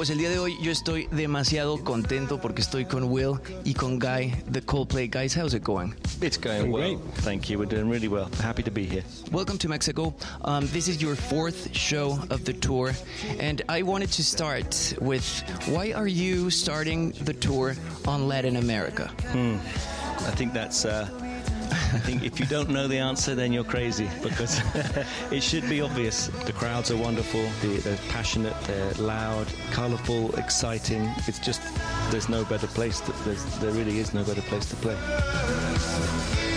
Pues 0.04 0.10
el 0.10 0.18
día 0.18 0.28
de 0.28 0.38
hoy 0.38 0.54
yo 0.60 0.70
estoy 0.70 1.08
demasiado 1.12 1.82
contento 1.82 2.38
porque 2.38 2.60
estoy 2.60 2.84
con 2.84 3.04
Will 3.04 3.40
y 3.64 3.72
con 3.72 3.98
Guy, 3.98 4.34
the 4.52 4.60
Coldplay 4.60 5.08
guys. 5.08 5.34
How's 5.34 5.54
it 5.54 5.64
going? 5.64 5.94
It's 6.20 6.36
going 6.36 6.70
well. 6.70 6.98
Thank 7.22 7.48
you. 7.48 7.58
We're 7.58 7.64
doing 7.64 7.88
really 7.88 8.08
well. 8.08 8.28
Happy 8.42 8.62
to 8.64 8.70
be 8.70 8.84
here. 8.84 9.02
Welcome 9.32 9.56
to 9.56 9.68
Mexico. 9.70 10.14
Um, 10.44 10.66
this 10.74 10.88
is 10.88 11.00
your 11.00 11.16
fourth 11.16 11.74
show 11.74 12.18
of 12.28 12.44
the 12.44 12.52
tour, 12.52 12.92
and 13.40 13.62
I 13.66 13.80
wanted 13.80 14.12
to 14.12 14.22
start 14.22 14.92
with 15.00 15.24
why 15.68 15.94
are 15.94 16.06
you 16.06 16.50
starting 16.50 17.12
the 17.24 17.32
tour 17.32 17.74
on 18.06 18.28
Latin 18.28 18.56
America? 18.56 19.08
Hmm. 19.32 19.56
I 20.26 20.32
think 20.36 20.52
that's. 20.52 20.84
Uh, 20.84 21.08
I 21.94 21.98
think 21.98 22.24
if 22.24 22.40
you 22.40 22.46
don't 22.46 22.70
know 22.70 22.88
the 22.88 22.98
answer, 22.98 23.36
then 23.36 23.52
you're 23.52 23.62
crazy 23.62 24.10
because 24.20 24.60
it 25.30 25.44
should 25.44 25.68
be 25.68 25.80
obvious. 25.80 26.26
The 26.44 26.52
crowds 26.52 26.90
are 26.90 26.96
wonderful, 26.96 27.48
they're 27.60 27.96
passionate, 28.08 28.54
they're 28.62 28.92
loud, 28.94 29.46
colourful, 29.70 30.34
exciting. 30.34 31.08
It's 31.28 31.38
just 31.38 31.62
there's 32.10 32.28
no 32.28 32.44
better 32.44 32.66
place. 32.66 33.00
To, 33.02 33.12
there 33.60 33.70
really 33.70 34.00
is 34.00 34.12
no 34.12 34.24
better 34.24 34.42
place 34.42 34.68
to 34.70 34.76
play. 34.76 36.53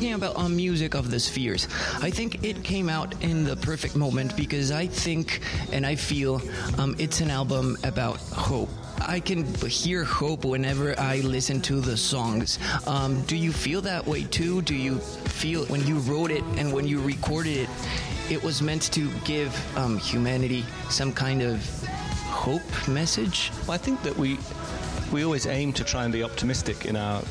Talking 0.00 0.14
about 0.14 0.38
um, 0.38 0.56
music 0.56 0.94
of 0.94 1.10
the 1.10 1.20
spheres, 1.20 1.68
I 2.00 2.08
think 2.08 2.42
it 2.42 2.64
came 2.64 2.88
out 2.88 3.22
in 3.22 3.44
the 3.44 3.54
perfect 3.54 3.96
moment 3.96 4.34
because 4.34 4.70
I 4.70 4.86
think 4.86 5.40
and 5.72 5.84
I 5.84 5.94
feel 5.94 6.40
um, 6.78 6.96
it's 6.98 7.20
an 7.20 7.30
album 7.30 7.76
about 7.84 8.16
hope. 8.16 8.70
I 9.02 9.20
can 9.20 9.44
hear 9.66 10.02
hope 10.04 10.46
whenever 10.46 10.98
I 10.98 11.16
listen 11.16 11.60
to 11.60 11.82
the 11.82 11.98
songs. 11.98 12.58
Um, 12.86 13.20
do 13.24 13.36
you 13.36 13.52
feel 13.52 13.82
that 13.82 14.06
way 14.06 14.24
too? 14.24 14.62
Do 14.62 14.74
you 14.74 14.96
feel 15.00 15.66
when 15.66 15.86
you 15.86 15.98
wrote 15.98 16.30
it 16.30 16.44
and 16.56 16.72
when 16.72 16.88
you 16.88 17.02
recorded 17.02 17.58
it, 17.58 17.68
it 18.30 18.42
was 18.42 18.62
meant 18.62 18.90
to 18.94 19.10
give 19.26 19.52
um, 19.76 19.98
humanity 19.98 20.64
some 20.88 21.12
kind 21.12 21.42
of 21.42 21.62
hope 22.30 22.88
message? 22.88 23.52
Well, 23.66 23.72
I 23.72 23.76
think 23.76 24.02
that 24.04 24.16
we 24.16 24.38
we 25.12 25.24
always 25.24 25.46
aim 25.46 25.74
to 25.74 25.84
try 25.84 26.04
and 26.04 26.12
be 26.12 26.22
optimistic 26.22 26.86
in 26.86 26.96
our 26.96 27.22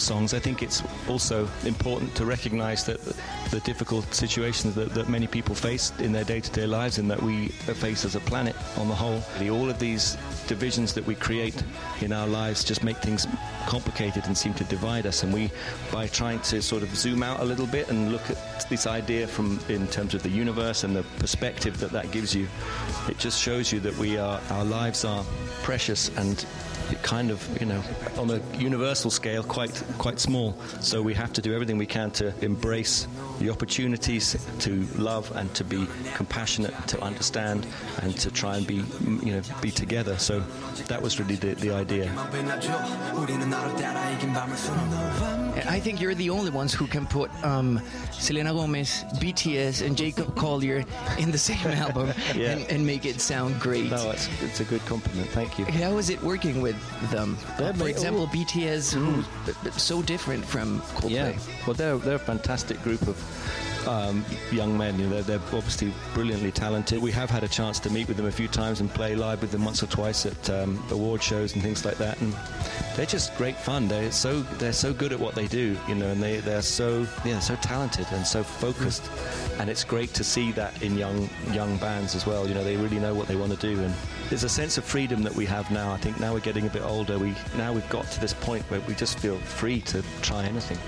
songs. 0.00 0.34
I 0.34 0.38
think 0.38 0.62
it's 0.62 0.82
also 1.08 1.48
important 1.64 2.14
to 2.16 2.24
recognise 2.24 2.84
that 2.86 3.00
the 3.50 3.60
difficult 3.60 4.12
situations 4.14 4.74
that, 4.74 4.94
that 4.94 5.08
many 5.08 5.26
people 5.26 5.54
face 5.54 5.92
in 5.98 6.12
their 6.12 6.24
day-to-day 6.24 6.66
lives 6.66 6.98
and 6.98 7.10
that 7.10 7.22
we 7.22 7.48
face 7.48 8.04
as 8.04 8.14
a 8.14 8.20
planet 8.20 8.56
on 8.78 8.88
the 8.88 8.94
whole. 8.94 9.22
All 9.50 9.68
of 9.68 9.78
these 9.78 10.16
divisions 10.46 10.94
that 10.94 11.06
we 11.06 11.14
create 11.14 11.62
in 12.00 12.12
our 12.12 12.26
lives 12.26 12.64
just 12.64 12.84
make 12.84 12.96
things 12.98 13.26
complicated 13.66 14.26
and 14.26 14.36
seem 14.36 14.54
to 14.54 14.64
divide 14.64 15.06
us. 15.06 15.22
And 15.22 15.32
we, 15.32 15.50
by 15.92 16.06
trying 16.06 16.40
to 16.40 16.62
sort 16.62 16.82
of 16.82 16.94
zoom 16.96 17.22
out 17.22 17.40
a 17.40 17.44
little 17.44 17.66
bit 17.66 17.88
and 17.88 18.12
look 18.12 18.28
at 18.30 18.68
this 18.68 18.86
idea 18.86 19.26
from 19.26 19.60
in 19.68 19.86
terms 19.88 20.14
of 20.14 20.22
the 20.22 20.28
universe 20.28 20.84
and 20.84 20.94
the 20.94 21.02
perspective 21.18 21.78
that 21.80 21.90
that 21.90 22.10
gives 22.10 22.34
you, 22.34 22.48
it 23.08 23.18
just 23.18 23.40
shows 23.40 23.72
you 23.72 23.80
that 23.80 23.96
we 23.96 24.16
are 24.16 24.40
our 24.50 24.64
lives 24.64 25.04
are 25.04 25.24
precious 25.62 26.08
and 26.16 26.46
kind 27.02 27.30
of, 27.30 27.60
you 27.60 27.66
know, 27.66 27.82
on 28.18 28.30
a 28.30 28.40
universal 28.58 29.10
scale, 29.10 29.42
quite 29.42 29.82
quite 29.98 30.18
small. 30.20 30.54
So 30.80 31.02
we 31.02 31.14
have 31.14 31.32
to 31.34 31.42
do 31.42 31.54
everything 31.54 31.78
we 31.78 31.86
can 31.86 32.10
to 32.12 32.32
embrace 32.44 33.06
the 33.38 33.50
opportunities 33.50 34.36
to 34.60 34.82
love 34.98 35.30
and 35.36 35.52
to 35.54 35.64
be 35.64 35.86
compassionate, 36.14 36.74
to 36.88 37.00
understand, 37.02 37.66
and 38.02 38.14
to 38.18 38.30
try 38.30 38.56
and 38.58 38.66
be, 38.66 38.82
you 39.24 39.32
know, 39.32 39.42
be 39.62 39.70
together. 39.70 40.18
So 40.18 40.40
that 40.88 41.00
was 41.00 41.18
really 41.18 41.36
the, 41.36 41.54
the 41.54 41.70
idea. 41.70 42.12
I 45.68 45.80
think 45.80 46.00
you're 46.00 46.14
the 46.14 46.30
only 46.30 46.50
ones 46.50 46.72
who 46.72 46.86
can 46.86 47.06
put 47.06 47.30
um, 47.44 47.80
Selena 48.12 48.52
Gomez, 48.52 49.04
BTS, 49.14 49.84
and 49.86 49.96
Jacob 49.96 50.34
Collier 50.36 50.84
in 51.18 51.30
the 51.30 51.38
same 51.38 51.66
album 51.66 52.12
Yeah. 52.34 52.52
and, 52.52 52.70
and 52.70 52.86
make 52.86 53.04
it 53.04 53.20
sound 53.20 53.58
great. 53.60 53.90
No, 53.90 54.10
it's, 54.10 54.28
it's 54.42 54.60
a 54.60 54.64
good 54.64 54.84
compliment. 54.86 55.28
Thank 55.30 55.58
you. 55.58 55.64
How 55.66 55.98
is 55.98 56.10
it 56.10 56.20
working 56.22 56.60
with 56.60 56.76
them? 57.10 57.36
They're 57.58 57.74
For 57.74 57.88
example, 57.88 58.22
oh. 58.22 58.26
BTS, 58.34 58.94
b- 58.94 59.52
hmm. 59.52 59.68
so 59.70 60.02
different 60.02 60.44
from 60.44 60.80
Coldplay. 60.96 61.10
Yeah, 61.10 61.38
well, 61.66 61.74
they're 61.74 61.98
they're 61.98 62.16
a 62.16 62.18
fantastic 62.18 62.82
group 62.82 63.02
of 63.02 63.16
um, 63.86 64.24
young 64.52 64.76
men. 64.76 64.98
You 64.98 65.06
know, 65.06 65.22
they're, 65.22 65.38
they're 65.38 65.56
obviously 65.56 65.92
brilliantly 66.14 66.52
talented. 66.52 67.00
We 67.00 67.12
have 67.12 67.30
had 67.30 67.44
a 67.44 67.48
chance 67.48 67.78
to 67.80 67.90
meet 67.90 68.08
with 68.08 68.16
them 68.16 68.26
a 68.26 68.32
few 68.32 68.48
times 68.48 68.80
and 68.80 68.92
play 68.92 69.14
live 69.14 69.40
with 69.40 69.50
them 69.50 69.64
once 69.64 69.82
or 69.82 69.86
twice 69.86 70.26
at 70.26 70.50
um, 70.50 70.82
award 70.90 71.22
shows 71.22 71.54
and 71.54 71.62
things 71.62 71.84
like 71.84 71.98
that. 71.98 72.20
And 72.20 72.34
they're 72.96 73.06
just 73.06 73.36
great 73.36 73.56
fun. 73.56 73.88
They're 73.88 74.12
so 74.12 74.40
they're 74.58 74.72
so 74.72 74.92
good 74.92 75.12
at 75.12 75.20
what 75.20 75.34
they 75.34 75.46
do. 75.46 75.76
You 75.88 75.94
know, 75.94 76.08
and 76.08 76.22
they 76.22 76.38
they're 76.38 76.62
so 76.62 77.06
yeah 77.24 77.38
so 77.38 77.56
talented 77.56 78.06
and 78.12 78.26
so 78.26 78.42
focused. 78.42 79.10
And 79.58 79.70
it's 79.70 79.84
great 79.84 80.14
to 80.14 80.24
see 80.24 80.52
that 80.52 80.82
in 80.82 80.96
young 80.96 81.28
young 81.52 81.76
bands 81.78 82.14
as 82.14 82.26
well. 82.26 82.48
You 82.48 82.54
know, 82.54 82.64
they 82.64 82.76
really 82.76 82.98
know 82.98 83.14
what 83.14 83.28
they 83.28 83.36
want 83.36 83.52
to 83.52 83.58
do 83.58 83.80
and. 83.80 83.94
There's 84.30 84.44
a 84.44 84.48
sense 84.48 84.78
of 84.78 84.84
freedom 84.84 85.24
that 85.24 85.34
we 85.34 85.44
have 85.46 85.68
now. 85.72 85.92
I 85.92 85.96
think 85.96 86.20
now 86.20 86.32
we're 86.32 86.38
getting 86.38 86.64
a 86.64 86.70
bit 86.70 86.82
older. 86.82 87.18
We 87.18 87.34
now 87.56 87.72
we've 87.72 87.88
got 87.88 88.08
to 88.12 88.20
this 88.20 88.32
point 88.32 88.62
where 88.70 88.78
we 88.82 88.94
just 88.94 89.18
feel 89.18 89.36
free 89.38 89.80
to 89.80 90.04
try 90.22 90.44
anything. 90.44 90.78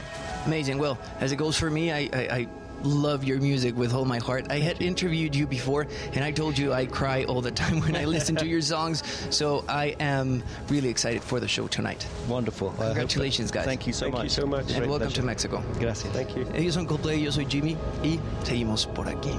Amazing. 0.46 0.78
Well, 0.78 0.96
as 1.18 1.32
it 1.32 1.36
goes 1.36 1.58
for 1.58 1.68
me, 1.68 1.90
I, 1.90 2.08
I, 2.12 2.28
I 2.30 2.48
love 2.84 3.24
your 3.24 3.38
music 3.38 3.76
with 3.76 3.92
all 3.94 4.04
my 4.04 4.18
heart. 4.18 4.46
I 4.50 4.58
had 4.58 4.80
interviewed 4.82 5.34
you 5.34 5.46
before, 5.46 5.86
and 6.12 6.24
I 6.24 6.30
told 6.30 6.58
you 6.58 6.72
I 6.72 6.86
cry 6.86 7.24
all 7.24 7.40
the 7.40 7.50
time 7.50 7.80
when 7.84 7.96
I 7.96 8.04
listen 8.04 8.36
to 8.36 8.46
your 8.46 8.60
songs. 8.60 9.02
So 9.30 9.64
I 9.68 9.96
am 10.00 10.42
really 10.68 10.88
excited 10.88 11.22
for 11.22 11.40
the 11.40 11.48
show 11.48 11.66
tonight. 11.68 12.06
Wonderful. 12.28 12.70
Congratulations, 12.72 13.50
guys. 13.50 13.64
Thank 13.64 13.86
you 13.86 13.92
so 13.92 14.06
Thank 14.06 14.16
you 14.16 14.22
much. 14.24 14.30
so 14.30 14.46
much. 14.46 14.66
And 14.68 14.78
Great 14.78 14.88
welcome 14.90 15.08
pleasure. 15.08 15.20
to 15.20 15.26
Mexico. 15.26 15.62
Gracias. 15.78 16.12
Thank 16.12 16.36
you. 16.36 16.44
Ellos 16.54 16.74
son 16.74 16.86
Coldplay, 16.86 17.22
yo 17.22 17.30
soy 17.30 17.46
Jimmy, 17.46 17.76
y 18.02 18.18
seguimos 18.44 18.86
por 18.94 19.08
aquí. 19.08 19.32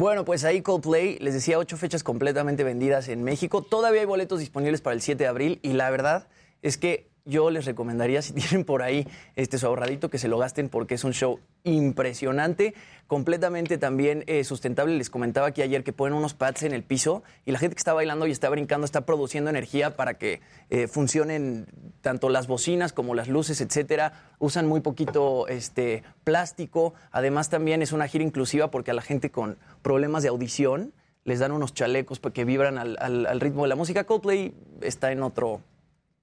Bueno, 0.00 0.24
pues 0.24 0.44
ahí 0.44 0.62
Coldplay, 0.62 1.18
les 1.18 1.34
decía, 1.34 1.58
ocho 1.58 1.76
fechas 1.76 2.02
completamente 2.02 2.64
vendidas 2.64 3.08
en 3.08 3.22
México. 3.22 3.60
Todavía 3.60 4.00
hay 4.00 4.06
boletos 4.06 4.38
disponibles 4.38 4.80
para 4.80 4.94
el 4.94 5.02
7 5.02 5.22
de 5.22 5.28
abril 5.28 5.60
y 5.62 5.74
la 5.74 5.90
verdad 5.90 6.26
es 6.62 6.78
que 6.78 7.09
yo 7.24 7.50
les 7.50 7.64
recomendaría, 7.66 8.22
si 8.22 8.32
tienen 8.34 8.64
por 8.64 8.82
ahí 8.82 9.06
este, 9.36 9.58
su 9.58 9.66
ahorradito, 9.66 10.08
que 10.10 10.18
se 10.18 10.28
lo 10.28 10.38
gasten 10.38 10.68
porque 10.68 10.94
es 10.94 11.04
un 11.04 11.12
show 11.12 11.38
impresionante, 11.64 12.74
completamente 13.06 13.76
también 13.76 14.24
eh, 14.26 14.44
sustentable. 14.44 14.96
Les 14.96 15.10
comentaba 15.10 15.48
aquí 15.48 15.62
ayer 15.62 15.82
que 15.84 15.92
ponen 15.92 16.16
unos 16.16 16.34
pads 16.34 16.62
en 16.62 16.72
el 16.72 16.82
piso 16.82 17.22
y 17.44 17.52
la 17.52 17.58
gente 17.58 17.74
que 17.74 17.80
está 17.80 17.92
bailando 17.92 18.26
y 18.26 18.30
está 18.30 18.48
brincando 18.48 18.84
está 18.84 19.04
produciendo 19.04 19.50
energía 19.50 19.96
para 19.96 20.14
que 20.14 20.40
eh, 20.70 20.86
funcionen 20.86 21.66
tanto 22.00 22.28
las 22.30 22.46
bocinas 22.46 22.92
como 22.92 23.14
las 23.14 23.28
luces, 23.28 23.60
etcétera. 23.60 24.12
Usan 24.38 24.66
muy 24.66 24.80
poquito 24.80 25.48
este, 25.48 26.02
plástico. 26.24 26.94
Además 27.10 27.50
también 27.50 27.82
es 27.82 27.92
una 27.92 28.06
gira 28.08 28.24
inclusiva 28.24 28.70
porque 28.70 28.92
a 28.92 28.94
la 28.94 29.02
gente 29.02 29.30
con 29.30 29.58
problemas 29.82 30.22
de 30.22 30.28
audición 30.30 30.92
les 31.24 31.38
dan 31.40 31.52
unos 31.52 31.74
chalecos 31.74 32.18
que 32.32 32.44
vibran 32.46 32.78
al, 32.78 32.96
al- 33.00 33.26
al 33.26 33.40
ritmo 33.40 33.62
de 33.64 33.68
la 33.68 33.76
música. 33.76 34.04
Coldplay 34.04 34.54
está 34.80 35.12
en 35.12 35.22
otro, 35.22 35.60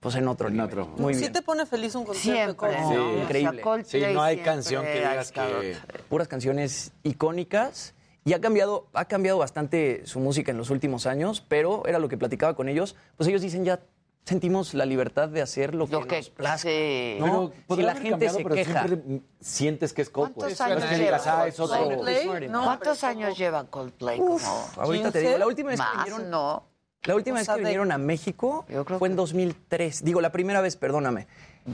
pues 0.07 0.15
en 0.21 0.27
otro 0.27 0.49
nivel. 0.49 0.85
Muy 0.97 1.13
sí 1.13 1.21
bien. 1.21 1.34
te 1.34 1.41
pone 1.41 1.65
feliz 1.65 1.95
un 1.95 2.05
concierto 2.05 2.65
Siempre, 2.67 2.69
de 2.69 2.81
¿no? 2.81 2.89
Coldplay. 2.89 2.95
Sí, 2.97 2.97
O 2.97 3.13
sea, 3.13 3.23
increíble. 3.23 3.84
Sí, 3.85 4.13
no 4.13 4.21
hay 4.21 4.35
siempre 4.35 4.51
canción 4.53 4.85
que 4.85 4.93
digas 4.93 5.31
que... 5.31 5.77
puras 6.09 6.27
canciones 6.27 6.91
icónicas 7.03 7.93
y 8.23 8.34
ha 8.34 8.41
cambiado, 8.41 8.88
ha 8.93 9.05
cambiado 9.05 9.38
bastante 9.38 10.01
su 10.05 10.19
música 10.19 10.51
en 10.51 10.57
los 10.57 10.69
últimos 10.69 11.05
años, 11.05 11.43
pero 11.47 11.85
era 11.85 11.99
lo 11.99 12.09
que 12.09 12.17
platicaba 12.17 12.55
con 12.55 12.69
ellos, 12.69 12.95
pues 13.15 13.27
ellos 13.29 13.41
dicen 13.41 13.63
ya 13.65 13.79
sentimos 14.25 14.73
la 14.73 14.85
libertad 14.85 15.29
de 15.29 15.41
hacer 15.41 15.73
lo 15.73 15.88
que, 15.88 15.93
nos 15.93 16.29
plazca. 16.29 16.69
¿no? 16.69 17.25
Pero 17.25 17.51
si 17.55 17.61
podrá 17.67 17.85
la 17.85 17.93
gente 17.95 18.09
cambiado, 18.09 18.38
se 18.38 18.43
pero 18.43 18.55
queja. 18.55 18.85
siempre 18.88 19.21
sientes 19.39 19.93
que 19.93 20.01
es 20.01 20.09
Coldplay. 20.09 20.35
¿Cuántos 20.35 20.61
años 20.61 20.79
No 20.79 20.84
es 20.84 20.89
que 20.91 20.97
lleva 20.97 21.17
digas, 21.17 21.27
ah, 21.27 21.47
es 21.47 21.59
otro... 21.59 21.77
Coldplay? 21.85 22.49
¿Cuántos 22.49 23.03
años 23.05 23.38
lleva 23.38 23.63
Coldplay? 23.67 24.19
Como 24.19 24.39
Ahorita 24.75 25.11
te 25.11 25.19
digo, 25.21 25.38
la 25.38 25.47
última 25.47 25.69
vez 25.69 25.79
que 25.79 25.85
Más, 25.85 26.05
vinieron- 26.05 26.29
no. 26.29 26.77
La 27.07 27.15
última 27.15 27.38
O 27.38 27.39
vez 27.39 27.47
que 27.47 27.53
de- 27.55 27.59
vinieron 27.61 27.91
a 27.91 27.97
México 27.97 28.65
fue 28.99 29.07
en 29.07 29.15
2003. 29.15 30.03
Digo, 30.03 30.21
la 30.21 30.31
primera 30.31 30.61
vez, 30.61 30.75
perdóname. 30.75 31.27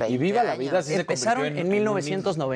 Y 0.10 0.18
Viva 0.18 0.42
la 0.44 0.56
Vida 0.56 0.82
sí 0.82 0.94
se 0.94 1.02
Empezaron 1.02 1.44
convirtió 1.44 1.62
en, 1.62 1.68
en- 1.68 1.74
en 1.74 1.88
un 1.88 1.96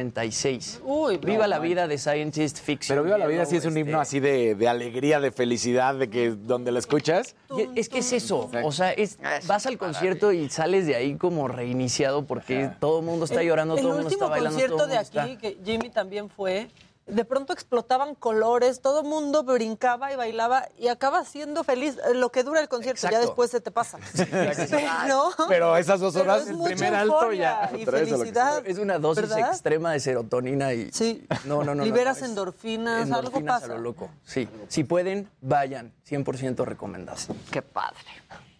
1996. 0.01 0.81
Uy, 0.83 1.17
Viva 1.17 1.43
no, 1.43 1.47
la 1.47 1.59
man. 1.59 1.67
vida 1.67 1.87
de 1.87 1.97
Scientist 1.99 2.59
Fiction. 2.59 2.95
Pero 2.95 3.03
Viva 3.03 3.17
la 3.19 3.27
Vida 3.27 3.45
sí 3.45 3.57
es 3.57 3.65
un 3.65 3.77
himno 3.77 3.99
así 3.99 4.19
de, 4.19 4.55
de 4.55 4.67
alegría, 4.67 5.19
de 5.19 5.31
felicidad, 5.31 5.93
de 5.95 6.09
que 6.09 6.31
donde 6.31 6.71
la 6.71 6.79
escuchas. 6.79 7.35
Y 7.55 7.79
es 7.79 7.89
que 7.89 7.99
es 7.99 8.11
eso, 8.13 8.49
o 8.63 8.71
sea, 8.71 8.91
es, 8.91 9.19
vas 9.45 9.65
al 9.67 9.77
concierto 9.77 10.31
y 10.31 10.49
sales 10.49 10.87
de 10.87 10.95
ahí 10.95 11.15
como 11.15 11.47
reiniciado 11.47 12.25
porque 12.25 12.71
todo 12.79 12.99
el 12.99 13.05
mundo 13.05 13.25
está 13.25 13.43
llorando, 13.43 13.75
el 13.75 13.81
todo 13.81 13.91
el 13.91 13.95
mundo 13.97 14.09
está 14.09 14.25
último 14.25 14.29
bailando, 14.31 14.57
todo 14.59 14.77
concierto 14.77 14.83
el 14.85 14.89
de 14.89 14.97
aquí, 14.97 15.33
está... 15.33 15.37
que 15.41 15.57
Jimmy 15.63 15.89
también 15.89 16.29
fue, 16.29 16.69
de 17.07 17.25
pronto 17.25 17.53
explotaban 17.53 18.15
colores, 18.15 18.81
todo 18.81 19.01
el 19.01 19.07
mundo 19.07 19.43
brincaba 19.43 20.11
y 20.11 20.15
bailaba 20.15 20.67
y 20.77 20.89
acaba 20.89 21.23
siendo 21.23 21.63
feliz 21.63 21.97
eh, 21.97 22.13
lo 22.13 22.31
que 22.31 22.43
dura 22.43 22.59
el 22.59 22.67
concierto, 22.67 23.09
ya 23.09 23.19
después 23.19 23.49
se 23.49 23.61
te 23.61 23.71
pasa. 23.71 23.97
¿No? 25.07 25.31
Pero 25.47 25.77
esas 25.77 25.99
dos 25.99 26.15
horas, 26.15 26.43
es 26.43 26.49
el 26.49 26.61
primer 26.61 26.93
alto 26.93 27.31
ya. 27.31 27.71
y 27.77 27.85
felicidad. 27.85 28.65
Es 28.67 28.77
una 28.77 28.99
dosis 28.99 29.29
¿verdad? 29.29 29.51
extrema 29.51 29.93
de 29.93 29.99
serotonina 29.99 30.73
y. 30.73 30.91
Sí. 30.91 31.25
No, 31.45 31.63
no, 31.63 31.73
no. 31.73 31.83
Liberas 31.83 32.19
no, 32.21 32.27
endorfinas, 32.27 33.09
algo 33.11 33.43
pasa. 33.45 33.65
a 33.65 33.69
lo 33.69 33.77
loco. 33.79 34.09
Sí. 34.25 34.47
Si 34.67 34.83
pueden, 34.83 35.29
vayan. 35.41 35.93
100% 36.07 36.65
recomendado. 36.65 37.17
Qué 37.51 37.61
padre. 37.61 37.97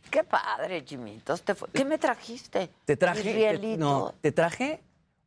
Qué 0.09 0.23
padre, 0.23 0.83
Jimitos. 0.85 1.41
Te 1.41 1.53
fue- 1.53 1.69
¿Qué 1.73 1.83
me 1.83 1.97
trajiste? 1.97 2.69
Te 2.85 2.95
traje. 2.95 3.23
Te- 3.23 3.33
rielito. 3.33 3.77
no, 3.77 4.13
te 4.21 4.31
traje 4.31 4.81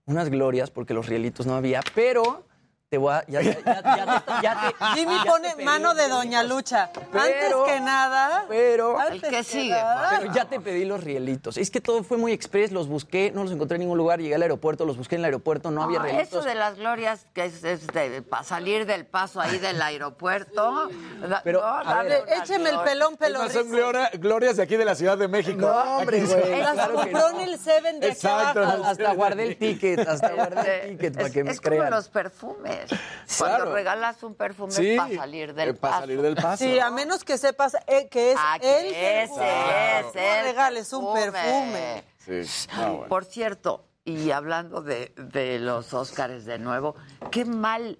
unas 0.06 0.28
glorias 0.30 0.70
porque 0.70 0.94
los 0.94 1.06
rielitos 1.06 1.46
no 1.46 1.54
había, 1.54 1.80
pero 1.94 2.44
te 2.90 2.98
voy 2.98 3.12
a. 3.14 3.24
Ya, 3.28 3.40
ya, 3.40 3.56
ya, 3.64 3.82
ya, 3.82 4.42
ya 4.42 4.74
te- 4.76 4.84
Jimmy 4.98 5.14
ya 5.14 5.22
te 5.22 5.28
pone 5.30 5.54
pedí 5.54 5.64
mano 5.64 5.94
de. 5.94 6.08
Doña 6.08 6.42
Lucha. 6.42 6.90
Pero- 7.12 7.20
antes 7.22 7.54
que 7.74 7.80
nada. 7.80 8.44
Pero. 8.48 8.98
antes 8.98 9.22
El 9.22 9.30
que 9.30 9.44
sigue, 9.44 9.70
nada- 9.70 10.18
Pero 10.18 10.32
ya 10.34 10.44
te 10.46 10.58
pedí 10.58 10.84
los 10.84 11.04
rielitos. 11.04 11.56
Es 11.56 11.70
que 11.70 11.80
todo 11.80 12.02
fue 12.02 12.16
muy 12.18 12.32
express, 12.32 12.72
los 12.72 12.88
busqué, 12.88 13.30
no 13.32 13.44
los 13.44 13.52
encontré 13.52 13.76
en 13.76 13.82
ningún 13.82 13.96
lugar, 13.96 14.18
llegué 14.20 14.34
al 14.34 14.42
aeropuerto, 14.42 14.84
los 14.84 14.96
busqué 14.96 15.14
en 15.14 15.20
el 15.20 15.26
aeropuerto, 15.26 15.70
no 15.70 15.84
había 15.84 16.00
Ah, 16.00 16.02
rielitos. 16.02 16.28
eso 16.28 16.42
de 16.42 16.56
las 16.56 16.76
glorias, 16.78 17.26
que 17.32 17.44
es, 17.44 17.62
para 18.28 18.42
salir 18.42 18.86
del 18.86 19.06
paso 19.06 19.40
ahí 19.40 19.58
del 19.58 19.80
aeropuerto. 19.82 20.88
Pero, 21.44 21.60
no, 21.60 21.66
a 21.68 22.02
ver, 22.02 22.24
Écheme 22.42 22.70
el 22.70 22.80
pelón, 22.80 23.16
pelón. 23.16 23.48
Son 23.52 23.70
gloria- 23.70 24.10
glorias 24.14 24.56
de 24.56 24.64
aquí 24.64 24.76
de 24.76 24.84
la 24.84 24.96
Ciudad 24.96 25.16
de 25.16 25.28
México. 25.28 25.60
No, 25.60 25.98
hombre, 25.98 26.22
Aquí 26.22 26.26
güey. 26.32 26.60
Las 26.60 26.72
claro 26.74 27.04
no. 27.12 27.28
en 27.30 27.40
el 27.48 27.58
Seven 27.58 28.00
de 28.00 28.06
aquí 28.08 28.16
Exacto. 28.16 28.64
abajo. 28.64 28.84
Hasta 28.84 29.14
guardé 29.14 29.46
el 29.46 29.56
ticket, 29.58 30.00
hasta 30.08 30.30
guardé 30.34 30.84
el 30.90 30.96
ticket 30.98 31.14
para 31.14 31.26
Es, 31.28 31.32
que 31.32 31.44
me 31.44 31.50
es 31.52 31.60
como 31.60 31.76
crean. 31.76 31.90
los 31.92 32.08
perfumes. 32.08 32.79
Cuando 33.38 33.56
Claro. 33.58 33.74
regalas 33.74 34.22
un 34.22 34.34
perfume 34.34 34.72
Sí, 34.72 34.96
para 34.96 35.14
salir 35.14 35.54
del 35.54 35.68
eh, 35.70 35.74
paso. 35.74 35.80
para 35.80 36.00
salir 36.00 36.22
del 36.22 36.34
paso. 36.36 36.64
Sí, 36.64 36.78
a 36.78 36.90
menos 36.90 37.24
que 37.24 37.38
sepas 37.38 37.76
eh, 37.86 38.08
que 38.08 38.32
es 38.32 38.38
Ah, 38.40 38.56
el 38.56 38.60
que 38.60 39.22
ese 39.22 39.34
perfume. 39.34 39.98
es 40.00 40.06
No 40.14 40.42
regales 40.42 40.92
un 40.92 41.14
perfume. 41.14 42.04
Sí. 42.18 42.66
No, 42.76 42.92
bueno. 42.94 43.08
Por 43.08 43.24
cierto, 43.24 43.84
y 44.04 44.30
hablando 44.30 44.82
de, 44.82 45.12
de 45.16 45.58
los 45.58 45.92
Óscares 45.94 46.44
de 46.44 46.58
nuevo, 46.58 46.94
qué 47.30 47.44
mal, 47.44 47.98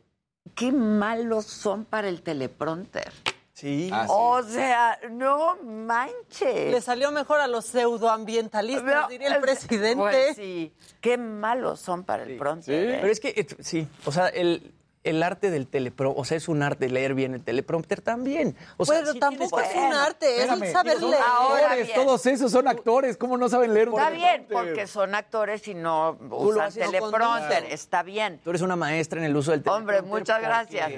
qué 0.55 0.73
malos 0.73 1.47
son 1.47 1.85
para 1.85 2.09
el 2.09 2.23
teleprompter. 2.23 3.13
Sí. 3.61 3.91
Ah, 3.93 4.05
sí. 4.07 4.13
O 4.15 4.43
sea, 4.43 4.99
no 5.11 5.55
Le 5.57 5.63
manches. 5.71 6.83
salió 6.85 7.11
mejor 7.13 7.41
a 7.41 7.47
los 7.47 7.67
pseudoambientalistas, 7.67 8.85
No, 9.03 9.09
diría 9.09 9.29
el 9.29 9.35
es- 9.35 9.41
presidente. 9.41 9.97
Pues 9.97 10.37
sí, 10.37 10.73
qué 11.01 11.19
malos 11.19 11.81
son 11.81 12.05
para 12.05 12.23
el 12.23 12.37
prompter. 12.39 12.89
¿eh? 12.91 12.99
Pero 13.01 13.13
es 13.13 13.21
que, 13.21 13.29
eh, 13.29 13.47
sí, 13.61 13.87
o 14.07 14.13
sea, 14.13 14.29
el, 14.29 14.73
el 15.05 15.23
arte 15.23 15.51
del 15.51 15.67
teleprompter, 15.67 16.21
o 16.21 16.25
sea, 16.25 16.37
es 16.39 16.49
un 16.49 16.63
arte 16.63 16.89
leer 16.89 17.15
bien 17.15 17.35
el 17.35 17.43
teleprompter 17.45 18.01
también. 18.01 18.57
O 18.79 18.85
sea, 18.87 19.01
Pero 19.01 19.13
sí 19.13 19.19
tampoco 19.21 19.61
es 19.61 19.75
un 19.75 19.93
arte, 19.93 20.43
es 20.43 20.51
el 20.51 20.73
saber 20.73 21.03
leer. 21.03 21.15
Ahora 21.27 21.65
actores, 21.67 21.87
bien. 21.87 22.01
todos 22.01 22.27
esos 22.27 22.51
son 22.53 22.67
actores. 22.69 23.17
¿Cómo 23.19 23.37
no 23.37 23.49
saben 23.51 23.75
leer 23.75 23.89
un 23.91 23.99
Está 23.99 24.11
bien, 24.11 24.47
porque 24.51 24.87
son 24.87 25.15
actores 25.15 25.67
y 25.69 25.75
no 25.75 26.19
usan 26.31 26.73
teleprompter. 26.73 27.65
Está 27.65 28.03
bien. 28.03 28.41
Tú 28.43 28.51
eres 28.51 28.63
una 28.63 28.77
maestra 28.77 29.21
en 29.21 29.27
el 29.27 29.37
uso 29.37 29.51
del 29.51 29.61
Hombre, 29.69 29.97
teleprompter. 29.97 30.05
muchas 30.21 30.37
porque, 30.39 30.47
gracias. 30.79 30.91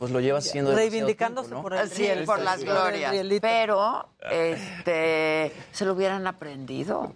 Pues 0.00 0.10
lo 0.12 0.18
llevas 0.20 0.46
haciendo 0.48 0.74
Reivindicándose 0.74 1.50
tiempo, 1.50 1.68
¿no? 1.68 1.76
por 1.76 1.78
el 1.78 1.90
Sí, 1.90 2.02
riel. 2.04 2.24
por 2.24 2.40
las 2.40 2.58
Sí. 2.60 2.64
glorias. 2.66 3.14
Pero, 3.42 4.08
este, 4.30 5.52
se 5.72 5.84
lo 5.84 5.92
hubieran 5.92 6.26
aprendido. 6.26 7.14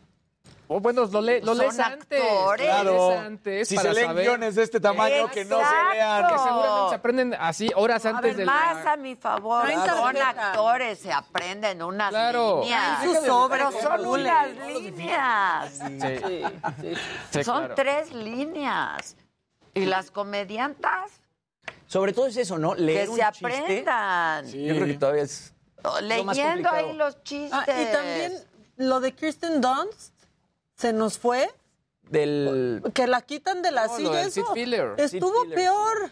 O 0.68 0.80
bueno, 0.80 1.04
lo, 1.06 1.20
le- 1.22 1.40
lo 1.40 1.54
Son 1.54 1.58
lees 1.58 1.78
antes. 1.78 2.22
actores. 2.22 2.66
Lo 2.66 2.72
Claro. 2.82 3.08
lees 3.10 3.20
antes 3.20 3.68
si 3.68 3.74
para 3.76 3.88
se 3.88 3.94
leen 3.94 4.06
saber. 4.08 4.24
guiones 4.24 4.54
de 4.54 4.62
este 4.62 4.80
tamaño, 4.80 5.30
que 5.30 5.44
no 5.46 5.58
se 5.58 5.94
lean. 5.94 6.26
Que 6.28 6.38
seguramente 6.38 6.88
se 6.90 6.94
aprenden 6.94 7.36
así 7.40 7.70
horas 7.74 8.04
A 8.04 8.08
antes 8.10 8.22
ver, 8.22 8.36
de 8.36 8.44
más 8.46 8.84
la... 8.84 8.92
a 8.92 8.96
mi 8.98 9.14
favor. 9.16 9.62
Traen 9.64 9.80
Son 9.86 10.16
actores, 10.18 10.98
se 10.98 11.12
aprenden 11.12 11.82
unas 11.82 12.10
Claro. 12.10 12.60
líneas. 12.62 13.00
Traen 13.00 13.16
su 13.16 13.24
sobre, 13.26 13.58
pero 13.58 13.70
que 13.70 13.82
son 13.82 14.06
unas 14.06 14.48
líneas. 14.66 15.78
Sí. 15.78 16.42
Sí, 17.30 17.44
son 17.44 17.58
claro. 17.60 17.74
tres 17.74 18.12
líneas. 18.12 19.16
Y 19.74 19.86
las 19.86 20.10
comediantas, 20.10 21.10
Sobre 21.94 22.12
todo 22.12 22.26
es 22.26 22.36
eso, 22.36 22.58
¿no? 22.58 22.74
Leer 22.74 23.04
que 23.04 23.10
un 23.10 23.16
se 23.18 23.22
chiste. 23.30 23.46
aprendan. 23.46 24.46
Yo 24.48 24.74
creo 24.74 24.86
que 24.88 24.94
todavía 24.94 25.22
es 25.22 25.52
lo 25.80 26.24
más 26.24 26.36
Leyendo 26.36 26.68
ahí 26.68 26.92
los 26.92 27.22
chistes. 27.22 27.52
Ah, 27.52 27.64
y 27.68 27.92
también 27.92 28.32
lo 28.78 28.98
de 28.98 29.12
Kirsten 29.12 29.60
Dunst 29.60 30.12
se 30.74 30.92
nos 30.92 31.18
fue, 31.18 31.48
del... 32.10 32.82
que 32.94 33.06
la 33.06 33.22
quitan 33.22 33.62
de 33.62 33.70
la 33.70 33.86
No, 33.86 33.92
lo 33.92 33.96
silla. 34.08 34.22
eso 34.22 34.52
Filler. 34.54 34.94
Estuvo 34.96 35.48
peor. 35.54 36.10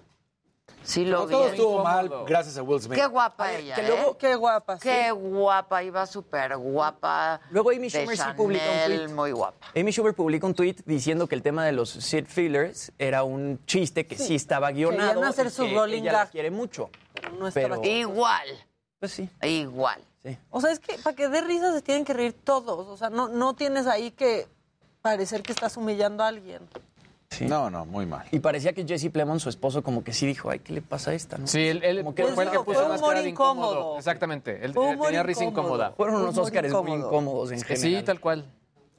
Sí 0.84 1.04
lo 1.04 1.20
No, 1.20 1.26
vi. 1.26 1.32
todo 1.32 1.46
estuvo 1.48 1.82
mal 1.84 2.10
gracias 2.26 2.56
a 2.58 2.62
Will 2.62 2.80
Smith. 2.80 2.98
Qué 2.98 3.06
guapa 3.06 3.52
ella, 3.52 3.74
que 3.76 3.86
¿eh? 3.86 4.06
Qué 4.18 4.34
guapa. 4.34 4.76
sí. 4.76 4.82
Qué 4.88 5.10
guapa, 5.12 5.82
iba 5.82 6.06
súper 6.06 6.56
guapa. 6.56 7.40
Luego 7.50 7.70
Amy 7.70 7.88
Schumer 7.88 8.16
sí 8.16 8.22
publicó 8.36 8.64
un 8.64 8.86
tweet. 8.96 9.08
muy 9.14 9.32
guapa. 9.32 9.66
Amy 9.76 9.92
Schumer 9.92 10.14
publicó 10.14 10.46
un 10.46 10.54
tweet 10.54 10.76
diciendo 10.84 11.26
que 11.26 11.34
el 11.34 11.42
tema 11.42 11.64
de 11.64 11.72
los 11.72 11.90
Sid 11.90 12.26
Fillers 12.26 12.92
era 12.98 13.22
un 13.22 13.60
chiste 13.66 14.06
que 14.06 14.16
sí, 14.16 14.34
estaba 14.34 14.70
guionado. 14.72 15.12
Querían 15.14 15.28
hacer 15.28 15.46
y 15.46 15.50
su 15.50 15.64
que 15.64 15.74
rolling 15.74 16.02
ella 16.02 16.12
la 16.12 16.26
quiere 16.26 16.50
mucho. 16.50 16.90
No 17.38 17.48
estaba 17.48 17.64
Pero- 17.68 17.74
aquí. 17.80 17.90
Igual, 17.90 18.46
Pues 18.98 19.12
sí, 19.12 19.28
igual. 19.42 20.00
sí. 20.24 20.36
O 20.50 20.60
sea, 20.60 20.72
es 20.72 20.80
que 20.80 20.98
para 20.98 21.14
que 21.14 21.28
dé 21.28 21.40
risa 21.42 21.72
se 21.72 21.82
tienen 21.82 22.04
que 22.04 22.12
reír 22.12 22.32
todos. 22.44 22.88
O 22.88 22.96
sea, 22.96 23.10
no, 23.10 23.28
no 23.28 23.54
tienes 23.54 23.86
ahí 23.86 24.10
que 24.10 24.46
parecer 25.00 25.42
que 25.42 25.52
estás 25.52 25.76
humillando 25.76 26.22
a 26.24 26.28
alguien. 26.28 26.60
Sí. 27.32 27.46
No, 27.46 27.70
no, 27.70 27.84
muy 27.86 28.06
mal. 28.06 28.26
Y 28.30 28.38
parecía 28.40 28.72
que 28.72 28.86
Jesse 28.86 29.10
Plemons, 29.10 29.42
su 29.42 29.48
esposo, 29.48 29.82
como 29.82 30.04
que 30.04 30.12
sí 30.12 30.26
dijo, 30.26 30.50
ay, 30.50 30.58
¿qué 30.60 30.72
le 30.72 30.82
pasa 30.82 31.10
a 31.10 31.14
esta? 31.14 31.38
no?" 31.38 31.46
Sí, 31.46 31.66
él, 31.68 31.82
él 31.82 31.98
Como 31.98 32.14
que 32.14 32.24
fue 32.26 32.44
el 32.44 32.50
que 32.50 32.56
Fue 32.56 32.64
puso 32.66 32.82
un 32.84 32.88
más 32.90 32.98
humor 33.00 33.10
cara 33.12 33.22
de 33.22 33.28
incómodo. 33.30 33.72
incómodo. 33.72 33.98
Exactamente. 33.98 34.64
Él, 34.64 34.76
humor 34.76 35.06
tenía 35.06 35.22
risa 35.22 35.44
incómoda. 35.44 35.92
Fueron 35.96 36.16
unos 36.22 36.36
Óscares 36.38 36.70
muy 36.72 36.80
incómodo. 36.80 37.06
incómodos 37.08 37.52
en 37.52 37.60
general. 37.62 38.00
sí, 38.00 38.02
tal 38.04 38.20
cual. 38.20 38.44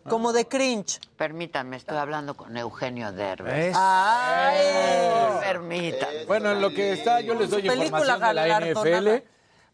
Como 0.09 0.33
de 0.33 0.45
cringe. 0.47 0.99
Permítanme, 1.15 1.77
estoy 1.77 1.95
hablando 1.95 2.33
con 2.35 2.57
Eugenio 2.57 3.13
Derbez. 3.13 3.73
Ay. 3.77 5.39
Permítanme. 5.41 6.25
Bueno, 6.25 6.51
en 6.51 6.61
lo 6.61 6.69
que 6.73 6.93
está, 6.93 7.21
yo 7.21 7.35
les 7.35 7.49
doy 7.49 7.61
Película 7.61 7.85
información 7.85 8.19
de 8.19 8.33
la 8.33 8.47
galardonada. 8.47 8.99
NFL. 9.19 9.23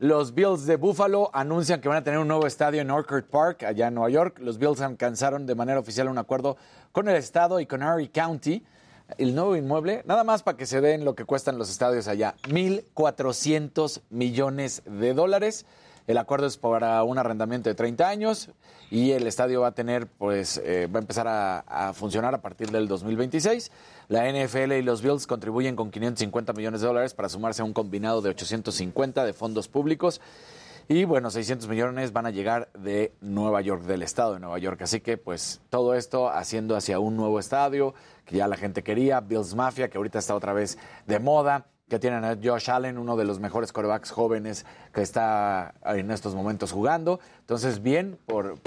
Los 0.02 0.34
Bills 0.34 0.66
de 0.66 0.78
Buffalo 0.78 1.30
anuncian 1.34 1.82
que 1.82 1.90
van 1.90 1.98
a 1.98 2.04
tener 2.06 2.22
un 2.22 2.30
nuevo 2.30 2.48
estadio 2.48 2.80
en 2.80 2.90
Orchard 2.90 3.26
Park, 3.26 3.64
allá 3.64 3.90
en 3.90 3.96
Nueva 3.96 4.10
York. 4.10 4.40
Los 4.40 4.58
Bills 4.58 4.80
alcanzaron 4.80 5.46
de 5.46 5.56
manera 5.56 5.78
oficial 5.78 6.08
un 6.08 6.18
acuerdo 6.18 6.56
con 6.94 7.10
el 7.10 7.18
estado 7.18 7.60
y 7.60 7.66
con 7.66 7.84
Erie 7.84 8.10
County. 8.10 8.64
El 9.18 9.36
nuevo 9.36 9.58
inmueble, 9.58 10.04
nada 10.06 10.24
más 10.24 10.42
para 10.42 10.56
que 10.56 10.66
se 10.66 10.80
den 10.80 11.04
lo 11.04 11.16
que 11.16 11.26
cuestan 11.26 11.58
los 11.58 11.70
estadios 11.70 12.08
allá, 12.08 12.36
1.400 12.44 14.04
millones 14.10 14.84
de 14.86 15.14
dólares. 15.14 15.66
El 16.10 16.18
acuerdo 16.18 16.48
es 16.48 16.58
para 16.58 17.04
un 17.04 17.20
arrendamiento 17.20 17.70
de 17.70 17.76
30 17.76 18.10
años 18.10 18.50
y 18.90 19.12
el 19.12 19.28
estadio 19.28 19.62
va 19.62 19.68
a 19.68 19.76
tener, 19.76 20.08
pues, 20.08 20.60
eh, 20.66 20.88
va 20.88 20.98
a 20.98 21.02
empezar 21.02 21.28
a, 21.28 21.60
a 21.60 21.94
funcionar 21.94 22.34
a 22.34 22.42
partir 22.42 22.72
del 22.72 22.88
2026. 22.88 23.70
La 24.08 24.28
NFL 24.28 24.72
y 24.72 24.82
los 24.82 25.04
Bills 25.04 25.28
contribuyen 25.28 25.76
con 25.76 25.92
550 25.92 26.54
millones 26.54 26.82
de 26.82 26.88
dólares 26.88 27.14
para 27.14 27.30
sumarse 27.30 27.62
a 27.62 27.66
un 27.66 27.74
combinado 27.74 28.24
de 28.24 28.32
850 28.32 29.24
de 29.24 29.34
fondos 29.34 29.68
públicos. 29.68 30.20
Y 30.88 31.04
bueno, 31.04 31.30
600 31.30 31.70
millones 31.70 32.12
van 32.12 32.26
a 32.26 32.32
llegar 32.32 32.72
de 32.74 33.14
Nueva 33.22 33.62
York, 33.62 33.84
del 33.84 34.02
estado 34.02 34.34
de 34.34 34.40
Nueva 34.40 34.58
York. 34.58 34.82
Así 34.82 35.02
que 35.02 35.20
pues 35.20 35.62
todo 35.70 35.94
esto 35.94 36.30
haciendo 36.30 36.76
hacia 36.76 36.98
un 36.98 37.18
nuevo 37.18 37.38
estadio 37.38 37.94
que 38.26 38.38
ya 38.38 38.48
la 38.48 38.58
gente 38.58 38.82
quería, 38.82 39.20
Bills 39.20 39.54
Mafia, 39.54 39.92
que 39.92 40.00
ahorita 40.00 40.18
está 40.18 40.34
otra 40.34 40.54
vez 40.54 40.80
de 41.06 41.20
moda, 41.20 41.68
que 41.90 42.00
tienen 42.00 42.24
a 42.24 42.38
Josh 42.42 42.70
Allen, 42.70 42.98
uno 42.98 43.18
de 43.18 43.26
los 43.26 43.40
mejores 43.40 43.74
corebacks 43.74 44.12
jóvenes 44.12 44.66
que 44.94 45.02
está 45.02 45.74
en 45.84 46.12
estos 46.12 46.36
momentos 46.36 46.72
jugando. 46.72 47.20
Entonces, 47.42 47.82
bien 47.82 48.18
por, 48.26 48.58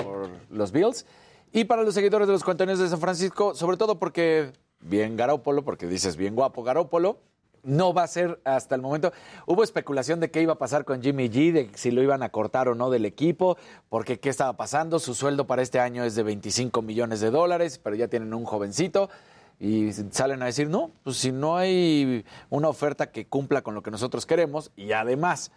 los 0.51 0.73
Bills. 0.73 1.07
Y 1.53 1.65
para 1.65 1.83
los 1.83 1.95
seguidores 1.95 2.27
de 2.27 2.33
los 2.33 2.45
contenedores 2.45 2.81
de 2.81 2.89
San 2.89 3.01
Francisco, 3.01 3.55
sobre 3.55 3.77
todo 3.77 3.99
porque 3.99 4.53
bien 4.81 5.17
Garópolo, 5.17 5.63
porque 5.65 5.87
dices 5.87 6.17
bien 6.17 6.35
guapo 6.35 6.63
Garópolo, 6.63 7.19
no 7.63 7.95
va 7.95 8.03
a 8.03 8.09
ser 8.09 8.41
hasta 8.45 8.75
el 8.75 8.83
momento. 8.83 9.13
Hubo 9.47 9.63
especulación 9.63 10.19
de 10.19 10.31
qué 10.31 10.43
iba 10.43 10.55
a 10.55 10.59
pasar 10.59 10.85
con 10.85 11.01
Jimmy 11.03 11.29
G, 11.29 11.53
de 11.53 11.71
si 11.75 11.91
lo 11.91 12.03
iban 12.03 12.23
a 12.23 12.31
cortar 12.31 12.69
o 12.69 12.75
no 12.75 12.91
del 12.91 13.05
equipo, 13.05 13.57
porque 13.89 14.19
qué 14.19 14.29
estaba 14.29 14.55
pasando. 14.55 14.99
Su 14.99 15.15
sueldo 15.15 15.47
para 15.47 15.63
este 15.63 15.79
año 15.79 16.05
es 16.05 16.15
de 16.15 16.23
25 16.25 16.83
millones 16.83 17.21
de 17.21 17.31
dólares, 17.31 17.79
pero 17.79 17.95
ya 17.95 18.09
tienen 18.09 18.35
un 18.35 18.45
jovencito. 18.45 19.11
Y 19.63 19.93
salen 19.93 20.43
a 20.43 20.47
decir, 20.47 20.69
no, 20.69 20.91
pues 21.05 21.19
si 21.19 21.31
no 21.31 21.57
hay 21.57 22.25
una 22.51 22.69
oferta 22.69 23.13
que 23.13 23.29
cumpla 23.29 23.63
con 23.63 23.77
lo 23.77 23.83
que 23.85 23.93
nosotros 23.93 24.27
queremos, 24.27 24.73
y 24.75 24.91
además 24.91 25.53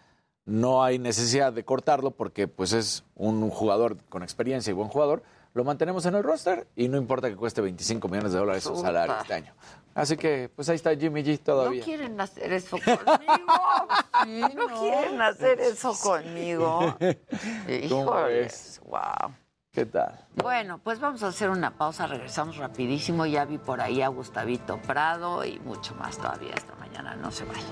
no 0.46 0.84
hay 0.84 1.00
necesidad 1.00 1.52
de 1.52 1.66
cortarlo 1.66 2.12
porque 2.12 2.48
pues 2.48 2.72
es 2.74 3.04
un 3.16 3.50
jugador 3.50 3.98
con 4.10 4.22
experiencia 4.22 4.70
y 4.70 4.74
buen 4.76 4.90
jugador, 4.90 5.24
lo 5.56 5.64
mantenemos 5.64 6.06
en 6.06 6.14
el 6.14 6.22
roster 6.22 6.68
y 6.76 6.88
no 6.88 6.98
importa 6.98 7.30
que 7.30 7.36
cueste 7.36 7.62
25 7.62 8.08
millones 8.08 8.32
de 8.32 8.38
dólares 8.38 8.64
su 8.64 8.76
salario 8.76 9.16
este 9.20 9.34
año. 9.34 9.56
Así 9.96 10.18
que 10.18 10.52
pues 10.56 10.70
ahí 10.70 10.76
está 10.76 10.96
Jimmy 10.96 11.24
G 11.24 11.40
No 11.40 11.44
todavía. 11.44 11.84
quieren 11.84 12.22
hacer 12.22 12.54
eso 12.54 12.78
conmigo. 12.78 14.56
no, 14.56 14.80
quieren 14.82 15.20
hacer 15.20 15.60
eso 15.62 15.96
conmigo. 16.00 16.96
¿Cómo 17.90 18.04
Híjoles, 18.04 18.82
wow. 18.86 19.34
¿Qué 19.76 19.86
tal? 19.86 20.18
Bueno, 20.36 20.78
pues 20.82 21.02
vamos 21.02 21.22
a 21.24 21.28
hacer 21.28 21.50
una 21.50 21.72
pausa, 21.78 22.08
regresamos 22.08 22.56
rapidísimo. 22.56 23.26
Ya 23.26 23.44
vi 23.44 23.58
por 23.58 23.82
ahí 23.82 24.02
a 24.02 24.08
Gustavito 24.08 24.78
Prado 24.82 25.44
y 25.44 25.60
mucho 25.60 25.94
más 25.96 26.16
todavía 26.18 26.54
esta 26.56 26.74
mañana. 26.76 27.14
No 27.18 27.30
se 27.30 27.44
vayan. 27.44 27.66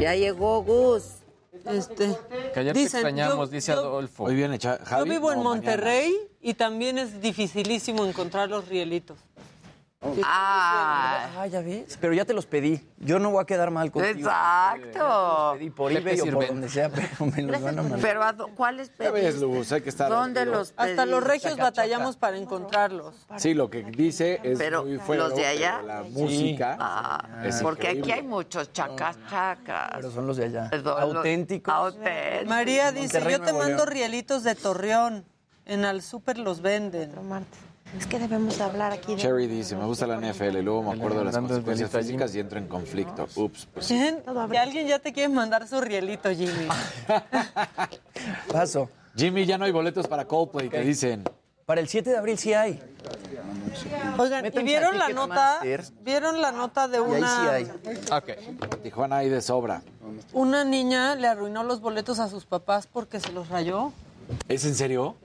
Ya 0.00 0.14
llegó 0.14 0.62
Gus. 0.62 1.14
Este, 1.64 2.16
Que 2.54 2.60
ayer 2.60 2.72
te 2.72 2.78
Dicen, 2.80 3.00
extrañamos, 3.00 3.50
yo- 3.50 3.54
dice 3.54 3.72
Adolfo. 3.72 4.24
Muy 4.24 4.34
bien 4.34 4.52
hecha, 4.52 4.78
yo 4.98 5.04
vivo 5.04 5.32
en 5.32 5.38
mañana. 5.38 5.42
Monterrey 5.42 6.14
y 6.40 6.54
también 6.54 6.98
es 6.98 7.20
dificilísimo 7.20 8.04
encontrar 8.06 8.48
los 8.48 8.68
rielitos. 8.68 9.18
Ah, 10.22 11.28
Ah, 11.36 11.46
ya 11.46 11.60
ves. 11.60 11.98
Pero 12.00 12.12
ya 12.14 12.24
te 12.24 12.32
los 12.32 12.46
pedí. 12.46 12.80
Yo 12.98 13.18
no 13.18 13.30
voy 13.30 13.42
a 13.42 13.46
quedar 13.46 13.70
mal 13.70 13.90
contigo. 13.90 14.28
exacto. 14.28 15.54
Pedí 15.58 15.70
por 15.70 15.92
¿De 15.92 16.02
qué 16.02 16.12
eBay 16.14 16.28
o 16.28 16.34
por 16.34 16.46
donde 16.46 16.68
sea, 16.68 16.88
pero 16.94 17.26
me 17.26 17.42
los 17.42 17.60
van 17.60 17.78
a 17.78 17.82
mandar. 17.82 18.00
Pero 18.00 18.22
¿a 18.22 18.32
dó- 18.32 18.48
¿cuáles 18.54 18.90
Ya 18.98 19.10
ves, 19.10 19.24
pediste? 19.34 19.40
Luz, 19.46 19.72
hay 19.72 19.80
que 19.80 19.88
estar. 19.88 20.08
¿Dónde 20.08 20.46
los 20.46 20.72
Hasta 20.76 21.04
los 21.06 21.24
pediste? 21.24 21.48
regios 21.48 21.56
batallamos 21.58 22.16
para 22.16 22.36
encontrarlos. 22.36 23.14
Sí, 23.36 23.54
lo 23.54 23.70
que 23.70 23.82
dice 23.84 24.40
es 24.42 24.58
Pero, 24.58 24.84
muy 24.84 24.98
fuerte. 24.98 25.24
¿los 25.24 25.34
de 25.36 25.46
allá? 25.46 25.82
La 25.82 26.02
música. 26.02 26.76
Ah, 26.80 27.42
es 27.44 27.60
porque 27.62 27.88
aquí 27.88 28.12
hay 28.12 28.22
muchos 28.22 28.72
chacas 28.72 29.18
chacas. 29.28 29.90
Pero 29.94 30.10
son 30.10 30.26
los 30.26 30.36
de 30.36 30.44
allá. 30.46 30.68
Los- 30.72 30.82
los- 30.84 31.00
Auténticos. 31.16 31.74
Auténticos. 31.74 32.46
María 32.46 32.92
dice, 32.92 33.18
Monterrey, 33.20 33.32
yo 33.32 33.40
te 33.42 33.52
mando 33.52 33.84
rielitos 33.86 34.44
de 34.44 34.54
Torreón. 34.54 35.24
En 35.66 35.84
el 35.84 36.00
súper 36.02 36.38
los 36.38 36.62
venden. 36.62 37.12
Es 37.96 38.06
que 38.06 38.18
debemos 38.18 38.60
hablar 38.60 38.92
aquí 38.92 39.14
de... 39.14 39.22
Cherry 39.22 39.46
dice, 39.46 39.74
me 39.74 39.84
gusta 39.84 40.06
la 40.06 40.16
NFL 40.20 40.58
y 40.58 40.62
luego 40.62 40.82
me 40.82 40.92
acuerdo 40.92 41.20
de 41.20 41.24
las 41.24 41.36
consecuencias 41.36 41.90
físicas 41.90 42.34
y 42.34 42.40
entro 42.40 42.58
en 42.58 42.68
conflicto. 42.68 43.26
Ups, 43.34 43.66
pues. 43.72 43.88
Que 43.88 44.58
alguien 44.58 44.86
ya 44.86 44.98
te 44.98 45.12
quiere 45.12 45.32
mandar 45.32 45.66
su 45.66 45.80
rielito, 45.80 46.30
Jimmy. 46.30 46.68
Paso. 48.52 48.90
Jimmy, 49.16 49.46
ya 49.46 49.58
no 49.58 49.64
hay 49.64 49.72
boletos 49.72 50.06
para 50.06 50.26
Coldplay, 50.26 50.68
te 50.68 50.80
dicen. 50.80 51.24
Para 51.64 51.80
el 51.80 51.88
7 51.88 52.10
de 52.10 52.16
abril 52.16 52.38
sí 52.38 52.54
hay. 52.54 52.80
Oigan, 54.16 54.46
¿y 54.46 54.62
vieron 54.62 54.98
la 54.98 55.08
nota? 55.10 55.60
¿Vieron 56.02 56.40
la 56.40 56.52
nota 56.52 56.88
de 56.88 57.00
una 57.00 57.42
sí 57.42 57.48
hay. 57.48 57.64
Ok. 58.10 58.28
En 58.28 58.82
Tijuana 58.82 59.18
hay 59.18 59.28
de 59.28 59.42
sobra. 59.42 59.82
una 60.32 60.64
niña 60.64 61.14
le 61.14 61.26
arruinó 61.26 61.64
los 61.64 61.80
boletos 61.80 62.20
a 62.20 62.28
sus 62.28 62.46
papás 62.46 62.86
porque 62.86 63.20
se 63.20 63.32
los 63.32 63.48
rayó? 63.48 63.92
¿Es 64.48 64.64
en 64.64 64.74
serio? 64.74 65.16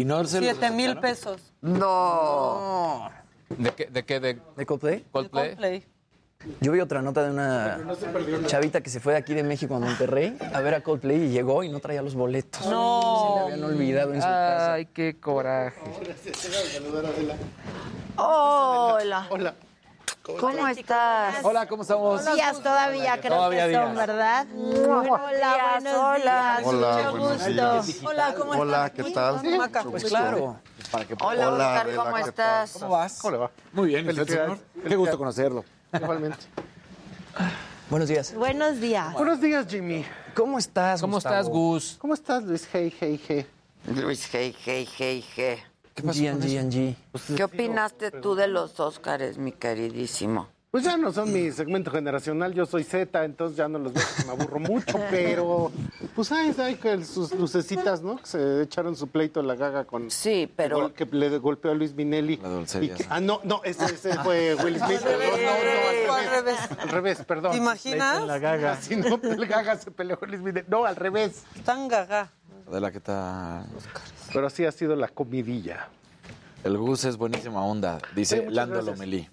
¿Y 0.00 0.04
no 0.04 0.24
se 0.24 0.40
los 0.40 0.50
Siete 0.50 0.70
mil 0.70 0.90
aceptaron? 0.90 1.00
pesos. 1.02 1.52
No. 1.60 3.10
¿De 3.50 3.70
qué? 3.72 3.86
¿De 3.86 4.04
qué? 4.04 4.20
¿De 4.20 4.38
¿De 4.56 4.66
Coldplay? 4.66 5.04
Coldplay? 5.12 5.48
Coldplay. 5.50 5.86
Yo 6.62 6.72
vi 6.72 6.80
otra 6.80 7.02
nota 7.02 7.22
de 7.22 7.30
una 7.32 7.78
chavita 8.46 8.80
que 8.80 8.88
se 8.88 8.98
fue 8.98 9.12
de 9.12 9.18
aquí 9.18 9.34
de 9.34 9.42
México 9.42 9.74
a 9.74 9.78
Monterrey 9.78 10.38
a 10.54 10.60
ver 10.62 10.72
a 10.72 10.82
Coldplay 10.82 11.24
y 11.24 11.28
llegó 11.28 11.62
y 11.64 11.68
no 11.68 11.80
traía 11.80 12.00
los 12.00 12.14
boletos. 12.14 12.64
No. 12.66 13.02
Se 13.02 13.34
le 13.34 13.40
habían 13.54 13.64
olvidado 13.64 14.14
en 14.14 14.22
su 14.22 14.26
casa. 14.26 14.72
Ay, 14.72 14.86
qué 14.86 15.20
coraje. 15.20 15.78
Hola. 18.16 19.26
Hola. 19.30 19.54
¿Cómo 20.22 20.68
estás? 20.68 21.36
Hola, 21.42 21.66
¿cómo 21.66 21.82
estamos? 21.82 22.24
Días 22.34 22.60
todavía 22.62 23.18
creo 23.20 23.36
Todavía 23.36 23.66
que 23.68 23.74
son, 23.74 23.94
días. 23.94 24.06
¿verdad? 24.06 24.46
Buenos 24.46 25.06
días, 25.06 25.20
Hola, 25.20 25.80
buenos 25.80 25.94
hola. 25.94 26.16
días. 26.18 26.66
Hola, 26.66 26.96
Mucho 26.96 27.10
buenos 27.10 27.32
gusto. 27.38 27.48
días. 27.50 27.96
Hola, 28.04 28.34
¿cómo 28.36 28.50
Hola, 28.52 28.86
estás? 28.86 29.06
¿qué 29.06 29.12
tal? 29.12 29.56
Maca, 29.58 29.82
Pues 29.84 30.04
claro. 30.04 30.56
Para 30.90 31.04
que... 31.06 31.14
Hola, 31.20 31.48
Hola, 31.48 31.68
Oscar, 31.74 31.94
¿cómo 31.96 32.18
estás? 32.18 32.72
¿Cómo 32.72 32.88
vas? 32.90 33.18
¿Cómo 33.20 33.32
le 33.32 33.38
va? 33.38 33.50
Muy 33.72 33.88
bien, 33.88 34.04
¿y 34.06 34.08
usted, 34.10 34.24
Felicidades. 34.26 34.58
señor? 34.74 34.88
Qué 34.88 34.96
gusto 34.96 35.18
conocerlo. 35.18 35.64
Igualmente. 35.92 36.38
Buenos 37.90 38.08
días. 38.08 38.34
Buenos 38.34 38.78
días. 38.80 39.12
Buenos 39.14 39.40
días, 39.40 39.66
Jimmy. 39.68 40.04
¿Cómo 40.34 40.58
estás, 40.58 41.00
¿Cómo 41.00 41.14
Gustavo? 41.14 41.34
estás, 41.34 41.48
Gus? 41.48 41.96
¿Cómo 41.98 42.14
estás, 42.14 42.42
Luis? 42.44 42.68
Hey, 42.72 42.94
hey, 43.00 43.20
hey. 43.26 43.46
Luis, 43.96 44.28
hey, 44.32 44.54
hey, 44.64 44.86
hey, 44.98 45.24
hey. 45.34 45.62
G&G, 45.96 46.38
G&G. 46.40 47.36
¿Qué 47.36 47.44
opinaste 47.44 48.10
tú 48.10 48.34
de 48.34 48.46
los 48.48 48.78
Óscares, 48.80 49.38
mi 49.38 49.52
queridísimo? 49.52 50.48
Pues 50.70 50.84
ya 50.84 50.96
no 50.96 51.10
son 51.12 51.32
mi 51.32 51.50
segmento 51.50 51.90
generacional, 51.90 52.54
yo 52.54 52.64
soy 52.64 52.84
Z, 52.84 53.24
entonces 53.24 53.56
ya 53.56 53.66
no 53.66 53.80
los 53.80 53.92
veo, 53.92 54.04
me 54.24 54.30
aburro 54.30 54.60
mucho, 54.60 55.00
pero 55.10 55.72
pues 56.14 56.30
hay, 56.30 56.54
hay 56.60 56.76
que 56.76 57.04
sus 57.04 57.34
lucecitas, 57.34 58.02
¿no? 58.02 58.18
Que 58.18 58.26
se 58.26 58.62
echaron 58.62 58.94
su 58.94 59.08
pleito 59.08 59.42
la 59.42 59.56
gaga 59.56 59.84
con... 59.84 60.12
Sí, 60.12 60.48
pero... 60.54 60.76
Gol- 60.76 60.92
que 60.92 61.06
le 61.06 61.36
golpeó 61.38 61.72
a 61.72 61.74
Luis 61.74 61.92
Minelli. 61.96 62.36
La 62.36 62.50
dulcería, 62.50 62.94
que- 62.94 63.04
ah, 63.10 63.18
no, 63.18 63.40
no, 63.42 63.62
ese, 63.64 63.84
ese 63.86 64.14
fue 64.18 64.54
Will 64.62 64.76
Smith. 64.78 65.00
No, 65.02 65.10
no, 65.10 66.06
no, 66.06 66.14
Al 66.14 66.30
revés. 66.30 66.58
Al 66.78 66.88
revés, 66.88 67.24
perdón. 67.24 67.50
¿Te 67.50 67.58
imaginas? 67.58 68.22
La 68.22 68.38
gaga. 68.38 68.76
Si 68.80 68.94
no, 68.94 69.18
el 69.22 69.46
gaga 69.48 69.76
se 69.76 69.90
peleó 69.90 70.20
con 70.20 70.30
Luis 70.30 70.40
Minelli. 70.40 70.66
No, 70.68 70.84
al 70.84 70.94
revés. 70.94 71.42
Tan 71.64 71.88
gaga. 71.88 72.30
Adela, 72.70 72.92
¿qué 72.92 73.00
tal? 73.00 73.66
Pero 74.32 74.46
así 74.46 74.64
ha 74.64 74.70
sido 74.70 74.94
la 74.94 75.08
comidilla. 75.08 75.88
El 76.62 76.78
Gus 76.78 77.04
es 77.04 77.16
buenísima 77.16 77.64
onda, 77.64 77.98
dice 78.14 78.48
Lando 78.48 78.76
gracias. 78.76 78.96
Lomelí. 78.96 79.28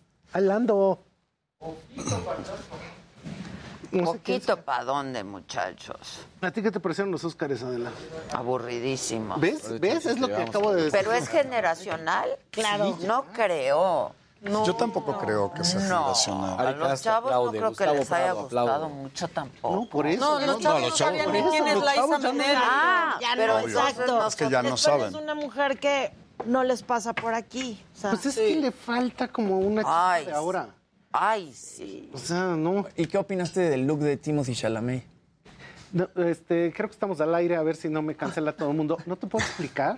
No 3.92 4.12
sé 4.12 4.20
qué 4.20 4.34
Poquito 4.34 4.58
para 4.58 4.84
dónde, 4.84 5.24
muchachos. 5.24 6.26
¿A 6.42 6.52
ti 6.52 6.64
qué 6.64 6.72
te 6.72 6.80
parecieron 6.80 7.12
los 7.12 7.24
Óscares, 7.24 7.62
Adela? 7.62 7.92
Aburridísimo. 8.34 9.38
¿Ves? 9.38 9.80
¿Ves? 9.80 10.08
Es 10.08 10.20
lo 10.20 10.28
que 10.28 10.36
acabo 10.36 10.74
de 10.74 10.86
decir. 10.86 11.00
¿Pero 11.00 11.14
es 11.14 11.30
generacional? 11.30 12.30
Claro. 12.50 12.98
No 13.06 13.26
creo. 13.34 14.14
Yo 14.42 14.76
tampoco 14.76 15.18
creo 15.18 15.52
que 15.54 15.64
sea 15.64 15.80
No, 15.82 16.14
generacional. 16.14 16.68
a 16.68 16.72
los 16.72 17.02
chavos 17.02 17.32
aplaude, 17.32 17.60
no 17.60 17.72
creo 17.74 17.74
que 17.74 17.84
Gustavo 17.86 17.98
les 17.98 18.12
haya 18.12 18.32
gustado 18.34 18.72
aplaude. 18.74 18.94
mucho 18.94 19.28
tampoco. 19.28 19.76
No, 19.76 19.90
por 19.90 20.08
eso. 20.08 20.40
No, 20.40 20.46
los 20.46 20.60
chavos 20.60 20.82
no, 20.82 20.90
los 20.90 20.98
sabían 20.98 21.32
ni 21.32 21.42
no. 21.42 21.50
quién 21.50 21.68
es 21.68 21.76
no- 21.76 22.18
Minnelli. 22.32 22.54
Ah, 22.56 23.18
Ya 23.22 23.28
pero 23.36 23.54
no, 23.54 23.60
exacto. 23.68 24.28
Es 24.28 24.36
que 24.36 24.50
ya 24.50 24.62
no 24.62 24.70
Después 24.72 24.82
saben. 24.82 25.08
Es 25.10 25.14
una 25.16 25.36
mujer 25.36 25.80
que 25.80 26.12
no 26.46 26.64
les 26.64 26.84
pasa 26.84 27.14
por 27.14 27.34
aquí. 27.34 27.84
O 27.96 28.00
sea, 28.00 28.12
Pues 28.12 28.26
es 28.28 28.36
que 28.36 28.56
le 28.56 28.72
falta 28.72 29.28
como 29.28 29.58
una 29.60 29.82
chica 29.82 30.12
Ay, 30.14 30.26
de 30.26 30.32
ahora. 30.34 30.70
Ay, 31.12 31.54
sí. 31.54 32.12
O 32.14 32.18
sea, 32.18 32.44
no, 32.56 32.86
¿Y 32.96 33.08
qué 33.08 33.18
opinaste 33.18 33.62
del 33.62 33.88
look 33.88 34.00
de 34.00 34.18
Timothy 34.18 34.54
Chalamet? 34.56 35.04
no, 35.94 36.10
este, 36.26 36.72
creo 36.76 36.90
que 36.90 36.94
estamos 36.94 37.20
al 37.22 37.34
aire 37.34 37.56
a 37.56 37.64
ver 37.64 37.76
si 37.76 37.90
no 37.90 38.02
me 38.02 38.16
cancela 38.16 38.52
todo 38.56 38.70
el 38.70 38.78
mundo. 38.78 38.98
¿No 39.06 39.16
te 39.16 39.26
puedo 39.26 39.44
explicar 39.44 39.98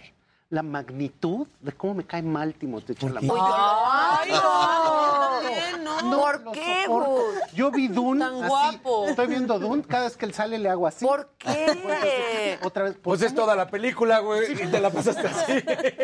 la 0.50 0.64
magnitud 0.64 1.48
de 1.62 1.72
cómo 1.72 1.96
me 1.96 2.06
cae 2.06 2.24
mal 2.24 2.56
Timothée 2.56 2.96
Chalamet? 2.96 3.32
Ay, 3.32 4.32
no. 4.32 5.40
Bien, 5.48 5.84
¿no? 5.84 6.20
¿Por 6.20 6.42
lo 6.42 6.52
qué. 6.52 6.86
Gus? 6.88 7.54
Yo 7.54 7.70
vi 7.72 7.88
Dune 7.88 8.26
Tan 8.26 8.36
así. 8.36 8.48
guapo. 8.48 9.08
Estoy 9.08 9.28
viendo 9.28 9.60
Dune, 9.60 9.84
cada 9.84 10.06
vez 10.06 10.18
que 10.18 10.26
él 10.26 10.34
sale 10.34 10.58
le 10.58 10.70
hago 10.70 10.88
así. 10.88 11.06
¿Por 11.06 11.30
qué? 11.38 12.58
Otra 12.64 12.86
vez. 12.86 12.94
¿por 12.94 13.04
Pues 13.04 13.22
es 13.22 13.34
cómo 13.34 13.36
toda 13.36 13.56
la 13.56 13.70
película, 13.70 14.20
güey, 14.20 14.52
y 14.54 14.56
te 14.56 14.80
la 14.80 14.90
pasaste 14.90 15.28
así. 15.28 15.54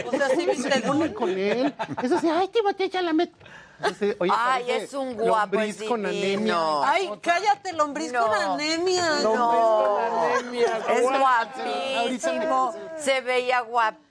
O 0.08 0.12
sea, 0.12 0.30
sí 0.30 0.46
viste 0.46 0.72
se 0.72 0.82
pone 0.82 1.12
con 1.14 1.30
él? 1.30 1.74
Es 2.04 2.12
así, 2.12 2.30
ay, 2.30 2.48
Timothée 2.50 2.90
Chalamet. 2.90 3.32
Dice, 3.88 4.16
oye, 4.20 4.32
Ay, 4.36 4.72
es 4.72 4.94
un 4.94 5.16
guapo, 5.16 5.56
lombriz 5.56 5.82
es 5.82 5.88
con 5.88 6.06
anemia. 6.06 6.58
Ay, 6.84 7.10
cállate, 7.22 7.74
lombriz 7.74 8.12
No. 8.12 8.26
con 8.28 8.34
anemia. 8.36 9.20
No, 9.22 9.98
anemia, 9.98 10.80
es 10.90 11.02
guapísimo. 11.04 12.74
Se 12.98 13.22
veía 13.22 13.64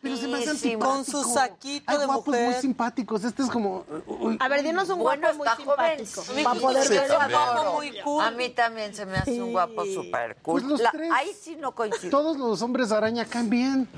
Pero 0.02 0.16
se 0.16 0.28
me 0.28 0.34
hace 0.38 0.44
guapísimo. 0.46 0.84
Con 0.84 1.04
su 1.04 1.22
saquito 1.24 1.90
Hay 1.92 1.98
de 1.98 2.06
guapos 2.06 2.26
mujer. 2.26 2.44
muy 2.46 2.54
simpáticos. 2.54 3.24
Este 3.24 3.42
es 3.42 3.50
como. 3.50 3.84
uy, 4.06 4.36
a 4.40 4.48
ver, 4.48 4.62
dinos 4.62 4.88
un 4.90 4.98
Bueno, 4.98 5.28
guapo 5.34 5.38
muy 5.38 5.64
joven. 5.64 6.06
simpático. 6.06 6.22
Sí, 6.22 6.44
Para 6.44 6.60
poder 6.60 6.82
también. 7.08 7.40
adoro. 7.40 7.72
Muy 7.74 8.00
cool. 8.02 8.24
A 8.24 8.30
mí 8.30 8.48
también 8.50 8.94
se 8.94 9.06
me 9.06 9.16
hace 9.18 9.42
un 9.42 9.52
guapo 9.52 9.84
super 9.86 10.36
cool. 10.42 10.60
Pues 10.60 10.64
los 10.64 10.80
La- 10.80 10.90
tres. 10.90 11.10
ahí 11.12 11.32
sí 11.40 11.56
no 11.56 11.72
coincido. 11.74 12.10
todos 12.10 12.36
los 12.36 12.60
hombres 12.62 12.92
araña 12.92 13.24
caen 13.24 13.48
bien. 13.50 13.88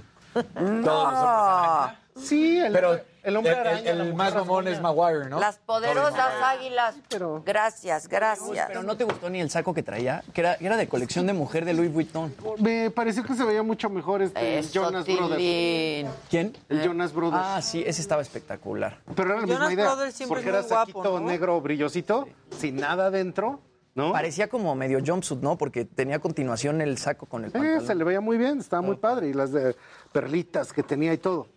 No. 0.55 1.91
Sí, 2.17 2.59
el, 2.59 2.73
Pero 2.73 3.01
el 3.27 3.37
hombre 3.37 3.55
araña. 3.55 3.91
el- 3.91 4.15
más 4.15 4.35
mamón 4.35 4.69
es 4.69 4.81
Maguire, 4.81 5.29
¿no? 5.29 5.39
Las 5.41 5.59
poderosas 5.59 6.33
águilas. 6.43 6.95
pero- 7.09 7.43
Gracias, 7.45 8.09
gracias. 8.09 8.67
Pero 8.69 8.83
no 8.83 8.97
te 8.97 9.05
gustó 9.05 9.29
ni 9.29 9.41
el 9.41 9.51
saco 9.51 9.75
que 9.75 9.83
traía, 9.83 10.23
que 10.33 10.41
era, 10.41 10.55
era 10.61 10.77
de 10.77 10.89
colección 10.89 11.27
de 11.27 11.33
mujer 11.33 11.65
de 11.65 11.75
Louis 11.75 11.93
Vuitton. 11.93 12.35
Me 12.59 12.91
pareció 12.91 13.23
que 13.25 13.35
se 13.35 13.45
veía 13.45 13.63
mucho 13.63 13.91
mejor 13.91 14.23
este 14.23 14.59
Eso, 14.61 14.73
Jonas 14.85 15.05
Brothers. 15.07 15.37
Tilín. 15.37 16.09
¿Quién? 16.31 16.57
El 16.69 16.83
Jonas 16.83 17.13
Brothers. 17.13 17.43
Ah, 17.45 17.61
sí, 17.63 17.83
ese 17.87 18.01
estaba 18.01 18.23
espectacular. 18.23 18.99
pero 19.15 19.29
era 19.31 19.41
la 19.41 19.43
misma 19.47 19.57
Jonas 19.57 19.73
idea. 19.73 19.85
Brothers 19.87 20.15
siempre 20.15 20.43
porque 20.43 20.49
es 20.51 20.55
era 20.67 20.67
guapo, 20.67 21.03
saquito 21.03 21.21
¿no? 21.21 21.27
negro 21.27 21.61
brillosito, 21.61 22.29
sin 22.59 22.77
nada 22.77 23.07
adentro, 23.07 23.61
¿no? 23.95 24.13
Parecía 24.13 24.49
como 24.49 24.75
medio 24.75 25.01
jumpsuit, 25.05 25.41
¿no? 25.41 25.57
Porque 25.59 25.85
tenía 25.85 26.17
a 26.17 26.19
continuación 26.19 26.81
el 26.81 26.99
saco 26.99 27.27
con 27.27 27.43
el 27.45 27.51
Eh, 27.51 27.53
pantalón. 27.53 27.87
se 27.87 27.95
le 27.95 28.05
veía 28.05 28.21
muy 28.21 28.37
bien, 28.39 28.59
estaba 28.61 28.83
muy 28.83 28.97
padre. 28.97 29.29
Y 29.29 29.33
las 29.33 29.53
de 29.53 29.75
perlitas 30.13 30.73
que 30.73 30.83
tenía 30.83 31.13
y 31.13 31.19
todo. 31.19 31.49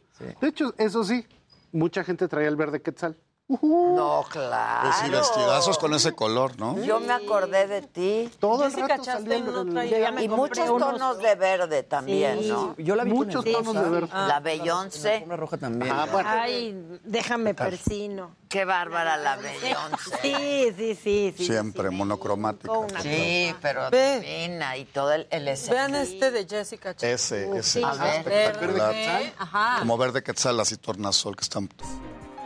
De 0.42 0.48
hecho, 0.48 0.74
eso 0.78 1.04
sí, 1.04 1.26
mucha 1.72 2.04
gente 2.04 2.28
traía 2.28 2.50
el 2.50 2.56
verde 2.56 2.82
quetzal. 2.82 3.18
No, 3.50 4.26
claro. 4.30 4.90
Pues 4.90 4.96
sí, 5.04 5.10
vestidazos 5.10 5.80
con 5.80 5.96
ese 5.96 6.14
color, 6.14 6.60
¿no? 6.60 6.80
Yo 6.84 7.00
me 7.00 7.12
acordé 7.14 7.66
de 7.66 7.82
ti. 7.82 8.30
Todo 8.40 8.66
el 8.66 8.74
rato 8.74 9.02
me 9.26 10.24
y 10.24 10.30
muchos 10.30 10.70
unos- 10.70 10.92
tonos 10.94 11.18
de 11.18 11.34
verde 11.34 11.82
también, 11.82 12.40
Sí. 12.42 12.50
¿no? 12.50 12.76
Yo 12.78 12.96
la 12.96 13.04
vi 13.06 13.10
con 13.10 13.18
Muchos 13.26 13.44
el- 13.48 13.54
tonos 13.54 13.74
de 13.74 13.90
verde. 13.90 14.10
La 14.14 14.40
Beyoncé. 14.40 15.24
Una 15.26 15.36
roja 15.36 15.58
también. 15.58 15.92
Ah, 15.92 16.08
bueno. 16.12 16.30
Ay, 16.32 17.00
déjame 17.04 17.56
persino. 17.56 18.36
Qué 18.48 18.66
bárbara 18.66 19.18
la 19.18 19.38
Beyoncé. 19.38 20.18
Sí, 20.22 20.74
sí, 20.78 20.96
sí, 21.04 21.34
sí. 21.36 21.46
Siempre 21.48 21.90
monocromática. 21.90 22.72
Una 22.72 23.02
Sí, 23.02 23.54
pero 23.64 23.90
Ve. 23.90 24.20
divina 24.20 24.78
y 24.78 24.86
todo 24.86 25.12
el, 25.14 25.28
el 25.32 25.46
Vean 25.70 25.96
este 25.96 26.30
de 26.30 26.46
Jessica 26.48 26.92
Chastain. 26.94 27.14
Ese, 27.14 27.58
ese. 27.58 27.80
Sí. 27.80 27.82
Ver. 28.00 28.28
espectacular. 28.28 28.94
Verde, 28.94 29.34
ajá. 29.40 29.78
Como 29.80 29.98
verde 29.98 30.22
quetzal, 30.22 30.60
así 30.60 30.78
tornasol, 30.78 31.36
que 31.36 31.42
están... 31.44 31.68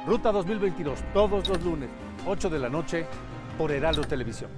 Ruta 0.05 0.33
2022, 0.33 0.99
todos 1.13 1.47
los 1.47 1.63
lunes, 1.63 1.89
8 2.27 2.49
de 2.49 2.59
la 2.59 2.67
noche, 2.67 3.05
por 3.57 3.71
Heraldo 3.71 4.01
Televisión. 4.01 4.51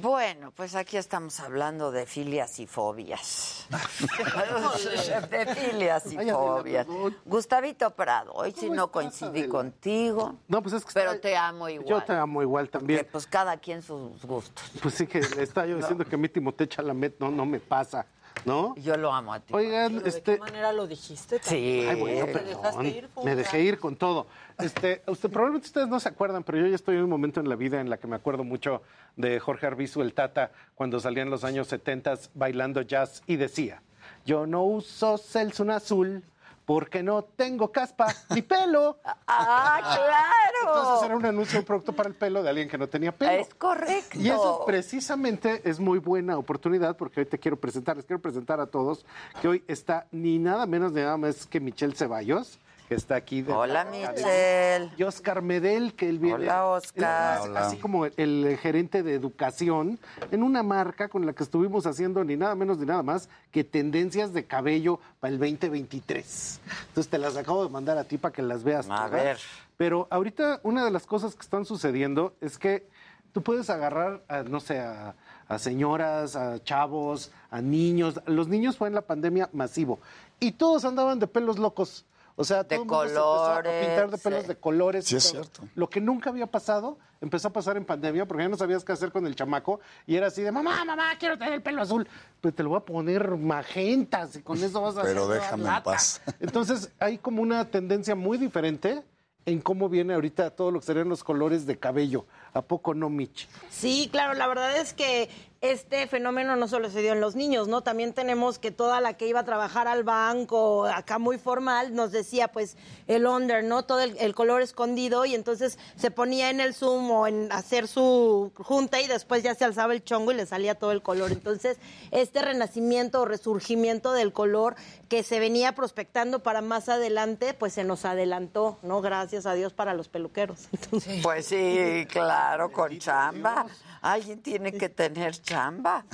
Bueno, 0.00 0.50
pues 0.52 0.74
aquí 0.74 0.96
estamos 0.96 1.38
hablando 1.40 1.90
de 1.92 2.06
filias 2.06 2.58
y 2.58 2.66
fobias. 2.66 3.66
de 5.30 5.46
filias 5.54 6.06
y 6.12 6.16
fobias. 6.30 6.86
Gustavito 7.24 7.90
Prado, 7.90 8.32
hoy 8.34 8.52
sí 8.56 8.70
no 8.70 8.90
coincidí 8.90 9.46
contigo, 9.48 10.36
No, 10.48 10.62
pues 10.62 10.74
es 10.74 10.84
que 10.84 10.92
pero 10.94 11.12
está- 11.12 11.22
te 11.28 11.36
amo 11.36 11.68
igual. 11.68 11.88
yo 11.88 12.02
te 12.02 12.12
amo 12.12 12.42
igual 12.42 12.68
también. 12.68 13.00
Porque, 13.00 13.12
pues 13.12 13.26
cada 13.26 13.56
quien 13.56 13.82
sus 13.82 14.24
gustos. 14.24 14.64
Pues 14.82 14.94
sí 14.94 15.06
que 15.06 15.20
le 15.20 15.42
estaba 15.42 15.66
yo 15.66 15.76
diciendo 15.76 16.04
que 16.04 16.14
a 16.14 16.18
mí 16.18 16.28
Timothée 16.28 16.68
Chalamet 16.68 17.18
no, 17.20 17.30
no 17.30 17.46
me 17.46 17.60
pasa, 17.60 18.06
¿no? 18.44 18.74
Yo 18.76 18.96
lo 18.96 19.12
amo 19.12 19.32
a 19.34 19.40
ti. 19.40 19.54
Oigan, 19.54 20.02
¿De 20.02 20.08
este... 20.08 20.34
qué 20.34 20.38
manera 20.40 20.72
lo 20.72 20.86
dijiste? 20.86 21.40
Sí. 21.42 21.86
Ay, 21.88 22.00
bueno, 22.00 22.26
¿Te 22.26 22.32
perdón. 22.32 22.48
dejaste 22.56 22.88
ir, 22.88 23.08
Me 23.24 23.34
dejé 23.36 23.60
ir 23.60 23.78
con 23.78 23.96
todo. 23.96 24.26
Este, 24.58 25.02
usted, 25.06 25.30
probablemente 25.30 25.66
ustedes 25.66 25.88
no 25.88 25.98
se 25.98 26.08
acuerdan, 26.08 26.44
pero 26.44 26.58
yo 26.58 26.66
ya 26.66 26.76
estoy 26.76 26.96
en 26.96 27.04
un 27.04 27.10
momento 27.10 27.40
en 27.40 27.48
la 27.48 27.56
vida 27.56 27.80
en 27.80 27.90
la 27.90 27.96
que 27.96 28.06
me 28.06 28.16
acuerdo 28.16 28.44
mucho 28.44 28.82
de 29.16 29.40
Jorge 29.40 29.66
Arbizu, 29.66 30.02
el 30.02 30.14
Tata, 30.14 30.52
cuando 30.74 31.00
salía 31.00 31.22
en 31.22 31.30
los 31.30 31.44
años 31.44 31.68
70 31.68 32.14
bailando 32.34 32.82
jazz 32.82 33.22
y 33.26 33.36
decía, 33.36 33.82
yo 34.24 34.46
no 34.46 34.64
uso 34.64 35.18
Selsun 35.18 35.70
azul 35.70 36.24
porque 36.64 37.02
no 37.02 37.24
tengo 37.24 37.70
caspa 37.70 38.06
ni 38.30 38.42
pelo. 38.42 38.98
¡Ah, 39.26 39.80
claro! 39.82 40.76
Entonces 40.76 41.06
era 41.06 41.16
un 41.16 41.26
anuncio 41.26 41.54
de 41.54 41.58
un 41.60 41.64
producto 41.66 41.92
para 41.92 42.08
el 42.08 42.14
pelo 42.14 42.42
de 42.42 42.48
alguien 42.48 42.68
que 42.68 42.78
no 42.78 42.88
tenía 42.88 43.12
pelo. 43.12 43.32
Es 43.32 43.54
correcto. 43.54 44.18
Y 44.18 44.28
eso 44.28 44.64
precisamente 44.66 45.60
es 45.64 45.78
muy 45.78 45.98
buena 45.98 46.38
oportunidad 46.38 46.96
porque 46.96 47.20
hoy 47.20 47.26
te 47.26 47.38
quiero 47.38 47.58
presentar, 47.58 47.96
les 47.96 48.06
quiero 48.06 48.22
presentar 48.22 48.60
a 48.60 48.66
todos 48.66 49.04
que 49.40 49.48
hoy 49.48 49.64
está 49.68 50.06
ni 50.10 50.38
nada 50.38 50.66
menos 50.66 50.92
ni 50.92 51.00
nada 51.00 51.16
más 51.16 51.46
que 51.46 51.60
Michelle 51.60 51.94
Ceballos, 51.94 52.58
que 52.88 52.94
está 52.94 53.16
aquí. 53.16 53.42
de- 53.42 53.52
Hola, 53.52 53.84
Michelle. 53.86 54.90
Y 54.96 55.02
Oscar 55.02 55.40
Medel, 55.42 55.94
que 55.94 56.08
él 56.08 56.18
viene. 56.18 56.44
Hola, 56.44 56.66
Oscar. 56.66 57.40
él 57.46 57.56
Así 57.56 57.76
como 57.78 58.04
el 58.06 58.58
gerente 58.60 59.02
de 59.02 59.14
educación 59.14 59.98
en 60.30 60.42
una 60.42 60.62
marca 60.62 61.08
con 61.08 61.24
la 61.26 61.32
que 61.32 61.42
estuvimos 61.44 61.86
haciendo 61.86 62.22
ni 62.24 62.36
nada 62.36 62.54
menos 62.54 62.78
ni 62.78 62.86
nada 62.86 63.02
más 63.02 63.28
que 63.50 63.64
tendencias 63.64 64.32
de 64.32 64.44
cabello 64.44 65.00
para 65.20 65.32
el 65.32 65.38
2023. 65.38 66.60
Entonces 66.88 67.10
te 67.10 67.18
las 67.18 67.36
acabo 67.36 67.64
de 67.64 67.70
mandar 67.70 67.98
a 67.98 68.04
ti 68.04 68.18
para 68.18 68.32
que 68.32 68.42
las 68.42 68.62
veas. 68.64 68.86
A 68.90 69.08
ver. 69.08 69.38
Pero 69.76 70.06
ahorita 70.10 70.60
una 70.62 70.84
de 70.84 70.90
las 70.90 71.06
cosas 71.06 71.34
que 71.34 71.42
están 71.42 71.64
sucediendo 71.64 72.34
es 72.40 72.58
que 72.58 72.86
tú 73.32 73.42
puedes 73.42 73.70
agarrar, 73.70 74.22
a, 74.28 74.42
no 74.42 74.60
sé, 74.60 74.78
a, 74.78 75.14
a 75.48 75.58
señoras, 75.58 76.36
a 76.36 76.62
chavos, 76.62 77.32
a 77.50 77.60
niños. 77.60 78.20
Los 78.26 78.46
niños 78.48 78.76
fue 78.76 78.88
en 78.88 78.94
la 78.94 79.00
pandemia 79.02 79.48
masivo. 79.52 79.98
Y 80.38 80.52
todos 80.52 80.84
andaban 80.84 81.18
de 81.18 81.26
pelos 81.26 81.58
locos. 81.58 82.04
O 82.36 82.42
sea, 82.44 82.64
De 82.64 82.76
todo 82.76 82.82
el 82.82 82.86
mundo 82.86 83.02
se 83.04 83.08
empezó 83.10 83.44
a 83.44 83.54
colores, 83.62 83.86
pintar 83.86 84.10
de 84.10 84.18
pelos 84.18 84.42
sí. 84.42 84.48
de 84.48 84.56
colores. 84.56 85.04
Sí, 85.04 85.14
y 85.14 85.18
es 85.18 85.24
cierto. 85.24 85.62
Lo 85.76 85.88
que 85.88 86.00
nunca 86.00 86.30
había 86.30 86.46
pasado, 86.46 86.98
empezó 87.20 87.48
a 87.48 87.52
pasar 87.52 87.76
en 87.76 87.84
pandemia, 87.84 88.26
porque 88.26 88.42
ya 88.42 88.48
no 88.48 88.56
sabías 88.56 88.82
qué 88.84 88.92
hacer 88.92 89.12
con 89.12 89.24
el 89.26 89.36
chamaco, 89.36 89.80
y 90.06 90.16
era 90.16 90.26
así 90.26 90.42
de, 90.42 90.50
mamá, 90.50 90.84
mamá, 90.84 91.12
quiero 91.18 91.38
tener 91.38 91.54
el 91.54 91.62
pelo 91.62 91.80
azul. 91.82 92.08
Pues 92.40 92.54
te 92.54 92.62
lo 92.64 92.70
voy 92.70 92.78
a 92.78 92.84
poner 92.84 93.36
magentas, 93.36 94.36
y 94.36 94.42
con 94.42 94.62
eso 94.62 94.80
vas 94.80 94.96
a 94.96 95.02
Pero 95.02 95.24
hacer 95.24 95.34
déjame 95.40 95.62
en 95.62 95.68
lata". 95.68 95.82
paz. 95.92 96.20
Entonces, 96.40 96.90
hay 96.98 97.18
como 97.18 97.40
una 97.40 97.64
tendencia 97.70 98.14
muy 98.14 98.36
diferente 98.36 99.02
en 99.46 99.60
cómo 99.60 99.88
viene 99.88 100.14
ahorita 100.14 100.50
todo 100.50 100.70
lo 100.70 100.80
que 100.80 100.86
serían 100.86 101.08
los 101.08 101.22
colores 101.22 101.66
de 101.66 101.78
cabello. 101.78 102.26
¿A 102.54 102.62
poco 102.62 102.94
no, 102.94 103.10
Mitch? 103.10 103.48
Sí, 103.68 104.08
claro, 104.10 104.34
la 104.34 104.46
verdad 104.46 104.76
es 104.76 104.92
que 104.94 105.28
este 105.60 106.06
fenómeno 106.06 106.56
no 106.56 106.68
solo 106.68 106.90
se 106.90 107.00
dio 107.00 107.14
en 107.14 107.22
los 107.22 107.36
niños, 107.36 107.68
¿no? 107.68 107.80
También 107.80 108.12
tenemos 108.12 108.58
que 108.58 108.70
toda 108.70 109.00
la 109.00 109.14
que 109.14 109.26
iba 109.26 109.40
a 109.40 109.44
trabajar 109.44 109.88
al 109.88 110.04
banco, 110.04 110.84
acá 110.84 111.18
muy 111.18 111.38
formal, 111.38 111.94
nos 111.94 112.12
decía 112.12 112.48
pues 112.48 112.76
el 113.08 113.26
under, 113.26 113.64
¿no? 113.64 113.82
Todo 113.84 114.00
el, 114.00 114.14
el 114.18 114.34
color 114.34 114.60
escondido 114.60 115.24
y 115.24 115.34
entonces 115.34 115.78
se 115.96 116.10
ponía 116.10 116.50
en 116.50 116.60
el 116.60 116.74
Zoom 116.74 117.10
o 117.10 117.26
en 117.26 117.50
hacer 117.50 117.88
su 117.88 118.52
junta 118.56 119.00
y 119.00 119.06
después 119.06 119.42
ya 119.42 119.54
se 119.54 119.64
alzaba 119.64 119.94
el 119.94 120.04
chongo 120.04 120.32
y 120.32 120.34
le 120.34 120.44
salía 120.44 120.74
todo 120.74 120.92
el 120.92 121.00
color. 121.00 121.32
Entonces, 121.32 121.78
este 122.10 122.42
renacimiento 122.42 123.22
o 123.22 123.24
resurgimiento 123.24 124.12
del 124.12 124.34
color 124.34 124.76
que 125.08 125.22
se 125.22 125.40
venía 125.40 125.74
prospectando 125.74 126.42
para 126.42 126.60
más 126.60 126.90
adelante, 126.90 127.54
pues 127.54 127.72
se 127.72 127.84
nos 127.84 128.04
adelantó, 128.04 128.78
¿no? 128.82 129.00
Gracias 129.00 129.46
a 129.46 129.54
Dios 129.54 129.72
para 129.72 129.94
los 129.94 130.08
peluqueros. 130.08 130.68
Entonces, 130.72 131.20
Pues 131.22 131.46
sí, 131.46 132.06
claro, 132.10 132.43
con 132.72 132.98
chamba. 132.98 133.66
Alguien 134.02 134.40
tiene 134.42 134.72
que 134.72 134.88
tener 134.88 135.32
chamba. 135.40 136.04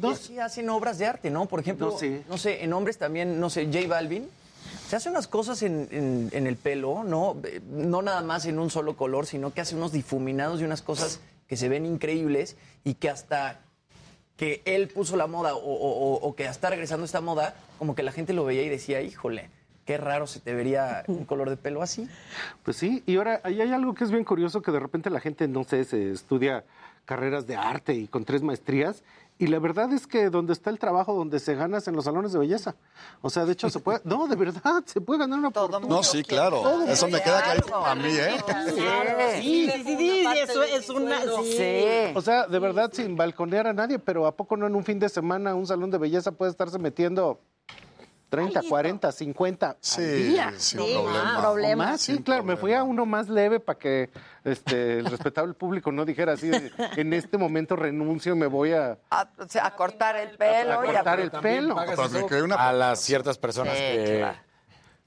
No, 0.00 0.14
sí 0.14 0.38
hacen 0.38 0.68
obras 0.70 0.98
de 0.98 1.06
arte, 1.06 1.30
¿no? 1.30 1.46
Por 1.46 1.60
ejemplo, 1.60 1.90
No, 2.28 2.36
sé, 2.38 2.62
en 2.64 2.72
hombres 2.72 2.98
también, 2.98 3.40
no 3.40 3.48
sé, 3.50 3.66
J 3.66 3.86
Balvin. 3.88 4.28
Se 4.88 4.96
hace 4.96 5.08
unas 5.08 5.28
cosas 5.28 5.62
en, 5.62 5.88
en- 5.90 6.28
en 6.32 6.46
el 6.46 6.56
pelo, 6.56 7.04
¿no? 7.04 7.36
Eh, 7.44 7.60
No 7.70 8.02
nada 8.02 8.22
más 8.22 8.44
en 8.46 8.58
un 8.58 8.70
solo 8.70 8.96
color, 8.96 9.26
sino 9.26 9.52
que 9.54 9.60
hace 9.60 9.74
unos 9.76 9.92
difuminados 9.92 10.60
y 10.60 10.64
unas 10.64 10.82
cosas 10.82 11.20
que 11.48 11.56
se 11.56 11.68
ven 11.68 11.86
increíbles 11.86 12.56
y 12.84 12.94
que 12.94 13.08
hasta 13.08 13.60
que 14.36 14.62
él 14.64 14.88
puso 14.88 15.16
la 15.16 15.26
moda 15.26 15.54
o, 15.54 15.58
o- 15.60 16.14
o- 16.14 16.28
o 16.28 16.34
que 16.34 16.44
está 16.46 16.70
regresando 16.70 17.04
esta 17.04 17.20
moda, 17.20 17.54
como 17.78 17.94
que 17.94 18.02
la 18.02 18.10
gente 18.12 18.32
lo 18.32 18.44
veía 18.44 18.62
y 18.62 18.68
decía, 18.68 19.00
híjole, 19.00 19.50
qué 19.90 19.96
raro 19.96 20.28
se 20.28 20.38
te 20.38 20.54
vería 20.54 21.02
un 21.08 21.24
color 21.24 21.50
de 21.50 21.56
pelo 21.56 21.82
así. 21.82 22.08
Pues 22.62 22.76
sí, 22.76 23.02
y 23.06 23.16
ahora 23.16 23.40
ahí 23.42 23.60
hay 23.60 23.72
algo 23.72 23.92
que 23.92 24.04
es 24.04 24.12
bien 24.12 24.22
curioso, 24.22 24.62
que 24.62 24.70
de 24.70 24.78
repente 24.78 25.10
la 25.10 25.18
gente, 25.18 25.48
no 25.48 25.64
sé, 25.64 25.82
se 25.82 26.12
estudia 26.12 26.64
carreras 27.06 27.48
de 27.48 27.56
arte 27.56 27.94
y 27.94 28.06
con 28.06 28.24
tres 28.24 28.40
maestrías, 28.40 29.02
y 29.36 29.48
la 29.48 29.58
verdad 29.58 29.92
es 29.92 30.06
que 30.06 30.30
donde 30.30 30.52
está 30.52 30.70
el 30.70 30.78
trabajo, 30.78 31.12
donde 31.12 31.40
se 31.40 31.56
gana 31.56 31.78
es 31.78 31.88
en 31.88 31.96
los 31.96 32.04
salones 32.04 32.32
de 32.32 32.38
belleza. 32.38 32.76
O 33.20 33.30
sea, 33.30 33.44
de 33.46 33.52
hecho 33.54 33.68
se 33.68 33.80
puede, 33.80 34.00
no, 34.04 34.28
de 34.28 34.36
verdad, 34.36 34.84
se 34.84 35.00
puede 35.00 35.18
ganar 35.18 35.40
una 35.40 35.50
fortuna. 35.50 35.88
No, 35.88 36.04
sí, 36.04 36.22
claro. 36.22 36.84
Eso 36.86 37.08
me 37.08 37.20
queda 37.20 37.42
clarísimo 37.42 37.84
a 37.84 37.94
mí, 37.96 38.10
¿eh? 38.12 38.36
sí, 39.40 39.68
sí, 39.72 39.82
sí, 39.84 39.96
sí, 39.96 40.24
eso 40.40 40.62
es 40.62 40.88
una... 40.88 41.20
Sí. 41.22 42.12
O 42.14 42.20
sea, 42.20 42.46
de 42.46 42.58
verdad, 42.60 42.92
sin 42.92 43.16
balconear 43.16 43.66
a 43.66 43.72
nadie, 43.72 43.98
pero 43.98 44.26
¿a 44.26 44.36
poco 44.36 44.56
no 44.56 44.68
en 44.68 44.76
un 44.76 44.84
fin 44.84 45.00
de 45.00 45.08
semana 45.08 45.56
un 45.56 45.66
salón 45.66 45.90
de 45.90 45.98
belleza 45.98 46.30
puede 46.30 46.52
estarse 46.52 46.78
metiendo 46.78 47.40
30, 48.30 48.62
40, 48.68 49.12
50 49.12 49.76
Sí, 49.80 50.00
al 50.02 50.14
día? 50.16 50.52
sin 50.56 50.80
Sí, 50.80 50.92
problema. 50.94 51.34
ah, 51.36 51.40
problema. 51.42 51.84
Más, 51.84 52.00
sí, 52.00 52.22
claro, 52.22 52.44
me 52.44 52.56
fui 52.56 52.72
a 52.72 52.82
uno 52.84 53.04
más 53.04 53.28
leve 53.28 53.60
para 53.60 53.78
que 53.78 54.08
este, 54.44 55.00
el 55.00 55.06
respetable 55.06 55.52
público 55.52 55.90
no 55.92 56.04
dijera 56.04 56.32
así, 56.32 56.48
de, 56.48 56.72
en 56.96 57.12
este 57.12 57.36
momento 57.36 57.74
renuncio, 57.76 58.34
me 58.36 58.46
voy 58.46 58.72
a... 58.72 58.98
A, 59.10 59.28
o 59.36 59.48
sea, 59.48 59.66
a 59.66 59.74
cortar 59.76 60.16
el 60.16 60.36
pelo. 60.38 60.80
A 60.80 60.86
y 60.86 60.92
cortar 60.94 61.20
el 61.20 61.30
pelo. 61.32 61.74
Porque 61.74 62.26
que 62.28 62.42
una- 62.42 62.54
A 62.54 62.72
las 62.72 63.00
ciertas 63.00 63.36
personas 63.36 63.74
Sí, 63.74 63.82
que 63.82 64.16
claro. 64.20 64.38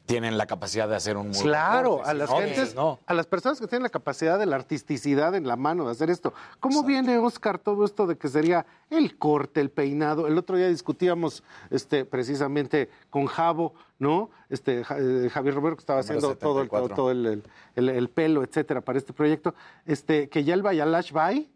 Tienen 0.05 0.37
la 0.37 0.45
capacidad 0.45 0.89
de 0.89 0.95
hacer 0.95 1.15
un 1.15 1.29
muy 1.29 1.41
Claro, 1.41 2.03
a 2.03 2.11
si 2.11 2.17
las 2.17 2.29
no, 2.29 2.37
gentes, 2.37 2.75
no. 2.75 2.99
a 3.05 3.13
las 3.13 3.25
personas 3.25 3.59
que 3.61 3.67
tienen 3.67 3.83
la 3.83 3.89
capacidad 3.89 4.37
de 4.37 4.45
la 4.45 4.57
artisticidad 4.57 5.33
en 5.35 5.47
la 5.47 5.55
mano 5.55 5.85
de 5.85 5.91
hacer 5.91 6.09
esto. 6.09 6.33
¿Cómo 6.59 6.83
viene, 6.83 7.17
Oscar, 7.17 7.57
todo 7.57 7.85
esto 7.85 8.05
de 8.05 8.17
que 8.17 8.27
sería 8.27 8.65
el 8.89 9.17
corte, 9.17 9.61
el 9.61 9.69
peinado? 9.69 10.27
El 10.27 10.37
otro 10.37 10.57
día 10.57 10.67
discutíamos 10.67 11.43
este, 11.69 12.03
precisamente 12.03 12.89
con 13.09 13.27
Javo, 13.27 13.73
¿no? 13.97 14.29
Este, 14.49 14.81
eh, 14.81 15.29
Javier 15.31 15.55
Romero, 15.55 15.77
que 15.77 15.81
estaba 15.81 16.01
Número 16.01 16.17
haciendo 16.17 16.37
todo, 16.37 16.61
el, 16.61 16.69
todo, 16.69 16.81
74. 16.87 16.95
todo 16.95 17.11
el, 17.11 17.25
el- 17.25 17.43
el- 17.75 17.89
el 17.89 18.09
pelo, 18.09 18.43
etcétera, 18.43 18.81
para 18.81 18.97
este 18.99 19.13
proyecto. 19.13 19.55
Este, 19.85 20.27
que 20.27 20.43
ya 20.43 20.53
el 20.53 20.61
Bayalash 20.63 21.11
Bay, 21.13 21.49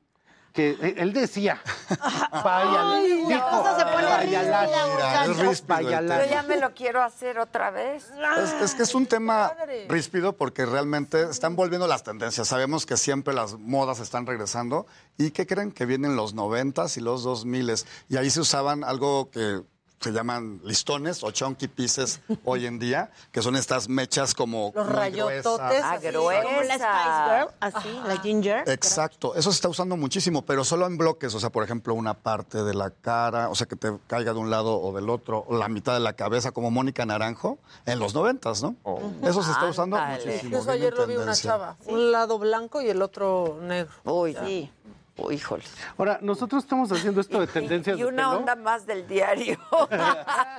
que 0.58 0.72
eh, 0.72 0.96
él 0.98 1.14
decía, 1.14 1.62
dijo, 1.88 3.50
cosa 3.52 3.78
se 3.78 3.86
pone. 3.86 4.32
Yo 4.32 6.30
ya 6.32 6.44
me 6.48 6.58
lo 6.58 6.74
quiero 6.74 7.04
hacer 7.04 7.38
otra 7.38 7.70
vez. 7.70 8.12
Es, 8.44 8.54
es 8.54 8.74
que 8.74 8.82
es 8.82 8.96
un 8.96 9.06
tema 9.06 9.52
ríspido 9.88 10.34
porque 10.34 10.66
realmente 10.66 11.30
están 11.30 11.56
volviendo 11.56 11.86
las 11.86 12.02
tendencias. 12.02 12.48
Sabemos 12.48 12.88
que 12.88 12.98
siempre 12.98 13.36
las 13.36 13.60
modas 13.60 14.00
están 14.00 14.26
regresando. 14.26 14.88
¿Y 15.16 15.30
qué 15.30 15.46
creen? 15.46 15.72
Que 15.72 15.86
vienen 15.86 16.16
los 16.16 16.34
noventas 16.34 16.98
y 16.98 17.02
los 17.02 17.22
dos 17.22 17.46
miles. 17.46 17.86
Y 18.10 18.18
ahí 18.18 18.32
se 18.32 18.40
usaban 18.40 18.84
algo 18.84 19.30
que 19.30 19.62
se 20.00 20.12
llaman 20.12 20.62
listones 20.64 21.24
o 21.24 21.32
chunky 21.32 21.68
pieces 21.68 22.20
hoy 22.46 22.66
en 22.66 22.78
día, 22.80 23.12
que 23.32 23.42
son 23.42 23.56
estas 23.56 23.90
mechas 23.90 24.34
como 24.36 24.72
Los 24.76 24.88
rayototes. 24.88 25.44
gruesas. 25.50 25.84
así, 25.84 26.08
Como 26.44 26.62
la 26.62 26.76
Spice 26.76 27.26
Girl, 27.30 27.50
así, 27.60 28.00
la 28.08 28.18
Ginger. 28.22 28.64
Exacto, 28.70 29.36
eso 29.36 29.52
se 29.52 29.56
está 29.56 29.70
usando 29.70 29.98
muchísimo, 29.98 30.44
pero 30.44 30.64
solo 30.64 30.86
en 30.86 30.98
bloques, 30.98 31.34
o 31.34 31.40
sea, 31.40 31.50
por 31.50 31.64
ejemplo, 31.64 31.94
una 31.94 32.14
parte 32.14 32.64
de 32.64 32.74
la 32.74 32.92
cara, 32.92 33.50
o 33.50 33.56
sea, 33.56 33.68
que 33.68 33.76
te 33.76 33.92
caiga 34.08 34.34
de 34.34 34.40
un 34.40 34.50
lado 34.50 34.80
o 34.80 34.94
del 34.94 35.10
otro, 35.10 35.46
o 35.48 35.58
la 35.58 35.68
mitad 35.68 35.94
de 35.94 36.00
la 36.00 36.14
cabeza, 36.14 36.52
como 36.52 36.70
Mónica 36.72 37.06
Naranjo, 37.06 37.58
en 37.86 38.00
los 38.00 38.14
noventas, 38.14 38.62
¿no? 38.62 38.76
Eso 39.24 39.42
se 39.44 39.52
está 39.52 39.66
usando 39.68 39.98
Ándale. 39.98 40.26
muchísimo. 40.26 40.50
Incluso 40.50 40.72
ayer 40.72 40.94
lo 40.94 41.08
vi 41.08 41.16
una 41.16 41.34
chava. 41.34 41.76
Un 41.86 42.12
lado 42.12 42.38
blanco 42.40 42.82
y 42.82 42.90
el 42.90 43.02
otro 43.02 43.58
negro. 43.62 43.92
Uy, 44.04 44.36
sí. 44.46 44.72
Uy, 45.18 45.36
híjole. 45.36 45.64
Ahora, 45.98 46.20
nosotros 46.22 46.64
estamos 46.64 46.92
haciendo 46.92 47.22
esto 47.22 47.40
de 47.40 47.48
tendencias 47.48 47.98
Y 47.98 48.02
de 48.02 48.06
una 48.08 48.28
pelo. 48.30 48.40
onda 48.40 48.56
más 48.56 48.86
del 48.86 49.08
diario. 49.08 49.58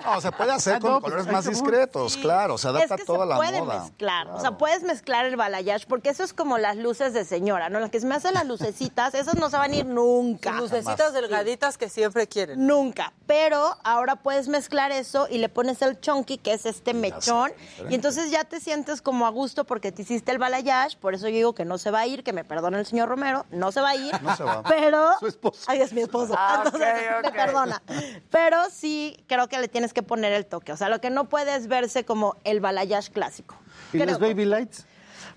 No, 0.05 0.20
se 0.20 0.32
puede 0.32 0.52
hacer 0.52 0.74
Ah, 0.76 0.80
con 0.80 0.90
no, 0.93 1.01
pues, 1.01 1.12
colores 1.12 1.32
más 1.32 1.47
discretos, 1.47 2.16
claro, 2.16 2.59
se 2.59 2.68
adapta 2.68 2.94
es 2.94 2.98
que 2.98 3.02
a 3.02 3.06
toda 3.06 3.24
se 3.24 3.26
la 3.30 3.36
puede 3.36 3.60
moda. 3.60 3.80
mezclar, 3.82 4.26
o 4.28 4.40
sea, 4.40 4.52
puedes 4.59 4.82
mezclar 4.82 5.26
el 5.26 5.36
balayage, 5.36 5.86
porque 5.86 6.10
eso 6.10 6.24
es 6.24 6.32
como 6.32 6.59
las 6.59 6.76
luces 6.76 7.12
de 7.14 7.24
señora, 7.24 7.68
¿no? 7.68 7.78
Las 7.80 7.90
que 7.90 8.01
se 8.01 8.06
me 8.06 8.14
hacen 8.14 8.35
las 8.35 8.47
lucecitas, 8.47 9.14
esas 9.14 9.35
no 9.36 9.48
se 9.51 9.56
van 9.56 9.72
a 9.72 9.76
ir 9.76 9.86
nunca. 9.86 10.52
Lucecitas 10.52 11.12
delgaditas 11.12 11.78
que 11.78 11.89
siempre 11.89 12.26
quieren. 12.26 12.66
Nunca. 12.66 13.12
Pero 13.26 13.76
ahora 13.85 14.16
puedes 14.16 14.48
mezclar 14.48 14.90
eso 14.90 15.28
y 15.30 15.39
le 15.39 15.48
pones 15.48 15.82
el 15.82 16.01
chunky, 16.01 16.39
que 16.39 16.52
es 16.55 16.66
este 16.66 16.94
mechón. 16.94 17.52
Y 17.90 17.94
entonces 17.94 18.30
ya 18.30 18.44
te 18.44 18.59
sientes 18.60 19.02
como 19.02 19.26
a 19.26 19.30
gusto 19.30 19.64
porque 19.64 19.93
te 19.93 20.02
hiciste 20.02 20.32
el 20.32 20.39
balayage. 20.39 20.97
Por 20.98 21.14
eso 21.14 21.28
yo 21.28 21.35
digo 21.35 21.55
que 21.55 21.64
no 21.64 21.76
se 21.78 21.90
va 21.90 22.01
a 22.01 22.06
ir, 22.06 22.24
que 22.24 22.32
me 22.32 22.44
perdone 22.44 22.78
el 22.78 22.86
señor 22.86 23.09
Romero. 23.09 23.44
No 23.51 23.70
se 23.70 23.80
va 23.80 23.90
a 23.90 23.97
ir. 23.97 24.22
No 24.22 24.35
se 24.35 24.44
va. 24.44 24.48
Pero. 24.69 25.12
Su 25.20 25.27
esposo. 25.27 25.65
Ay, 25.66 25.81
es 25.81 25.93
mi 25.93 26.01
esposo. 26.01 26.35
Ah, 26.37 26.62
entonces 26.65 26.89
ok, 26.89 27.23
me 27.23 27.29
ok. 27.29 27.35
perdona. 27.35 27.83
Pero 28.31 28.59
sí 28.70 29.16
creo 29.27 29.49
que 29.49 29.59
le 29.59 29.69
tienes 29.69 29.93
que 29.93 30.03
poner 30.03 30.33
el 30.33 30.47
toque. 30.47 30.73
O 30.73 30.77
sea, 30.77 30.89
lo 30.89 31.01
que 31.01 31.11
no 31.11 31.29
puedes 31.29 31.69
verse 31.69 32.05
como 32.05 32.37
el 32.45 32.61
balayage 32.61 33.11
clásico. 33.11 33.57
¿Y 33.93 33.99
los 33.99 34.19
baby 34.19 34.45
lights? 34.45 34.87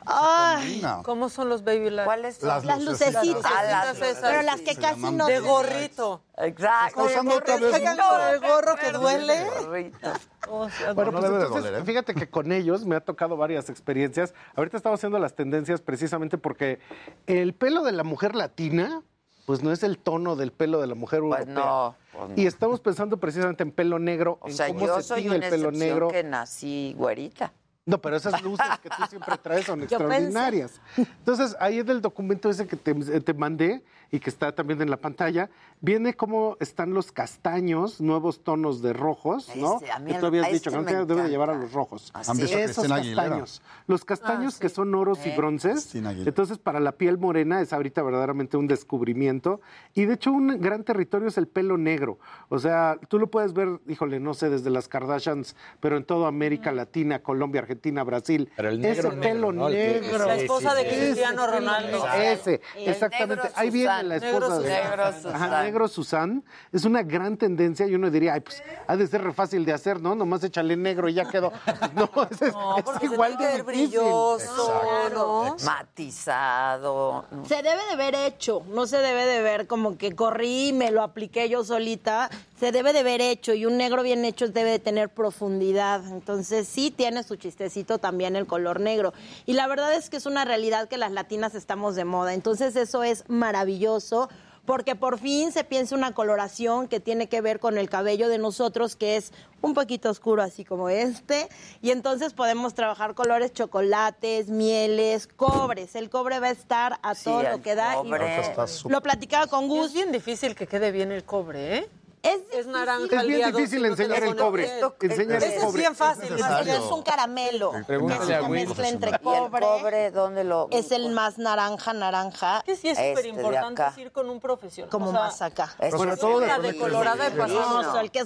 Ay, 0.05 0.83
¿Cómo 1.03 1.29
son 1.29 1.49
los 1.49 1.63
baby 1.63 1.89
lights? 1.89 2.05
¿Cuáles 2.05 2.35
son? 2.37 2.47
Las 2.49 2.65
las 2.65 2.83
lucecitas. 2.83 3.25
lucecitas. 3.25 3.51
Ah, 3.55 3.63
las 3.63 3.97
Pero 4.21 4.41
las 4.41 4.61
que 4.61 4.75
casi 4.75 5.11
no. 5.11 5.27
De 5.27 5.39
gorrito. 5.39 6.23
Exacto. 6.37 6.87
Está 6.87 7.03
usando 7.03 7.35
otra 7.35 7.57
vez 7.57 7.75
el 7.75 8.39
gorro 8.39 8.75
que 8.77 8.91
duele. 8.91 9.45
Gorrito. 9.59 10.11
O 10.49 10.69
sea, 10.69 10.93
Bueno, 10.93 11.11
no 11.11 11.19
pues 11.19 11.31
entonces, 11.31 11.63
doler, 11.63 11.81
¿eh? 11.81 11.85
fíjate 11.85 12.15
que 12.15 12.29
con 12.29 12.51
ellos 12.51 12.85
me 12.85 12.95
ha 12.95 13.01
tocado 13.01 13.37
varias 13.37 13.69
experiencias. 13.69 14.33
Ahorita 14.55 14.77
estamos 14.77 14.99
haciendo 14.99 15.19
las 15.19 15.35
tendencias 15.35 15.81
precisamente 15.81 16.37
porque 16.37 16.79
el 17.27 17.53
pelo 17.53 17.83
de 17.83 17.91
la 17.91 18.03
mujer 18.03 18.33
latina, 18.35 19.03
pues 19.45 19.61
no 19.61 19.71
es 19.71 19.83
el 19.83 19.97
tono 19.99 20.35
del 20.35 20.51
pelo 20.51 20.81
de 20.81 20.87
la 20.87 20.95
mujer 20.95 21.19
Pues 21.21 21.41
europea. 21.41 21.53
no, 21.63 21.95
pues 22.11 22.29
no. 22.29 22.33
Y 22.41 22.47
estamos 22.47 22.79
pensando 22.81 23.17
precisamente 23.17 23.61
en 23.63 23.71
pelo 23.71 23.99
negro, 23.99 24.39
O 24.41 24.47
en 24.47 24.55
sea, 24.55 24.67
cómo 24.67 24.79
yo 24.87 24.95
se 24.97 25.03
soy 25.03 25.21
tiñe 25.23 25.35
el 25.35 25.41
una 25.41 25.49
pelo 25.49 25.71
negro. 25.71 26.07
que 26.07 26.23
nací 26.23 26.95
güerita. 26.97 27.53
No, 27.85 27.99
pero 27.99 28.15
esas 28.15 28.41
luces 28.43 28.65
que 28.81 28.89
tú 28.89 29.03
siempre 29.09 29.37
traes 29.37 29.65
son 29.65 29.81
extraordinarias. 29.83 30.79
Entonces, 30.95 31.55
ahí 31.59 31.79
en 31.79 31.89
el 31.89 32.01
documento 32.01 32.49
ese 32.49 32.67
que 32.67 32.75
te, 32.75 32.93
te 32.93 33.33
mandé 33.33 33.83
y 34.11 34.19
que 34.19 34.29
está 34.29 34.51
también 34.53 34.81
en 34.81 34.89
la 34.89 34.97
pantalla, 34.97 35.49
viene 35.79 36.13
cómo 36.15 36.57
están 36.59 36.93
los 36.93 37.13
castaños, 37.13 38.01
nuevos 38.01 38.43
tonos 38.43 38.81
de 38.81 38.91
rojos, 38.91 39.49
¿no? 39.55 39.77
Ese, 39.77 39.89
a 39.91 39.99
mí 39.99 40.11
que 40.11 40.19
tú 40.19 40.25
habías 40.25 40.47
dicho 40.47 40.55
este 40.57 40.69
que 40.69 40.75
me 40.75 40.91
antes 40.91 41.07
debe 41.07 41.23
de 41.23 41.29
llevar 41.29 41.49
a 41.49 41.53
los 41.55 41.71
rojos. 41.71 42.11
Así 42.13 42.29
¿Han 42.31 42.37
visto 42.37 42.57
a 42.57 42.61
Esos 42.61 42.91
Aguilera? 42.91 43.21
castaños. 43.23 43.61
Los 43.87 44.03
castaños 44.03 44.59
que 44.59 44.67
son 44.69 44.93
oros 44.95 45.25
y 45.25 45.29
Eh. 45.29 45.33
bronces. 45.37 45.95
Entonces, 45.95 46.57
para 46.57 46.81
la 46.81 46.91
piel 46.91 47.17
morena 47.17 47.61
es 47.61 47.71
ahorita 47.71 48.03
verdaderamente 48.03 48.57
un 48.57 48.67
descubrimiento. 48.67 49.61
Y 49.93 50.05
de 50.05 50.15
hecho, 50.15 50.31
un 50.33 50.59
gran 50.59 50.83
territorio 50.83 51.29
es 51.29 51.37
el 51.37 51.47
pelo 51.47 51.77
negro. 51.77 52.19
O 52.49 52.59
sea, 52.59 52.97
tú 53.07 53.17
lo 53.17 53.27
puedes 53.27 53.53
ver, 53.53 53.79
híjole, 53.87 54.19
no 54.19 54.33
sé, 54.33 54.49
desde 54.49 54.69
las 54.69 54.89
Kardashians, 54.89 55.55
pero 55.79 55.95
en 55.95 56.03
toda 56.03 56.27
América 56.27 56.73
Latina, 56.73 57.19
Colombia, 57.23 57.61
Argentina, 57.61 58.03
Brasil. 58.03 58.51
Pero 58.57 58.69
el 58.69 58.83
ese 58.83 59.03
negro, 59.03 59.21
pelo 59.21 59.51
negro, 59.51 59.51
¿no? 59.53 59.69
Negro. 59.69 60.25
La 60.25 60.35
esposa 60.35 60.75
de 60.75 60.83
sí, 60.83 60.89
sí. 60.89 60.95
Cristiano 60.97 61.47
Ronaldo. 61.47 62.03
Ese, 62.21 62.61
exactamente. 62.77 63.43
negro 63.43 63.51
Ahí 63.55 63.69
viene 63.69 64.00
Susan. 64.01 64.09
la 64.09 64.19
Negro 64.19 64.37
esposa 64.47 64.59
de 64.59 64.69
Susan. 64.69 64.83
Negro 64.83 65.03
Ajá, 65.03 65.21
Susan. 65.21 65.63
negro 65.63 65.87
Susan. 65.87 66.43
Es 66.71 66.85
una 66.85 67.03
gran 67.03 67.37
tendencia 67.37 67.87
y 67.87 67.95
uno 67.95 68.09
diría, 68.09 68.33
ay, 68.33 68.41
pues 68.41 68.61
ha 68.87 68.95
de 68.95 69.07
ser 69.07 69.23
re 69.23 69.33
fácil 69.33 69.65
de 69.65 69.73
hacer, 69.73 70.01
¿no? 70.01 70.15
Nomás 70.15 70.43
échale 70.43 70.75
negro 70.77 71.07
y 71.09 71.13
ya 71.13 71.25
quedó. 71.25 71.51
No, 71.95 72.09
es, 72.29 72.41
No, 72.53 72.77
es 72.77 73.03
igual 73.03 73.37
de 73.37 73.43
ver 73.45 73.65
difícil. 73.65 73.65
brilloso, 73.65 74.81
¿no? 75.13 75.55
Matizado. 75.65 77.25
Se 77.47 77.55
debe 77.55 77.81
de 77.89 77.95
ver 77.97 78.15
hecho, 78.15 78.63
no 78.69 78.87
se 78.87 78.97
debe 78.97 79.25
de 79.25 79.41
ver 79.41 79.67
como 79.67 79.97
que 79.97 80.15
corrí 80.15 80.69
y 80.69 80.73
me 80.73 80.91
lo 80.91 81.01
apliqué 81.03 81.49
yo 81.49 81.63
solita. 81.63 82.29
Se 82.61 82.71
debe 82.71 82.93
de 82.93 83.01
ver 83.01 83.21
hecho 83.21 83.55
y 83.55 83.65
un 83.65 83.75
negro 83.77 84.03
bien 84.03 84.23
hecho 84.23 84.47
debe 84.47 84.69
de 84.69 84.77
tener 84.77 85.09
profundidad. 85.09 86.07
Entonces 86.09 86.67
sí 86.67 86.91
tiene 86.91 87.23
su 87.23 87.35
chistecito 87.35 87.97
también 87.97 88.35
el 88.35 88.45
color 88.45 88.79
negro. 88.79 89.15
Y 89.47 89.53
la 89.53 89.65
verdad 89.65 89.95
es 89.95 90.11
que 90.11 90.17
es 90.17 90.27
una 90.27 90.45
realidad 90.45 90.87
que 90.87 90.99
las 90.99 91.11
latinas 91.11 91.55
estamos 91.55 91.95
de 91.95 92.05
moda. 92.05 92.35
Entonces 92.35 92.75
eso 92.75 93.01
es 93.01 93.27
maravilloso 93.27 94.29
porque 94.67 94.95
por 94.95 95.17
fin 95.17 95.51
se 95.51 95.63
piensa 95.63 95.95
una 95.95 96.13
coloración 96.13 96.87
que 96.87 96.99
tiene 96.99 97.27
que 97.27 97.41
ver 97.41 97.59
con 97.59 97.79
el 97.79 97.89
cabello 97.89 98.29
de 98.29 98.37
nosotros, 98.37 98.95
que 98.95 99.17
es 99.17 99.33
un 99.61 99.73
poquito 99.73 100.11
oscuro, 100.11 100.43
así 100.43 100.63
como 100.63 100.87
este, 100.89 101.49
y 101.81 101.89
entonces 101.89 102.33
podemos 102.33 102.75
trabajar 102.75 103.15
colores 103.15 103.53
chocolates, 103.53 104.49
mieles, 104.49 105.25
cobres. 105.25 105.95
El 105.95 106.11
cobre 106.11 106.39
va 106.39 106.49
a 106.49 106.51
estar 106.51 106.99
a 107.01 107.15
Sí, 107.15 107.23
todo 107.23 107.41
lo 107.41 107.63
que 107.63 107.73
da. 107.73 108.03
y 108.05 108.89
lo 108.89 109.01
platicaba 109.01 109.47
con 109.47 109.67
Gus. 109.67 109.87
es 109.87 109.93
bien 109.93 110.11
difícil 110.11 110.53
que 110.53 110.67
quede 110.67 110.91
bien 110.91 111.11
el 111.11 111.23
cobre, 111.23 111.77
¿eh? 111.77 111.89
Es, 112.23 112.39
Es 112.53 112.67
naranja. 112.67 113.21
Es 113.21 113.27
bien 113.27 113.51
difícil 113.51 113.83
enseñar 113.85 114.23
el 114.23 114.35
cobre. 114.35 114.69
Enseñar 115.01 115.37
el 115.37 115.43
Ese 115.43 115.57
es 115.57 115.63
cobre. 115.63 115.79
bien 115.79 115.95
fácil. 115.95 116.33
Es 116.67 116.79
un 116.91 117.01
caramelo. 117.01 117.71
Pregúntale 117.87 118.27
que 118.27 118.35
a 118.35 118.41
mezcla 118.47 118.87
entre 118.89 119.11
¿Y 119.11 119.13
el 119.15 119.19
cobre. 119.21 119.65
cobre 119.65 120.11
dónde 120.11 120.43
lo...? 120.43 120.67
Es 120.71 120.91
el 120.91 121.09
más 121.09 121.37
naranja, 121.37 121.93
naranja. 121.93 122.61
Que 122.65 122.75
sí 122.75 122.89
es 122.89 122.97
Este 122.99 123.09
súper 123.09 123.23
de 123.23 123.29
importante 123.29 124.01
ir 124.01 124.11
con 124.11 124.29
un 124.29 124.39
profesional. 124.39 124.89
Como 124.91 125.09
O 125.09 125.11
sea, 125.11 125.19
más 125.21 125.41
acá. 125.41 125.75
Bueno, 125.91 126.13
es 126.13 126.19
todo 126.19 126.39
depende 126.39 126.73
decolorada 126.73 127.29
de 127.29 127.37
pasar. 127.37 127.55
No, 127.57 127.99
el 127.99 128.11
que 128.11 128.19
es 128.19 128.25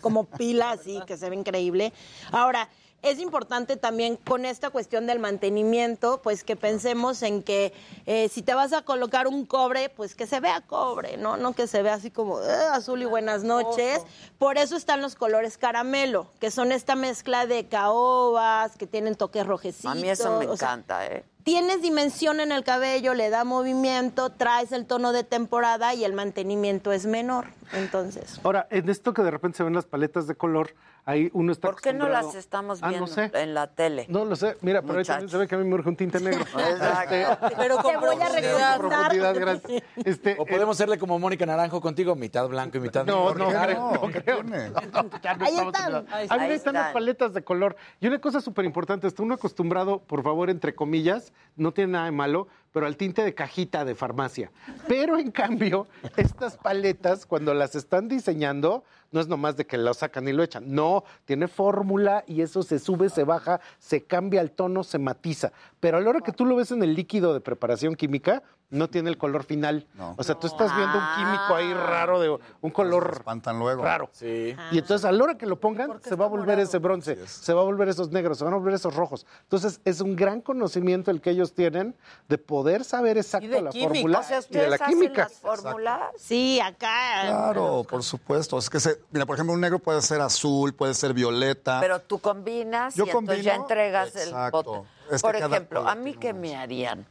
como 0.00 0.24
pila 0.26 0.72
así, 0.72 1.00
que 1.06 1.16
se 1.16 1.30
ve 1.30 1.36
increíble. 1.36 1.92
Ahora, 2.32 2.68
es 3.02 3.18
importante 3.18 3.76
también 3.76 4.16
con 4.16 4.44
esta 4.44 4.70
cuestión 4.70 5.06
del 5.06 5.18
mantenimiento, 5.18 6.22
pues 6.22 6.44
que 6.44 6.56
pensemos 6.56 7.22
en 7.22 7.42
que 7.42 7.72
eh, 8.06 8.28
si 8.28 8.42
te 8.42 8.54
vas 8.54 8.72
a 8.72 8.82
colocar 8.82 9.26
un 9.26 9.44
cobre, 9.44 9.88
pues 9.88 10.14
que 10.14 10.26
se 10.26 10.40
vea 10.40 10.60
cobre, 10.60 11.16
¿no? 11.16 11.36
No 11.36 11.52
que 11.52 11.66
se 11.66 11.82
vea 11.82 11.94
así 11.94 12.10
como 12.10 12.40
"Eh, 12.40 12.50
azul 12.72 13.02
y 13.02 13.04
buenas 13.04 13.42
noches. 13.42 14.02
Por 14.38 14.56
eso 14.56 14.76
están 14.76 15.02
los 15.02 15.16
colores 15.16 15.58
caramelo, 15.58 16.28
que 16.40 16.50
son 16.50 16.70
esta 16.72 16.94
mezcla 16.94 17.46
de 17.46 17.66
caobas, 17.66 18.76
que 18.76 18.86
tienen 18.86 19.16
toques 19.16 19.46
rojecitos. 19.46 19.90
A 19.90 19.94
mí 19.94 20.08
eso 20.08 20.38
me 20.38 20.46
o 20.46 20.56
sea, 20.56 20.68
encanta, 20.68 21.06
¿eh? 21.06 21.24
Tienes 21.44 21.82
dimensión 21.82 22.40
en 22.40 22.52
el 22.52 22.62
cabello, 22.62 23.14
le 23.14 23.28
da 23.30 23.44
movimiento, 23.44 24.30
traes 24.30 24.70
el 24.72 24.86
tono 24.86 25.12
de 25.12 25.24
temporada 25.24 25.92
y 25.94 26.04
el 26.04 26.12
mantenimiento 26.12 26.92
es 26.92 27.06
menor. 27.06 27.46
Entonces, 27.72 28.38
Ahora, 28.44 28.66
en 28.70 28.88
esto 28.88 29.12
que 29.14 29.22
de 29.22 29.30
repente 29.30 29.56
se 29.58 29.64
ven 29.64 29.74
las 29.74 29.86
paletas 29.86 30.26
de 30.26 30.34
color, 30.34 30.74
ahí 31.06 31.30
uno 31.32 31.50
está 31.52 31.68
¿Por 31.68 31.80
qué 31.80 31.92
no 31.94 32.08
las 32.08 32.34
estamos 32.34 32.80
Ah, 32.82 32.88
viendo 32.90 33.06
no 33.06 33.12
sé. 33.12 33.30
en 33.34 33.54
la 33.54 33.66
tele? 33.66 34.04
No 34.08 34.24
lo 34.26 34.36
sé. 34.36 34.56
Mira, 34.60 34.82
pero 34.82 34.98
ahí 34.98 35.04
también 35.04 35.30
se 35.30 35.38
ve 35.38 35.48
que 35.48 35.54
a 35.54 35.58
mí 35.58 35.64
me 35.64 35.74
urge 35.74 35.88
un 35.88 35.96
tinte 35.96 36.20
negro. 36.20 36.44
Exacto. 36.58 37.54
Pero 37.56 37.76
con 37.78 37.90
Te 37.92 37.96
voy 37.96 38.16
a 38.62 38.76
profundidad, 38.78 39.34
gracias. 39.34 39.82
Este, 40.04 40.36
O 40.38 40.44
podemos 40.44 40.76
hacerle 40.76 40.98
como 40.98 41.18
Mónica 41.18 41.46
Naranjo 41.46 41.80
contigo, 41.80 42.14
mitad 42.14 42.46
blanco 42.46 42.76
y 42.76 42.80
mitad 42.80 43.06
No, 43.06 43.30
negro. 43.34 43.50
no, 43.50 43.92
no 43.94 44.08
¿qué 44.12 44.22
creo. 44.22 44.42
No, 44.42 44.50
no, 44.50 44.80
Ahí 45.22 45.56
Ah, 45.58 45.62
están. 45.66 46.06
ahí 46.40 46.52
están 46.52 46.74
las 46.74 46.92
paletas 46.92 47.32
de 47.32 47.42
color. 47.42 47.74
Y 48.00 48.06
una 48.06 48.20
cosa 48.20 48.40
súper 48.42 48.66
importante, 48.66 49.06
está 49.06 49.22
uno 49.22 49.34
acostumbrado, 49.34 50.00
por 50.00 50.22
favor, 50.22 50.50
entre 50.50 50.74
comillas, 50.74 51.31
no 51.56 51.72
tiene 51.72 51.92
nada 51.92 52.04
de 52.06 52.12
malo, 52.12 52.48
pero 52.72 52.86
al 52.86 52.96
tinte 52.96 53.22
de 53.22 53.34
cajita 53.34 53.84
de 53.84 53.94
farmacia. 53.94 54.50
Pero 54.88 55.18
en 55.18 55.30
cambio, 55.30 55.86
estas 56.16 56.56
paletas, 56.56 57.26
cuando 57.26 57.54
las 57.54 57.74
están 57.74 58.08
diseñando, 58.08 58.84
no 59.12 59.20
es 59.20 59.28
nomás 59.28 59.56
de 59.56 59.66
que 59.66 59.76
lo 59.76 59.92
sacan 59.94 60.26
y 60.26 60.32
lo 60.32 60.42
echan. 60.42 60.74
No, 60.74 61.04
tiene 61.26 61.46
fórmula 61.48 62.24
y 62.26 62.40
eso 62.40 62.62
se 62.62 62.78
sube, 62.78 63.10
se 63.10 63.24
baja, 63.24 63.60
se 63.78 64.04
cambia 64.04 64.40
el 64.40 64.50
tono, 64.50 64.82
se 64.84 64.98
matiza. 64.98 65.52
Pero 65.80 65.98
a 65.98 66.00
la 66.00 66.08
hora 66.10 66.20
que 66.20 66.32
tú 66.32 66.46
lo 66.46 66.56
ves 66.56 66.70
en 66.72 66.82
el 66.82 66.94
líquido 66.94 67.34
de 67.34 67.40
preparación 67.40 67.94
química, 67.94 68.42
no 68.70 68.88
tiene 68.88 69.10
el 69.10 69.18
color 69.18 69.44
final. 69.44 69.86
O 70.16 70.22
sea, 70.22 70.34
tú 70.34 70.46
estás 70.46 70.74
viendo 70.74 70.96
un 70.96 71.04
químico 71.16 71.54
ahí 71.54 71.74
raro 71.74 72.20
de 72.20 72.38
un 72.62 72.70
color 72.70 73.10
Espantan 73.18 73.58
luego. 73.58 73.82
raro. 73.82 74.08
Sí. 74.12 74.56
Y 74.70 74.78
entonces 74.78 75.04
a 75.04 75.12
la 75.12 75.22
hora 75.22 75.36
que 75.36 75.44
lo 75.44 75.60
pongan, 75.60 76.00
se 76.02 76.16
va 76.16 76.24
a 76.24 76.28
volver 76.28 76.58
ese 76.58 76.78
bronce, 76.78 77.18
se 77.26 77.52
va 77.52 77.60
a 77.60 77.64
volver 77.64 77.88
esos 77.90 78.10
negros, 78.10 78.38
se 78.38 78.44
van 78.44 78.54
a 78.54 78.56
volver 78.56 78.72
esos 78.72 78.96
rojos. 78.96 79.26
Entonces 79.42 79.82
es 79.84 80.00
un 80.00 80.16
gran 80.16 80.40
conocimiento 80.40 81.10
el 81.10 81.20
que 81.20 81.30
ellos 81.30 81.52
tienen 81.52 81.94
de 82.30 82.38
poder 82.38 82.61
saber 82.84 83.18
exacto 83.18 83.48
de 83.48 83.62
la 83.62 83.70
química. 83.70 83.94
fórmula 83.94 84.18
O 84.18 84.22
sea, 84.22 84.30
y 84.30 84.40
de 84.40 84.40
ustedes 84.40 84.68
la 84.68 84.74
hacen 84.76 84.88
química. 84.88 85.22
las 85.22 85.32
fórmulas. 85.32 86.00
sí, 86.18 86.60
acá. 86.60 87.22
Claro, 87.26 87.86
por 87.88 88.02
supuesto. 88.02 88.58
Es 88.58 88.70
que, 88.70 88.80
se, 88.80 88.98
mira, 89.10 89.26
por 89.26 89.36
ejemplo, 89.36 89.54
un 89.54 89.60
negro 89.60 89.78
puede 89.78 90.00
ser 90.02 90.20
azul, 90.20 90.74
puede 90.74 90.94
ser 90.94 91.12
violeta. 91.14 91.78
Pero 91.80 92.00
tú 92.00 92.18
combinas 92.18 92.94
Yo 92.94 93.04
y 93.04 93.10
entonces 93.10 93.44
ya 93.44 93.52
combino, 93.52 93.62
entregas 93.62 94.16
exacto. 94.16 94.58
el 94.58 95.10
bote. 95.10 95.20
Por 95.20 95.36
ejemplo, 95.36 95.88
¿a 95.88 95.94
mí 95.94 96.14
qué 96.14 96.32
me 96.32 96.56
harían? 96.56 97.06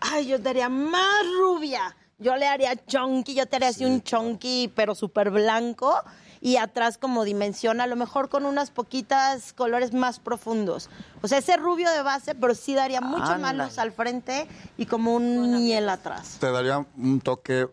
Ay, 0.00 0.26
yo 0.26 0.42
te 0.42 0.48
haría 0.48 0.68
más 0.68 1.24
rubia. 1.40 1.96
Yo 2.18 2.34
le 2.36 2.46
haría 2.48 2.74
chunky, 2.84 3.34
yo 3.34 3.46
te 3.46 3.56
haría 3.56 3.68
así 3.68 3.84
un 3.84 4.02
chunky, 4.02 4.72
pero 4.74 4.94
súper 4.94 5.30
blanco. 5.30 5.94
Y 6.40 6.56
atrás 6.56 6.98
como 6.98 7.24
dimensión, 7.24 7.80
a 7.80 7.86
lo 7.86 7.96
mejor 7.96 8.28
con 8.28 8.44
unas 8.44 8.70
poquitas 8.70 9.52
colores 9.52 9.92
más 9.92 10.20
profundos. 10.20 10.88
O 11.22 11.28
sea, 11.28 11.38
ese 11.38 11.56
rubio 11.56 11.90
de 11.90 12.02
base, 12.02 12.34
pero 12.34 12.54
sí 12.54 12.74
daría 12.74 13.00
mucho 13.00 13.38
más 13.38 13.54
luz 13.54 13.78
al 13.78 13.92
frente 13.92 14.46
y 14.76 14.86
como 14.86 15.14
un 15.14 15.64
miel 15.64 15.88
atrás. 15.88 16.38
Te 16.40 16.50
daría 16.50 16.86
un 16.96 17.20
toque 17.20 17.68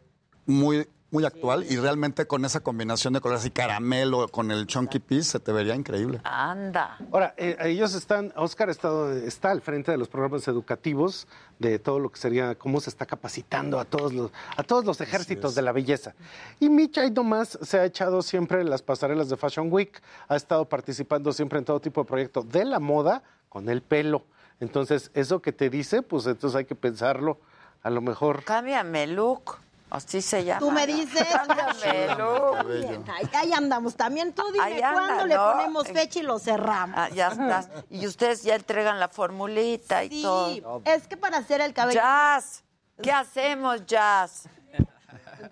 muy, 0.46 0.88
muy 1.12 1.24
actual 1.24 1.66
y 1.70 1.78
realmente 1.78 2.26
con 2.26 2.44
esa 2.46 2.60
combinación 2.62 3.14
de 3.14 3.22
colores 3.22 3.46
y 3.46 3.52
caramelo 3.52 4.28
con 4.28 4.52
el 4.52 4.66
chunky 4.68 5.00
piece 5.00 5.32
se 5.32 5.40
te 5.40 5.52
vería 5.52 5.76
increíble. 5.76 6.20
Anda. 6.24 6.98
Ahora, 7.12 7.34
eh, 7.38 7.56
ellos 7.62 7.94
están, 7.94 8.34
Oscar 8.36 8.70
estado- 8.70 9.12
está 9.14 9.52
al 9.52 9.62
frente 9.62 9.92
de 9.92 9.98
los 9.98 10.10
programas 10.10 10.48
educativos, 10.48 11.28
de 11.60 11.80
todo 11.80 12.00
lo 12.00 12.12
que 12.12 12.20
sería, 12.20 12.56
cómo 12.56 12.82
se 12.82 12.90
está 12.90 13.06
capacitando 13.06 13.80
a 13.80 13.86
todos 13.86 14.14
los, 14.14 14.32
a 14.58 14.64
todos 14.64 14.84
los 14.84 15.00
ejércitos 15.00 15.56
de 15.56 15.62
la 15.62 15.72
belleza. 15.72 16.16
Y 16.60 16.70
Mitch 16.70 16.98
ahí 16.98 17.12
nomás 17.12 17.58
se 17.62 17.80
ha 17.80 17.86
echado 17.86 18.22
siempre 18.22 18.60
en 18.60 18.70
las 18.70 18.82
pasarelas 18.82 19.30
de 19.30 19.38
Fashion 19.38 19.72
Week, 19.72 20.02
ha 20.28 20.36
estado 20.36 20.68
participando 20.68 21.32
siempre 21.32 21.60
en 21.60 21.66
todo 21.66 21.80
tipo 21.80 22.02
de 22.02 22.08
proyectos 22.08 22.50
de 22.50 22.66
la 22.66 22.80
moda 22.80 23.24
con 23.48 23.70
el 23.70 23.82
pelo. 23.82 24.26
Entonces, 24.60 25.12
eso 25.14 25.42
que 25.42 25.54
te 25.54 25.70
dice, 25.70 26.02
pues 26.02 26.26
entonces 26.26 26.58
hay 26.58 26.66
que 26.66 26.76
pensarlo. 26.76 27.40
A 27.84 27.90
lo 27.92 28.02
mejor. 28.02 28.44
Cámbiame 28.44 29.06
look. 29.06 29.58
Así 29.90 30.22
se 30.22 30.44
llama. 30.44 30.60
Tú 30.60 30.72
me 30.72 30.88
dices. 30.88 31.28
Look. 32.18 33.06
Ahí, 33.34 33.54
andamos. 33.54 33.96
También 33.96 34.34
tú 34.34 34.44
dime 34.52 34.84
anda, 34.84 34.94
cuándo 34.94 35.26
le 35.28 35.38
ponemos 35.38 35.88
fecha 35.88 36.20
y 36.20 36.24
lo 36.24 36.40
cerramos. 36.40 36.98
Ah, 36.98 37.10
ya 37.10 37.30
estás. 37.30 37.70
Y 37.90 38.06
ustedes 38.08 38.44
ya 38.44 38.56
entregan 38.56 39.00
la 39.00 39.08
formulita 39.08 40.04
y 40.04 40.10
Sí, 40.10 40.22
todo. 40.24 40.82
es 40.86 41.08
que 41.08 41.18
para 41.18 41.38
hacer 41.38 41.62
el 41.62 41.74
cabello. 41.74 42.00
Jazz. 42.02 42.64
¿Qué 43.02 43.12
hacemos, 43.12 43.86
Jazz? 43.86 44.50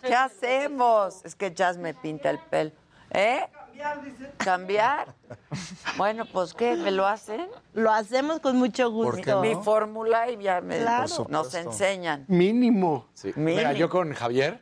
¿Qué 0.01 0.15
hacemos? 0.15 1.23
Es 1.23 1.35
que 1.35 1.53
Jazz 1.53 1.77
me 1.77 1.93
pinta 1.93 2.29
el 2.29 2.39
pelo. 2.39 2.71
¿Eh? 3.11 3.47
¿Cambiar? 4.37 5.13
Bueno, 5.97 6.25
pues 6.31 6.53
¿qué? 6.53 6.75
¿Me 6.75 6.91
lo 6.91 7.05
hacen? 7.05 7.47
Lo 7.73 7.91
hacemos 7.91 8.39
con 8.39 8.57
mucho 8.57 8.89
gusto. 8.91 9.41
Mi 9.41 9.55
fórmula 9.55 10.29
y 10.29 10.41
ya 10.41 10.61
me 10.61 10.79
Claro. 10.79 11.27
nos 11.29 11.53
enseñan. 11.53 12.25
Mínimo. 12.27 13.07
Sí. 13.13 13.31
Mira, 13.35 13.73
yo 13.73 13.89
con 13.89 14.13
Javier 14.13 14.61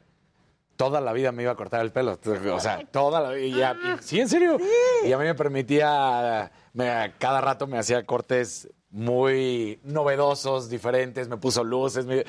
toda 0.76 1.00
la 1.02 1.14
vida 1.14 1.32
me 1.32 1.44
iba 1.44 1.52
a 1.52 1.56
cortar 1.56 1.82
el 1.82 1.92
pelo. 1.92 2.18
O 2.54 2.60
sea, 2.60 2.80
toda 2.92 3.22
la 3.22 3.30
vida. 3.32 3.46
y 3.46 3.52
ya- 3.60 3.76
y- 4.00 4.04
sí, 4.04 4.20
en 4.20 4.28
serio. 4.30 4.58
Y 5.06 5.12
a 5.12 5.18
mí 5.18 5.26
me 5.26 5.36
permitía, 5.36 6.52
me- 6.74 7.14
cada 7.20 7.40
rato 7.42 7.68
me 7.68 7.78
hacía 7.78 8.04
cortes 8.06 8.68
muy 8.90 9.80
novedosos, 9.84 10.70
diferentes, 10.70 11.28
me 11.30 11.38
puso 11.38 11.64
luces. 11.64 12.06
me- 12.06 12.26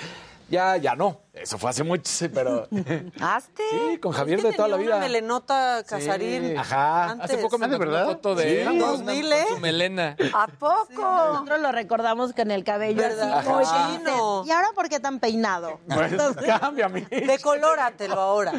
ya, 0.50 0.76
ya 0.76 0.94
no. 0.94 1.22
Eso 1.34 1.56
fue 1.56 1.70
hace 1.70 1.82
mucho, 1.82 2.02
sí, 2.04 2.28
pero. 2.28 2.68
¿Hazte? 3.20 3.62
Sí, 3.70 3.98
con 3.98 4.12
Javier 4.12 4.38
Es 4.40 4.44
que 4.44 4.50
de 4.50 4.56
toda 4.56 4.68
la 4.68 4.76
tenía 4.76 4.90
una 4.90 4.98
vida. 4.98 5.09
melenota 5.09 5.82
casarín. 5.88 6.59
Ajá. 6.59 7.10
Antes. 7.12 7.30
Hace 7.30 7.38
poco 7.42 7.56
me 7.56 7.64
Ah, 7.64 7.68
¿de 7.68 7.78
mandó 7.78 7.90
verdad? 7.90 8.04
una 8.06 8.14
foto 8.16 8.34
de 8.34 8.62
él 8.62 8.68
Sí. 8.68 8.78
2000, 8.78 9.32
¿eh? 9.32 9.44
con 9.48 9.54
su 9.56 9.60
melena. 9.62 10.16
¿A 10.34 10.46
poco? 10.46 10.92
Nosotros 11.02 11.60
lo 11.60 11.72
recordamos 11.72 12.34
con 12.34 12.50
el 12.50 12.64
cabello 12.64 13.00
¿Verdad? 13.00 13.38
así. 13.38 13.48
muy 13.48 14.46
¿Y 14.46 14.50
ahora 14.50 14.68
por 14.74 14.90
qué 14.90 15.00
tan 15.00 15.20
peinado? 15.20 15.80
Pues, 15.88 16.12
cámbiame. 16.60 17.06
Decolóratelo 17.10 18.20
ahora. 18.20 18.52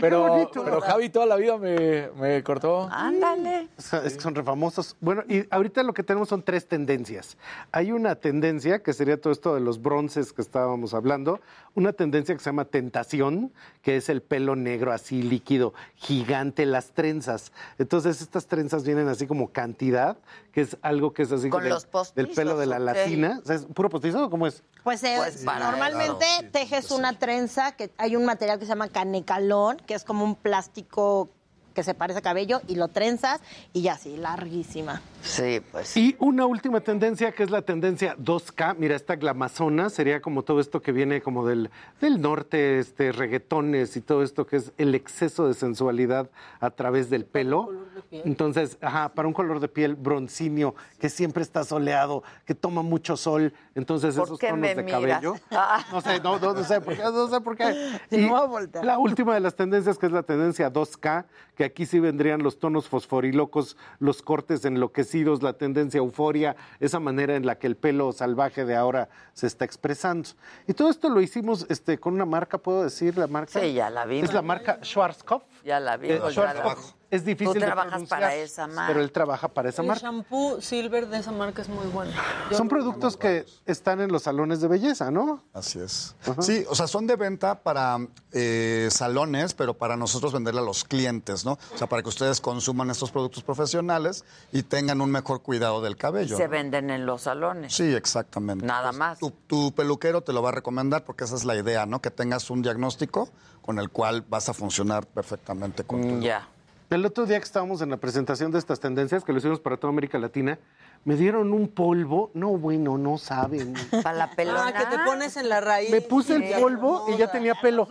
Pero, 0.00 0.50
pero 0.64 0.80
Javi 0.80 1.10
toda 1.10 1.26
la 1.26 1.36
vida 1.36 1.56
me, 1.58 2.08
me 2.16 2.42
cortó. 2.42 2.88
Ándale. 2.90 3.68
Es 3.76 4.14
que 4.14 4.20
son 4.20 4.34
refamosos. 4.34 4.96
Bueno, 5.00 5.22
y 5.28 5.44
ahorita 5.50 5.82
lo 5.82 5.92
que 5.92 6.02
tenemos 6.02 6.30
son 6.30 6.42
tres 6.42 6.66
tendencias. 6.66 7.36
Hay 7.70 7.92
una 7.92 8.14
tendencia, 8.16 8.82
que 8.82 8.92
sería 8.94 9.20
todo 9.20 9.32
esto 9.32 9.54
de 9.54 9.60
los 9.60 9.80
bronces 9.82 10.32
que 10.32 10.40
estábamos 10.42 10.94
hablando, 10.94 11.40
una 11.74 11.92
tendencia 11.98 12.34
que 12.34 12.40
se 12.40 12.46
llama 12.48 12.64
tentación, 12.64 13.52
que 13.82 13.96
es 13.96 14.08
el 14.08 14.22
pelo 14.22 14.56
negro 14.56 14.92
así 14.92 15.22
líquido, 15.22 15.74
gigante, 15.96 16.64
las 16.64 16.92
trenzas. 16.92 17.52
Entonces 17.76 18.22
estas 18.22 18.46
trenzas 18.46 18.84
vienen 18.84 19.08
así 19.08 19.26
como 19.26 19.52
cantidad, 19.52 20.16
que 20.52 20.62
es 20.62 20.78
algo 20.80 21.12
que 21.12 21.22
es 21.24 21.32
así 21.32 21.50
¿Con 21.50 21.62
del, 21.64 21.74
los 21.74 21.84
postizos 21.84 22.14
del 22.14 22.28
pelo 22.34 22.56
de 22.56 22.64
la 22.66 22.78
latina. 22.78 23.40
O 23.42 23.46
sea, 23.46 23.56
¿Es 23.56 23.66
puro 23.66 23.90
postizo 23.90 24.24
o 24.24 24.30
cómo 24.30 24.46
es? 24.46 24.62
Pues, 24.82 25.02
eh, 25.04 25.16
Pues 25.18 25.44
para- 25.44 25.70
normalmente 25.70 26.24
Claro, 26.38 26.48
tejes 26.52 26.90
una 26.90 27.18
trenza, 27.18 27.72
que 27.72 27.90
hay 27.98 28.16
un 28.16 28.24
material 28.24 28.58
que 28.58 28.64
se 28.64 28.70
llama 28.70 28.88
canecalón, 28.88 29.76
que 29.86 29.92
es 29.94 30.04
como 30.04 30.24
un 30.24 30.34
plástico 30.36 31.28
que 31.78 31.84
se 31.84 31.94
parece 31.94 32.18
a 32.18 32.22
cabello, 32.22 32.60
y 32.66 32.74
lo 32.74 32.88
trenzas 32.88 33.40
y 33.72 33.82
ya 33.82 33.92
así, 33.92 34.16
larguísima. 34.16 35.00
Sí, 35.22 35.60
pues. 35.70 35.96
Y 35.96 36.16
una 36.18 36.44
última 36.44 36.80
tendencia 36.80 37.30
que 37.30 37.44
es 37.44 37.50
la 37.50 37.62
tendencia 37.62 38.16
2K. 38.16 38.74
Mira, 38.78 38.96
esta 38.96 39.14
glamazona 39.14 39.88
sería 39.88 40.20
como 40.20 40.42
todo 40.42 40.58
esto 40.58 40.82
que 40.82 40.90
viene 40.90 41.22
como 41.22 41.46
del, 41.46 41.70
del 42.00 42.20
norte, 42.20 42.80
este, 42.80 43.12
reggaetones 43.12 43.96
y 43.96 44.00
todo 44.00 44.24
esto 44.24 44.44
que 44.44 44.56
es 44.56 44.72
el 44.76 44.92
exceso 44.96 45.46
de 45.46 45.54
sensualidad 45.54 46.30
a 46.58 46.70
través 46.70 47.10
del 47.10 47.24
pelo. 47.24 47.70
Entonces, 48.10 48.76
ajá, 48.80 49.10
para 49.10 49.28
un 49.28 49.34
color 49.34 49.60
de 49.60 49.68
piel 49.68 49.94
broncíneo, 49.94 50.74
que 50.98 51.08
siempre 51.08 51.44
está 51.44 51.62
soleado, 51.62 52.24
que 52.44 52.56
toma 52.56 52.82
mucho 52.82 53.16
sol. 53.16 53.52
Entonces, 53.76 54.16
¿Por 54.16 54.24
esos 54.26 54.38
qué 54.40 54.48
tonos 54.48 54.60
me 54.62 54.74
de 54.74 54.82
miras? 54.82 55.00
cabello. 55.00 55.34
Ah. 55.52 55.84
No 55.92 56.00
sé, 56.00 56.20
no, 56.20 56.38
no, 56.40 56.54
no 56.54 56.64
sé 56.64 56.80
por 56.80 56.96
qué, 56.96 57.02
no 57.04 57.28
sé 57.28 57.40
por 57.40 57.56
qué. 57.56 57.68
Sí, 58.10 58.16
Y 58.16 58.18
me 58.22 58.28
voy 58.30 58.40
a 58.40 58.44
voltear. 58.44 58.84
la 58.84 58.98
última 58.98 59.34
de 59.34 59.40
las 59.40 59.54
tendencias, 59.54 59.96
que 59.96 60.06
es 60.06 60.12
la 60.12 60.22
tendencia 60.24 60.72
2K, 60.72 61.24
que 61.56 61.67
aquí 61.68 61.86
sí 61.86 62.00
vendrían 62.00 62.42
los 62.42 62.58
tonos 62.58 62.88
fosforilocos, 62.88 63.76
los 64.00 64.20
cortes 64.22 64.64
enloquecidos, 64.64 65.42
la 65.42 65.52
tendencia 65.54 65.98
euforia, 65.98 66.56
esa 66.80 67.00
manera 67.00 67.36
en 67.36 67.46
la 67.46 67.58
que 67.58 67.66
el 67.66 67.76
pelo 67.76 68.12
salvaje 68.12 68.64
de 68.64 68.76
ahora 68.76 69.08
se 69.32 69.46
está 69.46 69.64
expresando. 69.64 70.28
Y 70.66 70.74
todo 70.74 70.90
esto 70.90 71.08
lo 71.08 71.20
hicimos 71.20 71.66
este, 71.68 71.98
con 71.98 72.14
una 72.14 72.26
marca, 72.26 72.58
¿puedo 72.58 72.82
decir 72.84 73.16
la 73.16 73.26
marca? 73.28 73.60
Sí, 73.60 73.72
ya 73.72 73.88
la 73.90 74.04
vimos. 74.04 74.28
Es 74.28 74.34
la 74.34 74.42
marca 74.42 74.78
Schwarzkopf. 74.82 75.44
Ya 75.64 75.80
la 75.80 75.94
Eh, 75.94 75.98
vimos. 75.98 76.34
ya 76.34 76.52
la 76.54 76.62
vimos. 76.62 76.94
Es 77.10 77.24
difícil 77.24 77.54
Tú 77.54 77.60
trabajas 77.60 78.02
para 78.04 78.34
esa 78.34 78.66
marca. 78.66 78.86
Pero 78.88 79.00
él 79.00 79.10
trabaja 79.12 79.48
para 79.48 79.70
esa 79.70 79.80
El 79.80 79.88
marca. 79.88 80.02
shampoo 80.02 80.60
silver 80.60 81.08
de 81.08 81.18
esa 81.18 81.32
marca 81.32 81.62
es 81.62 81.68
muy 81.70 81.86
bueno. 81.86 82.12
Yo 82.50 82.56
Son 82.56 82.68
productos 82.68 83.16
que 83.16 83.46
están 83.64 84.02
en 84.02 84.12
los 84.12 84.24
salones 84.24 84.60
de 84.60 84.68
belleza, 84.68 85.10
¿no? 85.10 85.42
Así 85.54 85.78
es. 85.78 86.14
Sí, 86.40 86.66
o 86.68 86.74
sea, 86.74 86.86
son 86.86 87.06
de 87.06 87.16
venta 87.16 87.62
para 87.62 87.98
eh, 88.32 88.88
salones, 88.90 89.54
pero 89.54 89.72
para 89.72 89.96
nosotros 89.96 90.34
venderle 90.34 90.60
a 90.60 90.64
los 90.64 90.84
clientes, 90.84 91.46
¿no? 91.46 91.52
O 91.74 91.78
sea, 91.78 91.86
para 91.86 92.02
que 92.02 92.10
ustedes 92.10 92.42
consuman 92.42 92.90
estos 92.90 93.10
productos 93.10 93.42
profesionales 93.42 94.26
y 94.52 94.62
tengan 94.62 95.00
un 95.00 95.10
mejor 95.10 95.40
cuidado 95.40 95.80
del 95.80 95.96
cabello. 95.96 96.36
Se 96.36 96.44
¿no? 96.44 96.50
venden 96.50 96.90
en 96.90 97.06
los 97.06 97.22
salones. 97.22 97.74
Sí, 97.74 97.94
exactamente. 97.94 98.66
Nada 98.66 98.92
más. 98.92 99.18
Tu, 99.18 99.30
tu 99.46 99.72
peluquero 99.72 100.20
te 100.20 100.34
lo 100.34 100.42
va 100.42 100.50
a 100.50 100.52
recomendar 100.52 101.04
porque 101.04 101.24
esa 101.24 101.36
es 101.36 101.44
la 101.46 101.56
idea, 101.56 101.86
¿no? 101.86 102.02
Que 102.02 102.10
tengas 102.10 102.50
un 102.50 102.60
diagnóstico 102.60 103.30
con 103.62 103.78
el 103.78 103.88
cual 103.88 104.24
vas 104.28 104.48
a 104.50 104.54
funcionar 104.54 105.06
perfectamente 105.06 105.84
con 105.84 106.02
tu 106.02 106.20
Ya. 106.20 106.48
El 106.90 107.04
otro 107.04 107.26
día 107.26 107.38
que 107.38 107.44
estábamos 107.44 107.82
en 107.82 107.90
la 107.90 107.98
presentación 107.98 108.50
de 108.50 108.58
estas 108.58 108.80
tendencias, 108.80 109.22
que 109.22 109.32
lo 109.32 109.38
hicimos 109.38 109.60
para 109.60 109.76
toda 109.76 109.92
América 109.92 110.18
Latina, 110.18 110.58
me 111.04 111.16
dieron 111.16 111.52
un 111.52 111.68
polvo. 111.68 112.30
No, 112.34 112.48
bueno, 112.50 112.98
no 112.98 113.18
saben. 113.18 113.74
Para 114.02 114.12
la 114.16 114.30
pelona. 114.30 114.66
Ah, 114.68 114.72
que 114.72 114.84
te 114.96 114.98
pones 115.04 115.36
en 115.36 115.48
la 115.48 115.60
raíz. 115.60 115.90
Me 115.90 116.00
puse 116.00 116.36
el 116.36 116.60
polvo 116.60 117.06
y 117.08 117.16
ya 117.16 117.30
tenía 117.30 117.54
pelo. 117.54 117.88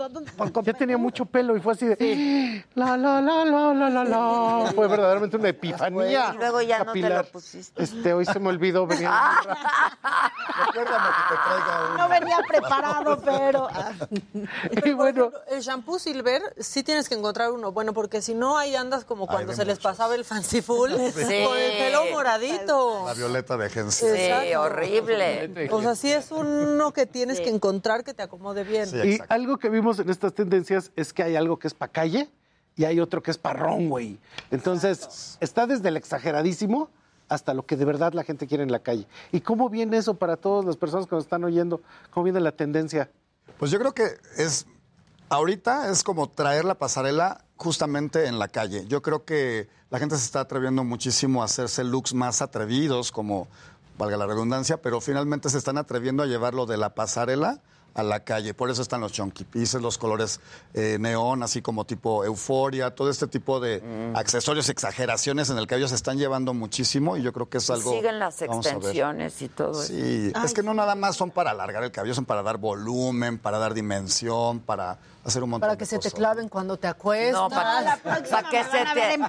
Ya 0.64 0.74
tenía 0.74 0.98
mucho 0.98 1.26
pelo 1.26 1.56
y 1.56 1.60
fue 1.60 1.74
así 1.74 1.86
de 1.86 2.66
la 2.76 2.98
la 2.98 3.22
la 3.22 3.46
la 3.46 3.74
la 3.74 3.90
la 3.90 4.04
la. 4.04 4.72
Fue 4.76 4.88
verdaderamente 4.88 5.38
una 5.38 5.50
epifanía. 5.50 6.32
Y 6.34 6.38
luego 6.38 6.62
ya 6.62 6.84
no 6.84 6.94
te 6.94 7.10
lo 7.10 7.24
pusiste. 7.26 7.82
Este, 7.82 8.14
hoy 8.14 8.26
se 8.26 8.40
me 8.40 8.50
olvidó 8.50 8.86
venir. 8.86 9.10
Recuérdame 10.66 11.06
que 11.08 11.36
te 11.36 11.42
traiga 11.44 11.98
No 11.98 12.10
venía 12.10 12.38
preparado, 12.48 13.22
pero... 13.24 13.68
Y 14.86 14.92
bueno, 14.94 15.32
El 15.50 15.62
shampoo 15.62 16.00
silver 16.00 16.42
sí 16.60 16.84
tienes 16.84 17.10
que 17.10 17.16
encontrar 17.16 17.52
uno 17.52 17.72
bueno, 17.72 17.94
porque 17.94 18.22
si 18.22 18.34
no 18.34 18.58
ahí 18.58 18.76
andas 18.76 19.06
como 19.06 19.28
cuando 19.28 19.54
se 19.54 19.66
les 19.66 19.80
pasaba 19.80 20.16
el 20.16 20.26
fancy 20.26 20.62
full 20.62 20.92
Sí. 20.92 21.46
con 21.46 21.58
el 21.58 21.78
pelo 21.78 22.06
moradito. 22.12 22.97
La 23.06 23.14
violeta 23.14 23.58
de 23.58 23.66
agencia. 23.66 24.08
Sí, 24.08 24.22
Exacto. 24.22 24.62
horrible. 24.62 25.70
O 25.72 25.82
sea, 25.82 25.96
sí 25.96 26.12
es 26.12 26.32
uno 26.32 26.92
que 26.94 27.06
tienes 27.06 27.40
que 27.40 27.50
encontrar 27.50 28.04
que 28.04 28.14
te 28.14 28.24
acomode 28.24 28.64
bien. 28.64 28.88
Sí, 28.88 28.98
y 28.98 29.20
algo 29.30 29.58
que 29.58 29.70
vimos 29.70 30.00
en 30.00 30.10
estas 30.10 30.34
tendencias 30.34 30.92
es 30.96 31.14
que 31.14 31.24
hay 31.24 31.36
algo 31.36 31.58
que 31.60 31.68
es 31.68 31.74
para 31.74 31.92
calle 31.92 32.30
y 32.76 32.86
hay 32.86 33.00
otro 33.00 33.22
que 33.24 33.32
es 33.32 33.38
para 33.38 33.60
runway. 33.60 34.20
Entonces, 34.52 35.38
está 35.40 35.68
desde 35.68 35.90
el 35.90 35.98
exageradísimo 35.98 36.90
hasta 37.30 37.54
lo 37.54 37.66
que 37.66 37.76
de 37.76 37.86
verdad 37.86 38.14
la 38.14 38.24
gente 38.24 38.48
quiere 38.48 38.64
en 38.64 38.72
la 38.72 38.80
calle. 38.80 39.08
¿Y 39.32 39.42
cómo 39.42 39.70
viene 39.70 39.98
eso 39.98 40.14
para 40.14 40.38
todas 40.38 40.66
las 40.66 40.78
personas 40.78 41.08
que 41.08 41.16
nos 41.16 41.26
están 41.26 41.44
oyendo? 41.44 41.82
¿Cómo 42.12 42.26
viene 42.26 42.40
la 42.40 42.52
tendencia? 42.52 43.10
Pues 43.58 43.72
yo 43.72 43.80
creo 43.80 43.94
que 43.94 44.06
es 44.38 44.66
ahorita 45.30 45.90
es 45.92 46.04
como 46.04 46.30
traer 46.30 46.66
la 46.66 46.76
pasarela 46.76 47.44
justamente 47.58 48.28
en 48.28 48.40
la 48.40 48.48
calle. 48.48 48.86
Yo 48.88 49.02
creo 49.02 49.26
que 49.26 49.68
la 49.90 50.00
gente 50.00 50.18
se 50.18 50.26
está 50.26 50.42
atreviendo 50.42 50.84
muchísimo 50.84 51.42
a 51.42 51.46
hacerse 51.46 51.84
looks 51.84 52.14
más 52.14 52.42
atrevidos, 52.42 53.12
como 53.12 53.48
valga 53.98 54.16
la 54.18 54.28
redundancia, 54.28 54.78
pero 54.82 55.02
finalmente 55.02 55.50
se 55.50 55.58
están 55.58 55.78
atreviendo 55.78 56.24
a 56.24 56.28
llevarlo 56.28 56.66
de 56.66 56.78
la 56.78 56.94
pasarela 56.94 57.60
a 57.96 58.04
la 58.04 58.20
calle. 58.20 58.54
Por 58.54 58.70
eso 58.70 58.84
están 58.84 59.02
los 59.02 59.12
chunky 59.12 59.44
pieces, 59.44 59.82
los 59.82 59.98
colores 59.98 60.40
eh, 60.76 60.98
neón, 61.00 61.42
así 61.42 61.64
como 61.64 61.84
tipo 61.84 62.24
euforia, 62.24 62.94
todo 62.94 63.10
este 63.10 63.26
tipo 63.26 63.60
de 63.60 63.82
Mm. 63.82 64.16
accesorios, 64.16 64.70
exageraciones 64.70 65.50
en 65.50 65.58
el 65.58 65.66
cabello 65.66 65.88
se 65.88 65.96
están 65.96 66.20
llevando 66.20 66.54
muchísimo 66.54 67.18
y 67.18 67.24
yo 67.24 67.34
creo 67.34 67.50
que 67.50 67.58
es 67.58 67.68
algo... 67.72 67.92
Siguen 67.92 68.20
las 68.20 68.40
extensiones 68.40 69.42
y 69.42 69.50
todo 69.50 69.82
eso. 69.82 69.92
Sí, 69.92 70.32
es 70.46 70.54
que 70.54 70.62
no 70.62 70.76
nada 70.76 70.94
más 70.94 71.16
son 71.16 71.32
para 71.32 71.50
alargar 71.52 71.84
el 71.84 71.92
cabello, 71.92 72.14
son 72.14 72.26
para 72.26 72.44
dar 72.44 72.58
volumen, 72.60 73.40
para 73.40 73.58
dar 73.58 73.74
dimensión, 73.74 74.60
para 74.60 75.00
hacer 75.28 75.44
un 75.44 75.50
montón 75.50 75.62
Para 75.62 75.74
de 75.74 75.78
que 75.80 75.86
se 75.86 76.00
te 76.00 76.12
claven 76.12 76.50
cuando 76.50 76.78
te 76.78 76.88
acuestas. 76.88 77.34
No, 77.34 77.50
para, 77.50 77.98
para 77.98 78.50
que 78.50 78.64
se 78.64 78.86
te, 78.94 79.20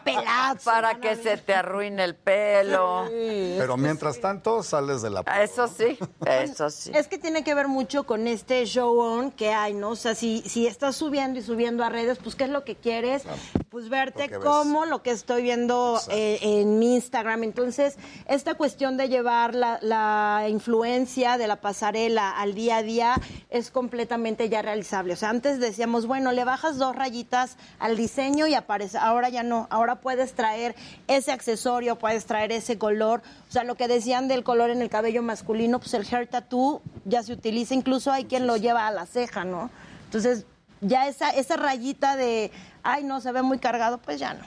para 0.64 1.00
que 1.00 1.16
se 1.16 1.36
te 1.36 1.54
arruine 1.54 2.04
el 2.04 2.14
pelo. 2.14 3.04
Pero 3.08 3.76
mientras 3.76 4.20
tanto 4.20 4.62
sales 4.62 5.02
de 5.02 5.10
la... 5.10 5.20
Eso 5.42 5.66
sí, 5.66 5.98
eso 6.26 6.70
sí. 6.70 6.92
Es 6.94 7.08
que 7.08 7.18
tiene 7.18 7.42
que 7.44 7.54
ver 7.54 7.68
mucho 7.68 8.04
con 8.04 8.28
este 8.28 8.64
show 8.66 8.98
on 8.98 9.30
que 9.30 9.52
hay, 9.52 9.74
¿no? 9.74 9.90
O 9.90 9.96
sea, 9.96 10.14
si, 10.14 10.42
si 10.42 10.66
estás 10.66 10.96
subiendo 10.96 11.38
y 11.38 11.42
subiendo 11.42 11.84
a 11.84 11.88
redes, 11.88 12.18
pues 12.22 12.34
¿qué 12.36 12.44
es 12.44 12.50
lo 12.50 12.64
que 12.64 12.76
quieres? 12.76 13.24
Pues 13.68 13.88
verte 13.88 14.24
Lo 14.24 14.28
que 14.28 14.38
ves. 14.38 14.46
como 14.46 14.86
lo 14.86 15.02
que 15.02 15.10
estoy 15.10 15.42
viendo 15.42 16.00
eh, 16.10 16.38
en 16.42 16.78
mi 16.78 16.94
Instagram. 16.94 17.42
Entonces, 17.44 17.96
esta 18.26 18.54
cuestión 18.54 18.96
de 18.96 19.08
llevar 19.08 19.54
la, 19.54 19.78
la 19.82 20.46
influencia 20.48 21.38
de 21.38 21.46
la 21.46 21.56
pasarela 21.60 22.38
al 22.38 22.54
día 22.54 22.76
a 22.76 22.82
día 22.82 23.14
es 23.50 23.70
completamente 23.70 24.48
ya 24.48 24.62
realizable. 24.62 25.12
O 25.14 25.16
sea, 25.16 25.30
antes 25.30 25.58
decíamos, 25.58 25.87
bueno, 26.06 26.32
le 26.32 26.44
bajas 26.44 26.78
dos 26.78 26.94
rayitas 26.94 27.56
al 27.78 27.96
diseño 27.96 28.46
y 28.46 28.54
aparece. 28.54 28.98
Ahora 28.98 29.28
ya 29.28 29.42
no. 29.42 29.66
Ahora 29.70 29.96
puedes 30.00 30.34
traer 30.34 30.74
ese 31.06 31.32
accesorio, 31.32 31.96
puedes 31.98 32.26
traer 32.26 32.52
ese 32.52 32.78
color. 32.78 33.22
O 33.48 33.52
sea, 33.52 33.64
lo 33.64 33.74
que 33.74 33.88
decían 33.88 34.28
del 34.28 34.44
color 34.44 34.70
en 34.70 34.82
el 34.82 34.90
cabello 34.90 35.22
masculino, 35.22 35.78
pues 35.80 35.94
el 35.94 36.06
hair 36.12 36.26
tattoo 36.28 36.82
ya 37.04 37.22
se 37.22 37.32
utiliza. 37.32 37.74
Incluso 37.74 38.12
hay 38.12 38.24
quien 38.26 38.46
lo 38.46 38.56
lleva 38.56 38.86
a 38.86 38.90
la 38.92 39.06
ceja, 39.06 39.44
¿no? 39.44 39.70
Entonces, 40.04 40.44
ya 40.80 41.08
esa, 41.08 41.30
esa 41.30 41.56
rayita 41.56 42.16
de, 42.16 42.50
ay, 42.82 43.02
no, 43.04 43.20
se 43.20 43.32
ve 43.32 43.42
muy 43.42 43.58
cargado, 43.58 43.98
pues 43.98 44.18
ya 44.20 44.34
no. 44.34 44.44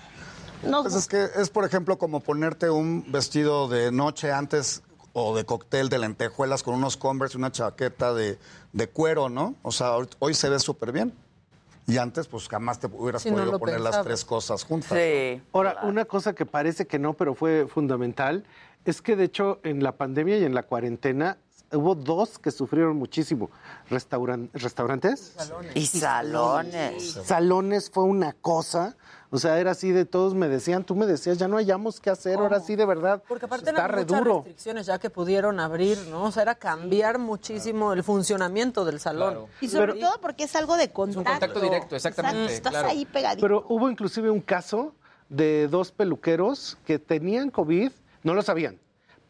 No, 0.63 0.83
Pues 0.83 0.93
es 0.93 1.07
que 1.07 1.27
es, 1.37 1.49
por 1.49 1.65
ejemplo, 1.65 1.97
como 1.97 2.19
ponerte 2.19 2.69
un 2.69 3.11
vestido 3.11 3.67
de 3.67 3.91
noche 3.91 4.31
antes 4.31 4.83
o 5.13 5.35
de 5.35 5.43
cóctel 5.43 5.89
de 5.89 5.97
lentejuelas 5.97 6.61
con 6.63 6.75
unos 6.75 6.97
Converse 6.97 7.35
y 7.35 7.39
una 7.39 7.51
chaqueta 7.51 8.13
de, 8.13 8.37
de 8.71 8.87
cuero, 8.87 9.27
¿no? 9.27 9.55
O 9.63 9.71
sea, 9.71 9.93
hoy- 9.95 10.07
hoy 10.19 10.33
se 10.35 10.49
ve 10.49 10.59
súper 10.59 10.91
bien. 10.91 11.13
Y 11.87 11.97
antes, 11.97 12.27
pues 12.27 12.47
jamás 12.47 12.79
te 12.79 12.87
hubieras 12.87 13.21
Sí, 13.21 13.31
podido 13.31 13.59
poner 13.59 13.81
las 13.81 14.03
tres 14.03 14.23
cosas 14.23 14.63
juntas. 14.63 14.97
Ahora, 15.51 15.79
una 15.83 16.05
cosa 16.05 16.33
que 16.33 16.45
parece 16.45 16.85
que 16.87 16.99
no, 16.99 17.13
pero 17.13 17.35
fue 17.35 17.67
fundamental, 17.67 18.45
es 18.85 19.01
que 19.01 19.15
de 19.15 19.25
hecho 19.25 19.59
en 19.63 19.83
la 19.83 19.93
pandemia 19.93 20.37
y 20.37 20.43
en 20.43 20.53
la 20.53 20.63
cuarentena 20.63 21.37
hubo 21.73 21.95
dos 21.95 22.37
que 22.39 22.51
sufrieron 22.51 22.97
muchísimo. 22.97 23.49
Restauran- 23.89 24.49
¿Restaurantes? 24.53 25.35
Y 25.75 25.85
salones. 25.87 27.13
Salones 27.25 27.89
fue 27.89 28.03
una 28.03 28.33
cosa. 28.33 28.95
O 29.33 29.37
sea, 29.37 29.59
era 29.59 29.71
así 29.71 29.91
de 29.91 30.03
todos 30.03 30.33
me 30.33 30.49
decían, 30.49 30.83
tú 30.83 30.93
me 30.95 31.05
decías, 31.05 31.37
ya 31.37 31.47
no 31.47 31.55
hayamos 31.55 32.01
qué 32.01 32.09
hacer, 32.09 32.37
ahora 32.37 32.59
sí 32.59 32.75
de 32.75 32.85
verdad. 32.85 33.23
Porque 33.29 33.45
aparte 33.45 33.69
está 33.69 33.85
eran 33.85 33.91
re 33.95 34.01
muchas 34.03 34.17
duro. 34.19 34.35
restricciones 34.39 34.85
ya 34.87 34.99
que 34.99 35.09
pudieron 35.09 35.59
abrir, 35.61 35.97
¿no? 36.09 36.23
O 36.25 36.31
sea, 36.31 36.41
era 36.43 36.55
cambiar 36.55 37.17
muchísimo 37.17 37.93
el 37.93 38.03
funcionamiento 38.03 38.83
del 38.83 38.99
salón. 38.99 39.45
Y 39.61 39.69
sobre 39.69 39.93
todo 39.93 40.19
porque 40.21 40.43
es 40.43 40.55
algo 40.57 40.75
de 40.75 40.91
contacto. 40.91 41.29
contacto 41.31 41.59
directo, 41.61 41.95
exactamente, 41.95 42.39
Exacto, 42.43 42.55
Estás 42.57 42.71
claro. 42.73 42.87
ahí 42.89 43.05
pegadito. 43.05 43.41
Pero 43.41 43.65
hubo 43.69 43.89
inclusive 43.89 44.29
un 44.29 44.41
caso 44.41 44.93
de 45.29 45.69
dos 45.69 45.93
peluqueros 45.93 46.77
que 46.85 46.99
tenían 46.99 47.51
COVID, 47.51 47.89
no 48.23 48.33
lo 48.33 48.41
sabían, 48.41 48.77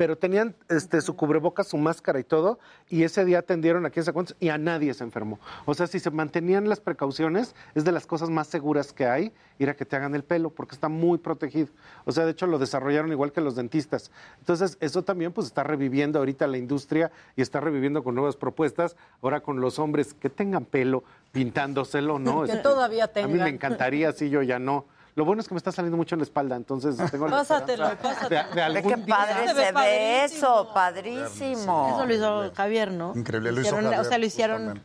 pero 0.01 0.17
tenían 0.17 0.55
este, 0.67 0.99
su 0.99 1.15
cubrebocas, 1.15 1.67
su 1.67 1.77
máscara 1.77 2.19
y 2.19 2.23
todo, 2.23 2.57
y 2.89 3.03
ese 3.03 3.23
día 3.23 3.37
atendieron 3.37 3.85
aquí 3.85 3.99
a 3.99 4.11
cuentas 4.11 4.35
y 4.39 4.49
a 4.49 4.57
nadie 4.57 4.95
se 4.95 5.03
enfermó. 5.03 5.39
O 5.65 5.75
sea, 5.75 5.85
si 5.85 5.99
se 5.99 6.09
mantenían 6.09 6.67
las 6.67 6.79
precauciones, 6.79 7.53
es 7.75 7.83
de 7.83 7.91
las 7.91 8.07
cosas 8.07 8.31
más 8.31 8.47
seguras 8.47 8.93
que 8.93 9.05
hay 9.05 9.31
ir 9.59 9.69
a 9.69 9.75
que 9.75 9.85
te 9.85 9.95
hagan 9.95 10.15
el 10.15 10.23
pelo, 10.23 10.49
porque 10.49 10.73
está 10.73 10.89
muy 10.89 11.19
protegido. 11.19 11.67
O 12.05 12.11
sea, 12.11 12.25
de 12.25 12.31
hecho 12.31 12.47
lo 12.47 12.57
desarrollaron 12.57 13.11
igual 13.11 13.31
que 13.31 13.41
los 13.41 13.55
dentistas. 13.55 14.09
Entonces, 14.39 14.75
eso 14.79 15.03
también 15.03 15.33
pues 15.33 15.45
está 15.45 15.61
reviviendo 15.61 16.17
ahorita 16.17 16.47
la 16.47 16.57
industria 16.57 17.11
y 17.35 17.43
está 17.43 17.59
reviviendo 17.59 18.03
con 18.03 18.15
nuevas 18.15 18.37
propuestas, 18.37 18.95
ahora 19.21 19.41
con 19.41 19.61
los 19.61 19.77
hombres 19.77 20.15
que 20.15 20.31
tengan 20.31 20.65
pelo, 20.65 21.03
pintándoselo, 21.31 22.17
¿no? 22.17 22.41
Que 22.41 22.53
Este, 22.53 22.63
todavía 22.63 23.03
A 23.03 23.07
mí 23.07 23.13
tengan. 23.13 23.43
me 23.43 23.49
encantaría, 23.49 24.11
sí, 24.13 24.31
yo 24.31 24.41
ya 24.41 24.57
no. 24.57 24.87
Lo 25.15 25.25
bueno 25.25 25.41
es 25.41 25.47
que 25.47 25.53
me 25.53 25.57
está 25.57 25.71
saliendo 25.73 25.97
mucho 25.97 26.15
en 26.15 26.19
la 26.19 26.23
espalda, 26.23 26.55
entonces 26.55 26.95
tengo 27.11 27.27
la 27.27 27.37
Pásatelo, 27.37 27.85
esperanza 27.87 28.29
de, 28.29 28.35
de 28.35 28.43
Ve 28.55 28.61
algún 28.61 28.91
qué 28.91 28.97
día- 29.01 29.15
padre 29.15 29.47
se, 29.47 29.71
ve 29.73 30.23
eso, 30.23 30.71
padrísimo. 30.73 31.89
Eso 31.93 32.05
lo 32.05 32.13
hizo 32.13 32.51
Javier, 32.55 32.91
¿no? 32.91 33.11
Increíble, 33.15 33.51
lo 33.51 33.59
hizo 33.61 33.69
Hicieron- 33.71 33.83
Javier, 33.83 33.99
O 33.99 34.03
sea, 34.05 34.17
lo 34.17 34.25
hicieron 34.25 34.81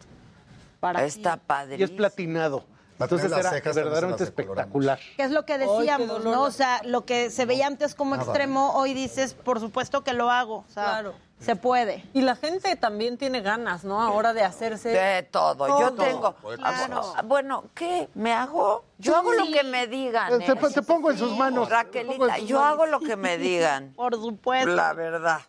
para 0.80 1.04
Está 1.04 1.36
ti. 1.36 1.42
padrísimo. 1.46 1.80
Y 1.80 1.84
es 1.84 1.90
platinado. 1.90 2.64
Entonces 2.98 3.30
las 3.30 3.52
era 3.52 3.72
verdaderamente 3.72 4.24
espectacular. 4.24 4.98
Que 5.16 5.22
es 5.24 5.30
lo 5.30 5.44
que 5.44 5.58
decíamos. 5.58 6.24
¿no? 6.24 6.42
O 6.42 6.50
sea, 6.50 6.80
lo 6.84 7.04
que 7.04 7.30
se 7.30 7.44
veía 7.46 7.66
antes 7.66 7.94
como 7.94 8.16
Nada. 8.16 8.24
extremo, 8.24 8.72
hoy 8.74 8.94
dices, 8.94 9.34
por 9.34 9.60
supuesto 9.60 10.02
que 10.02 10.12
lo 10.12 10.30
hago. 10.30 10.58
O 10.58 10.72
sea, 10.72 10.84
Claro. 10.84 11.14
se 11.38 11.56
puede. 11.56 12.04
Y 12.14 12.22
la 12.22 12.36
gente 12.36 12.74
también 12.76 13.18
tiene 13.18 13.40
ganas, 13.42 13.84
¿no? 13.84 14.00
Ahora 14.00 14.32
de 14.32 14.42
hacerse... 14.42 14.88
De 14.90 15.22
todo. 15.24 15.68
Yo 15.68 15.92
Todo. 15.92 16.04
tengo. 16.04 16.34
Claro. 16.56 17.14
Ah, 17.16 17.22
Bueno, 17.22 17.64
¿qué? 17.74 18.08
¿Me 18.14 18.32
hago? 18.32 18.84
Yo 18.98 19.16
hago 19.16 19.32
lo 19.32 19.44
que 19.46 19.62
me 19.62 19.86
digan. 19.86 20.38
Te, 20.38 20.52
¿eh? 20.52 20.56
te 20.74 20.82
pongo 20.82 21.10
en 21.10 21.18
sus 21.18 21.36
manos. 21.36 21.68
Raquelita, 21.68 22.38
yo 22.38 22.62
hago 22.64 22.86
lo 22.86 23.00
que 23.00 23.16
me 23.16 23.36
digan. 23.36 23.92
Por 23.96 24.14
supuesto. 24.14 24.70
La 24.70 24.92
verdad. 24.94 25.40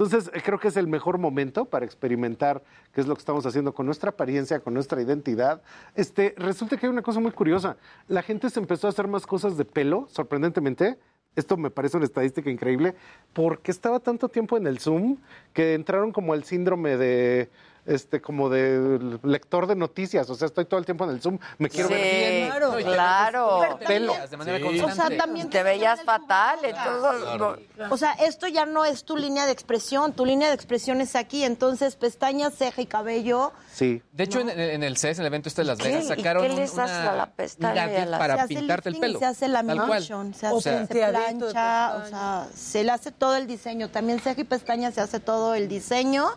Entonces, 0.00 0.30
eh, 0.32 0.40
creo 0.42 0.58
que 0.58 0.68
es 0.68 0.78
el 0.78 0.86
mejor 0.86 1.18
momento 1.18 1.66
para 1.66 1.84
experimentar 1.84 2.62
qué 2.94 3.02
es 3.02 3.06
lo 3.06 3.14
que 3.14 3.18
estamos 3.18 3.44
haciendo 3.44 3.74
con 3.74 3.84
nuestra 3.84 4.08
apariencia, 4.08 4.60
con 4.60 4.72
nuestra 4.72 5.02
identidad. 5.02 5.60
Este, 5.94 6.34
resulta 6.38 6.78
que 6.78 6.86
hay 6.86 6.92
una 6.92 7.02
cosa 7.02 7.20
muy 7.20 7.32
curiosa. 7.32 7.76
La 8.08 8.22
gente 8.22 8.48
se 8.48 8.60
empezó 8.60 8.86
a 8.86 8.90
hacer 8.90 9.08
más 9.08 9.26
cosas 9.26 9.58
de 9.58 9.66
pelo, 9.66 10.08
sorprendentemente. 10.08 10.96
Esto 11.36 11.58
me 11.58 11.70
parece 11.70 11.98
una 11.98 12.06
estadística 12.06 12.48
increíble, 12.48 12.94
porque 13.34 13.70
estaba 13.70 14.00
tanto 14.00 14.30
tiempo 14.30 14.56
en 14.56 14.66
el 14.66 14.78
Zoom 14.78 15.18
que 15.52 15.74
entraron 15.74 16.12
como 16.12 16.32
al 16.32 16.44
síndrome 16.44 16.96
de 16.96 17.50
este 17.94 18.20
como 18.20 18.48
de 18.48 19.18
lector 19.22 19.66
de 19.66 19.74
noticias, 19.76 20.28
o 20.30 20.34
sea, 20.34 20.46
estoy 20.46 20.64
todo 20.64 20.78
el 20.78 20.86
tiempo 20.86 21.04
en 21.04 21.10
el 21.10 21.20
Zoom, 21.20 21.38
me 21.58 21.68
quiero 21.68 21.88
Sí, 21.88 21.94
ver 21.94 22.32
bien. 22.34 22.48
claro, 22.50 22.76
claro. 22.82 23.78
Pelo. 23.86 24.14
De 24.30 24.36
manera 24.36 24.58
Sí. 24.58 24.64
constante. 24.64 24.92
O 25.02 25.08
sea, 25.08 25.16
también 25.18 25.50
Te 25.50 25.62
veías 25.62 26.02
fatal, 26.02 26.58
entonces... 26.62 27.58
O 27.90 27.96
sea, 27.96 28.12
esto 28.12 28.46
ya 28.46 28.66
no 28.66 28.84
es 28.84 29.04
tu 29.04 29.16
línea 29.16 29.46
de 29.46 29.52
expresión, 29.52 30.12
tu 30.12 30.24
línea 30.24 30.48
de 30.48 30.54
expresión 30.54 31.00
es 31.00 31.16
aquí, 31.16 31.44
entonces 31.44 31.96
pestañas, 31.96 32.54
ceja 32.56 32.80
y 32.82 32.86
cabello. 32.86 33.52
Sí. 33.72 34.02
De 34.12 34.24
hecho, 34.24 34.40
en, 34.40 34.50
en 34.50 34.82
el 34.82 34.96
CES, 34.96 35.18
en 35.18 35.22
el 35.22 35.26
evento 35.28 35.48
este 35.48 35.62
de 35.62 35.66
Las 35.68 35.78
¿Qué? 35.78 35.88
Vegas, 35.88 36.04
¿Y 36.04 36.08
sacaron 36.08 36.44
qué 36.44 36.50
un, 36.50 36.56
les 36.56 36.78
haces 36.78 36.96
a 36.96 37.14
la 37.14 37.26
pestaña 37.26 37.90
y 37.92 37.96
a 37.96 38.06
la- 38.06 38.18
para 38.18 38.46
pintarte 38.46 38.90
el 38.90 38.96
y 38.96 39.00
pelo. 39.00 39.18
Se 39.18 39.24
hace 39.26 39.48
lamination, 39.48 40.34
se 40.34 40.46
O 40.48 40.58
hace 40.58 40.70
sea, 40.70 40.86
se 40.86 40.94
plancha, 41.08 41.96
o 41.96 42.06
sea, 42.08 42.46
se 42.54 42.84
le 42.84 42.92
hace 42.92 43.10
todo 43.12 43.36
el 43.36 43.46
diseño. 43.46 43.88
También 43.90 44.20
ceja 44.20 44.40
y 44.40 44.44
pestaña 44.44 44.90
se 44.92 45.00
hace 45.00 45.20
todo 45.20 45.54
el 45.54 45.68
diseño 45.68 46.28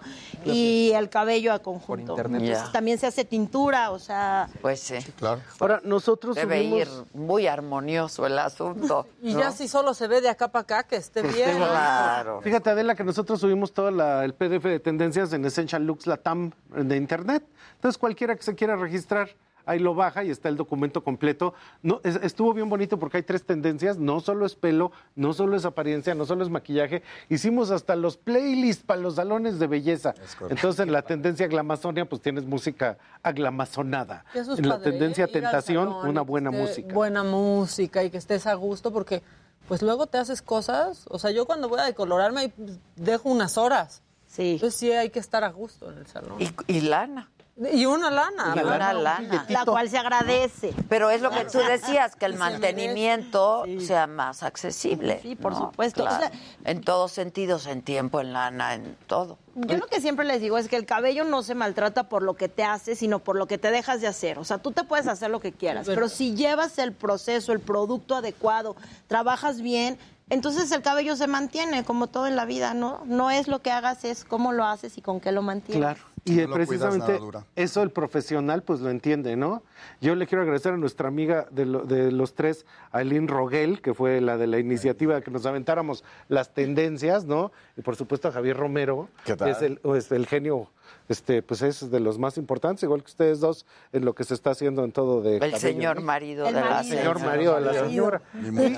y 0.46 0.92
el 0.96 1.10
cabello 1.10 1.43
a 1.52 1.60
conjunto. 1.60 2.14
internet. 2.14 2.42
Entonces, 2.42 2.66
Ya. 2.68 2.72
También 2.72 2.98
se 2.98 3.08
hace 3.08 3.26
tintura, 3.26 3.92
o 3.92 4.00
sea... 4.00 4.48
Pues 4.62 4.80
sí. 4.80 4.96
Claro. 5.18 5.42
Ahora, 5.60 5.82
nosotros 5.84 6.36
Debe 6.36 6.62
subimos- 6.64 6.78
ir 6.80 6.88
muy 7.14 7.48
armonioso 7.48 8.26
el 8.26 8.38
asunto. 8.40 9.08
Y 9.22 9.34
¿no? 9.34 9.40
ya 9.40 9.52
si 9.52 9.68
solo 9.68 9.94
se 9.94 10.08
ve 10.08 10.22
de 10.22 10.30
acá 10.30 10.48
para 10.50 10.62
acá, 10.62 10.84
que 10.84 10.96
esté 10.96 11.22
bien. 11.22 11.58
Claro. 11.58 12.42
Fíjate, 12.42 12.70
Adela, 12.70 12.96
que 12.96 13.04
nosotros 13.04 13.40
subimos 13.42 13.74
todo 13.74 13.92
la- 13.92 14.24
el 14.24 14.34
PDF 14.34 14.64
de 14.70 14.80
tendencias 14.80 15.34
en 15.34 15.44
Essential 15.46 15.84
Looks 15.86 16.08
Latam 16.08 16.52
de 16.70 16.96
Internet. 16.96 17.44
Entonces, 17.76 17.98
cualquiera 17.98 18.36
que 18.36 18.44
se 18.44 18.56
quiera 18.56 18.76
registrar, 18.76 19.30
ahí 19.66 19.80
lo 19.80 19.94
baja 19.96 20.24
y 20.24 20.30
está 20.30 20.50
el 20.50 20.58
documento 20.58 21.04
completo. 21.04 21.54
No, 21.82 22.02
es- 22.04 22.18
estuvo 22.24 22.54
bien 22.54 22.70
bonito 22.70 22.98
porque 23.00 23.18
hay 23.18 23.24
tres 23.24 23.44
tendencias. 23.46 23.98
No 23.98 24.20
solo 24.20 24.46
es 24.46 24.56
pelo, 24.56 24.92
no 25.16 25.34
solo 25.34 25.56
es 25.56 25.66
apariencia, 25.66 26.16
no 26.16 26.26
solo 26.26 26.44
es 26.44 26.50
maquillaje. 26.50 27.04
Hicimos 27.30 27.72
hasta 27.72 27.96
los 27.96 28.18
playlists 28.18 28.84
para 28.84 29.02
los 29.02 29.16
salones 29.16 29.60
de 29.60 29.68
belleza. 29.68 30.14
Entonces, 30.50 30.80
en 30.82 30.92
la 30.92 31.02
tendencia 31.02 31.48
glamazonia, 31.48 32.06
pues 32.08 32.22
tienes 32.22 32.46
música 32.46 32.98
aglamazonada. 33.22 34.26
Es 34.34 34.48
En 34.48 34.68
la 34.68 34.76
padre, 34.78 34.92
tendencia 34.92 35.26
¿eh? 35.26 35.28
Tentación, 35.28 35.90
salón 35.90 36.10
una 36.10 36.22
buena 36.22 36.52
música. 36.52 36.94
Buena 36.94 37.24
música 37.24 38.04
y 38.04 38.10
que 38.10 38.18
estés 38.18 38.48
a 38.48 38.54
gusto 38.54 38.92
porque 38.92 39.22
pues 39.68 39.82
luego 39.82 40.08
te 40.08 40.18
haces 40.18 40.42
cosas, 40.42 41.06
o 41.10 41.18
sea, 41.20 41.32
yo 41.32 41.46
cuando 41.46 41.70
voy 41.70 41.80
a 41.80 41.84
decolorarme 41.86 42.42
ahí, 42.42 42.48
pues, 42.50 42.78
dejo 42.98 43.30
unas 43.30 43.58
horas. 43.58 44.02
Sí. 44.28 44.54
Entonces 44.54 44.78
sí 44.80 44.92
hay 44.92 45.10
que 45.10 45.20
estar 45.20 45.44
a 45.44 45.50
gusto 45.52 45.92
en 45.92 46.00
el 46.00 46.08
salón. 46.08 46.42
Y, 46.42 46.50
y 46.68 46.82
lana. 46.82 47.30
Y 47.72 47.86
una 47.86 48.10
lana. 48.10 48.54
Una 48.54 48.94
lana. 48.94 49.46
La 49.48 49.64
cual 49.64 49.88
se 49.88 49.98
agradece. 50.00 50.74
Pero 50.90 51.12
es 51.12 51.22
lo 51.22 51.30
que 51.30 51.46
tú 51.46 51.60
decías, 51.60 52.16
que 52.16 52.26
el 52.26 52.34
mantenimiento 52.36 53.64
sea 53.80 54.08
más 54.08 54.42
accesible. 54.44 55.20
Sí, 55.22 55.36
por 55.36 55.54
¿no? 55.54 55.60
supuesto. 55.60 56.04
O 56.04 56.08
Claro. 56.08 56.24
sea- 56.28 56.32
en 56.66 56.82
todos 56.82 57.12
sentidos, 57.12 57.68
en 57.68 57.84
tiempo, 57.84 58.20
en 58.22 58.34
lana, 58.34 58.74
en 58.74 58.98
todo. 59.08 59.38
Yo 59.56 59.78
lo 59.78 59.86
que 59.86 60.02
siempre 60.02 60.26
les 60.26 60.42
digo 60.42 60.58
es 60.58 60.68
que 60.68 60.76
el 60.76 60.88
cabello 60.88 61.26
no 61.26 61.44
se 61.44 61.54
maltrata 61.54 62.10
por 62.10 62.24
lo 62.24 62.34
que 62.36 62.50
te 62.50 62.64
hace, 62.64 62.96
sino 62.96 63.20
por 63.20 63.36
lo 63.36 63.46
que 63.46 63.60
te 63.60 63.70
dejas 63.70 64.02
de 64.02 64.08
hacer. 64.08 64.40
O 64.40 64.44
sea, 64.46 64.58
tú 64.58 64.72
te 64.72 64.84
puedes 64.84 65.06
hacer 65.08 65.30
lo 65.30 65.40
que 65.40 65.52
quieras, 65.52 65.86
pero 65.86 66.10
si 66.10 66.36
llevas 66.36 66.80
el 66.80 66.92
proceso, 66.92 67.52
el 67.54 67.60
producto 67.60 68.16
adecuado, 68.16 68.76
trabajas 69.08 69.62
bien, 69.62 70.00
entonces 70.30 70.72
el 70.72 70.82
cabello 70.82 71.16
se 71.16 71.28
mantiene 71.28 71.84
como 71.84 72.08
todo 72.08 72.26
en 72.26 72.36
la 72.36 72.46
vida, 72.46 72.74
¿no? 72.74 73.02
No 73.06 73.30
es 73.30 73.48
lo 73.48 73.62
que 73.62 73.70
hagas, 73.72 74.04
es 74.06 74.24
cómo 74.26 74.54
lo 74.54 74.66
haces 74.66 74.98
y 74.98 75.02
con 75.02 75.20
qué 75.20 75.32
lo 75.32 75.44
mantienes. 75.44 75.80
Claro. 75.84 76.13
Y 76.26 76.36
No 76.48 76.54
precisamente 76.54 77.14
eso 77.58 77.84
el 77.84 77.92
profesional 77.92 78.64
pues 78.64 78.80
lo 78.80 78.90
entiende, 78.90 79.36
¿no? 79.36 79.62
Yo 80.00 80.16
le 80.16 80.26
quiero 80.26 80.42
agradecer 80.44 80.74
a 80.74 80.78
nuestra 80.78 81.10
amiga 81.10 81.48
de, 81.52 81.66
lo- 81.66 81.84
de 81.84 82.12
los 82.14 82.34
tres, 82.34 82.66
Aileen 82.94 83.28
Rogel, 83.28 83.82
que 83.82 83.94
fue 83.94 84.22
la 84.22 84.38
de 84.38 84.48
la 84.48 84.58
iniciativa 84.60 85.20
que 85.22 85.32
nos 85.32 85.46
aventáramos 85.46 86.04
las 86.30 86.54
tendencias, 86.54 87.26
¿no? 87.26 87.52
Y 87.76 87.82
por 87.82 87.98
supuesto 87.98 88.30
a 88.30 88.32
Javier 88.32 88.56
Romero, 88.56 89.10
¿Qué 89.26 89.36
que 89.36 89.50
es 89.52 89.62
el, 89.62 89.82
es 89.96 90.12
el 90.14 90.26
genio, 90.26 90.70
este, 91.10 91.42
pues 91.42 91.62
es 91.62 91.92
de 91.92 92.00
los 92.00 92.18
más 92.18 92.38
importantes, 92.38 92.84
igual 92.84 93.02
que 93.02 93.08
ustedes 93.08 93.40
dos, 93.40 93.66
en 93.92 94.06
lo 94.06 94.14
que 94.14 94.24
se 94.24 94.34
está 94.34 94.52
haciendo 94.52 94.84
en 94.84 94.92
todo 94.92 95.22
de 95.22 95.36
El 95.36 95.40
cabello, 95.40 95.58
señor 95.60 95.96
¿no? 95.98 96.02
marido 96.04 96.48
El 96.48 96.56
de 96.56 96.62
la 96.62 96.70
marido. 96.70 96.98
Señor 96.98 97.18
señora. 97.18 97.32
marido 97.32 97.56
de 97.56 97.62
la 97.62 97.74
señora. 97.74 98.22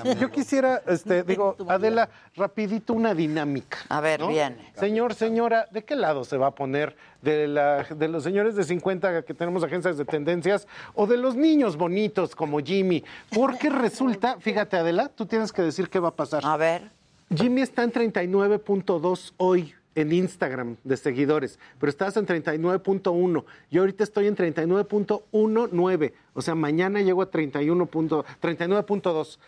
Y 0.04 0.16
yo 0.18 0.30
quisiera, 0.30 0.82
este, 0.86 1.22
digo, 1.22 1.56
Adela, 1.68 2.08
rapidito 2.34 2.92
una 2.92 3.14
dinámica. 3.14 3.78
A 3.88 4.00
ver, 4.00 4.20
¿no? 4.20 4.28
viene. 4.28 4.72
Señor, 4.78 5.14
señora, 5.14 5.66
¿de 5.70 5.84
qué 5.84 5.96
lado 5.96 6.24
se 6.24 6.36
va 6.36 6.48
a 6.48 6.54
poner? 6.54 6.96
¿De, 7.22 7.48
la, 7.48 7.82
¿De 7.82 8.08
los 8.08 8.22
señores 8.22 8.54
de 8.54 8.64
50 8.64 9.22
que 9.22 9.34
tenemos 9.34 9.64
agencias 9.64 9.96
de 9.96 10.04
tendencias 10.04 10.68
o 10.94 11.06
de 11.06 11.16
los 11.16 11.34
niños 11.34 11.76
bonitos 11.76 12.36
como 12.36 12.60
Jimmy? 12.60 13.02
Porque 13.34 13.70
resulta, 13.70 14.36
fíjate 14.38 14.76
Adela, 14.76 15.08
tú 15.08 15.26
tienes 15.26 15.52
que 15.52 15.62
decir 15.62 15.88
qué 15.88 15.98
va 15.98 16.08
a 16.08 16.14
pasar. 16.14 16.42
A 16.44 16.56
ver. 16.56 16.90
Jimmy 17.34 17.62
está 17.62 17.82
en 17.82 17.92
39.2 17.92 19.32
hoy 19.38 19.74
en 19.96 20.12
Instagram 20.12 20.76
de 20.84 20.96
seguidores, 20.96 21.58
pero 21.80 21.90
estás 21.90 22.16
en 22.16 22.26
39.1. 22.26 23.44
Yo 23.70 23.80
ahorita 23.82 24.04
estoy 24.04 24.28
en 24.28 24.36
39.19. 24.36 26.12
O 26.34 26.42
sea, 26.42 26.54
mañana 26.54 27.00
llego 27.00 27.22
a 27.22 27.30
31. 27.30 27.86
punto- 27.86 28.24
39.2. 28.40 29.38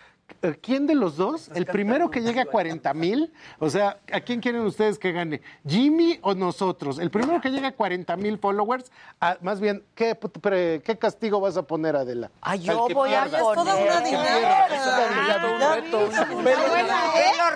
Eh, 0.42 0.58
¿Quién 0.60 0.86
de 0.86 0.94
los 0.94 1.16
dos? 1.16 1.50
El 1.54 1.64
primero 1.64 2.10
que 2.10 2.20
llegue 2.20 2.40
a 2.40 2.44
40 2.44 2.92
mil. 2.92 3.32
O 3.58 3.70
sea, 3.70 3.98
¿a 4.12 4.20
quién 4.20 4.40
quieren 4.40 4.60
ustedes 4.60 4.98
que 4.98 5.10
gane? 5.12 5.40
¿Jimmy 5.66 6.18
o 6.20 6.34
nosotros? 6.34 6.98
El 6.98 7.10
primero 7.10 7.40
que 7.40 7.48
llegue 7.50 7.66
a 7.66 7.72
40 7.74 8.14
mil 8.18 8.36
followers. 8.36 8.92
ah, 9.22 9.38
más 9.40 9.58
bien, 9.58 9.82
¿qué, 9.94 10.14
pre- 10.14 10.82
¿qué 10.84 10.98
castigo 10.98 11.40
vas 11.40 11.56
a 11.56 11.62
poner, 11.62 11.96
Adela? 11.96 12.30
Ah, 12.42 12.56
yo 12.56 12.86
que 12.88 12.94
voy 12.94 13.14
a 13.14 13.24
poner. 13.24 13.40
toda 13.40 13.74
una. 13.74 13.86
Ya 13.86 14.00
vi. 14.02 14.10
Pelo 16.44 17.48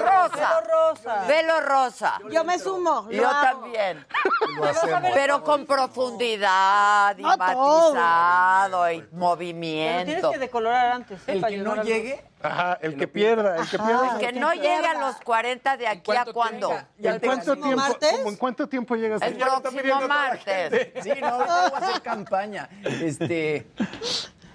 rosa. 0.00 0.60
Rosa. 0.60 0.60
rosa. 0.62 1.26
Pelo 1.26 1.60
rosa. 1.60 2.20
Yo 2.30 2.44
me 2.44 2.58
sumo. 2.58 3.08
Yo 3.10 3.28
hago. 3.28 3.60
también. 3.60 4.06
Pero 5.14 5.42
con 5.44 5.66
profundidad 5.66 7.16
y 7.18 7.22
No 7.22 7.36
todo. 7.36 7.94
matizado 7.94 8.90
y 8.90 8.96
Pero 8.98 9.06
tienes 9.08 9.20
movimiento. 9.20 10.30
que 10.30 10.38
decolorar 10.38 10.92
antes. 10.92 11.20
¿eh? 11.28 11.32
El 11.32 11.44
que 11.44 11.56
no 11.58 11.82
llegue, 11.82 12.24
Ajá, 12.42 12.78
el 12.80 12.96
que 12.96 13.06
pierda, 13.06 13.56
el 13.56 13.68
que 13.68 13.78
pierda. 13.78 14.18
Que 14.18 14.32
no 14.32 14.52
llegue 14.52 14.86
a 14.86 14.94
los 15.00 15.16
40 15.16 15.76
de 15.76 15.86
aquí 15.88 16.10
a 16.12 16.24
cuándo. 16.26 16.72
ya 16.98 17.12
¿En 17.14 17.20
cuánto 17.20 17.54
tiempo? 17.56 17.76
martes? 17.76 18.12
¿cómo 18.16 18.28
¿En 18.30 18.36
cuánto 18.36 18.68
tiempo 18.68 18.96
llegas? 18.96 19.22
El 19.22 19.36
próximo 19.36 20.08
martes. 20.08 20.88
Sí, 21.02 21.12
no, 21.20 21.38
voy 21.38 21.46
a 21.48 21.76
hacer 21.76 22.02
campaña. 22.02 22.68
Este, 22.82 23.66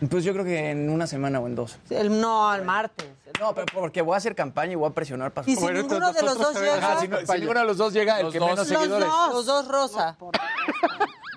pues 0.09 0.23
yo 0.23 0.33
creo 0.33 0.45
que 0.45 0.71
en 0.71 0.89
una 0.89 1.07
semana 1.07 1.39
o 1.39 1.47
en 1.47 1.55
dos. 1.55 1.77
El, 1.89 2.19
no, 2.19 2.53
el 2.53 2.63
martes. 2.63 3.07
No, 3.39 3.53
pero 3.53 3.65
porque 3.73 4.01
voy 4.01 4.13
a 4.13 4.17
hacer 4.17 4.35
campaña 4.35 4.73
y 4.73 4.75
voy 4.75 4.89
a 4.89 4.93
presionar 4.93 5.31
para 5.33 5.49
Y 5.49 5.55
si 5.55 5.61
Bueno, 5.61 5.81
ninguno 5.81 6.13
de 6.13 6.21
los 6.21 6.37
dos 6.37 6.55
llega, 6.59 6.75
Ajá, 6.77 6.99
si, 7.01 7.07
no- 7.07 7.17
si 7.19 7.39
ninguno 7.39 7.59
de 7.59 7.65
los 7.65 7.77
dos 7.77 7.91
llega, 7.93 8.19
el 8.19 8.31
que 8.31 8.39
dos. 8.39 8.49
menos 8.49 8.69
Los 8.69 8.79
seguidores. 8.79 9.07
los 9.31 9.45
dos 9.45 9.67
rosa. 9.67 10.17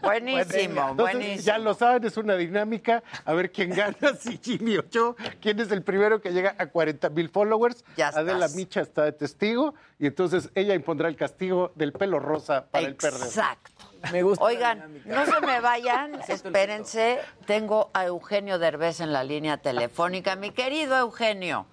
Buenísimo, 0.00 0.90
Entonces, 0.90 0.96
buenísimo. 0.96 1.42
ya 1.42 1.58
lo 1.58 1.74
saben, 1.74 2.04
es 2.04 2.16
una 2.16 2.36
dinámica. 2.36 3.02
A 3.24 3.32
ver 3.32 3.50
quién 3.50 3.70
gana, 3.70 3.96
si 4.20 4.38
Jimmy 4.38 4.76
o 4.78 4.84
yo. 4.90 5.16
¿Quién 5.40 5.58
es 5.58 5.72
el 5.72 5.82
primero 5.82 6.20
que 6.20 6.30
llega 6.32 6.54
a 6.56 6.66
40 6.66 7.10
mil 7.10 7.28
followers? 7.28 7.84
Ya 7.96 8.08
Adela 8.08 8.44
estás. 8.46 8.54
Micha 8.54 8.80
está 8.80 9.02
de 9.04 9.12
testigo 9.12 9.74
y 9.98 10.06
entonces 10.06 10.50
ella 10.54 10.74
impondrá 10.74 11.08
el 11.08 11.16
castigo 11.16 11.72
del 11.74 11.92
pelo 11.92 12.20
rosa 12.20 12.66
para 12.70 12.86
el 12.86 12.94
perdedor. 12.94 13.26
Exacto. 13.26 13.70
Me 14.12 14.22
gusta. 14.22 14.44
Oigan, 14.44 15.02
no 15.04 15.26
se 15.26 15.40
me 15.40 15.60
vayan, 15.60 16.20
espérense. 16.28 17.18
Tengo 17.46 17.90
a 17.92 18.04
Eugenio 18.06 18.60
Derbez 18.60 19.00
en 19.00 19.12
la 19.12 19.24
línea 19.24 19.56
telefónica. 19.58 20.36
Mi 20.36 20.52
querido 20.52 20.96
Eugenio. 20.96 21.66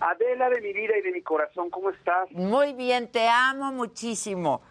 Adela 0.00 0.48
de 0.50 0.60
mi 0.60 0.72
vida 0.72 0.96
y 0.96 1.02
de 1.02 1.12
mi 1.12 1.22
corazón, 1.22 1.70
¿cómo 1.70 1.90
estás? 1.90 2.30
Muy 2.32 2.72
bien, 2.74 3.10
te 3.10 3.28
amo 3.28 3.72
muchísimo. 3.72 4.62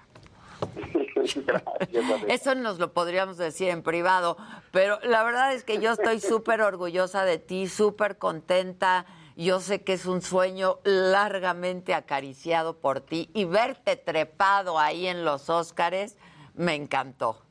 Gracias. 1.46 2.24
Eso 2.28 2.56
nos 2.56 2.80
lo 2.80 2.94
podríamos 2.94 3.38
decir 3.38 3.70
en 3.70 3.84
privado, 3.84 4.38
pero 4.72 5.00
la 5.04 5.24
verdad 5.24 5.54
es 5.54 5.64
que 5.64 5.80
yo 5.80 5.92
estoy 5.92 6.20
súper 6.22 6.62
orgullosa 6.62 7.26
de 7.26 7.38
ti, 7.40 7.68
súper 7.68 8.18
contenta. 8.18 9.06
Yo 9.36 9.60
sé 9.60 9.84
que 9.84 9.94
es 9.94 10.06
un 10.08 10.22
sueño 10.22 10.80
largamente 10.84 11.94
acariciado 11.94 12.78
por 12.80 13.02
ti 13.02 13.30
y 13.36 13.46
verte 13.46 13.96
trepado 13.96 14.80
ahí 14.80 15.06
en 15.08 15.26
los 15.26 15.50
Óscares 15.52 16.18
me 16.56 16.74
encantó. 16.74 17.44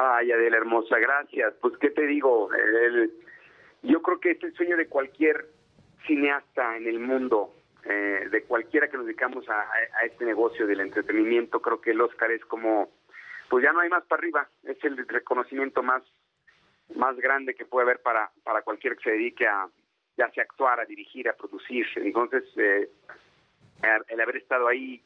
Ay, 0.00 0.32
Adela 0.32 0.56
hermosa, 0.56 0.98
gracias. 0.98 1.54
Pues, 1.60 1.74
¿qué 1.80 1.90
te 1.90 2.06
digo? 2.06 2.48
El- 2.52 3.12
yo 3.82 4.02
creo 4.02 4.18
que 4.18 4.32
es 4.32 4.42
el 4.42 4.52
sueño 4.56 4.76
de 4.76 4.88
cualquier 4.88 5.48
cineasta 6.08 6.76
en 6.76 6.88
el 6.88 6.98
mundo, 6.98 7.54
eh, 7.84 8.26
de 8.30 8.42
cualquiera 8.42 8.88
que 8.88 8.96
nos 8.96 9.06
dedicamos 9.06 9.48
a, 9.48 9.64
este 10.04 10.24
negocio 10.24 10.66
del 10.66 10.80
entretenimiento. 10.80 11.62
Creo 11.62 11.80
que 11.80 11.92
el 11.92 12.00
Oscar 12.00 12.32
es 12.32 12.44
como, 12.46 12.88
pues 13.48 13.62
ya 13.62 13.72
no 13.72 13.80
hay 13.80 13.88
más 13.88 14.04
para 14.06 14.20
arriba. 14.20 14.48
Es 14.64 14.82
el 14.82 15.06
reconocimiento 15.06 15.84
más, 15.84 16.02
más 16.96 17.16
grande 17.18 17.54
que 17.54 17.66
puede 17.66 17.84
haber 17.84 18.00
para, 18.00 18.32
para 18.42 18.62
cualquiera 18.62 18.96
que 18.96 19.04
se 19.04 19.10
dedique 19.10 19.46
a, 19.46 19.68
ya 20.16 20.28
sea 20.30 20.42
actuar, 20.42 20.80
a 20.80 20.84
dirigir, 20.84 21.28
a 21.28 21.36
producir. 21.36 21.86
Entonces, 21.96 22.42
eh, 22.56 22.90
el 24.08 24.20
haber 24.20 24.38
estado 24.38 24.66
ahí 24.66 25.00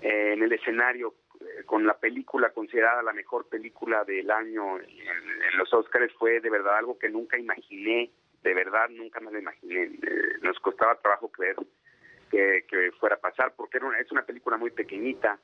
eh, 0.00 0.32
en 0.32 0.42
el 0.42 0.52
escenario 0.52 1.14
eh, 1.40 1.64
con 1.66 1.86
la 1.86 1.98
película 1.98 2.50
considerada 2.50 3.02
la 3.02 3.12
mejor 3.12 3.48
película 3.48 4.04
del 4.04 4.30
año 4.30 4.78
en, 4.78 4.88
en 4.88 5.58
los 5.58 5.72
Oscars 5.74 6.12
fue 6.14 6.40
de 6.40 6.50
verdad 6.50 6.78
algo 6.78 6.98
que 6.98 7.08
nunca 7.08 7.38
imaginé, 7.38 8.10
de 8.42 8.54
verdad 8.54 8.88
nunca 8.90 9.20
me 9.20 9.30
lo 9.32 9.38
imaginé. 9.38 9.84
Eh, 9.84 10.38
nos 10.42 10.58
costaba 10.60 10.94
trabajo 10.96 11.28
creer 11.28 11.56
que, 12.30 12.64
que 12.68 12.92
fuera 13.00 13.16
a 13.16 13.20
pasar 13.20 13.54
porque 13.56 13.78
era 13.78 13.86
una- 13.86 13.98
es 14.00 14.10
una 14.12 14.22
película 14.24 14.56
muy 14.56 14.70
pequeñita, 14.70 15.38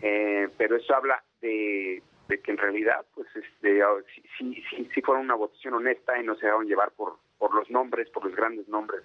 eh, 0.00 0.48
pero 0.56 0.76
eso 0.76 0.94
habla 0.94 1.22
de, 1.42 2.02
de 2.28 2.40
que 2.40 2.50
en 2.50 2.58
realidad 2.58 3.04
pues 3.14 3.28
este 3.36 3.80
sí, 4.14 4.22
sí, 4.38 4.64
sí, 4.70 4.88
sí 4.94 5.02
fueron 5.02 5.24
una 5.24 5.34
votación 5.34 5.74
honesta 5.74 6.18
y 6.18 6.24
no 6.24 6.34
se 6.36 6.46
dejaron 6.46 6.66
llevar 6.66 6.92
por, 6.92 7.18
por 7.38 7.54
los 7.54 7.68
nombres, 7.70 8.08
por 8.10 8.24
los 8.24 8.34
grandes 8.34 8.66
nombres 8.68 9.02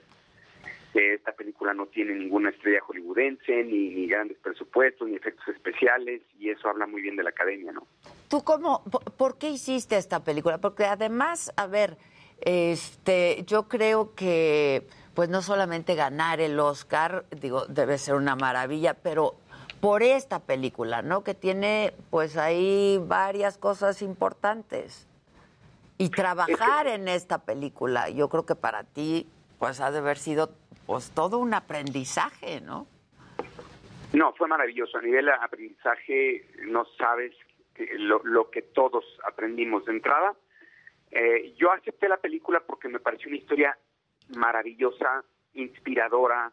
que 0.94 1.14
esta 1.14 1.34
película 1.34 1.72
no 1.76 1.86
tiene 1.86 2.16
ninguna 2.16 2.50
estrella 2.50 2.82
hollywoodense, 2.82 3.64
ni, 3.64 3.90
ni 3.90 4.08
grandes 4.08 4.40
presupuestos, 4.40 5.08
ni 5.08 5.18
efectos 5.18 5.48
especiales, 5.50 6.24
y 6.40 6.50
eso 6.50 6.68
habla 6.68 6.88
muy 6.88 7.04
bien 7.04 7.16
de 7.16 7.22
la 7.22 7.30
academia, 7.30 7.72
¿no? 7.72 7.86
¿Tú 8.28 8.44
cómo, 8.44 8.84
por, 8.86 9.04
por 9.16 9.38
qué 9.38 9.50
hiciste 9.50 9.98
esta 9.98 10.24
película? 10.24 10.58
Porque 10.58 10.86
además, 10.86 11.54
a 11.58 11.68
ver, 11.68 11.96
este, 12.42 13.44
yo 13.46 13.68
creo 13.68 14.14
que, 14.16 14.88
pues 15.14 15.30
no 15.30 15.42
solamente 15.42 15.96
ganar 15.96 16.40
el 16.40 16.60
Oscar, 16.60 17.26
digo, 17.32 17.66
debe 17.66 17.98
ser 17.98 18.16
una 18.16 18.36
maravilla, 18.36 18.94
pero 18.94 19.36
por 19.82 20.04
esta 20.04 20.40
película, 20.40 21.02
¿no? 21.02 21.24
Que 21.24 21.34
tiene, 21.34 21.94
pues 22.10 22.38
ahí 22.38 23.00
varias 23.02 23.58
cosas 23.58 24.02
importantes. 24.02 25.08
Y 25.98 26.10
trabajar 26.10 26.88
en 26.88 27.08
esta 27.08 27.40
película, 27.40 28.10
yo 28.10 28.30
creo 28.30 28.46
que 28.46 28.56
para 28.56 28.84
ti, 28.84 29.28
pues 29.58 29.82
ha 29.82 29.92
de 29.92 29.98
haber 29.98 30.18
sido, 30.18 30.52
pues 30.86 31.12
todo 31.12 31.40
un 31.40 31.54
aprendizaje, 31.54 32.62
¿no? 32.62 32.88
No, 34.14 34.34
fue 34.34 34.48
maravilloso. 34.48 34.98
A 34.98 35.02
nivel 35.02 35.26
de 35.26 35.34
aprendizaje, 35.34 36.48
no 36.66 36.86
sabes 36.98 37.34
lo, 37.98 38.22
lo 38.24 38.50
que 38.50 38.62
todos 38.62 39.04
aprendimos 39.28 39.86
de 39.86 39.92
entrada. 39.94 40.34
Eh, 41.12 41.54
yo 41.58 41.72
acepté 41.72 42.08
la 42.08 42.18
película 42.18 42.62
porque 42.66 42.88
me 42.88 43.00
pareció 43.00 43.30
una 43.30 43.38
historia 43.38 43.78
maravillosa, 44.30 45.24
inspiradora, 45.54 46.52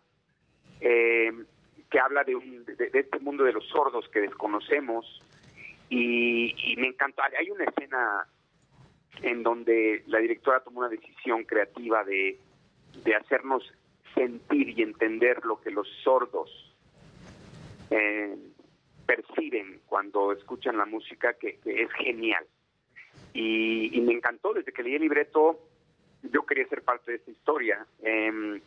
eh, 0.81 1.33
que 1.91 2.01
habla 2.01 2.25
de, 2.25 2.35
un, 2.35 2.65
de, 2.65 2.91
este 2.93 3.19
mundo 3.21 3.45
de 3.45 3.53
los 3.53 3.67
sordos 3.69 4.09
que 4.09 4.21
desconocemos. 4.21 5.23
Y, 5.89 6.73
y 6.73 6.77
me 6.77 6.89
encantó. 6.89 7.23
Hay 7.39 7.51
una 7.51 7.65
escena 7.65 8.27
en 9.23 9.43
donde 9.43 10.03
la 10.07 10.19
directora 10.19 10.61
tomó 10.61 10.81
una 10.81 10.89
decisión 10.89 11.45
creativa 11.45 12.05
de, 12.05 12.39
hacernos 13.15 13.63
sentir 14.15 14.71
y 14.71 14.83
entender 14.83 15.45
lo 15.45 15.61
que 15.61 15.71
los 15.71 15.87
sordos 16.03 16.75
eh, 17.91 18.37
perciben 19.07 19.81
cuando 19.87 20.33
escuchan 20.33 20.77
la 20.77 20.87
música, 20.87 21.35
que 21.35 21.61
es 21.65 21.93
genial. 21.93 22.45
Y, 23.37 23.97
y 23.97 24.01
me 24.01 24.13
encantó, 24.15 24.55
desde 24.55 24.73
que 24.73 24.83
leí 24.83 24.95
el 24.95 25.03
libreto, 25.03 25.61
yo 26.23 26.45
quería 26.47 26.67
ser 26.69 26.83
parte 26.83 27.11
de 27.13 27.17
esta 27.19 27.31
historia. 27.31 27.87
eh, 28.03 28.61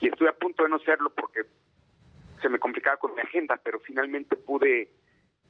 y 0.00 0.08
estuve 0.08 0.28
a 0.28 0.32
punto 0.32 0.64
de 0.64 0.68
no 0.70 0.78
serlo 0.80 1.10
porque 1.10 1.42
se 2.42 2.48
me 2.48 2.58
complicaba 2.58 2.96
con 2.96 3.14
mi 3.14 3.20
agenda, 3.20 3.56
pero 3.62 3.78
finalmente 3.80 4.36
pude 4.36 4.88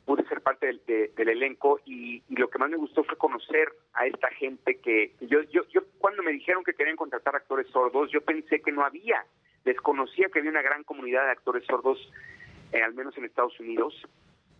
pude 0.04 0.26
ser 0.26 0.40
parte 0.40 0.66
del, 0.66 0.82
de- 0.86 1.08
del 1.16 1.28
elenco 1.28 1.78
y, 1.86 2.22
lo 2.30 2.48
que 2.50 2.58
más 2.58 2.68
me 2.68 2.76
gustó 2.76 3.04
fue 3.04 3.16
conocer 3.16 3.68
a 3.92 4.06
esta 4.06 4.28
gente 4.30 4.78
que 4.80 5.12
que 5.18 5.26
yo, 5.28 5.42
yo, 5.42 5.62
yo 5.68 5.82
cuando 5.98 6.22
me 6.22 6.32
dijeron 6.32 6.64
que 6.64 6.74
querían 6.74 6.96
contratar 6.96 7.36
actores 7.36 7.68
sordos, 7.68 8.10
yo 8.10 8.20
pensé 8.22 8.60
que 8.60 8.72
no 8.72 8.82
había, 8.84 9.24
desconocía 9.64 10.28
que 10.28 10.40
había 10.40 10.50
una 10.50 10.62
gran 10.62 10.82
comunidad 10.84 11.26
de 11.26 11.30
actores 11.32 11.64
sordos, 11.66 11.98
eh, 12.72 12.82
al 12.82 12.94
menos 12.94 13.16
en 13.16 13.24
Estados 13.26 13.58
Unidos, 13.60 13.94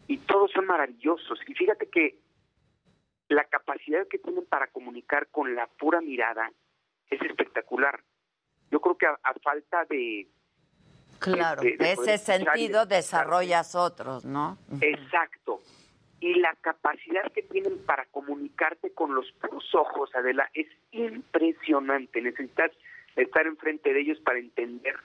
y 0.06 0.18
todos 0.18 0.52
son 0.52 0.66
maravillosos. 0.66 1.40
Y 1.48 1.55
fíjate 1.55 1.86
que 1.89 2.14
la 3.31 3.44
capacidad 3.44 4.07
que 4.09 4.19
tienen 4.19 4.44
para 4.44 4.66
comunicar 4.66 5.28
con 5.28 5.55
la 5.55 5.66
pura 5.66 6.01
mirada 6.01 6.51
es 7.09 7.23
espectacular. 7.23 8.02
Yo 8.70 8.81
creo 8.81 8.98
que 8.98 9.07
a, 9.07 9.19
a 9.23 9.35
falta 9.43 9.85
de... 9.89 10.27
Claro, 11.20 11.62
de- 11.62 11.77
de 11.77 11.85
de 11.85 11.93
ese 11.93 12.19
sentido 12.19 12.86
de- 12.86 12.97
desarrollas 12.97 13.74
otros, 13.77 14.24
¿no? 14.24 14.59
Exacto. 14.81 15.62
Y 16.19 16.35
la 16.40 16.55
capacidad 16.61 17.31
que 17.32 17.43
tienen 17.43 17.78
para 17.86 18.05
comunicarte 18.07 18.93
con 18.93 19.15
los 19.15 19.31
puros 19.32 19.74
ojos, 19.74 20.15
Adela, 20.15 20.51
es 20.55 20.66
impresionante. 20.90 22.20
Necesitas 22.20 22.73
estar 23.16 23.47
enfrente 23.47 23.93
de 23.93 24.01
ellos 24.01 24.19
para 24.20 24.39
entender 24.39 24.97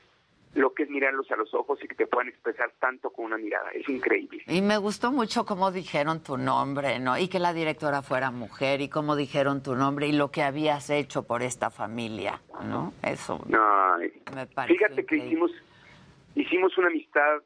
lo 0.55 0.73
que 0.73 0.83
es 0.83 0.89
mirarlos 0.89 1.29
a 1.31 1.35
los 1.35 1.53
ojos 1.53 1.77
y 1.83 1.87
que 1.87 1.95
te 1.95 2.07
puedan 2.07 2.29
expresar 2.29 2.71
tanto 2.79 3.11
con 3.11 3.25
una 3.25 3.37
mirada. 3.37 3.69
Es 3.71 3.87
increíble. 3.89 4.41
Y 4.47 4.61
me 4.61 4.77
gustó 4.77 5.11
mucho 5.11 5.45
cómo 5.45 5.69
dijeron 5.69 6.23
tu 6.23 6.37
nombre, 6.37 6.97
¿no? 6.99 7.17
Y 7.17 7.27
que 7.27 7.39
la 7.39 7.53
directora 7.53 8.01
fuera 8.01 8.31
mujer 8.31 8.79
y 8.81 8.87
cómo 8.87 9.17
dijeron 9.17 9.61
tu 9.61 9.75
nombre 9.75 10.07
y 10.07 10.13
lo 10.13 10.31
que 10.31 10.43
habías 10.43 10.89
hecho 10.89 11.23
por 11.23 11.43
esta 11.43 11.69
familia, 11.69 12.41
¿no? 12.63 12.93
Eso 13.03 13.45
Ay, 13.47 14.13
me 14.33 14.47
parece 14.47 14.77
Fíjate 14.77 15.05
que 15.05 15.17
hicimos, 15.17 15.51
hicimos 16.35 16.77
una 16.77 16.87
amistad, 16.87 17.41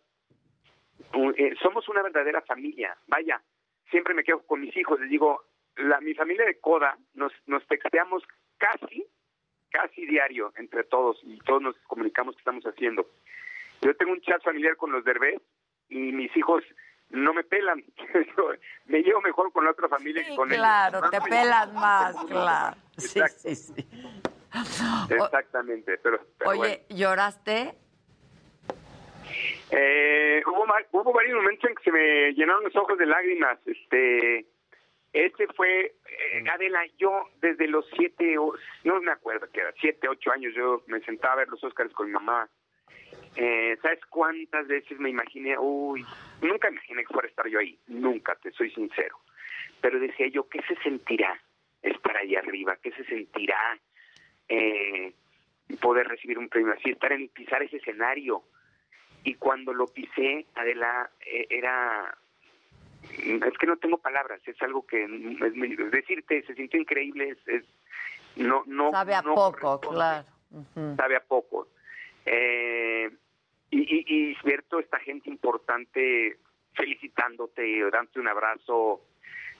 eh, 1.35 1.55
somos 1.63 1.89
una 1.89 2.03
verdadera 2.03 2.41
familia. 2.43 2.95
Vaya, 3.07 3.41
siempre 3.89 4.13
me 4.13 4.23
quedo 4.23 4.45
con 4.45 4.61
mis 4.61 4.75
hijos, 4.77 4.99
les 4.99 5.09
digo, 5.09 5.45
la, 5.77 5.99
mi 5.99 6.13
familia 6.13 6.45
de 6.45 6.59
Coda 6.59 6.95
nos, 7.15 7.33
nos 7.47 7.65
texteamos 7.65 8.21
casi, 8.57 9.03
casi 9.71 10.05
diario 10.05 10.51
entre 10.57 10.83
todos 10.83 11.19
y 11.23 11.37
todos 11.39 11.61
nos 11.61 11.75
comunicamos 11.87 12.35
qué 12.35 12.39
estamos 12.39 12.63
haciendo. 12.65 13.07
Yo 13.81 13.95
tengo 13.95 14.11
un 14.11 14.21
chat 14.21 14.41
familiar 14.43 14.75
con 14.75 14.91
los 14.91 15.03
derbés 15.03 15.41
y 15.89 16.11
mis 16.11 16.35
hijos 16.35 16.63
no 17.09 17.33
me 17.33 17.43
pelan. 17.43 17.83
Me 18.85 19.01
llevo 19.01 19.21
mejor 19.21 19.51
con 19.51 19.65
la 19.65 19.71
otra 19.71 19.87
familia 19.87 20.23
que 20.23 20.35
con 20.35 20.49
ellos. 20.49 20.59
Claro, 20.59 21.09
te 21.09 21.21
pelas 21.21 21.73
más, 21.73 22.15
claro. 22.25 22.77
Sí, 22.97 23.19
sí, 23.37 23.55
sí. 23.55 23.87
Exactamente, 25.09 25.97
pero, 25.97 26.19
pero 26.37 26.55
bueno. 26.55 26.61
Oye, 26.61 26.85
¿lloraste? 26.89 27.75
Eh, 29.71 30.41
hubo, 30.47 30.65
hubo 30.91 31.13
varios 31.13 31.35
momentos 31.35 31.69
en 31.69 31.75
que 31.75 31.83
se 31.83 31.91
me 31.91 32.31
llenaron 32.33 32.63
los 32.63 32.75
ojos 32.75 32.97
de 32.97 33.05
lágrimas. 33.05 33.59
Este, 33.65 34.47
este 35.13 35.47
fue, 35.47 35.85
eh, 35.85 36.43
Adela, 36.51 36.81
yo 36.97 37.29
desde 37.41 37.67
los 37.67 37.85
siete, 37.95 38.35
no 38.83 39.01
me 39.01 39.11
acuerdo 39.11 39.49
que 39.51 39.61
era, 39.61 39.73
siete, 39.79 40.07
ocho 40.07 40.31
años, 40.31 40.53
yo 40.55 40.83
me 40.87 40.99
sentaba 41.01 41.33
a 41.33 41.37
ver 41.37 41.49
los 41.49 41.63
Óscares 41.63 41.93
con 41.93 42.07
mi 42.07 42.13
mamá. 42.13 42.49
Eh, 43.35 43.77
¿Sabes 43.81 43.99
cuántas 44.09 44.67
veces 44.67 44.99
me 44.99 45.09
imaginé? 45.09 45.57
Uy, 45.57 46.05
nunca 46.41 46.69
imaginé 46.69 47.03
que 47.03 47.13
fuera 47.13 47.27
a 47.27 47.29
estar 47.29 47.47
yo 47.47 47.59
ahí, 47.59 47.77
nunca, 47.87 48.35
te 48.35 48.51
soy 48.51 48.71
sincero. 48.71 49.17
Pero 49.81 49.99
decía 49.99 50.27
yo, 50.27 50.47
¿qué 50.49 50.61
se 50.63 50.75
sentirá 50.83 51.41
estar 51.81 52.17
ahí 52.17 52.35
arriba? 52.35 52.77
¿Qué 52.81 52.91
se 52.91 53.03
sentirá 53.05 53.79
eh, 54.47 55.13
poder 55.81 56.07
recibir 56.07 56.37
un 56.37 56.49
premio 56.49 56.73
así, 56.73 56.91
estar 56.91 57.11
en 57.13 57.29
pisar 57.29 57.63
ese 57.63 57.77
escenario? 57.77 58.43
y 59.23 59.35
cuando 59.35 59.73
lo 59.73 59.87
pisé, 59.87 60.45
Adela, 60.55 61.09
eh, 61.25 61.47
era... 61.49 62.17
Es 63.17 63.57
que 63.57 63.67
no 63.67 63.77
tengo 63.77 63.97
palabras, 63.97 64.41
es 64.45 64.61
algo 64.61 64.85
que... 64.85 65.03
es 65.03 65.55
muy- 65.55 65.75
decirte, 65.75 66.43
se 66.43 66.55
sintió 66.55 66.79
increíble, 66.79 67.29
es... 67.29 67.47
es- 67.47 67.65
no, 68.35 68.63
no, 68.67 68.91
Sabe 68.91 69.15
a 69.15 69.21
no 69.21 69.35
poco, 69.35 69.79
claro. 69.81 70.25
Sabe 70.95 71.15
a 71.15 71.19
poco. 71.23 71.67
Eh, 72.25 73.09
y, 73.71 73.79
y, 73.79 74.31
y 74.31 74.37
toda 74.69 74.81
esta 74.81 74.99
gente 74.99 75.29
importante 75.29 76.37
felicitándote, 76.73 77.79
dándote 77.91 78.19
un 78.19 78.27
abrazo, 78.27 79.01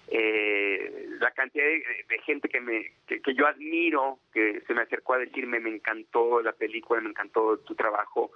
eh, 0.08 1.08
la 1.20 1.32
cantidad 1.32 1.66
de, 1.66 1.84
de 2.08 2.20
gente 2.26 2.48
que 2.50 2.62
me 2.62 2.94
que, 3.06 3.22
que 3.22 3.34
yo 3.36 3.46
admiro, 3.48 4.20
que 4.34 4.62
se 4.66 4.74
me 4.74 4.82
acercó 4.82 5.14
a 5.14 5.20
decirme 5.20 5.60
me 5.60 5.70
encantó 5.70 6.42
la 6.42 6.54
película, 6.54 7.02
me 7.02 7.10
encantó 7.10 7.58
tu 7.60 7.76
trabajo, 7.76 8.32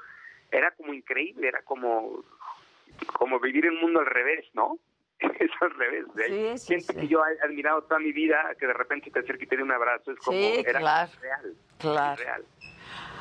era 0.51 0.71
como 0.71 0.93
increíble, 0.93 1.47
era 1.47 1.61
como 1.63 2.23
como 3.13 3.39
vivir 3.39 3.67
un 3.69 3.77
mundo 3.81 4.01
al 4.01 4.05
revés, 4.05 4.45
¿no? 4.53 4.77
Es 5.39 5.51
al 5.61 5.71
revés. 5.71 6.05
de 6.15 6.57
Sí, 6.57 6.57
sí, 6.57 6.73
gente 6.73 7.01
que 7.01 7.07
yo 7.07 7.19
he 7.25 7.45
admirado 7.45 7.83
toda 7.83 7.99
mi 7.99 8.11
vida, 8.11 8.53
que 8.59 8.67
de 8.67 8.73
repente 8.73 9.09
te 9.11 9.19
acerca 9.19 9.43
y 9.43 9.47
te 9.47 9.57
dé 9.57 9.63
un 9.63 9.71
abrazo, 9.71 10.11
es 10.11 10.19
como 10.19 10.37
era 10.37 10.79
claro. 10.79 11.11
real. 11.21 11.53
Claro. 11.79 12.15
real. 12.21 12.45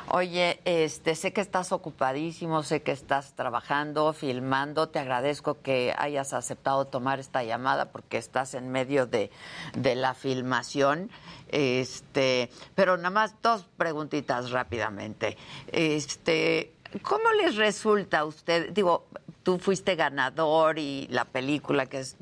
Oye, 0.09 0.59
este, 0.65 1.15
sé 1.15 1.31
que 1.31 1.39
estás 1.39 1.71
ocupadísimo, 1.71 2.61
sé 2.61 2.83
que 2.83 2.91
estás 2.91 3.33
trabajando, 3.35 4.11
filmando. 4.11 4.89
Te 4.89 4.99
agradezco 4.99 5.61
que 5.61 5.93
hayas 5.97 6.33
aceptado 6.33 6.85
tomar 6.85 7.19
esta 7.19 7.43
llamada 7.43 7.91
porque 7.91 8.17
estás 8.17 8.53
en 8.53 8.69
medio 8.69 9.05
de, 9.05 9.31
de 9.75 9.95
la 9.95 10.13
filmación. 10.13 11.09
Este, 11.47 12.49
pero 12.75 12.97
nada 12.97 13.11
más 13.11 13.41
dos 13.41 13.65
preguntitas 13.77 14.51
rápidamente. 14.51 15.37
Este, 15.71 16.73
¿cómo 17.01 17.31
les 17.31 17.55
resulta 17.55 18.19
a 18.19 18.25
usted? 18.25 18.71
Digo, 18.71 19.07
tú 19.43 19.59
fuiste 19.59 19.95
ganador 19.95 20.79
y 20.79 21.07
la 21.09 21.25
película 21.25 21.85
que 21.85 21.99
es, 21.99 22.17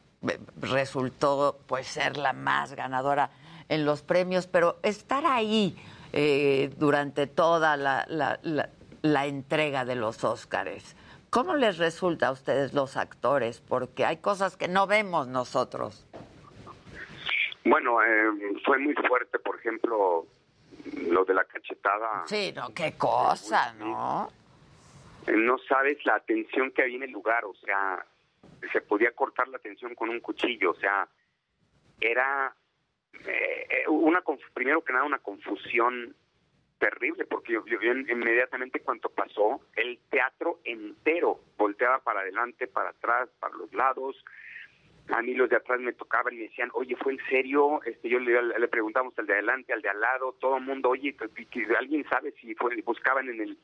resultó 0.60 1.60
pues 1.68 1.88
ser 1.88 2.18
la 2.18 2.34
más 2.34 2.74
ganadora 2.74 3.30
en 3.70 3.86
los 3.86 4.02
premios, 4.02 4.48
pero 4.48 4.78
estar 4.84 5.26
ahí 5.26 5.76
eh, 6.14 6.74
durante 6.78 7.28
toda 7.28 7.78
la, 7.78 8.06
la- 8.10 8.40
la- 8.44 8.70
la 9.02 9.26
entrega 9.26 9.84
de 9.86 9.96
los 9.96 10.24
Óscares. 10.24 10.96
¿Cómo 11.32 11.56
les 11.56 11.78
resulta 11.78 12.28
a 12.28 12.32
ustedes 12.32 12.74
los 12.74 12.98
actores? 12.98 13.62
Porque 13.68 14.06
hay 14.06 14.18
cosas 14.18 14.58
que 14.58 14.68
no 14.68 14.86
vemos 14.86 15.28
nosotros. 15.28 16.06
Bueno, 17.64 18.02
eh, 18.04 18.58
fue 18.66 18.78
muy 18.80 18.94
fuerte, 19.08 19.40
por 19.40 19.58
ejemplo, 19.58 20.26
lo 21.10 21.26
de 21.26 21.34
la 21.34 21.44
cachetada. 21.46 22.24
Sí, 22.26 22.52
no, 22.56 22.74
qué 22.74 22.94
cosa, 22.98 23.74
¿no? 23.74 24.30
No 25.28 25.58
sabes 25.60 26.04
la 26.06 26.16
atención 26.16 26.72
que 26.72 26.82
había 26.84 26.98
en 26.98 27.04
el 27.04 27.12
lugar, 27.12 27.46
o 27.46 27.54
sea, 27.56 28.06
se 28.72 28.82
podía 28.82 29.12
cortar 29.12 29.48
la 29.48 29.58
atención 29.58 29.94
con 29.96 30.10
un 30.10 30.20
cuchillo, 30.20 30.72
o 30.72 30.76
sea, 30.76 31.08
era 32.00 32.56
eh, 33.26 33.68
eh, 33.70 33.88
una 33.88 34.24
primero 34.54 34.84
que 34.84 34.94
nada 34.94 35.06
una 35.06 35.20
confusión 35.20 36.16
terrible, 36.80 37.26
porque 37.26 37.54
yo, 37.54 37.64
yo- 37.68 37.80
inmediatamente 37.84 38.80
cuando 38.80 39.10
pasó, 39.10 39.62
el 39.76 40.00
teatro 40.10 40.60
entero 40.64 41.40
volteaba 41.58 42.00
para 42.00 42.22
adelante, 42.22 42.68
para 42.68 42.90
atrás, 42.90 43.30
para 43.40 43.56
los 43.56 43.72
lados, 43.74 44.16
a 45.10 45.22
mí 45.22 45.36
los 45.36 45.50
de 45.50 45.58
atrás 45.58 45.80
me 45.80 45.94
tocaban 45.94 46.34
y 46.34 46.38
me 46.38 46.44
decían, 46.44 46.72
oye, 46.74 46.96
¿fue 46.96 47.14
en 47.14 47.20
serio? 47.30 47.82
Este, 47.84 48.10
yo 48.10 48.20
le, 48.20 48.42
le 48.58 48.68
preguntamos 48.68 49.18
al 49.20 49.28
de 49.28 49.34
adelante, 49.34 49.74
al 49.74 49.82
de 49.82 49.90
al 49.90 50.00
lado, 50.02 50.34
todo 50.40 50.58
el 50.58 50.64
mundo, 50.64 50.90
oye, 50.90 51.16
¿alguien 51.78 52.04
sabe 52.10 52.32
si 52.42 52.56
fue? 52.56 52.76
Buscaban 52.82 53.30
en 53.30 53.42
el 53.42 53.58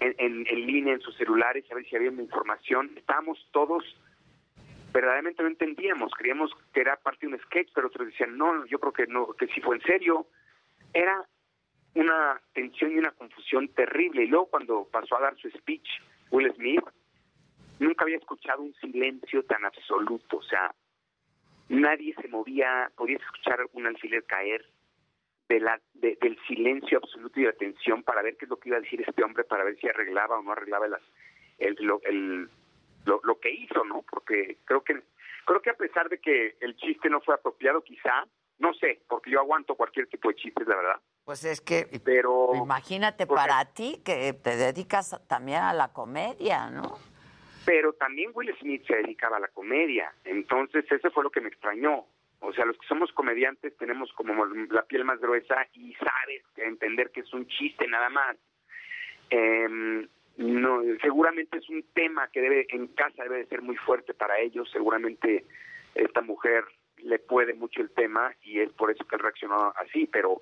en, 0.00 0.14
en, 0.18 0.46
en 0.46 0.66
línea 0.66 0.94
en 0.94 1.00
sus 1.00 1.16
celulares 1.16 1.64
a 1.70 1.74
ver 1.74 1.86
si 1.86 1.96
había 1.96 2.10
información. 2.10 2.92
Estábamos 2.96 3.38
todos 3.52 3.84
verdaderamente 4.92 5.42
no 5.42 5.48
entendíamos, 5.48 6.12
creíamos 6.16 6.50
que 6.72 6.80
era 6.80 6.96
parte 6.96 7.26
de 7.26 7.34
un 7.34 7.40
sketch, 7.40 7.70
pero 7.74 7.88
otros 7.88 8.08
decían, 8.08 8.36
no, 8.36 8.64
yo 8.66 8.78
creo 8.78 8.92
que 8.92 9.06
no, 9.06 9.32
que 9.34 9.46
sí 9.48 9.60
fue 9.60 9.76
en 9.76 9.82
serio. 9.82 10.26
Era 10.92 11.24
una 11.94 12.40
tensión 12.52 12.92
y 12.92 12.98
una 12.98 13.12
confusión 13.12 13.68
terrible. 13.68 14.24
Y 14.24 14.28
luego 14.28 14.46
cuando 14.46 14.88
pasó 14.90 15.16
a 15.16 15.20
dar 15.20 15.36
su 15.36 15.50
speech, 15.50 15.88
Will 16.30 16.52
Smith, 16.54 16.84
nunca 17.78 18.04
había 18.04 18.16
escuchado 18.16 18.62
un 18.62 18.74
silencio 18.74 19.44
tan 19.44 19.64
absoluto, 19.64 20.38
o 20.38 20.42
sea, 20.42 20.74
nadie 21.68 22.14
se 22.20 22.28
movía, 22.28 22.90
podías 22.96 23.22
escuchar 23.22 23.60
un 23.72 23.86
alfiler 23.86 24.24
caer 24.24 24.64
de 25.48 25.60
la, 25.60 25.80
de- 25.94 26.18
del 26.20 26.38
silencio 26.46 26.98
absoluto 26.98 27.40
y 27.40 27.44
de 27.44 27.48
atención 27.50 28.02
para 28.02 28.22
ver 28.22 28.36
qué 28.36 28.44
es 28.44 28.50
lo 28.50 28.58
que 28.58 28.68
iba 28.68 28.78
a 28.78 28.80
decir 28.80 29.02
este 29.06 29.22
hombre, 29.24 29.44
para 29.44 29.64
ver 29.64 29.76
si 29.78 29.88
arreglaba 29.88 30.38
o 30.38 30.42
no 30.42 30.52
arreglaba 30.52 30.88
las, 30.88 31.02
el, 31.58 31.74
lo, 31.80 32.00
el- 32.04 32.48
lo, 33.06 33.20
lo 33.24 33.40
que 33.40 33.50
hizo, 33.50 33.84
¿no? 33.84 34.02
Porque 34.10 34.58
creo 34.64 34.82
que 34.82 35.00
creo 35.46 35.62
que 35.62 35.70
a 35.70 35.74
pesar 35.74 36.08
de 36.10 36.18
que 36.20 36.56
el 36.60 36.76
chiste 36.76 37.08
no 37.08 37.20
fue 37.22 37.34
apropiado, 37.34 37.82
quizá, 37.82 38.26
no 38.58 38.74
sé, 38.74 39.00
porque 39.08 39.30
yo 39.30 39.40
aguanto 39.40 39.74
cualquier 39.76 40.06
tipo 40.08 40.28
de 40.28 40.34
chistes, 40.34 40.66
la 40.66 40.76
verdad. 40.76 41.00
Pues 41.24 41.42
es 41.44 41.60
que, 41.62 41.86
pero 42.04 42.50
imagínate 42.54 43.26
para 43.26 43.64
ti 43.72 44.02
que 44.04 44.34
te 44.34 44.56
dedicas 44.56 45.18
también 45.26 45.62
a 45.62 45.72
la 45.72 45.92
comedia, 45.92 46.68
¿no? 46.70 46.98
pero 47.64 47.92
también 47.92 48.30
Will 48.34 48.54
Smith 48.60 48.82
se 48.86 48.96
dedicaba 48.96 49.36
a 49.36 49.40
la 49.40 49.48
comedia, 49.48 50.10
entonces 50.24 50.90
eso 50.90 51.10
fue 51.10 51.22
lo 51.22 51.30
que 51.30 51.42
me 51.42 51.48
extrañó. 51.48 52.06
O 52.40 52.52
sea, 52.52 52.64
los 52.64 52.78
que 52.78 52.86
somos 52.86 53.12
comediantes 53.12 53.76
tenemos 53.76 54.12
como 54.12 54.46
la 54.46 54.82
piel 54.82 55.04
más 55.04 55.20
gruesa 55.20 55.66
y 55.74 55.94
sabes 55.94 56.42
entender 56.56 57.10
que 57.10 57.20
es 57.20 57.32
un 57.32 57.46
chiste 57.48 57.86
nada 57.88 58.08
más. 58.10 58.36
Em, 59.30 60.06
no, 60.36 60.80
seguramente 61.02 61.58
es 61.58 61.68
un 61.68 61.82
tema 61.92 62.28
que 62.28 62.40
debe 62.40 62.66
en 62.70 62.86
casa 62.88 63.24
debe 63.24 63.38
de 63.38 63.46
ser 63.46 63.62
muy 63.62 63.76
fuerte 63.76 64.14
para 64.14 64.38
ellos. 64.38 64.70
Seguramente 64.72 65.44
esta 65.94 66.20
mujer 66.20 66.64
le 66.98 67.18
puede 67.18 67.54
mucho 67.54 67.80
el 67.80 67.90
tema 67.90 68.32
y 68.42 68.60
es 68.60 68.72
por 68.72 68.90
eso 68.90 69.04
que 69.04 69.16
él 69.16 69.22
reaccionó 69.22 69.72
así. 69.76 70.06
Pero 70.06 70.40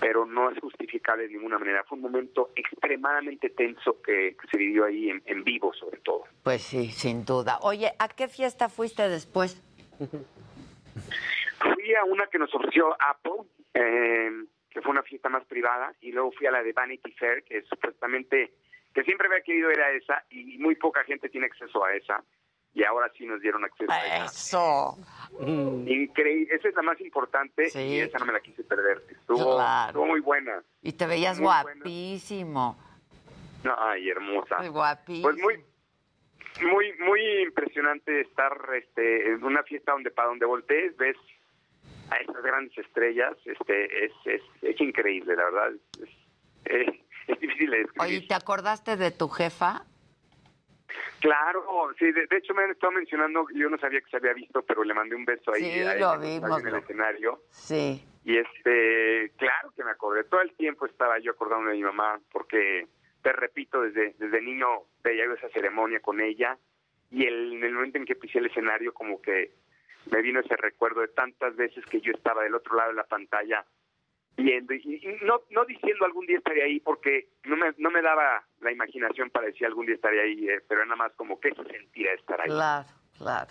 pero 0.00 0.26
no 0.26 0.50
es 0.50 0.58
justificable 0.60 1.24
de 1.24 1.34
ninguna 1.34 1.58
manera. 1.58 1.84
Fue 1.84 1.96
un 1.96 2.02
momento 2.02 2.50
extremadamente 2.54 3.50
tenso 3.50 4.00
que, 4.02 4.36
que 4.40 4.48
se 4.48 4.56
vivió 4.56 4.84
ahí 4.84 5.10
en, 5.10 5.22
en 5.26 5.42
vivo, 5.42 5.72
sobre 5.74 5.98
todo. 5.98 6.24
Pues 6.44 6.62
sí, 6.62 6.90
sin 6.92 7.24
duda. 7.24 7.58
Oye, 7.62 7.92
¿a 7.98 8.08
qué 8.08 8.28
fiesta 8.28 8.68
fuiste 8.68 9.08
después? 9.08 9.60
Fui 11.74 11.94
a 11.94 12.04
una 12.04 12.26
que 12.26 12.38
nos 12.38 12.54
ofreció 12.54 12.96
Apple, 13.00 13.48
eh, 13.74 14.30
que 14.70 14.80
fue 14.82 14.90
una 14.92 15.02
fiesta 15.02 15.28
más 15.28 15.44
privada, 15.46 15.92
y 16.00 16.12
luego 16.12 16.32
fui 16.32 16.46
a 16.46 16.50
la 16.50 16.62
de 16.62 16.72
Vanity 16.72 17.12
Fair, 17.12 17.42
que 17.44 17.62
supuestamente, 17.62 18.52
que 18.94 19.02
siempre 19.04 19.26
había 19.28 19.40
querido 19.42 19.70
ir 19.72 19.80
a 19.80 19.90
esa, 19.92 20.24
y 20.30 20.58
muy 20.58 20.76
poca 20.76 21.02
gente 21.04 21.28
tiene 21.28 21.46
acceso 21.46 21.84
a 21.84 21.94
esa, 21.94 22.22
y 22.74 22.84
ahora 22.84 23.10
sí 23.16 23.26
nos 23.26 23.40
dieron 23.40 23.64
acceso 23.64 23.90
a 23.90 24.06
esa. 24.06 24.24
Eso. 24.26 24.98
Increíble, 25.86 26.54
esa 26.54 26.68
es 26.68 26.74
la 26.74 26.82
más 26.82 27.00
importante, 27.00 27.68
y 27.74 28.00
esa 28.00 28.18
no 28.18 28.26
me 28.26 28.32
la 28.34 28.40
quise 28.40 28.62
perder. 28.62 29.02
Estuvo, 29.10 29.56
Claro. 29.56 29.88
estuvo 29.88 30.06
muy 30.06 30.20
buena. 30.20 30.62
Y 30.82 30.92
te 30.92 31.06
veías 31.06 31.38
Muy 31.38 31.46
buena. 31.46 31.72
guapísimo. 31.74 32.76
No, 33.64 33.74
ay, 33.78 34.08
hermosa. 34.10 34.58
Muy 34.58 34.68
guapísimo. 34.68 35.22
Pues 35.28 35.36
muy, 35.42 35.64
muy, 36.62 36.92
muy 36.98 37.20
impresionante 37.42 38.20
estar 38.22 38.56
este, 38.74 39.30
en 39.32 39.42
una 39.44 39.62
fiesta 39.62 39.92
donde 39.92 40.10
para 40.10 40.28
donde 40.28 40.46
voltees 40.46 40.96
ves 40.96 41.16
a 42.10 42.16
esas 42.16 42.42
grandes 42.42 42.76
estrellas. 42.78 43.36
Este, 43.44 44.04
es, 44.06 44.12
es, 44.24 44.42
es 44.62 44.80
increíble, 44.80 45.36
la 45.36 45.44
verdad. 45.44 45.72
Es, 46.00 46.08
es- 46.64 46.94
es 47.28 47.40
difícil 47.40 47.70
de 47.70 47.78
describir. 47.78 48.02
Oye, 48.18 48.26
¿te 48.26 48.34
acordaste 48.34 48.96
de 48.96 49.10
tu 49.10 49.28
jefa? 49.28 49.84
Claro, 51.20 51.90
sí, 51.98 52.10
de, 52.12 52.26
de 52.26 52.36
hecho 52.36 52.54
me 52.54 52.62
han 52.62 52.70
estado 52.70 52.92
mencionando, 52.92 53.46
yo 53.52 53.68
no 53.68 53.76
sabía 53.78 54.00
que 54.00 54.08
se 54.08 54.16
había 54.16 54.32
visto, 54.34 54.62
pero 54.62 54.84
le 54.84 54.94
mandé 54.94 55.16
un 55.16 55.24
beso 55.24 55.52
ahí, 55.52 55.64
Sí, 55.64 55.80
lo 55.98 56.18
vimos, 56.18 56.60
en 56.60 56.68
el 56.68 56.74
escenario. 56.76 57.42
Sí. 57.50 58.02
Y 58.24 58.36
este, 58.38 59.30
claro 59.36 59.72
que 59.76 59.82
me 59.84 59.90
acordé, 59.90 60.24
todo 60.24 60.40
el 60.42 60.52
tiempo 60.54 60.86
estaba 60.86 61.18
yo 61.18 61.32
acordando 61.32 61.70
de 61.70 61.76
mi 61.76 61.82
mamá, 61.82 62.20
porque 62.30 62.86
te 63.22 63.32
repito, 63.32 63.82
desde, 63.82 64.14
desde 64.18 64.40
niño 64.40 64.66
veía 65.02 65.24
esa 65.24 65.48
ceremonia 65.50 66.00
con 66.00 66.20
ella, 66.20 66.58
y 67.10 67.24
el, 67.24 67.54
en 67.54 67.64
el 67.64 67.74
momento 67.74 67.98
en 67.98 68.04
que 68.04 68.16
pisé 68.16 68.38
el 68.38 68.46
escenario, 68.46 68.92
como 68.92 69.20
que 69.20 69.52
me 70.10 70.22
vino 70.22 70.40
ese 70.40 70.56
recuerdo 70.56 71.00
de 71.00 71.08
tantas 71.08 71.56
veces 71.56 71.84
que 71.86 72.00
yo 72.00 72.12
estaba 72.12 72.42
del 72.42 72.54
otro 72.54 72.76
lado 72.76 72.90
de 72.90 72.96
la 72.96 73.04
pantalla 73.04 73.64
viendo, 74.36 74.72
y, 74.72 75.18
no, 75.22 75.40
no 75.50 75.64
diciendo 75.64 76.04
algún 76.04 76.26
día 76.26 76.38
estaré 76.38 76.62
ahí, 76.62 76.80
porque 76.80 77.28
no 77.44 77.56
me, 77.56 77.74
no 77.78 77.90
me 77.90 78.00
daba 78.02 78.44
la 78.60 78.70
imaginación 78.70 79.30
para 79.30 79.46
decir 79.46 79.66
algún 79.66 79.86
día 79.86 79.96
estaré 79.96 80.22
ahí, 80.22 80.48
eh, 80.48 80.60
pero 80.68 80.84
nada 80.84 80.96
más 80.96 81.12
como 81.14 81.40
que 81.40 81.52
se 81.54 81.64
sentía 81.64 82.12
estar 82.12 82.40
ahí. 82.40 82.48
Claro, 82.48 82.88
claro. 83.16 83.50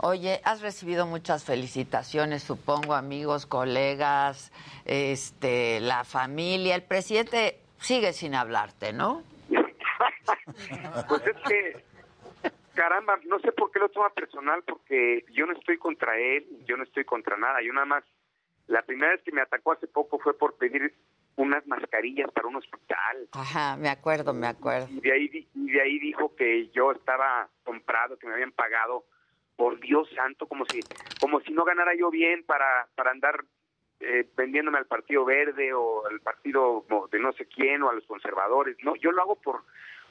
Oye, 0.00 0.40
has 0.44 0.60
recibido 0.60 1.06
muchas 1.06 1.44
felicitaciones, 1.44 2.44
supongo, 2.44 2.94
amigos, 2.94 3.46
colegas, 3.46 4.52
este, 4.84 5.80
la 5.80 6.04
familia. 6.04 6.76
El 6.76 6.84
presidente 6.84 7.58
sigue 7.80 8.12
sin 8.12 8.34
hablarte, 8.34 8.92
¿no? 8.92 9.22
Pues 11.08 11.26
es 11.26 11.36
que, 11.48 11.84
caramba, 12.74 13.18
no 13.26 13.38
sé 13.40 13.52
por 13.52 13.70
qué 13.70 13.78
lo 13.78 13.88
toma 13.88 14.10
personal, 14.10 14.62
porque 14.64 15.24
yo 15.30 15.46
no 15.46 15.52
estoy 15.52 15.78
contra 15.78 16.18
él, 16.18 16.46
yo 16.66 16.76
no 16.76 16.84
estoy 16.84 17.04
contra 17.04 17.36
nada. 17.36 17.62
Yo 17.62 17.72
nada 17.72 17.86
más, 17.86 18.04
la 18.66 18.82
primera 18.82 19.12
vez 19.12 19.22
que 19.22 19.32
me 19.32 19.40
atacó 19.40 19.72
hace 19.72 19.86
poco 19.86 20.18
fue 20.18 20.36
por 20.36 20.56
pedir 20.56 20.94
unas 21.36 21.66
mascarillas 21.66 22.30
para 22.32 22.48
un 22.48 22.56
hospital. 22.56 23.28
Ajá, 23.32 23.76
me 23.76 23.88
acuerdo, 23.88 24.34
me 24.34 24.46
acuerdo. 24.46 24.88
Y 24.90 25.00
de 25.00 25.12
ahí, 25.12 25.48
y 25.54 25.72
de 25.72 25.80
ahí 25.80 25.98
dijo 25.98 26.34
que 26.34 26.68
yo 26.70 26.92
estaba 26.92 27.48
comprado, 27.64 28.18
que 28.18 28.26
me 28.26 28.34
habían 28.34 28.52
pagado. 28.52 29.04
Por 29.56 29.80
Dios 29.80 30.08
santo, 30.14 30.46
como 30.46 30.64
si, 30.66 30.78
como 31.20 31.40
si 31.40 31.52
no 31.52 31.64
ganara 31.64 31.92
yo 31.98 32.10
bien 32.10 32.44
para, 32.44 32.86
para 32.94 33.10
andar 33.10 33.44
eh, 34.00 34.28
vendiéndome 34.36 34.78
al 34.78 34.86
Partido 34.86 35.24
Verde 35.24 35.72
o 35.72 36.06
al 36.06 36.20
partido 36.20 36.84
de 37.10 37.18
no 37.18 37.32
sé 37.32 37.46
quién 37.46 37.82
o 37.82 37.90
a 37.90 37.94
los 37.94 38.06
conservadores. 38.06 38.76
No, 38.82 38.94
yo 38.96 39.10
lo 39.12 39.22
hago 39.22 39.36
por, 39.36 39.62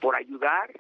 por 0.02 0.16
ayudar. 0.16 0.72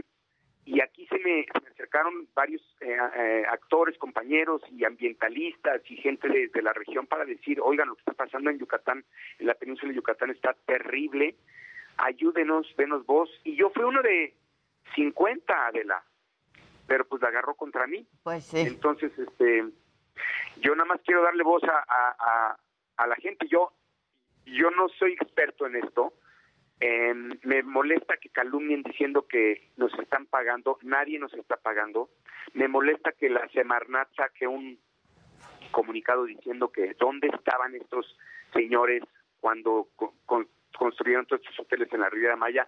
Y 0.66 0.82
aquí 0.82 1.08
se 1.08 1.18
me, 1.20 1.46
se 1.46 1.62
me 1.62 1.70
acercaron 1.70 2.28
varios 2.34 2.62
eh, 2.82 2.98
eh, 3.16 3.46
actores, 3.50 3.98
compañeros 3.98 4.62
y 4.70 4.84
ambientalistas 4.84 5.82
y 5.90 5.96
gente 5.96 6.28
de, 6.28 6.50
de 6.50 6.62
la 6.62 6.74
región 6.74 7.08
para 7.08 7.24
decir, 7.24 7.62
oigan, 7.62 7.88
lo 7.88 7.96
que 7.96 8.02
está 8.02 8.12
pasando 8.12 8.50
en 8.50 8.60
Yucatán, 8.60 9.06
en 9.40 9.48
la 9.48 9.54
península 9.54 9.92
de 9.92 9.96
Yucatán 9.96 10.30
está 10.30 10.54
terrible, 10.66 11.36
ayúdenos, 11.98 12.68
denos 12.78 13.06
voz. 13.06 13.30
Y 13.46 13.56
yo 13.56 13.70
fui 13.70 13.84
uno 13.86 14.02
de 14.02 14.34
50, 14.96 15.68
Adela, 15.68 16.04
pero 16.86 17.06
pues 17.06 17.22
la 17.22 17.30
agarró 17.30 17.56
contra 17.56 17.88
mí. 17.88 18.06
Pues 18.24 18.44
sí. 18.46 18.60
Entonces, 18.60 19.18
este, 19.18 19.64
yo 20.58 20.76
nada 20.76 20.86
más 20.90 21.00
quiero 21.06 21.22
darle 21.24 21.44
voz 21.44 21.64
a, 21.64 21.78
a, 21.88 22.16
a- 22.20 22.58
a 22.98 23.07
la 23.07 23.15
gente. 23.15 23.48
Yo, 23.48 23.72
yo 24.45 24.72
no 24.72 24.90
soy 24.90 25.14
experto 25.14 25.65
en 25.68 25.76
esto. 25.78 26.14
Eh, 26.80 27.14
me 27.44 27.64
molesta 27.64 28.18
que 28.18 28.30
calumnien 28.30 28.84
diciendo 28.84 29.28
que 29.28 29.69
nos 29.78 29.94
están 29.99 30.26
pagando. 30.28 30.78
Nadie 30.84 31.18
nos 31.19 31.34
está 31.34 31.57
pagando. 31.57 32.10
Me 32.53 32.68
molesta 32.68 33.11
que 33.14 33.30
la 33.30 33.48
Semarnat 33.49 34.14
saque 34.15 34.48
un 34.48 34.80
comunicado 35.72 36.26
diciendo 36.26 36.72
que 36.72 36.94
dónde 36.99 37.28
estaban 37.28 37.76
estos 37.76 38.18
señores 38.53 39.03
cuando 39.40 39.90
co- 39.95 40.14
con- 40.26 40.48
construyeron 40.78 41.26
todos 41.26 41.41
estos 41.41 41.60
hoteles 41.60 41.91
en 41.91 42.02
la 42.02 42.10
Riviera 42.10 42.36
Maya. 42.36 42.68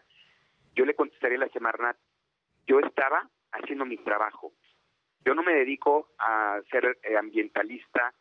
Yo 0.76 0.86
le 0.86 0.96
contestaría 0.96 1.38
a 1.38 1.42
la 1.42 1.50
Semarnat, 1.50 1.98
yo 2.68 2.80
estaba 2.80 3.30
haciendo 3.52 3.86
mi 3.86 3.98
trabajo. 3.98 4.54
Yo 5.26 5.34
no 5.34 5.44
me 5.44 5.54
dedico 5.54 6.10
a 6.18 6.60
ser 6.72 6.98
eh, 7.04 7.18
ambientalista, 7.18 8.14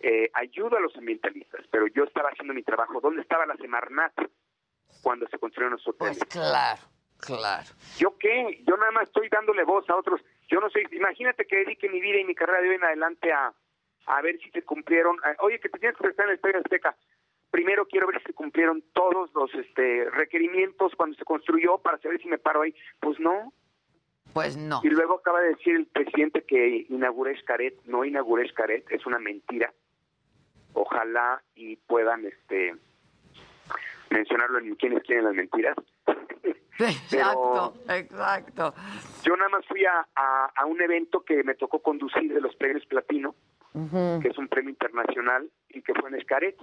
eh, 0.00 0.30
ayudo 0.34 0.76
a 0.76 0.80
los 0.80 0.94
ambientalistas, 0.96 1.64
pero 1.70 1.86
yo 1.88 2.04
estaba 2.04 2.30
haciendo 2.30 2.54
mi 2.54 2.62
trabajo. 2.62 3.00
¿Dónde 3.00 3.22
estaba 3.22 3.46
la 3.46 3.56
Semarnat 3.56 4.12
cuando 5.02 5.26
se 5.28 5.38
construyeron 5.38 5.72
los 5.72 5.86
hoteles? 5.88 6.18
Pues 6.18 6.28
claro, 6.30 6.82
claro. 7.18 7.66
¿Yo 7.98 8.16
qué? 8.18 8.62
Yo 8.66 8.76
nada 8.76 8.92
más 8.92 9.04
estoy 9.04 9.28
dándole 9.28 9.64
voz 9.64 9.88
a 9.90 9.96
otros. 9.96 10.20
Yo 10.48 10.60
no 10.60 10.70
soy, 10.70 10.86
imagínate 10.92 11.46
que 11.46 11.56
dedique 11.56 11.88
mi 11.88 12.00
vida 12.00 12.18
y 12.20 12.24
mi 12.24 12.34
carrera 12.34 12.60
de 12.62 12.68
hoy 12.70 12.74
en 12.76 12.84
adelante 12.84 13.32
a, 13.32 13.52
a 14.06 14.22
ver 14.22 14.38
si 14.38 14.50
se 14.50 14.62
cumplieron. 14.62 15.16
a- 15.24 15.36
oye, 15.42 15.58
que 15.60 15.68
te 15.68 15.78
tienes 15.78 15.96
que 15.96 16.04
prestar 16.04 16.26
en 16.26 16.30
el 16.30 16.36
Estadio 16.36 16.58
Azteca. 16.58 16.96
Primero 17.50 17.86
quiero 17.86 18.06
ver 18.08 18.18
si 18.20 18.26
se 18.26 18.34
cumplieron 18.34 18.82
todos 18.92 19.32
los 19.34 19.54
este, 19.54 20.10
requerimientos 20.10 20.94
cuando 20.96 21.16
se 21.16 21.24
construyó 21.24 21.78
para 21.78 21.96
saber 21.98 22.20
si 22.20 22.28
me 22.28 22.38
paro 22.38 22.62
ahí. 22.62 22.74
Pues 23.00 23.18
no. 23.20 23.52
Pues 24.34 24.56
no. 24.56 24.80
Y 24.82 24.88
luego 24.90 25.14
acaba 25.14 25.40
de 25.40 25.50
decir 25.54 25.76
el 25.76 25.86
presidente 25.86 26.44
que 26.44 26.86
inauguré 26.90 27.32
Escaret. 27.32 27.74
No 27.84 28.04
inauguré 28.04 28.44
Escaret, 28.44 28.84
es 28.90 29.06
una 29.06 29.18
mentira. 29.18 29.72
Ojalá 30.78 31.42
y 31.54 31.76
puedan 31.76 32.26
este 32.26 32.76
mencionarlo 34.10 34.58
en 34.58 34.74
quienes 34.74 35.02
quieren 35.04 35.24
las 35.24 35.34
mentiras. 35.34 35.76
Exacto, 36.78 37.72
exacto. 37.88 38.74
Yo 39.22 39.34
nada 39.34 39.48
más 39.48 39.64
fui 39.66 39.86
a, 39.86 40.06
a, 40.14 40.52
a 40.54 40.66
un 40.66 40.78
evento 40.82 41.22
que 41.22 41.42
me 41.42 41.54
tocó 41.54 41.78
conducir 41.80 42.34
de 42.34 42.38
los 42.42 42.54
premios 42.56 42.84
Platino, 42.84 43.34
que 43.72 44.28
es 44.28 44.36
un 44.36 44.46
premio 44.48 44.68
internacional 44.68 45.48
y 45.70 45.80
que 45.80 45.94
fue 45.94 46.10
en 46.10 46.16
Escaret. 46.16 46.58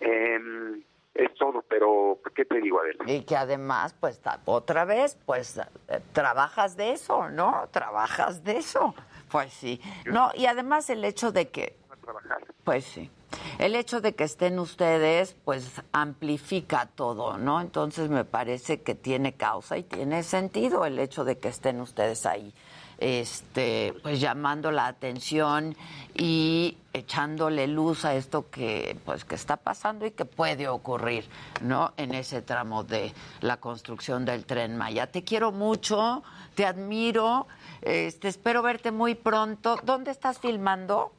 Em, 0.00 0.82
es 1.14 1.34
todo, 1.34 1.62
pero 1.66 2.20
¿qué 2.34 2.44
te 2.44 2.60
digo, 2.60 2.80
Adela? 2.80 3.04
Y 3.06 3.24
que 3.24 3.36
además, 3.36 3.94
pues 3.98 4.20
otra 4.44 4.84
vez, 4.84 5.18
pues 5.24 5.56
eh, 5.56 6.00
trabajas 6.12 6.76
de 6.76 6.92
eso, 6.92 7.30
¿no? 7.30 7.68
Trabajas 7.70 8.44
de 8.44 8.58
eso. 8.58 8.94
Pues 9.30 9.52
sí. 9.52 9.80
No, 10.04 10.30
y 10.34 10.44
además 10.44 10.90
el 10.90 11.04
hecho 11.04 11.32
de 11.32 11.48
que, 11.48 11.76
trabajar. 12.02 12.44
pues 12.64 12.84
sí, 12.84 13.10
el 13.58 13.74
hecho 13.74 14.00
de 14.00 14.14
que 14.14 14.24
estén 14.24 14.58
ustedes, 14.58 15.36
pues 15.44 15.82
amplifica 15.92 16.86
todo, 16.86 17.38
¿no? 17.38 17.60
Entonces 17.60 18.10
me 18.10 18.24
parece 18.24 18.82
que 18.82 18.94
tiene 18.94 19.34
causa 19.34 19.78
y 19.78 19.82
tiene 19.82 20.22
sentido 20.22 20.84
el 20.84 20.98
hecho 20.98 21.24
de 21.24 21.38
que 21.38 21.48
estén 21.48 21.80
ustedes 21.80 22.26
ahí, 22.26 22.52
este, 22.98 23.94
pues 24.02 24.20
llamando 24.20 24.70
la 24.70 24.86
atención 24.86 25.76
y 26.14 26.76
echándole 26.92 27.66
luz 27.66 28.04
a 28.04 28.14
esto 28.14 28.50
que, 28.50 28.96
pues, 29.04 29.24
que 29.24 29.34
está 29.34 29.56
pasando 29.56 30.06
y 30.06 30.10
que 30.10 30.24
puede 30.24 30.68
ocurrir, 30.68 31.28
¿no? 31.62 31.92
En 31.96 32.14
ese 32.14 32.42
tramo 32.42 32.84
de 32.84 33.12
la 33.40 33.56
construcción 33.58 34.24
del 34.24 34.44
tren 34.44 34.76
Maya. 34.76 35.06
Te 35.06 35.24
quiero 35.24 35.52
mucho, 35.52 36.22
te 36.54 36.66
admiro, 36.66 37.46
este, 37.80 38.28
espero 38.28 38.62
verte 38.62 38.92
muy 38.92 39.14
pronto. 39.14 39.78
¿Dónde 39.82 40.10
estás 40.10 40.38
filmando? 40.38 41.12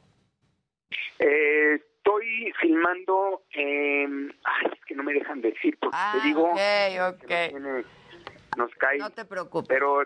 Eh, 1.19 1.79
estoy 1.97 2.53
filmando, 2.59 3.43
em, 3.51 4.29
ay, 4.43 4.71
es 4.73 4.85
que 4.85 4.95
no 4.95 5.03
me 5.03 5.13
dejan 5.13 5.41
decir, 5.41 5.77
porque 5.79 5.97
te 6.21 6.27
digo, 6.27 6.43
ok, 6.51 6.55
que 6.57 7.01
ok. 7.01 7.19
nos, 7.21 7.27
tiene- 7.49 7.83
nos 8.57 8.71
cae. 8.75 8.97
No 8.99 9.09
te 9.11 9.25
preocupes. 9.25 9.67
Pero, 9.69 10.03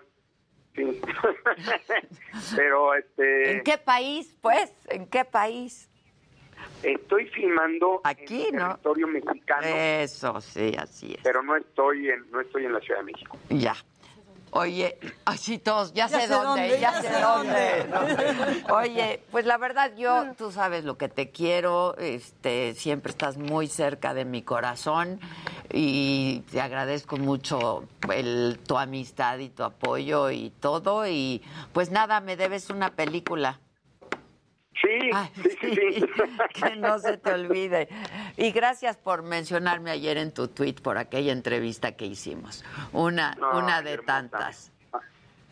sí. 0.75 1.01
pero, 2.55 2.93
este, 2.95 3.51
¿En 3.53 3.63
qué 3.63 3.77
país, 3.77 4.35
pues? 4.41 4.71
¿En 4.89 5.07
qué 5.07 5.25
país? 5.25 5.89
estoy 6.81 7.27
filmando 7.27 8.01
Aquí, 8.03 8.47
en 8.47 8.55
¿no? 8.55 8.67
territorio 8.69 9.07
mexicano, 9.07 9.67
Eso, 9.67 10.41
sí, 10.41 10.73
así 10.77 11.13
es. 11.13 11.19
pero 11.23 11.43
no 11.43 11.55
estoy 11.55 12.09
en, 12.09 12.29
no 12.31 12.41
estoy 12.41 12.65
en 12.65 12.73
la 12.73 12.79
Ciudad 12.79 12.99
de 13.01 13.05
México. 13.05 13.37
Ya. 13.49 13.75
Oye, 14.57 14.97
así 15.23 15.59
todos, 15.59 15.93
ya, 15.93 16.07
Ya 16.07 16.19
sé, 16.19 16.27
sé 16.27 16.33
dónde, 16.33 16.47
dónde, 16.47 16.79
ya, 16.79 16.93
ya 16.93 17.01
sé 17.01 17.07
sé 17.07 17.21
dónde. 17.21 18.63
Oye, 18.73 19.23
pues 19.29 19.45
la 19.45 19.57
verdad, 19.59 19.91
yo, 19.95 20.33
tú 20.35 20.51
sabes 20.51 20.83
lo 20.83 20.97
que 20.97 21.09
te 21.09 21.29
quiero, 21.29 21.95
este, 21.99 22.73
siempre 22.73 23.11
estás 23.11 23.37
muy 23.37 23.67
cerca 23.67 24.15
de 24.15 24.25
mi 24.25 24.41
corazón 24.41 25.19
y 25.71 26.39
te 26.51 26.59
agradezco 26.59 27.17
mucho 27.17 27.83
el, 28.11 28.57
tu 28.65 28.79
amistad 28.79 29.37
y 29.37 29.49
tu 29.49 29.61
apoyo 29.61 30.31
y 30.31 30.49
todo. 30.49 31.05
Y 31.05 31.43
pues 31.71 31.91
nada, 31.91 32.19
me 32.19 32.35
debes 32.35 32.71
una 32.71 32.89
película. 32.89 33.59
Sí, 34.81 35.11
sí, 35.43 35.49
sí, 35.61 35.75
sí. 36.01 36.05
que 36.53 36.75
no 36.75 36.99
se 36.99 37.17
te 37.17 37.33
olvide. 37.33 37.87
Y 38.37 38.51
gracias 38.51 38.97
por 38.97 39.23
mencionarme 39.23 39.91
ayer 39.91 40.17
en 40.17 40.31
tu 40.33 40.47
tweet 40.47 40.75
por 40.83 40.97
aquella 40.97 41.31
entrevista 41.31 41.93
que 41.93 42.05
hicimos. 42.05 42.63
Una, 42.93 43.33
No, 43.35 43.57
una 43.57 43.81
de 43.81 43.93
hermosa. 43.93 44.05
tantas. 44.13 44.71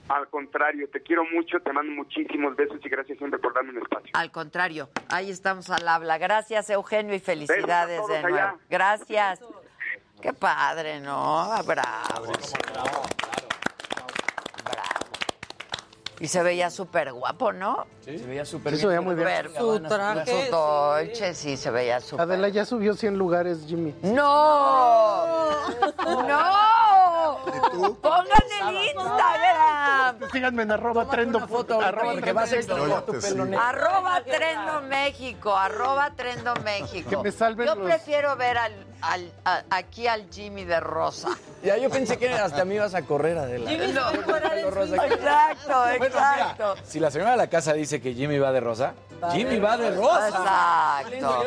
Al 0.08 0.28
contrario, 0.30 0.88
te 0.94 1.02
quiero 1.02 1.24
mucho, 1.34 1.60
te 1.62 1.74
mando 1.74 1.92
muchísimos 1.94 2.56
besos 2.56 2.78
y 2.84 2.90
gracias 2.90 3.18
siempre 3.18 3.40
por 3.40 3.56
darme 3.56 3.72
un 3.72 3.78
espacio. 3.82 4.12
Al 4.14 4.30
contrario, 4.32 4.90
ahí 5.10 5.32
estamos 5.32 5.68
al 5.72 5.88
habla. 5.88 6.20
Gracias, 6.20 6.70
Eugenio, 6.70 7.16
y 7.16 7.20
felicidades 7.20 8.06
de 8.08 8.22
nuevo. 8.22 8.36
allá. 8.38 8.56
Gracias. 8.70 9.40
Qué 10.22 10.32
padre, 10.34 11.00
¿no? 11.00 11.50
Bravo. 11.66 12.32
Bravo. 12.72 13.02
Y 16.20 16.28
se 16.28 16.42
veía 16.44 16.70
súper 16.70 17.12
guapo, 17.12 17.52
¿no? 17.52 17.86
Se 18.04 18.12
veía 18.18 18.46
súper 18.46 18.74
Sí, 18.76 18.82
se 18.82 18.88
veía 18.88 19.02
muy 19.02 19.16
bien. 19.16 19.28
Súper 19.28 19.52
Su 19.60 19.66
bueno. 19.66 19.90
traje, 19.90 20.46
Su 20.46 20.52
Dolce, 20.52 21.34
sí, 21.34 21.58
se 21.58 21.72
veía 21.72 22.00
súper. 22.00 22.24
Adela 22.24 22.48
ya 22.50 22.66
subió 22.66 22.96
100 22.96 23.18
lugares, 23.18 23.66
Jimmy. 23.68 23.94
¡No! 24.02 25.50
¡No! 26.06 26.85
¡Pongan 28.02 28.26
el 28.70 28.86
Instagram! 28.86 30.30
Síganme 30.32 30.64
en 30.64 30.72
arroba 30.72 31.08
trendo. 31.10 31.40
arroba 31.40 32.14
porque 32.14 32.34
a 32.52 33.02
trendo. 33.04 33.04
tu 33.04 33.20
pelo 33.22 33.46
negro. 33.46 33.62
Arroba 33.66 34.22
Trendo 34.24 34.82
México, 34.82 35.56
arroba 35.56 36.12
Trendo 36.16 36.54
México. 36.64 37.10
Que 37.10 37.18
me 37.18 37.32
salven 37.32 37.68
Yo 37.68 37.76
los- 37.76 37.86
prefiero 37.86 38.36
ver 38.36 38.58
al, 38.58 38.74
al- 39.02 39.32
a- 39.46 39.64
aquí 39.72 40.08
al 40.08 40.30
Jimmy 40.32 40.64
de 40.66 40.80
Rosa. 40.80 41.30
Ya 41.64 41.78
yo 41.78 41.90
pensé 41.90 42.18
que 42.18 42.30
hasta 42.34 42.64
me 42.66 42.76
ibas 42.76 42.94
a 42.96 43.02
correr, 43.04 43.38
Adela. 43.38 43.70
Jimmy 43.70 43.92
pelo 43.92 44.70
rosa. 44.72 44.96
Exacto, 45.08 45.74
Bueno, 45.98 46.16
mira, 46.16 46.34
exacto. 46.38 46.76
si 46.84 47.00
la 47.00 47.12
señora 47.12 47.32
de 47.32 47.38
la 47.38 47.48
casa 47.48 47.74
dice 47.74 48.02
que 48.02 48.14
Jimmy 48.14 48.38
va 48.40 48.52
de 48.52 48.60
rosa, 48.60 48.94
Jimmy 49.32 49.60
va 49.60 49.78
de 49.78 49.92
rosa. 49.92 51.02
Exacto. 51.10 51.46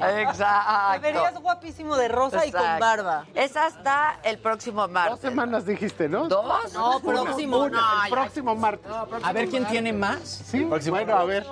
Te 0.00 0.22
Exacto. 0.22 1.00
verías 1.00 1.34
guapísimo 1.40 1.96
de 1.96 2.08
rosa 2.08 2.46
y 2.46 2.52
con 2.52 2.78
barba. 2.78 3.24
Es 3.34 3.56
hasta 3.56 4.18
el 4.22 4.38
próximo 4.38 4.86
martes. 4.88 5.12
Dos 5.12 5.20
semanas 5.20 5.66
dijiste, 5.66 6.08
¿no? 6.08 6.28
¿Dos? 6.28 6.72
No, 6.72 7.00
próximo. 7.00 7.58
una, 7.58 7.80
No, 7.80 8.04
el 8.04 8.10
ya. 8.10 8.14
próximo 8.16 8.54
martes. 8.54 8.90
A 9.22 9.32
ver 9.32 9.48
quién 9.48 9.64
tiene 9.66 9.92
más. 9.92 10.20
Sí, 10.46 10.64
bueno, 10.64 11.16
a 11.16 11.24
ver. 11.24 11.46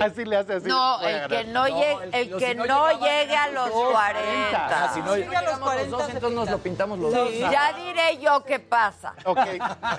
Así 0.00 0.24
le 0.24 0.36
hace 0.36 0.54
así. 0.54 0.68
No, 0.68 0.98
a 0.98 1.10
el 1.10 1.28
que 1.28 1.44
no 1.44 1.66
llegue, 1.66 2.10
el 2.12 2.36
que 2.36 2.54
no 2.54 2.90
llegue 2.98 3.36
a 3.36 3.48
los 3.48 3.70
40. 3.70 4.66
Ah, 4.70 4.90
si 4.94 5.00
no 5.02 5.16
Llega 5.16 5.38
a 5.38 5.42
los 5.42 5.50
llegamos 5.52 5.60
los 5.60 5.68
40 5.68 5.90
dos, 5.96 6.08
entonces 6.10 6.36
nos 6.36 6.50
lo 6.50 6.58
pintamos 6.58 6.98
los 6.98 7.12
dos. 7.12 7.30
Ya 7.38 7.72
diré 7.72 8.18
yo 8.18 8.44
qué 8.44 8.58
pasa. 8.58 9.14
Ok. 9.24 9.38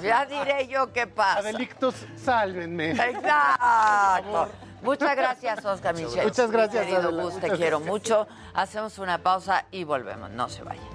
Ya 0.01 0.25
diré 0.25 0.67
yo 0.67 0.91
qué 0.91 1.07
pasa. 1.07 1.39
Adelictos, 1.39 1.95
sálvenme. 2.15 2.91
Exacto. 2.91 4.49
Muchas 4.81 5.15
gracias, 5.15 5.63
Oscar 5.65 5.95
Michel. 5.95 6.23
Muchas 6.25 6.51
gracias, 6.51 6.85
Querido 6.85 7.09
Adela. 7.09 7.23
Gus, 7.23 7.33
te 7.35 7.41
Muchas 7.41 7.57
quiero 7.57 7.77
gracias. 7.79 7.91
mucho. 7.93 8.27
Hacemos 8.53 8.97
una 8.99 9.17
pausa 9.21 9.65
y 9.71 9.83
volvemos. 9.83 10.31
No 10.31 10.49
se 10.49 10.63
vayan. 10.63 10.85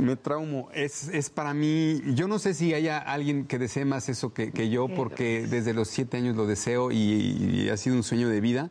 Me 0.00 0.14
traumo. 0.14 0.68
Es, 0.72 1.08
es 1.08 1.30
para 1.30 1.52
mí, 1.54 2.00
yo 2.14 2.28
no 2.28 2.38
sé 2.38 2.54
si 2.54 2.74
haya 2.74 2.98
alguien 2.98 3.46
que 3.46 3.58
desee 3.58 3.84
más 3.84 4.08
eso 4.08 4.32
que, 4.32 4.52
que 4.52 4.68
yo, 4.68 4.88
porque 4.88 5.46
desde 5.48 5.72
los 5.74 5.88
siete 5.88 6.18
años 6.18 6.36
lo 6.36 6.46
deseo 6.46 6.92
y, 6.92 6.96
y 6.96 7.68
ha 7.70 7.76
sido 7.76 7.96
un 7.96 8.02
sueño 8.02 8.28
de 8.28 8.40
vida. 8.40 8.70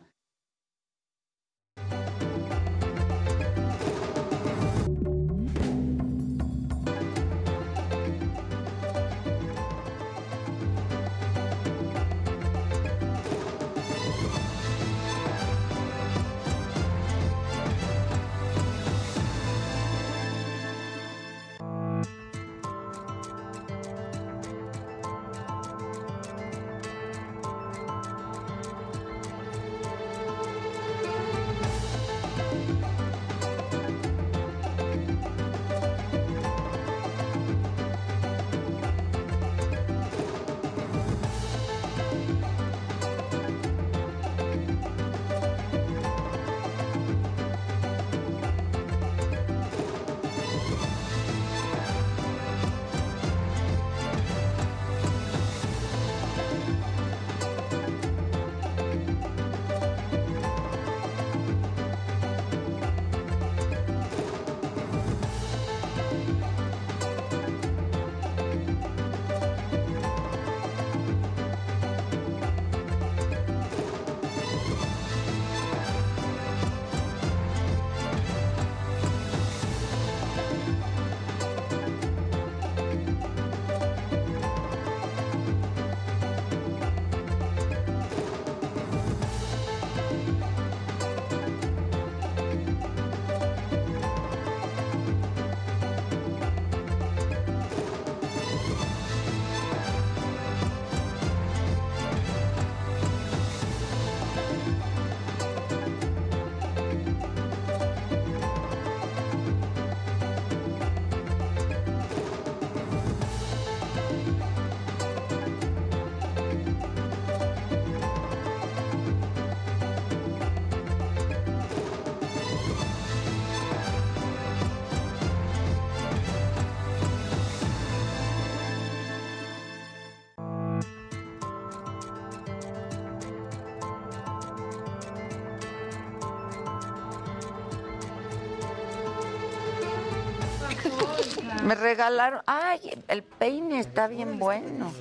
Me 141.66 141.74
regalaron. 141.74 142.42
Ay, 142.46 142.78
el 143.08 143.24
peine 143.24 143.80
está 143.80 144.06
bien 144.06 144.38
bueno. 144.38 144.92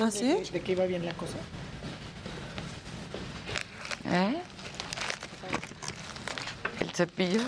¿Ah, 0.00 0.10
sí? 0.12 0.34
¿De 0.52 0.62
qué 0.62 0.72
iba 0.72 0.84
bien 0.84 1.04
la 1.04 1.12
cosa? 1.14 1.34
¿Eh? 4.06 4.40
El 6.78 6.90
cepillo. 6.90 7.40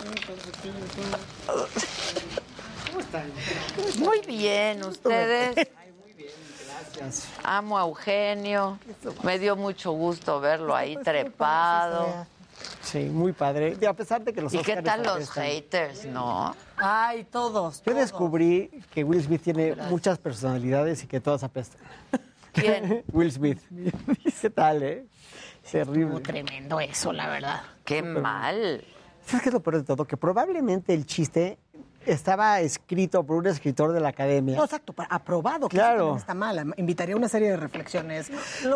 ¿Cómo 2.86 3.00
están? 3.00 3.30
Muy 4.00 4.20
bien, 4.22 4.84
ustedes. 4.84 5.68
Amo 7.44 7.78
a 7.78 7.82
Eugenio. 7.82 8.80
Me 9.22 9.38
dio 9.38 9.54
mucho 9.54 9.92
gusto 9.92 10.40
verlo 10.40 10.74
ahí 10.74 10.96
trepado. 10.96 12.26
Sí, 12.96 13.10
muy 13.10 13.32
padre. 13.32 13.76
Y 13.78 13.84
a 13.84 13.92
pesar 13.92 14.24
de 14.24 14.32
que 14.32 14.40
los 14.40 14.54
¿Y 14.54 14.58
qué 14.58 14.80
tal 14.80 15.02
los 15.02 15.30
haters, 15.30 16.06
no? 16.06 16.56
Ay, 16.78 17.24
todos. 17.24 17.82
Yo 17.84 17.92
descubrí 17.92 18.70
que 18.90 19.04
Will 19.04 19.22
Smith 19.22 19.42
tiene 19.42 19.74
muchas 19.90 20.18
personalidades 20.18 21.04
y 21.04 21.06
que 21.06 21.20
todas 21.20 21.42
apestan. 21.42 21.78
¿Quién? 22.52 23.04
Will 23.12 23.30
Smith. 23.30 23.60
¿Qué 24.40 24.48
tal, 24.48 24.82
eh? 24.82 25.04
Terrible. 25.70 26.20
Tremendo 26.20 26.80
eso, 26.80 27.12
la 27.12 27.28
verdad. 27.28 27.62
Qué 27.84 28.02
mal. 28.02 28.82
¿Sabes 29.26 29.42
qué 29.42 29.48
es 29.50 29.52
lo 29.52 29.60
peor 29.60 29.76
de 29.76 29.82
todo? 29.82 30.06
Que 30.06 30.16
probablemente 30.16 30.94
el 30.94 31.04
chiste 31.04 31.58
estaba 32.06 32.60
escrito 32.60 33.24
por 33.24 33.36
un 33.36 33.46
escritor 33.46 33.92
de 33.92 34.00
la 34.00 34.08
academia. 34.10 34.56
No, 34.56 34.64
exacto, 34.64 34.94
aprobado, 35.10 35.68
que 35.68 35.76
Claro. 35.76 35.98
también 35.98 36.16
está 36.18 36.34
mal. 36.34 36.74
Invitaría 36.76 37.14
a 37.14 37.18
una 37.18 37.28
serie 37.28 37.50
de 37.50 37.56
reflexiones 37.56 38.28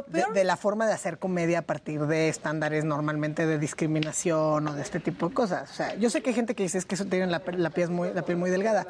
de, 0.09 0.25
de 0.35 0.45
la 0.45 0.57
forma 0.57 0.87
de 0.87 0.93
hacer 0.93 1.19
comedia 1.19 1.61
a 1.61 1.63
partir 1.63 2.07
de 2.07 2.29
estándares 2.29 2.85
normalmente 2.85 3.47
de 3.47 3.59
discriminación 3.59 4.67
o 4.69 4.75
de 4.75 4.83
este 4.83 5.01
tipo 5.01 5.29
de 5.29 5.35
cosas. 5.35 5.71
O 5.71 5.75
sea, 5.75 5.95
yo 5.97 6.11
sé 6.11 6.23
que 6.23 6.31
hay 6.31 6.35
gente 6.35 6.55
que 6.55 6.63
dice 6.65 6.79
es 6.79 6.87
que 6.87 6.95
eso 6.95 7.05
tienen 7.07 7.31
la, 7.31 7.43
la 7.57 7.71
piel 7.71 7.91
muy, 7.91 8.13
la 8.13 8.23
piel 8.23 8.37
muy 8.39 8.51
delgada, 8.51 8.87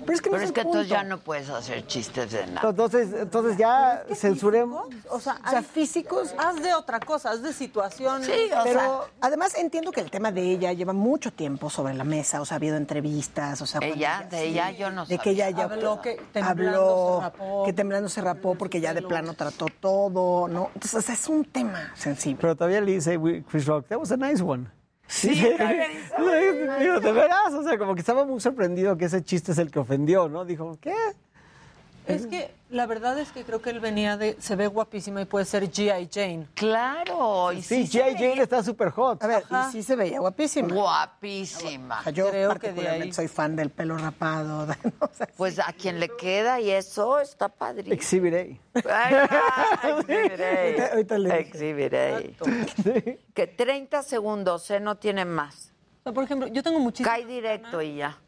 pero 0.00 0.12
es 0.12 0.20
que 0.20 0.30
no 0.30 0.34
Pero 0.36 0.46
es 0.46 0.52
que 0.52 0.60
entonces 0.62 0.88
ya 0.88 1.02
no 1.04 1.18
puedes 1.18 1.48
hacer 1.50 1.86
chistes 1.86 2.30
de 2.32 2.46
nada. 2.46 2.68
Entonces, 2.70 3.08
entonces 3.14 3.56
ya 3.56 4.04
censuremos. 4.14 4.88
O 5.10 5.20
sea, 5.20 5.38
O 5.46 5.50
sea, 5.50 5.58
hay- 5.60 5.64
físicos. 5.64 6.34
Haz 6.38 6.62
de 6.62 6.74
otra 6.74 7.00
cosa, 7.00 7.30
haz 7.30 7.42
de 7.42 7.52
situaciones. 7.52 8.28
pero 8.64 9.06
además 9.20 9.54
entiendo 9.56 9.92
que 9.92 10.00
el 10.00 10.10
tema 10.10 10.32
de 10.32 10.42
ella 10.42 10.72
lleva 10.72 10.92
mucho 10.92 11.32
tiempo 11.32 11.70
sobre 11.70 11.94
la 11.94 12.04
mesa, 12.04 12.40
o 12.40 12.44
sea, 12.44 12.56
ha 12.56 12.58
habido 12.58 12.76
entrevistas, 12.76 13.60
o 13.62 13.66
sea, 13.66 13.80
Ella, 13.84 14.26
de 14.30 14.44
ella 14.44 14.70
yo 14.70 14.90
no 14.90 15.06
de 15.06 15.18
que 15.18 15.30
ella 15.30 15.50
ya 15.50 15.64
Habló 15.64 16.00
que 16.00 16.20
temblando 16.32 16.80
habló, 16.80 17.16
se 17.18 17.22
rapó. 17.24 17.64
que 17.64 17.72
temblando 17.72 18.08
se 18.08 18.20
rapó 18.20 18.54
porque 18.54 18.80
ya 18.80 18.94
de 18.94 19.02
plano 19.02 19.34
trató 19.34 19.66
todo, 19.80 20.48
¿no? 20.48 20.70
Entonces, 20.74 20.94
o 20.94 21.02
sea, 21.02 21.14
es 21.14 21.28
un 21.28 21.44
tema 21.44 21.92
sensible. 21.94 22.38
Pero 22.40 22.56
todavía 22.56 22.80
le 22.80 22.92
dice 22.92 23.18
Chris 23.48 23.66
Rock, 23.66 23.86
that 23.88 23.98
was 23.98 24.12
a 24.12 24.16
nice 24.16 24.42
one. 24.42 24.66
Sí, 25.06 25.28
Digo, 26.80 27.00
de 27.00 27.12
veras, 27.12 27.52
o 27.52 27.62
sea, 27.62 27.76
como 27.76 27.94
que 27.94 28.00
estaba 28.00 28.24
muy 28.24 28.40
sorprendido 28.40 28.96
que 28.96 29.04
ese 29.04 29.22
chiste 29.22 29.52
es 29.52 29.58
el 29.58 29.70
que 29.70 29.78
ofendió, 29.78 30.28
¿no? 30.28 30.44
Dijo, 30.44 30.78
¿qué? 30.80 30.94
Es 32.06 32.26
que 32.26 32.54
la 32.70 32.86
verdad 32.86 33.18
es 33.18 33.30
que 33.32 33.44
creo 33.44 33.62
que 33.62 33.70
él 33.70 33.80
venía 33.80 34.16
de. 34.16 34.36
Se 34.38 34.56
ve 34.56 34.66
guapísima 34.66 35.22
y 35.22 35.24
puede 35.24 35.44
ser 35.44 35.70
G.I. 35.70 36.08
Jane. 36.12 36.46
Claro. 36.54 37.52
y 37.52 37.62
Sí, 37.62 37.86
se 37.86 37.98
G.I. 38.04 38.14
Jane 38.14 38.42
está 38.42 38.62
súper 38.62 38.90
hot. 38.90 39.22
A 39.22 39.26
ver, 39.26 39.42
Ajá. 39.48 39.68
y 39.68 39.72
sí 39.72 39.82
se 39.82 39.96
veía 39.96 40.20
guapísima. 40.20 40.68
Guapísima. 40.74 42.00
O 42.00 42.02
sea, 42.02 42.12
yo 42.12 42.28
Creo 42.30 42.50
que 42.50 42.68
de 42.68 42.72
particularmente 42.72 43.04
ahí- 43.06 43.12
soy 43.12 43.28
fan 43.28 43.56
del 43.56 43.70
pelo 43.70 43.96
rapado. 43.96 44.66
de- 44.66 44.76
Pues 45.36 45.58
a 45.58 45.72
quien 45.72 45.98
le 46.00 46.08
queda 46.10 46.60
y 46.60 46.70
eso 46.70 47.20
está 47.20 47.48
padrísimo. 47.48 47.94
Exhibit 47.94 48.34
A. 48.90 49.78
Ahorita- 50.92 51.18
le 51.18 51.32
A. 51.32 51.44
Que 53.34 53.46
30 53.46 54.02
segundos, 54.02 54.70
¿eh? 54.70 54.80
No 54.80 54.96
tiene 54.96 55.24
más. 55.24 55.70
O 56.00 56.02
sea, 56.04 56.12
por 56.12 56.24
ejemplo, 56.24 56.48
yo 56.48 56.62
tengo 56.62 56.78
muchísimo. 56.80 57.08
Cae 57.10 57.24
directo 57.24 57.80
y 57.80 57.96
ya. 57.96 58.18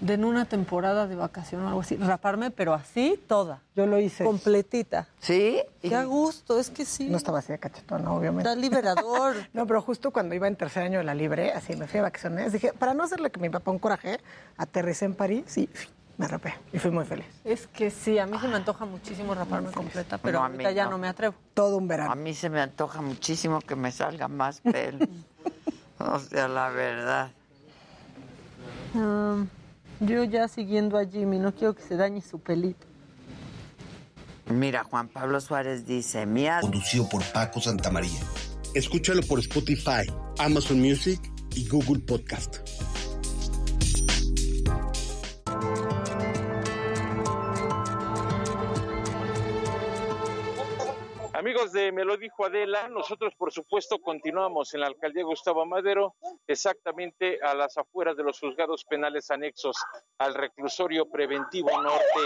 De 0.00 0.14
en 0.14 0.24
una 0.24 0.44
temporada 0.44 1.06
de 1.06 1.16
vacación 1.16 1.62
o 1.64 1.68
algo 1.68 1.80
así. 1.80 1.96
Raparme, 1.96 2.50
pero 2.50 2.74
así, 2.74 3.18
toda. 3.26 3.62
Yo 3.74 3.86
lo 3.86 3.98
hice. 3.98 4.24
Completita. 4.24 5.08
¿Sí? 5.20 5.62
Qué 5.80 5.94
a 5.94 6.04
gusto, 6.04 6.58
es 6.60 6.68
que 6.68 6.84
sí. 6.84 7.08
No 7.08 7.16
estaba 7.16 7.38
así 7.38 7.52
de 7.52 7.58
cachetón, 7.58 8.06
obviamente. 8.06 8.48
Está 8.48 8.60
liberador. 8.60 9.36
No, 9.54 9.66
pero 9.66 9.80
justo 9.80 10.10
cuando 10.10 10.34
iba 10.34 10.46
en 10.48 10.56
tercer 10.56 10.82
año 10.82 10.98
de 10.98 11.04
la 11.04 11.14
libre, 11.14 11.52
así 11.52 11.74
me 11.76 11.86
fui 11.86 11.98
de 11.98 12.02
vacaciones, 12.02 12.52
dije, 12.52 12.72
para 12.74 12.92
no 12.92 13.04
hacerle 13.04 13.30
que 13.30 13.40
mi 13.40 13.48
papá 13.48 13.70
un 13.70 13.78
coraje, 13.78 14.20
aterricé 14.58 15.06
en 15.06 15.14
París 15.14 15.56
y 15.56 15.68
me 16.18 16.28
rapé. 16.28 16.54
Y 16.74 16.78
fui 16.78 16.90
muy 16.90 17.04
feliz. 17.06 17.26
Es 17.44 17.66
que 17.66 17.90
sí, 17.90 18.18
a 18.18 18.26
mí 18.26 18.38
se 18.38 18.48
me 18.48 18.56
antoja 18.56 18.84
muchísimo 18.84 19.34
raparme 19.34 19.70
completa, 19.70 20.18
pero 20.18 20.40
No, 20.40 20.44
a 20.44 20.48
mí 20.50 20.54
ahorita 20.56 20.72
ya 20.72 20.84
no. 20.84 20.90
no 20.92 20.98
me 20.98 21.08
atrevo. 21.08 21.34
Todo 21.54 21.78
un 21.78 21.84
A 21.84 21.88
verano. 21.88 22.16
mí 22.16 22.34
se 22.34 22.50
me 22.50 22.60
antoja 22.60 23.00
muchísimo 23.00 23.60
que 23.60 23.76
me 23.76 23.90
salga 23.92 24.28
más 24.28 24.60
pelo. 24.60 25.06
o 25.98 26.18
sea, 26.18 26.48
la 26.48 26.68
verdad. 26.68 27.30
Ah, 28.94 29.44
yo 30.00 30.24
ya 30.24 30.48
siguiendo 30.48 30.98
a 30.98 31.06
Jimmy, 31.06 31.38
no 31.38 31.54
quiero 31.54 31.74
que 31.74 31.82
se 31.82 31.96
dañe 31.96 32.20
su 32.20 32.38
pelito. 32.38 32.86
Mira, 34.48 34.84
Juan 34.84 35.08
Pablo 35.08 35.40
Suárez 35.40 35.86
dice, 35.86 36.24
mía... 36.24 36.58
Conducido 36.60 37.08
por 37.08 37.24
Paco 37.32 37.60
Santamaría. 37.60 38.20
Escúchalo 38.74 39.22
por 39.22 39.40
Spotify, 39.40 40.06
Amazon 40.38 40.80
Music 40.80 41.20
y 41.54 41.66
Google 41.68 42.00
Podcast. 42.00 42.58
Amigos 51.46 51.70
de 51.70 51.92
Me 51.92 52.04
lo 52.04 52.16
dijo 52.16 52.44
Adela, 52.44 52.88
nosotros 52.88 53.32
por 53.36 53.52
supuesto 53.52 54.00
continuamos 54.00 54.74
en 54.74 54.80
la 54.80 54.88
alcaldía 54.88 55.22
Gustavo 55.22 55.64
Madero, 55.64 56.16
exactamente 56.44 57.38
a 57.40 57.54
las 57.54 57.78
afueras 57.78 58.16
de 58.16 58.24
los 58.24 58.40
juzgados 58.40 58.84
penales 58.84 59.30
anexos 59.30 59.76
al 60.18 60.34
reclusorio 60.34 61.08
preventivo 61.08 61.70
norte. 61.80 62.20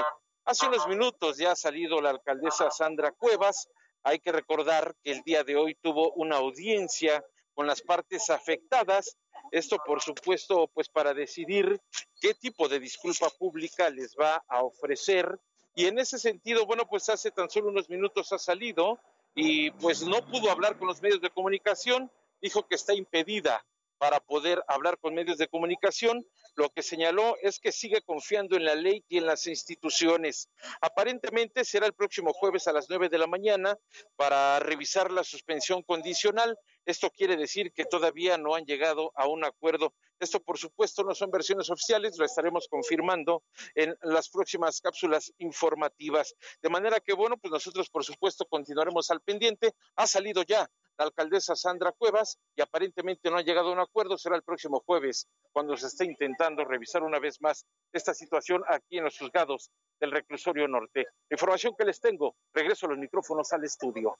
Hace 0.47 0.69
unos 0.69 0.89
minutos 0.89 1.37
ya 1.37 1.53
ha 1.53 1.55
salido 1.55 2.01
la 2.01 2.09
alcaldesa 2.09 2.71
Sandra 2.71 3.13
Cuevas. 3.13 3.69
Hay 4.05 4.21
que 4.21 4.33
recordar 4.33 4.97
que 5.05 5.13
el 5.13 5.21
día 5.21 5.45
de 5.45 5.55
hoy 5.55 5.75
tuvo 5.75 6.13
una 6.13 6.37
audiencia 6.37 7.23
con 7.53 7.67
las 7.67 7.83
partes 7.83 8.31
afectadas. 8.31 9.19
Esto, 9.51 9.77
por 9.85 10.01
supuesto, 10.01 10.67
pues 10.73 10.89
para 10.89 11.13
decidir 11.13 11.79
qué 12.23 12.33
tipo 12.33 12.71
de 12.71 12.81
disculpa 12.81 13.29
pública 13.39 13.91
les 13.91 14.17
va 14.19 14.43
a 14.49 14.63
ofrecer 14.63 15.39
y 15.75 15.87
en 15.87 15.99
ese 15.99 16.19
sentido, 16.19 16.67
bueno, 16.67 16.87
pues 16.87 17.09
hace 17.09 17.31
tan 17.31 17.49
solo 17.49 17.69
unos 17.69 17.89
minutos 17.89 18.33
ha 18.33 18.39
salido 18.39 18.99
y 19.35 19.70
pues 19.73 20.02
no 20.02 20.24
pudo 20.27 20.51
hablar 20.51 20.78
con 20.78 20.89
los 20.89 21.01
medios 21.02 21.20
de 21.20 21.31
comunicación, 21.31 22.11
dijo 22.40 22.66
que 22.66 22.74
está 22.74 22.94
impedida 22.94 23.65
para 24.01 24.19
poder 24.19 24.65
hablar 24.66 24.98
con 24.98 25.15
medios 25.15 25.36
de 25.36 25.47
comunicación. 25.47 26.27
Lo 26.55 26.70
que 26.70 26.82
señaló 26.82 27.36
es 27.43 27.61
que 27.61 27.70
sigue 27.70 28.01
confiando 28.01 28.57
en 28.57 28.65
la 28.65 28.74
ley 28.74 29.05
y 29.09 29.19
en 29.19 29.27
las 29.27 29.47
instituciones. 29.47 30.48
Aparentemente 30.81 31.66
será 31.66 31.86
el 31.86 31.93
próximo 31.93 32.32
jueves 32.32 32.66
a 32.66 32.73
las 32.73 32.89
9 32.89 33.11
de 33.11 33.19
la 33.19 33.27
mañana 33.27 33.77
para 34.16 34.59
revisar 34.59 35.11
la 35.11 35.23
suspensión 35.23 35.82
condicional. 35.82 36.59
Esto 36.86 37.11
quiere 37.11 37.36
decir 37.36 37.73
que 37.73 37.85
todavía 37.85 38.39
no 38.39 38.55
han 38.55 38.65
llegado 38.65 39.12
a 39.15 39.28
un 39.28 39.44
acuerdo. 39.44 39.94
Esto, 40.19 40.40
por 40.40 40.59
supuesto, 40.59 41.02
no 41.02 41.15
son 41.15 41.31
versiones 41.31 41.70
oficiales, 41.70 42.19
lo 42.19 42.24
estaremos 42.24 42.69
confirmando 42.69 43.43
en 43.74 43.97
las 44.02 44.28
próximas 44.28 44.81
cápsulas 44.81 45.32
informativas. 45.39 46.35
De 46.62 46.69
manera 46.69 47.01
que, 47.01 47.15
bueno, 47.15 47.36
pues 47.39 47.52
nosotros, 47.52 47.89
por 47.89 48.05
supuesto, 48.05 48.44
continuaremos 48.47 49.11
al 49.11 49.20
pendiente. 49.20 49.74
Ha 49.97 50.07
salido 50.07 50.43
ya 50.43 50.69
la 50.98 51.07
alcaldesa 51.07 51.57
Sandra 51.57 51.93
Cuevas 51.93 52.39
y 52.55 52.61
aparentemente 52.61 53.31
no 53.31 53.39
ha 53.39 53.43
llegado 53.43 53.70
a 53.70 53.73
un 53.73 53.81
acuerdo. 53.81 54.19
Será 54.19 54.36
el 54.36 54.43
próximo 54.43 54.82
jueves 54.85 55.27
cuando 55.52 55.77
se 55.77 55.86
esté 55.86 56.05
intentando 56.05 56.65
revisar 56.65 57.02
una 57.02 57.19
vez 57.19 57.40
más 57.40 57.65
esta 57.93 58.12
situación 58.12 58.62
aquí 58.69 58.98
en 58.98 59.05
los 59.05 59.19
juzgados 59.19 59.70
del 59.98 60.11
reclusorio 60.11 60.69
norte. 60.69 61.07
Información 61.31 61.74
que 61.78 61.86
les 61.86 62.01
tengo, 62.01 62.36
regreso 62.52 62.86
a 62.86 62.90
los 62.90 62.98
micrófonos 62.98 63.51
al 63.52 63.65
estudio. 63.65 64.19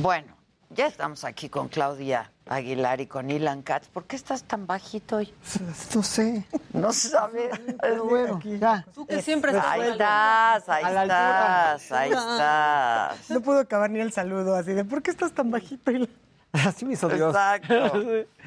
Bueno, 0.00 0.32
ya 0.70 0.86
estamos 0.86 1.24
aquí 1.24 1.48
con 1.48 1.66
Claudia 1.68 2.30
Aguilar 2.46 3.00
y 3.00 3.06
con 3.08 3.30
Ilan 3.30 3.62
Katz. 3.62 3.88
¿Por 3.88 4.04
qué 4.04 4.14
estás 4.14 4.44
tan 4.44 4.64
bajito 4.66 5.16
hoy? 5.16 5.34
No 5.94 6.02
sé. 6.04 6.44
No 6.72 6.92
sabes. 6.92 7.50
Pero 7.80 8.04
bueno, 8.04 8.40
ya. 8.44 8.84
Tú 8.94 9.04
que 9.06 9.20
siempre 9.22 9.50
estás 9.50 9.66
Ahí 9.66 9.80
estás, 9.88 10.68
ahí 10.68 10.84
estás, 10.84 11.92
ahí 11.92 12.10
estás. 12.12 13.30
No 13.30 13.40
pudo 13.40 13.58
acabar 13.58 13.90
ni 13.90 13.98
el 13.98 14.12
saludo 14.12 14.54
así 14.54 14.72
de, 14.72 14.84
¿por 14.84 15.02
qué 15.02 15.10
estás 15.10 15.32
tan 15.32 15.50
bajito? 15.50 15.90
Y 15.90 15.98
la- 15.98 16.08
Así 16.52 16.84
me 16.84 16.94
hizo 16.94 17.08
Dios. 17.08 17.34
Exacto. 17.34 17.92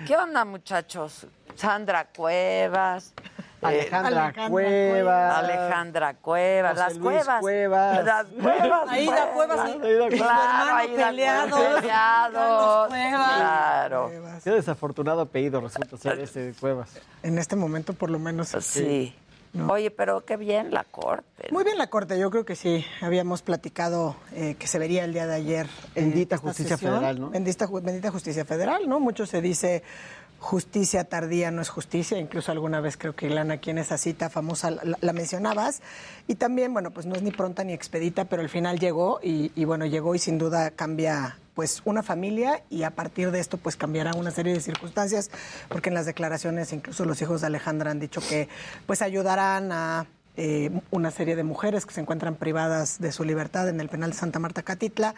¿Qué 0.08 0.16
onda, 0.18 0.44
muchachos? 0.46 1.28
Sandra 1.56 2.06
Cuevas. 2.06 3.14
Alejandra, 3.62 4.26
Alejandra 4.26 4.50
Cuevas. 4.50 5.38
Alejandra 5.38 6.14
Cuevas, 6.16 6.72
José 6.72 6.84
las 6.84 6.98
Luis 6.98 7.04
cuevas. 7.04 7.42
Cuevas. 7.42 8.06
Las 8.06 8.26
cuevas. 8.28 8.90
Aida 8.90 9.32
Cuevas 9.34 9.60
Aida 9.60 9.84
Cuevas. 9.84 10.10
Claro, 10.10 10.76
Aida 10.76 11.08
peleados. 11.08 11.52
Cuevas, 11.52 11.82
peleados. 11.82 12.88
Cuevas. 12.88 13.36
Claro. 13.36 14.12
Qué 14.44 14.50
desafortunado 14.50 15.22
apellido 15.22 15.62
resulta 15.62 15.98
ser 15.98 16.20
ese 16.20 16.40
de 16.40 16.54
Cuevas. 16.54 17.00
En 17.24 17.38
este 17.38 17.56
momento, 17.56 17.94
por 17.94 18.10
lo 18.10 18.20
menos. 18.20 18.50
Sí. 18.62 19.16
Oye, 19.68 19.92
pero 19.92 20.24
qué 20.26 20.38
bien 20.38 20.72
la 20.72 20.86
corte. 20.86 21.50
Muy 21.52 21.66
bien 21.66 21.78
la 21.78 21.88
corte, 21.88 22.18
yo 22.18 22.32
creo 22.32 22.46
que 22.46 22.56
sí. 22.56 22.86
Habíamos 23.02 23.42
platicado 23.42 24.16
eh, 24.34 24.56
que 24.58 24.66
se 24.66 24.80
vería 24.80 25.04
el 25.04 25.14
día 25.14 25.28
de 25.28 25.36
ayer. 25.36 25.68
Bendita 25.94 26.38
justicia 26.38 26.78
sesión. 26.78 26.96
federal, 26.96 27.20
¿no? 27.20 27.30
Bendita, 27.32 27.68
bendita 27.68 28.12
justicia 28.12 28.46
federal, 28.46 28.88
¿no? 28.88 29.02
Mucho 29.02 29.26
se 29.26 29.42
dice 29.42 29.84
justicia 30.42 31.04
tardía 31.04 31.52
no 31.52 31.62
es 31.62 31.70
justicia. 31.70 32.18
Incluso 32.18 32.52
alguna 32.52 32.82
vez 32.82 32.98
creo 32.98 33.16
que 33.16 33.28
Ilana, 33.28 33.54
aquí 33.56 33.70
en 33.70 33.78
esa 33.78 33.98
cita 33.98 34.30
famosa 34.30 34.72
la, 34.72 35.14
mencionabas. 35.14 35.82
Y 36.28 36.36
también, 36.36 36.74
bueno, 36.74 36.92
pues 36.92 37.06
no 37.06 37.16
es 37.16 37.22
ni 37.22 37.32
pronta 37.32 37.64
ni 37.64 37.74
expedita, 37.74 38.26
pero 38.26 38.42
al 38.42 38.50
final 38.50 38.80
llegó 38.80 39.20
y, 39.22 39.52
y 39.56 39.66
bueno, 39.66 39.86
llegó 39.86 40.16
y 40.16 40.20
sin 40.20 40.40
duda 40.40 40.72
cambia 40.72 41.38
pues 41.54 41.82
una 41.86 42.02
familia 42.02 42.64
y 42.70 42.84
a 42.84 42.92
partir 42.92 43.30
de 43.30 43.40
esto 43.40 43.58
pues 43.58 43.76
cambiará 43.76 44.14
una 44.16 44.32
serie 44.32 44.54
de 44.54 44.62
circunstancias 44.62 45.30
porque 45.68 45.90
en 45.90 45.96
las 45.96 46.06
declaraciones 46.06 46.72
incluso 46.72 47.04
los 47.04 47.22
hijos 47.22 47.42
de 47.42 47.48
Alejandra 47.48 47.92
han 47.92 48.00
dicho 48.00 48.22
que 48.22 48.48
pues 48.88 49.02
ayudarán 49.02 49.74
a 49.74 50.08
eh, 50.38 50.72
una 50.92 51.12
serie 51.12 51.36
de 51.36 51.44
mujeres 51.44 51.86
que 51.86 51.94
se 51.94 52.00
encuentran 52.00 52.36
privadas 52.36 53.00
de 53.02 53.12
su 53.12 53.26
libertad 53.26 53.68
en 53.68 53.82
el 53.82 53.90
penal 53.90 54.12
de 54.12 54.18
Santa 54.18 54.40
Marta 54.40 54.64
Catitla, 54.64 55.14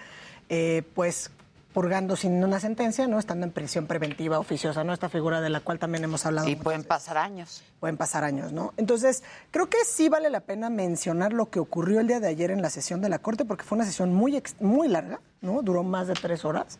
eh, 0.50 0.82
pues 0.96 1.30
purgando 1.74 2.16
sin 2.16 2.44
una 2.44 2.60
sentencia, 2.60 3.08
no 3.08 3.20
estando 3.20 3.46
en 3.46 3.52
prisión 3.52 3.88
preventiva 3.88 4.40
oficiosa, 4.40 4.84
¿no? 4.84 4.94
Esta 4.94 5.10
figura 5.10 5.42
de 5.42 5.50
la 5.50 5.60
cual 5.60 5.80
también 5.80 6.04
hemos 6.04 6.26
hablado. 6.26 6.48
Y 6.48 6.56
pueden 6.56 6.82
veces. 6.82 6.90
pasar 6.90 7.18
años. 7.18 7.64
Pueden 7.80 7.98
pasar 7.98 8.24
años, 8.24 8.54
¿no? 8.54 8.74
Entonces, 8.78 9.24
creo 9.52 9.70
que 9.70 9.84
sí 9.86 10.08
vale 10.08 10.30
la 10.30 10.42
pena 10.42 10.70
mencionar 10.70 11.34
lo 11.34 11.50
que 11.50 11.60
ocurrió 11.60 12.00
el 12.00 12.08
día 12.08 12.20
de 12.20 12.28
ayer 12.28 12.52
en 12.52 12.62
la 12.62 12.70
sesión 12.70 13.02
de 13.02 13.10
la 13.10 13.20
Corte, 13.20 13.44
porque 13.44 13.64
fue 13.64 13.76
una 13.76 13.86
sesión 13.86 14.14
muy, 14.14 14.42
muy 14.60 14.88
larga, 14.88 15.20
¿no? 15.42 15.62
Duró 15.62 15.84
más 15.84 16.08
de 16.08 16.14
tres 16.14 16.46
horas, 16.46 16.80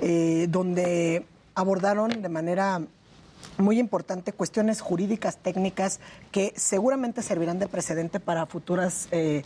eh, 0.00 0.46
donde 0.50 1.26
abordaron 1.54 2.22
de 2.22 2.28
manera 2.28 2.82
muy 3.58 3.78
importante 3.78 4.32
cuestiones 4.32 4.80
jurídicas, 4.80 5.36
técnicas, 5.38 6.00
que 6.32 6.52
seguramente 6.56 7.22
servirán 7.22 7.58
de 7.58 7.68
precedente 7.68 8.20
para 8.20 8.46
futuras 8.46 9.08
eh, 9.10 9.42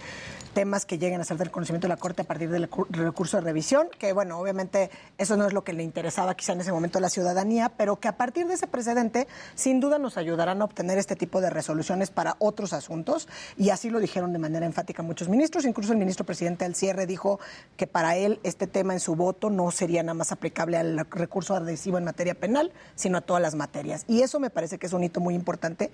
temas 0.54 0.84
que 0.86 0.98
lleguen 0.98 1.20
a 1.20 1.24
ser 1.24 1.36
del 1.36 1.50
conocimiento 1.50 1.86
de 1.86 1.90
la 1.94 1.96
Corte 1.96 2.22
a 2.22 2.24
partir 2.24 2.50
del 2.50 2.70
recu- 2.70 2.86
recurso 2.90 3.36
de 3.36 3.42
revisión, 3.42 3.88
que 3.98 4.12
bueno, 4.12 4.38
obviamente 4.38 4.90
eso 5.18 5.36
no 5.36 5.46
es 5.46 5.52
lo 5.52 5.64
que 5.64 5.72
le 5.72 5.82
interesaba 5.82 6.34
quizá 6.34 6.52
en 6.52 6.60
ese 6.60 6.72
momento 6.72 6.98
a 6.98 7.00
la 7.00 7.10
ciudadanía, 7.10 7.70
pero 7.76 7.96
que 7.96 8.08
a 8.08 8.16
partir 8.16 8.46
de 8.46 8.54
ese 8.54 8.66
precedente 8.66 9.28
sin 9.54 9.80
duda 9.80 9.98
nos 9.98 10.16
ayudarán 10.16 10.60
a 10.62 10.64
obtener 10.64 10.98
este 10.98 11.16
tipo 11.16 11.40
de 11.40 11.50
resoluciones 11.50 12.10
para 12.10 12.36
otros 12.38 12.72
asuntos 12.72 13.28
y 13.56 13.70
así 13.70 13.90
lo 13.90 14.00
dijeron 14.00 14.32
de 14.32 14.38
manera 14.38 14.66
enfática 14.66 15.02
muchos 15.02 15.28
ministros, 15.28 15.64
incluso 15.64 15.92
el 15.92 15.98
ministro 15.98 16.24
presidente 16.26 16.64
al 16.64 16.74
cierre 16.74 17.06
dijo 17.06 17.38
que 17.76 17.86
para 17.86 18.16
él 18.16 18.40
este 18.42 18.66
tema 18.66 18.92
en 18.92 19.00
su 19.00 19.14
voto 19.14 19.50
no 19.50 19.70
sería 19.70 20.02
nada 20.02 20.14
más 20.14 20.32
aplicable 20.32 20.76
al 20.76 21.06
recurso 21.10 21.54
adhesivo 21.54 21.98
en 21.98 22.04
materia 22.04 22.34
penal, 22.34 22.72
sino 22.94 23.18
a 23.18 23.20
todas 23.20 23.42
las 23.42 23.54
materias. 23.54 24.04
Y 24.08 24.22
eso 24.22 24.40
me 24.40 24.50
parece 24.50 24.78
que 24.78 24.86
es 24.86 24.92
un 24.92 25.04
hito 25.04 25.20
muy 25.20 25.34
importante. 25.34 25.90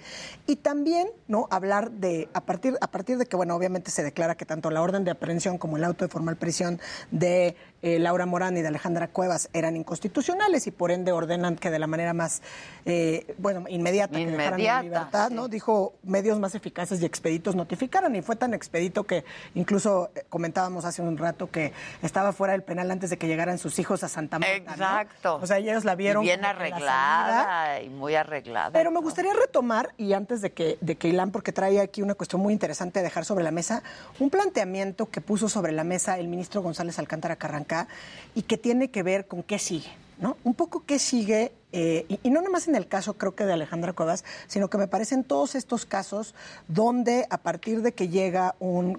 Y 0.46 0.56
también, 0.56 1.08
¿no? 1.28 1.48
Hablar 1.50 1.90
de, 1.90 2.28
a 2.34 2.40
partir, 2.40 2.76
a 2.80 2.86
partir 2.86 3.18
de 3.18 3.26
que, 3.26 3.36
bueno, 3.36 3.54
obviamente 3.54 3.90
se 3.90 4.02
declara 4.02 4.34
que 4.34 4.43
tanto 4.44 4.70
la 4.70 4.82
orden 4.82 5.04
de 5.04 5.10
aprehensión 5.10 5.58
como 5.58 5.76
el 5.76 5.84
auto 5.84 6.04
de 6.04 6.08
formal 6.10 6.36
prisión 6.36 6.80
de 7.10 7.56
eh, 7.82 7.98
Laura 7.98 8.24
Morán 8.24 8.56
y 8.56 8.62
de 8.62 8.68
Alejandra 8.68 9.08
Cuevas 9.08 9.50
eran 9.52 9.76
inconstitucionales 9.76 10.66
y 10.66 10.70
por 10.70 10.90
ende 10.90 11.12
ordenan 11.12 11.56
que 11.56 11.70
de 11.70 11.78
la 11.78 11.86
manera 11.86 12.14
más, 12.14 12.40
eh, 12.86 13.34
bueno, 13.36 13.64
inmediata, 13.68 14.16
que 14.16 14.24
dejaran 14.24 14.58
Inmediata, 14.58 14.80
en 14.80 14.84
libertad, 14.86 15.30
¿no? 15.30 15.48
Dijo 15.48 15.92
medios 16.02 16.38
más 16.38 16.54
eficaces 16.54 17.02
y 17.02 17.04
expeditos 17.04 17.54
notificaron 17.54 18.16
y 18.16 18.22
fue 18.22 18.36
tan 18.36 18.54
expedito 18.54 19.04
que 19.04 19.24
incluso 19.54 20.10
eh, 20.14 20.24
comentábamos 20.30 20.86
hace 20.86 21.02
un 21.02 21.18
rato 21.18 21.50
que 21.50 21.74
estaba 22.02 22.32
fuera 22.32 22.52
del 22.52 22.62
penal 22.62 22.90
antes 22.90 23.10
de 23.10 23.18
que 23.18 23.26
llegaran 23.26 23.58
sus 23.58 23.78
hijos 23.78 24.02
a 24.02 24.08
Santa 24.08 24.38
Marta. 24.38 24.64
¿no? 24.64 24.72
Exacto. 24.72 25.38
O 25.42 25.46
sea, 25.46 25.58
ellos 25.58 25.84
la 25.84 25.94
vieron 25.94 26.22
Y 26.22 26.28
bien 26.28 26.40
la 26.40 26.50
arreglada 26.50 27.82
y 27.82 27.90
muy 27.90 28.14
arreglada. 28.14 28.70
Pero 28.72 28.90
me 28.90 29.00
gustaría 29.00 29.34
retomar, 29.34 29.92
y 29.98 30.14
antes 30.14 30.40
de 30.40 30.52
que, 30.52 30.78
de 30.80 30.96
que 30.96 31.08
Ilan, 31.08 31.30
porque 31.30 31.52
trae 31.52 31.80
aquí 31.80 32.00
una 32.00 32.14
cuestión 32.14 32.40
muy 32.40 32.54
interesante 32.54 33.00
a 33.00 33.02
dejar 33.02 33.26
sobre 33.26 33.44
la 33.44 33.50
mesa, 33.50 33.82
un 34.18 34.30
planteamiento 34.34 35.08
que 35.08 35.20
puso 35.20 35.48
sobre 35.48 35.70
la 35.70 35.84
mesa 35.84 36.18
el 36.18 36.26
ministro 36.26 36.60
González 36.60 36.98
Alcántara 36.98 37.36
Carrancá 37.36 37.86
y 38.34 38.42
que 38.42 38.58
tiene 38.58 38.88
que 38.88 39.04
ver 39.04 39.28
con 39.28 39.44
qué 39.44 39.60
sigue, 39.60 39.90
¿no? 40.18 40.36
Un 40.42 40.54
poco 40.54 40.82
qué 40.84 40.98
sigue, 40.98 41.52
eh, 41.70 42.04
y, 42.08 42.18
y 42.24 42.30
no 42.30 42.42
nomás 42.42 42.66
en 42.66 42.74
el 42.74 42.88
caso 42.88 43.14
creo 43.14 43.36
que 43.36 43.44
de 43.44 43.52
Alejandra 43.52 43.92
Cuevas, 43.92 44.24
sino 44.48 44.68
que 44.68 44.76
me 44.76 44.88
parecen 44.88 45.22
todos 45.22 45.54
estos 45.54 45.86
casos 45.86 46.34
donde 46.66 47.28
a 47.30 47.38
partir 47.38 47.80
de 47.82 47.92
que 47.92 48.08
llega 48.08 48.56
un 48.58 48.98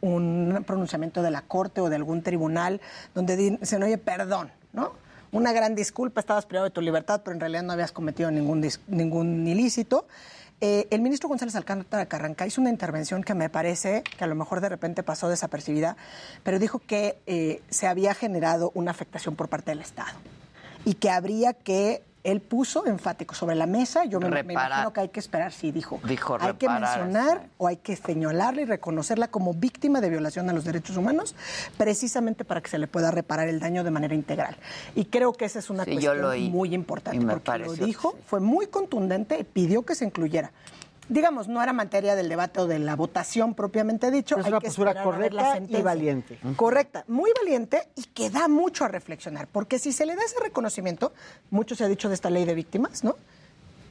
un 0.00 0.64
pronunciamiento 0.66 1.22
de 1.22 1.30
la 1.30 1.42
corte 1.42 1.80
o 1.80 1.88
de 1.88 1.94
algún 1.94 2.22
tribunal 2.22 2.80
donde 3.14 3.36
dicen, 3.36 3.84
oye, 3.84 3.98
perdón, 3.98 4.50
¿no? 4.72 4.94
Una 5.30 5.52
gran 5.52 5.76
disculpa, 5.76 6.20
estabas 6.20 6.44
privado 6.44 6.64
de 6.64 6.72
tu 6.72 6.80
libertad, 6.80 7.22
pero 7.24 7.34
en 7.34 7.40
realidad 7.40 7.62
no 7.62 7.72
habías 7.72 7.92
cometido 7.92 8.28
ningún, 8.32 8.68
ningún 8.88 9.46
ilícito. 9.46 10.06
Eh, 10.64 10.86
el 10.90 11.00
ministro 11.00 11.28
González 11.28 11.56
Alcántara 11.56 12.06
Carranca 12.06 12.46
hizo 12.46 12.60
una 12.60 12.70
intervención 12.70 13.24
que 13.24 13.34
me 13.34 13.50
parece 13.50 14.04
que 14.04 14.22
a 14.22 14.28
lo 14.28 14.36
mejor 14.36 14.60
de 14.60 14.68
repente 14.68 15.02
pasó 15.02 15.28
desapercibida, 15.28 15.96
pero 16.44 16.60
dijo 16.60 16.78
que 16.78 17.18
eh, 17.26 17.60
se 17.68 17.88
había 17.88 18.14
generado 18.14 18.70
una 18.76 18.92
afectación 18.92 19.34
por 19.34 19.48
parte 19.48 19.72
del 19.72 19.80
Estado 19.80 20.16
y 20.84 20.94
que 20.94 21.10
habría 21.10 21.52
que 21.52 22.04
él 22.24 22.40
puso 22.40 22.86
enfático 22.86 23.34
sobre 23.34 23.56
la 23.56 23.66
mesa. 23.66 24.04
Yo 24.04 24.20
me, 24.20 24.40
imagino 24.40 24.92
que 24.92 25.00
hay 25.00 25.08
que 25.08 25.20
esperar, 25.20 25.52
sí, 25.52 25.72
dijo. 25.72 26.00
Dijo 26.04 26.36
hay 26.40 26.54
que 26.54 26.68
mencionar 26.68 27.48
o 27.58 27.66
hay 27.66 27.76
que 27.76 27.96
señalarla 27.96 28.62
y 28.62 28.64
reconocerla 28.64 29.28
como 29.28 29.54
víctima 29.54 30.00
de 30.00 30.10
violación 30.10 30.48
a 30.48 30.52
los 30.52 30.64
derechos 30.64 30.96
humanos, 30.96 31.34
precisamente 31.76 32.44
para 32.44 32.60
que 32.60 32.70
se 32.70 32.78
le 32.78 32.86
pueda 32.86 33.10
reparar 33.10 33.48
el 33.48 33.60
daño 33.60 33.84
de 33.84 33.90
manera 33.90 34.14
integral. 34.14 34.56
Y 34.94 35.06
creo 35.06 35.32
que 35.32 35.44
esa 35.44 35.58
es 35.58 35.70
una 35.70 35.84
Sí, 35.84 35.92
cuestión 35.92 36.50
muy 36.50 36.74
importante, 36.74 37.26
porque 37.26 37.58
lo 37.58 37.74
dijo, 37.74 38.16
fue 38.26 38.40
muy 38.40 38.66
contundente 38.66 39.38
y 39.40 39.44
pidió 39.44 39.82
que 39.82 39.94
se 39.94 40.04
incluyera. 40.04 40.52
Digamos, 41.08 41.48
no 41.48 41.62
era 41.62 41.72
materia 41.72 42.14
del 42.14 42.28
debate 42.28 42.60
o 42.60 42.66
de 42.66 42.78
la 42.78 42.94
votación 42.96 43.54
propiamente 43.54 44.10
dicho. 44.10 44.38
Es 44.38 44.46
hay 44.46 44.52
una 44.52 44.60
que 44.60 44.68
postura 44.68 44.92
a 44.92 45.02
correcta 45.02 45.58
y 45.68 45.82
valiente. 45.82 46.38
Correcta, 46.56 47.04
muy 47.08 47.30
valiente 47.36 47.88
y 47.96 48.04
que 48.04 48.30
da 48.30 48.48
mucho 48.48 48.84
a 48.84 48.88
reflexionar, 48.88 49.48
porque 49.48 49.78
si 49.78 49.92
se 49.92 50.06
le 50.06 50.14
da 50.14 50.22
ese 50.22 50.40
reconocimiento, 50.40 51.12
mucho 51.50 51.74
se 51.74 51.84
ha 51.84 51.88
dicho 51.88 52.08
de 52.08 52.14
esta 52.14 52.30
ley 52.30 52.44
de 52.44 52.54
víctimas, 52.54 53.02
¿no? 53.04 53.16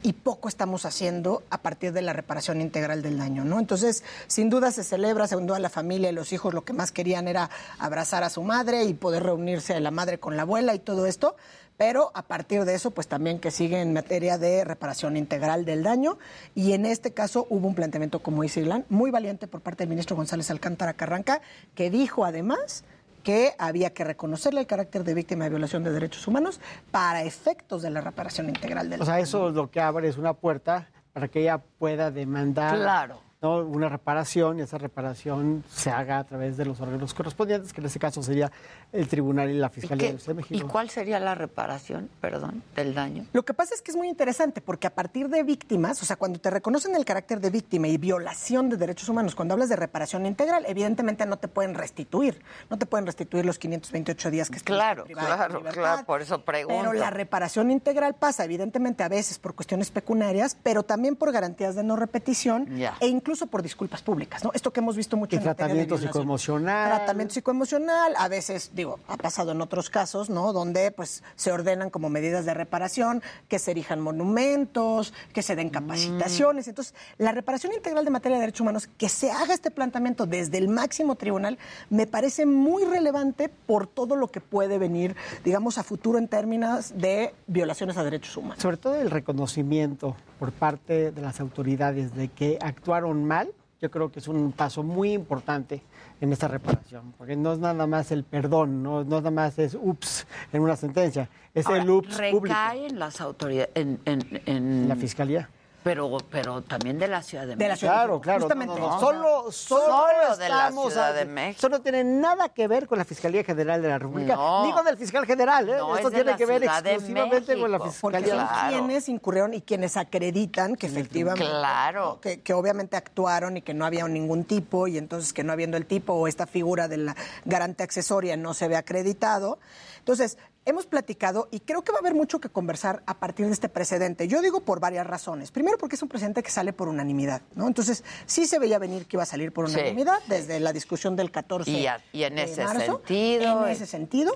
Y 0.04 0.14
poco 0.14 0.48
estamos 0.48 0.86
haciendo 0.86 1.44
a 1.52 1.60
partir 1.60 1.94
de 1.94 2.02
la 2.02 2.12
reparación 2.12 2.60
integral 2.60 3.04
del 3.04 3.20
daño, 3.20 3.44
¿no? 3.44 3.60
Entonces, 3.60 4.04
sin 4.26 4.50
duda 4.50 4.72
se 4.72 4.84
celebra, 4.84 5.28
sin 5.28 5.46
duda 5.46 5.60
la 5.60 5.70
familia 5.70 6.10
y 6.10 6.14
los 6.14 6.34
hijos 6.34 6.56
lo 6.56 6.64
que 6.64 6.74
más 6.74 6.92
querían 6.92 7.28
era 7.28 7.52
abrazar 7.78 8.24
a 8.24 8.32
su 8.32 8.42
madre 8.42 8.86
y 8.86 8.96
poder 8.96 9.22
reunirse 9.22 9.80
la 9.80 9.92
madre 9.92 10.18
con 10.18 10.38
la 10.38 10.42
abuela 10.42 10.74
y 10.74 10.80
todo 10.80 11.06
esto, 11.06 11.36
pero 11.82 12.12
a 12.14 12.22
partir 12.22 12.64
de 12.64 12.76
eso, 12.76 12.92
pues 12.92 13.08
también 13.08 13.40
que 13.40 13.50
sigue 13.50 13.82
en 13.82 13.92
materia 13.92 14.38
de 14.38 14.64
reparación 14.64 15.18
integral 15.18 15.66
del 15.66 15.82
daño. 15.82 16.20
Y 16.54 16.74
en 16.74 16.86
este 16.86 17.12
caso 17.12 17.48
hubo 17.50 17.68
un 17.68 17.74
planteamiento, 17.74 18.20
como 18.20 18.44
dice 18.44 18.62
Ilan, 18.62 18.86
muy 18.88 19.10
valiente 19.10 19.48
por 19.48 19.62
parte 19.62 19.82
del 19.82 19.90
ministro 19.90 20.16
González 20.16 20.52
Alcántara 20.52 20.94
Carranca, 20.94 21.42
que 21.74 21.90
dijo 21.90 22.24
además 22.24 22.84
que 23.24 23.56
había 23.58 23.96
que 23.96 24.04
reconocerle 24.04 24.60
el 24.60 24.68
carácter 24.68 25.04
de 25.04 25.16
víctima 25.16 25.46
de 25.46 25.50
violación 25.50 25.84
de 25.84 25.92
derechos 25.92 26.28
humanos 26.28 26.62
para 26.92 27.24
efectos 27.24 27.82
de 27.82 27.90
la 27.90 28.02
reparación 28.02 28.48
integral 28.48 28.88
del 28.88 29.02
O 29.02 29.06
sea, 29.06 29.20
eso 29.20 29.50
lo 29.50 29.72
que 29.72 29.82
abre 29.82 30.08
es 30.08 30.20
una 30.20 30.36
puerta 30.36 30.88
para 31.14 31.30
que 31.30 31.42
ella 31.42 31.64
pueda 31.80 32.12
demandar 32.12 32.76
Claro. 32.76 33.31
¿No? 33.42 33.58
una 33.66 33.90
reparación 33.90 34.60
y 34.60 34.62
esa 34.62 34.78
reparación 34.78 35.64
se 35.74 35.90
haga 35.90 36.20
a 36.20 36.24
través 36.24 36.58
de 36.58 36.66
los 36.66 36.80
órganos 36.80 37.14
correspondientes, 37.14 37.74
que 37.74 37.82
en 37.82 37.88
este 37.88 37.98
caso 38.00 38.22
sería 38.22 38.52
el 38.94 39.08
Tribunal 39.08 39.50
y 39.50 39.54
la 39.58 39.68
¿Y, 39.68 39.70
Fiscalía 39.82 40.12
qué- 40.12 40.18
de 40.18 40.32
y 40.32 40.36
México. 40.36 40.68
cuál 40.72 40.90
sería 40.90 41.20
la 41.20 41.34
reparación, 41.34 42.10
perdón, 42.20 42.62
del 42.76 42.94
daño? 42.94 43.26
Lo 43.34 43.44
que 43.44 43.54
pasa 43.56 43.74
es 43.74 43.82
que 43.82 43.92
es 43.92 43.98
muy 43.98 44.08
interesante 44.10 44.62
porque 44.62 44.86
a 44.88 44.94
partir 44.94 45.28
de 45.30 45.42
víctimas, 45.44 46.02
o 46.04 46.06
sea, 46.06 46.18
cuando 46.18 46.40
te 46.40 46.50
reconocen 46.52 46.96
el 46.96 47.04
carácter 47.04 47.40
de 47.42 47.50
víctima 47.50 47.88
y 47.88 47.98
violación 47.98 48.70
de 48.70 48.78
derechos 48.78 49.10
humanos, 49.10 49.34
cuando 49.34 49.54
hablas 49.56 49.70
de 49.70 49.76
reparación 49.76 50.26
integral, 50.28 50.66
evidentemente 50.68 51.26
no 51.26 51.38
te 51.38 51.48
pueden 51.48 51.74
restituir, 51.74 52.42
no 52.70 52.78
te 52.78 52.86
pueden 52.86 53.06
restituir 53.08 53.44
los 53.46 53.58
528 53.58 54.30
días 54.30 54.50
que 54.50 54.58
estás 54.58 54.76
Claro, 54.76 55.06
claro, 55.06 55.58
libertad. 55.58 55.74
claro, 55.82 56.06
por 56.06 56.22
eso 56.22 56.44
pregunto. 56.46 56.80
Pero 56.80 56.94
la 56.94 57.10
reparación 57.10 57.72
integral 57.72 58.14
pasa, 58.16 58.46
evidentemente, 58.46 59.04
a 59.04 59.10
veces 59.10 59.40
por 59.40 59.56
cuestiones 59.56 59.90
pecuniarias, 59.90 60.56
pero 60.62 60.84
también 60.84 61.16
por 61.16 61.32
garantías 61.32 61.74
de 61.76 61.84
no 61.84 61.96
repetición 61.96 62.68
Ya. 62.78 62.96
e 63.00 63.08
incluso 63.08 63.31
por 63.48 63.62
disculpas 63.62 64.02
públicas, 64.02 64.44
¿no? 64.44 64.52
Esto 64.54 64.72
que 64.72 64.80
hemos 64.80 64.96
visto 64.96 65.18
mucho 65.18 65.36
Y 65.36 65.38
en 65.38 65.44
de 65.44 65.54
tratamiento 65.54 65.96
violación. 65.96 66.12
psicoemocional. 66.12 66.96
Tratamiento 66.98 67.34
psicoemocional, 67.34 68.14
a 68.18 68.28
veces, 68.28 68.72
digo, 68.74 69.00
ha 69.08 69.18
pasado 69.18 69.52
en 69.52 69.62
otros 69.62 69.90
casos, 69.90 70.30
¿no? 70.30 70.54
Donde 70.54 70.92
pues 70.92 71.24
se 71.36 71.52
ordenan 71.52 71.90
como 71.90 72.10
medidas 72.10 72.46
de 72.46 72.54
reparación, 72.54 73.22
que 73.48 73.60
se 73.60 73.72
erijan 73.72 74.02
monumentos, 74.02 75.14
que 75.34 75.42
se 75.42 75.56
den 75.56 75.70
capacitaciones. 75.70 76.68
Entonces, 76.68 76.94
la 77.18 77.32
reparación 77.32 77.74
integral 77.74 78.06
de 78.06 78.12
materia 78.12 78.38
de 78.38 78.42
derechos 78.42 78.62
humanos, 78.62 78.90
que 78.98 79.10
se 79.10 79.32
haga 79.32 79.54
este 79.54 79.72
planteamiento 79.72 80.26
desde 80.26 80.58
el 80.58 80.68
máximo 80.68 81.16
tribunal, 81.16 81.58
me 81.90 82.08
parece 82.08 82.46
muy 82.46 82.84
relevante 82.86 83.50
por 83.50 83.88
todo 83.88 84.16
lo 84.16 84.30
que 84.30 84.42
puede 84.42 84.78
venir, 84.78 85.16
digamos, 85.44 85.78
a 85.78 85.84
futuro 85.84 86.18
en 86.18 86.28
términos 86.28 86.94
de 86.96 87.34
violaciones 87.48 87.98
a 87.98 88.04
derechos 88.04 88.36
humanos. 88.38 88.62
Sobre 88.62 88.78
todo 88.78 88.96
el 88.96 89.10
reconocimiento 89.10 90.16
por 90.42 90.52
parte 90.54 91.12
de 91.12 91.22
las 91.22 91.40
autoridades 91.40 92.16
de 92.16 92.28
que 92.30 92.58
actuaron 92.60 93.24
mal, 93.26 93.50
yo 93.80 93.92
creo 93.92 94.12
que 94.12 94.18
es 94.18 94.28
un 94.28 94.52
paso 94.54 94.82
muy 94.82 95.14
importante 95.14 95.84
en 96.20 96.34
esta 96.34 96.48
reparación, 96.48 97.14
porque 97.16 97.36
no 97.36 97.54
es 97.54 97.60
nada 97.60 97.86
más 97.86 98.12
el 98.12 98.24
perdón, 98.24 98.82
no, 98.82 99.04
no 99.04 99.18
nada 99.18 99.30
más 99.30 99.60
es 99.60 99.78
ups 99.80 100.26
en 100.52 100.64
una 100.64 100.76
sentencia, 100.76 101.30
es 101.54 101.68
Ahora, 101.68 101.84
el 101.84 101.90
ups 101.92 102.16
público. 102.16 102.40
recae 102.56 102.88
en 102.88 102.98
las 102.98 103.22
autoridades, 103.22 103.70
en, 103.76 104.00
en, 104.06 104.42
en- 104.48 104.90
La 104.90 104.96
fiscalía. 104.96 105.48
Pero, 105.84 106.18
pero 106.30 106.62
también 106.62 107.00
de 107.00 107.08
la 107.08 107.24
Ciudad 107.24 107.48
de, 107.48 107.56
De 107.56 107.68
la 107.68 107.74
México. 107.74 107.80
Ciudad 107.80 107.94
Claro, 107.96 108.08
México, 108.14 108.22
claro. 108.22 108.40
justamente. 108.42 108.76
no, 108.76 108.80
no, 108.88 108.92
no. 108.94 109.00
Solo, 109.00 109.52
solo, 109.52 109.86
solo 109.86 110.38
de 110.38 110.50
la 110.50 110.72
Ciudad 110.72 111.08
a- 111.10 111.14
de 111.14 111.26
México. 111.26 111.58
Eso 111.58 111.70
no 111.70 111.82
tiene 111.82 112.04
nada 112.04 112.50
que 112.50 112.68
ver 112.68 112.88
con 112.88 113.00
la 113.00 113.06
Fiscalía 113.06 113.44
General 113.44 113.82
de 113.82 113.88
la 113.90 113.98
República, 113.98 114.36
No. 114.36 114.64
ni 114.66 114.72
con 114.74 114.88
el 114.88 114.96
fiscal 114.98 115.26
general. 115.26 115.68
¿eh? 115.70 115.78
No, 115.78 115.96
Esto 115.96 116.10
es 116.10 116.14
de 116.14 116.18
tiene 116.20 116.32
la 116.32 116.38
que 116.38 116.46
ver 116.46 116.64
exclusivamente 116.64 117.60
con 117.60 117.72
la. 117.72 117.80
Porque 117.80 117.92
Fiscalía. 118.20 118.36
son 118.36 118.48
Claro. 118.48 118.70
quienes 118.70 119.10
incurrieron 119.10 119.54
y 119.56 119.62
quienes 119.62 119.98
acreditan 119.98 120.76
que 120.76 120.86
efectivamente 120.88 121.46
Claro. 121.50 122.20
que, 122.22 122.42
que 122.42 122.54
obviamente 122.54 122.96
actuaron 122.96 123.58
y 123.58 123.62
que 123.64 123.74
no 123.74 123.84
había 123.86 124.08
ningún 124.08 124.44
tipo 124.44 124.88
y 124.88 125.00
entonces 125.00 125.34
que 125.34 125.44
no 125.44 125.52
habiendo 125.52 125.78
el 125.78 125.88
tipo 125.88 126.14
o 126.14 126.28
esta 126.28 126.46
figura 126.46 126.88
de 126.88 126.98
la 126.98 127.16
garante 127.46 127.84
accesoria 127.84 128.38
no 128.38 128.54
se 128.54 128.68
ve 128.68 128.76
acreditado. 128.76 129.58
Entonces, 130.00 130.38
hemos 130.66 130.86
platicado 130.86 131.48
y 131.52 131.62
creo 131.62 131.84
que 131.84 131.92
va 131.92 131.98
a 131.98 132.02
haber 132.02 132.14
mucho 132.14 132.40
que 132.40 132.50
conversar 132.50 133.02
a 133.08 133.20
partir 133.20 133.48
de 133.48 133.52
este 133.54 133.68
precedente. 133.70 134.28
Yo 134.28 134.42
digo 134.42 134.62
por 134.62 134.80
varias 134.80 135.08
razones. 135.08 135.52
Primero 135.52 135.78
porque 135.78 135.96
es 135.96 136.04
un 136.04 136.10
precedente 136.10 136.44
que 136.44 136.52
sale 136.52 136.72
por 136.74 136.88
unanimidad, 136.88 137.42
¿no? 137.56 137.68
Entonces, 137.68 138.04
sí 138.26 138.46
se 138.46 138.60
veía 138.60 138.78
venir 138.78 139.06
que 139.08 139.16
iba 139.16 139.24
a 139.24 139.26
salir 139.26 139.52
por 139.52 139.70
Sí. 139.70 139.76
unanimidad 139.76 140.20
desde 140.28 140.60
la 140.60 140.72
discusión 140.74 141.16
del 141.16 141.32
14 141.32 141.72
Y, 141.72 141.88
a- 141.88 142.02
y 142.14 142.24
en 142.24 142.36
de 142.36 142.44
ese 142.44 142.64
marzo, 142.64 142.98
sentido. 142.98 143.66
En 143.66 143.72
ese 143.72 143.86
sentido. 143.88 144.36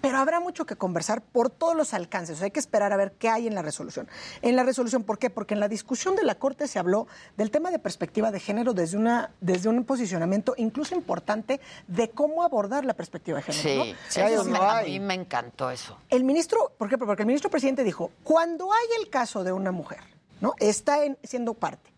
Pero 0.00 0.18
habrá 0.18 0.40
mucho 0.40 0.66
que 0.66 0.76
conversar 0.76 1.22
por 1.22 1.50
todos 1.50 1.76
los 1.76 1.94
alcances. 1.94 2.36
O 2.36 2.38
sea, 2.38 2.44
hay 2.46 2.50
que 2.50 2.60
esperar 2.60 2.92
a 2.92 2.96
ver 2.96 3.12
qué 3.12 3.28
hay 3.28 3.46
en 3.46 3.54
la 3.54 3.62
resolución. 3.62 4.08
En 4.42 4.56
la 4.56 4.62
resolución, 4.62 5.02
¿por 5.04 5.18
qué? 5.18 5.30
Porque 5.30 5.54
en 5.54 5.60
la 5.60 5.68
discusión 5.68 6.16
de 6.16 6.24
la 6.24 6.36
Corte 6.36 6.68
se 6.68 6.78
habló 6.78 7.06
del 7.36 7.50
tema 7.50 7.70
de 7.70 7.78
perspectiva 7.78 8.30
de 8.30 8.40
género 8.40 8.74
desde, 8.74 8.96
una, 8.96 9.30
desde 9.40 9.68
un 9.68 9.84
posicionamiento 9.84 10.54
incluso 10.56 10.94
importante 10.94 11.60
de 11.86 12.10
cómo 12.10 12.42
abordar 12.42 12.84
la 12.84 12.94
perspectiva 12.94 13.38
de 13.38 13.42
género. 13.52 13.62
Sí, 13.62 13.76
¿no? 13.78 13.84
sí, 14.08 14.20
Es 14.20 14.30
eso 14.32 14.44
decir, 14.44 14.52
me- 14.52 14.58
a 14.66 14.82
mí 14.82 15.00
me 15.00 15.14
encantó 15.14 15.70
eso. 15.70 15.98
el 16.10 16.24
ministro, 16.24 16.72
¿por 16.78 16.88
qué? 16.88 16.98
Porque 16.98 17.22
el 17.22 17.26
ministro 17.26 17.50
presidente 17.50 17.84
dijo, 17.84 18.10
cuando 18.24 18.72
hay 18.72 18.86
el 19.02 19.10
caso 19.10 19.44
de 19.44 19.52
una 19.52 19.72
mujer, 19.72 20.00
¿no? 20.40 20.54
Está 20.58 21.04
en- 21.04 21.18
siendo 21.22 21.54
parte, 21.54 21.90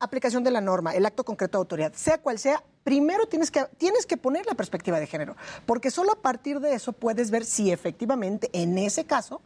aplicación 0.00 0.44
de 0.44 0.50
la 0.50 0.60
norma, 0.60 0.94
el 0.94 1.06
acto 1.06 1.24
concreto 1.24 1.58
de 1.58 1.62
autoridad, 1.62 1.92
sea 1.94 2.18
cual 2.18 2.38
sea, 2.38 2.62
primero 2.84 3.26
tienes 3.26 3.50
que, 3.50 3.64
tienes 3.78 4.06
que 4.06 4.16
poner 4.16 4.46
la 4.46 4.54
perspectiva 4.54 5.00
de 5.00 5.06
género, 5.06 5.36
porque 5.66 5.90
solo 5.90 6.12
a 6.12 6.16
partir 6.16 6.60
de 6.60 6.74
eso 6.74 6.92
puedes 6.92 7.30
ver 7.30 7.44
si 7.44 7.72
efectivamente 7.72 8.48
en 8.52 8.78
ese 8.78 9.04
caso 9.04 9.40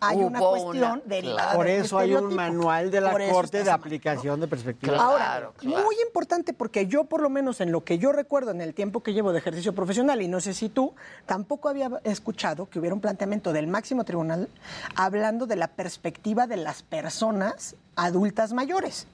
hay 0.00 0.18
una 0.18 0.38
cuestión 0.38 0.76
una- 0.76 1.02
derivada 1.06 1.54
Por 1.54 1.66
de 1.66 1.78
eso 1.78 1.98
hay 1.98 2.14
un 2.14 2.32
manual 2.32 2.92
de 2.92 3.00
la 3.00 3.10
Corte 3.32 3.64
de 3.64 3.70
aplicación 3.72 4.38
de 4.38 4.46
perspectiva. 4.46 4.96
Ahora, 4.96 5.50
muy 5.64 5.96
importante 6.06 6.52
porque 6.52 6.86
yo 6.86 7.02
por 7.02 7.20
lo 7.20 7.28
menos 7.28 7.60
en 7.60 7.72
lo 7.72 7.82
que 7.82 7.98
yo 7.98 8.12
recuerdo 8.12 8.52
en 8.52 8.60
el 8.60 8.74
tiempo 8.74 9.02
que 9.02 9.12
llevo 9.12 9.32
de 9.32 9.38
ejercicio 9.38 9.74
profesional 9.74 10.22
y 10.22 10.28
no 10.28 10.40
sé 10.40 10.54
si 10.54 10.68
tú, 10.68 10.94
tampoco 11.26 11.68
había 11.68 11.90
escuchado 12.04 12.70
que 12.70 12.78
hubiera 12.78 12.94
un 12.94 13.00
planteamiento 13.00 13.52
del 13.52 13.66
máximo 13.66 14.04
tribunal 14.04 14.48
hablando 14.94 15.46
de 15.48 15.56
la 15.56 15.66
perspectiva 15.66 16.46
de 16.46 16.58
las 16.58 16.84
personas 16.84 17.74
adultas 17.96 18.52
mayores 18.52 19.08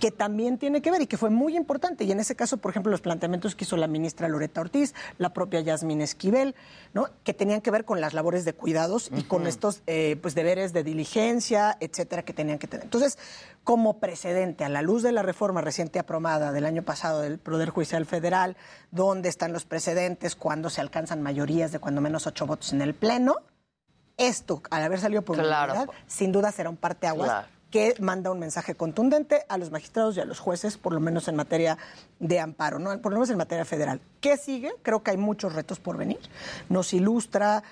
que 0.00 0.10
también 0.10 0.58
tiene 0.58 0.80
que 0.80 0.90
ver 0.90 1.02
y 1.02 1.06
que 1.06 1.16
fue 1.16 1.30
muy 1.30 1.56
importante. 1.56 2.04
Y 2.04 2.12
en 2.12 2.20
ese 2.20 2.36
caso, 2.36 2.58
por 2.58 2.70
ejemplo, 2.70 2.90
los 2.90 3.00
planteamientos 3.00 3.54
que 3.56 3.64
hizo 3.64 3.76
la 3.76 3.88
ministra 3.88 4.28
Loreta 4.28 4.60
Ortiz, 4.60 4.94
la 5.18 5.32
propia 5.32 5.60
Yasmín 5.60 6.00
Esquivel, 6.00 6.54
¿no? 6.94 7.08
que 7.24 7.34
tenían 7.34 7.60
que 7.60 7.70
ver 7.70 7.84
con 7.84 8.00
las 8.00 8.14
labores 8.14 8.44
de 8.44 8.52
cuidados 8.52 9.10
y 9.16 9.24
con 9.24 9.46
estos 9.46 9.82
eh, 9.86 10.16
pues, 10.22 10.34
deberes 10.34 10.72
de 10.72 10.84
diligencia, 10.84 11.76
etcétera, 11.80 12.22
que 12.22 12.32
tenían 12.32 12.58
que 12.58 12.68
tener. 12.68 12.84
Entonces, 12.84 13.18
como 13.64 13.98
precedente, 13.98 14.64
a 14.64 14.68
la 14.68 14.82
luz 14.82 15.02
de 15.02 15.12
la 15.12 15.22
reforma 15.22 15.60
reciente 15.60 15.98
aprobada 15.98 16.52
del 16.52 16.64
año 16.64 16.82
pasado 16.82 17.20
del 17.20 17.38
Poder 17.38 17.70
Judicial 17.70 18.06
Federal, 18.06 18.56
donde 18.90 19.28
están 19.28 19.52
los 19.52 19.64
precedentes 19.64 20.36
cuando 20.36 20.70
se 20.70 20.80
alcanzan 20.80 21.22
mayorías 21.22 21.72
de 21.72 21.78
cuando 21.78 22.00
menos 22.00 22.26
ocho 22.26 22.46
votos 22.46 22.72
en 22.72 22.82
el 22.82 22.94
Pleno, 22.94 23.34
esto, 24.16 24.62
al 24.70 24.82
haber 24.82 25.00
salido 25.00 25.22
por 25.22 25.36
Claro. 25.36 25.72
unanimidad, 25.72 25.94
sin 26.06 26.32
duda 26.32 26.50
será 26.50 26.70
un 26.70 26.76
parteaguas 26.76 27.28
Claro. 27.28 27.48
Que 27.70 27.94
manda 28.00 28.30
un 28.30 28.38
mensaje 28.38 28.74
contundente 28.74 29.44
a 29.48 29.58
los 29.58 29.70
magistrados 29.70 30.16
y 30.16 30.20
a 30.20 30.24
los 30.24 30.38
jueces, 30.38 30.78
por 30.78 30.92
lo 30.92 31.00
menos 31.00 31.28
en 31.28 31.36
materia 31.36 31.76
de 32.18 32.40
amparo, 32.40 32.78
¿no? 32.78 32.98
por 33.00 33.12
lo 33.12 33.18
menos 33.18 33.30
en 33.30 33.36
materia 33.36 33.64
federal. 33.64 34.00
¿Qué 34.20 34.36
sigue? 34.36 34.72
Creo 34.82 35.02
que 35.02 35.10
hay 35.10 35.16
muchos 35.16 35.54
retos 35.54 35.78
por 35.78 35.96
venir. 35.96 36.20
Nos 36.68 36.94
ilustra, 36.94 37.62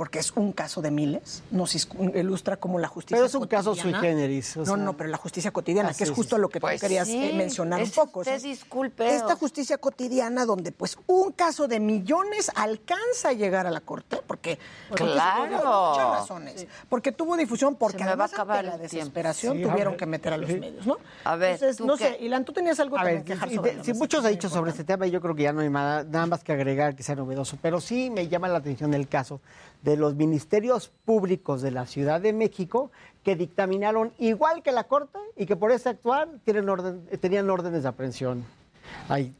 porque 0.00 0.18
es 0.18 0.32
un 0.34 0.52
caso 0.52 0.80
de 0.80 0.90
miles, 0.90 1.42
nos 1.50 1.74
ilustra 2.14 2.56
como 2.56 2.78
la 2.78 2.88
justicia 2.88 3.18
Pero 3.18 3.26
es 3.26 3.34
un 3.34 3.46
caso 3.46 3.74
sui 3.74 3.92
generis. 3.92 4.56
o 4.56 4.60
no, 4.60 4.64
sea- 4.64 4.76
no, 4.78 4.96
pero 4.96 5.10
la 5.10 5.18
justicia 5.18 5.50
cotidiana, 5.50 5.90
Ah, 5.90 5.94
que 5.94 6.04
es 6.04 6.10
justo 6.10 6.36
sí. 6.36 6.40
lo 6.40 6.48
que 6.48 6.58
Pues 6.58 6.76
tú 6.76 6.86
querías 6.86 7.06
sí, 7.06 7.22
eh, 7.22 7.34
mencionar 7.34 7.82
es 7.82 7.90
un 7.98 8.06
poco. 8.06 8.20
o 8.20 8.24
sea, 8.24 8.38
disculpe. 8.38 9.14
Esta 9.14 9.36
justicia 9.36 9.76
cotidiana 9.76 10.46
donde 10.46 10.72
pues 10.72 10.96
un 11.06 11.32
caso 11.32 11.68
de 11.68 11.80
millones 11.80 12.50
alcanza 12.54 13.28
a 13.28 13.32
llegar 13.34 13.66
a 13.66 13.70
la 13.70 13.82
corte, 13.82 14.22
porque 14.26 14.58
Claro. 14.94 15.58
por 15.62 15.90
muchas 15.90 16.10
razones, 16.20 16.66
porque 16.88 17.12
tuvo 17.12 17.36
difusión, 17.36 17.74
porque 17.76 17.98
Se 17.98 18.04
me 18.04 18.06
va 18.06 18.10
a 18.10 18.14
además 18.14 18.30
ante 18.32 18.36
acabar 18.42 18.64
la 18.64 18.78
desesperación 18.78 19.58
Sí, 19.58 19.62
tuvieron 19.64 19.92
ver. 19.92 19.98
que 19.98 20.06
meter 20.06 20.32
a 20.32 20.38
los 20.38 20.48
Sí. 20.50 20.58
medios, 20.58 20.86
¿no? 20.86 20.96
A 21.24 21.36
ver, 21.36 21.52
Entonces, 21.56 21.76
¿tú 21.76 21.86
no 21.86 21.98
qué? 21.98 22.04
sé, 22.04 22.16
Ilan, 22.24 22.46
tú 22.46 22.54
tenías 22.54 22.80
algo 22.80 22.96
A 22.96 23.00
también 23.00 23.18
ver, 23.18 23.24
que 23.26 23.34
dejar 23.34 23.48
si, 23.50 23.56
sobre 23.56 23.94
muchos 23.98 24.24
es 24.24 24.30
dicho 24.30 24.48
sobre 24.48 24.70
este 24.70 24.84
tema, 24.84 25.06
yo 25.08 25.20
creo 25.20 25.34
que 25.34 25.42
ya 25.42 25.52
no 25.52 25.60
hay 25.60 25.68
nada, 25.68 26.04
nada 26.04 26.24
más 26.24 26.42
que 26.42 26.52
agregar 26.52 26.96
que 26.96 27.02
sea 27.02 27.16
novedoso, 27.16 27.58
pero 27.60 27.82
sí 27.82 28.08
me 28.08 28.28
llama 28.28 28.48
la 28.48 28.56
atención 28.56 28.94
el 28.94 29.06
caso 29.08 29.42
de 29.82 29.96
los 29.96 30.14
ministerios 30.14 30.92
públicos 31.04 31.62
de 31.62 31.70
la 31.70 31.86
Ciudad 31.86 32.20
de 32.20 32.32
México 32.32 32.90
que 33.24 33.36
dictaminaron 33.36 34.12
igual 34.18 34.62
que 34.62 34.72
la 34.72 34.84
Corte 34.84 35.18
y 35.36 35.46
que 35.46 35.56
por 35.56 35.72
ese 35.72 35.88
actuar 35.88 36.28
tienen 36.44 36.68
orden, 36.68 37.06
tenían 37.20 37.48
órdenes 37.50 37.82
de 37.82 37.88
aprehensión. 37.88 38.44
Hay 39.08 39.34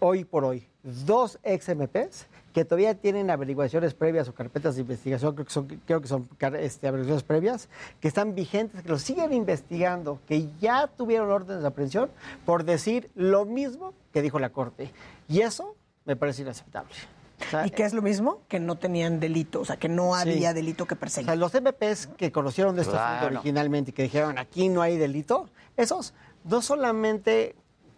hoy 0.00 0.24
por 0.24 0.44
hoy 0.44 0.66
dos 0.82 1.38
ex 1.42 1.68
MPs 1.74 2.26
que 2.52 2.64
todavía 2.64 2.94
tienen 2.94 3.30
averiguaciones 3.30 3.92
previas 3.92 4.28
o 4.28 4.34
carpetas 4.34 4.76
de 4.76 4.80
investigación, 4.80 5.34
creo 5.34 5.44
que 5.44 5.52
son, 5.52 5.66
creo 5.84 6.00
que 6.00 6.08
son 6.08 6.26
este, 6.58 6.88
averiguaciones 6.88 7.22
previas, 7.22 7.68
que 8.00 8.08
están 8.08 8.34
vigentes, 8.34 8.82
que 8.82 8.88
los 8.88 9.02
siguen 9.02 9.34
investigando, 9.34 10.20
que 10.26 10.48
ya 10.58 10.86
tuvieron 10.86 11.30
órdenes 11.30 11.60
de 11.60 11.68
aprehensión 11.68 12.08
por 12.46 12.64
decir 12.64 13.10
lo 13.14 13.44
mismo 13.44 13.92
que 14.10 14.22
dijo 14.22 14.38
la 14.38 14.50
Corte. 14.50 14.90
Y 15.28 15.40
eso 15.40 15.76
me 16.06 16.16
parece 16.16 16.42
inaceptable. 16.42 16.94
O 17.40 17.50
sea, 17.50 17.66
¿Y 17.66 17.70
qué 17.70 17.84
es 17.84 17.92
lo 17.92 18.00
mismo? 18.02 18.40
Que 18.48 18.58
no 18.60 18.76
tenían 18.76 19.20
delito, 19.20 19.60
o 19.60 19.64
sea, 19.64 19.76
que 19.76 19.88
no 19.88 20.14
Sí. 20.14 20.20
había 20.30 20.54
delito 20.54 20.86
que 20.86 20.94
O 20.94 20.98
perseguir. 20.98 21.26
sea, 21.26 21.36
los 21.36 21.52
MPs 21.54 22.06
que 22.16 22.32
conocieron 22.32 22.74
de 22.76 22.82
este 22.82 22.96
asunto 22.96 23.20
Claro. 23.20 23.36
originalmente 23.36 23.90
y 23.90 23.94
que 23.94 24.02
dijeron 24.04 24.38
aquí 24.38 24.68
no 24.68 24.80
hay 24.82 24.96
delito, 24.96 25.48
esos 25.76 26.14
no 26.44 26.62
solamente 26.62 27.54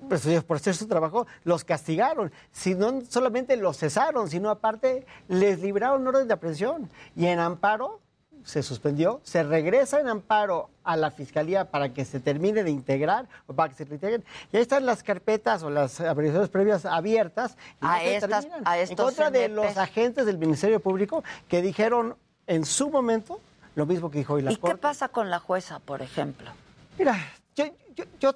pues, 0.08 0.22
por 0.46 0.56
hacer 0.58 0.76
su 0.76 0.86
trabajo 0.86 1.26
los 1.42 1.64
castigaron, 1.64 2.30
sino 2.52 3.00
solamente 3.08 3.56
los 3.56 3.76
cesaron, 3.78 4.30
sino 4.30 4.48
aparte 4.48 5.04
les 5.26 5.58
libraron 5.60 6.06
orden 6.06 6.28
de 6.28 6.34
aprehensión 6.34 6.88
y 7.16 7.26
en 7.26 7.40
amparo 7.40 8.00
se 8.44 8.62
suspendió, 8.62 9.20
se 9.24 9.42
regresa 9.42 10.00
en 10.00 10.08
amparo 10.08 10.70
a 10.84 10.96
la 10.96 11.10
fiscalía 11.10 11.70
para 11.70 11.92
que 11.92 12.04
se 12.04 12.20
termine 12.20 12.64
de 12.64 12.70
integrar 12.70 13.26
o 13.46 13.52
para 13.54 13.68
que 13.68 13.76
se 13.84 13.92
integren. 13.92 14.24
Y 14.52 14.56
ahí 14.56 14.62
están 14.62 14.86
las 14.86 15.02
carpetas 15.02 15.62
o 15.62 15.70
las 15.70 16.00
averiguaciones 16.00 16.48
previas 16.48 16.84
abiertas 16.86 17.56
y 17.82 17.86
A 17.86 18.02
estas- 18.04 18.46
a 18.64 18.78
en 18.78 18.96
contra 18.96 19.30
de 19.30 19.48
los 19.48 19.76
agentes 19.76 20.26
del 20.26 20.38
Ministerio 20.38 20.80
Público 20.80 21.22
que 21.48 21.62
dijeron 21.62 22.16
en 22.46 22.64
su 22.64 22.90
momento 22.90 23.40
lo 23.74 23.86
mismo 23.86 24.10
que 24.10 24.18
dijo 24.18 24.34
hoy 24.34 24.42
la 24.42 24.52
¿Y 24.52 24.56
qué 24.56 24.60
Corte. 24.60 24.76
pasa 24.78 25.08
con 25.08 25.30
la 25.30 25.38
jueza, 25.38 25.78
por 25.78 26.02
ejemplo? 26.02 26.50
Mira, 26.98 27.16
yo, 27.54 27.66
yo, 27.94 28.04
yo, 28.18 28.32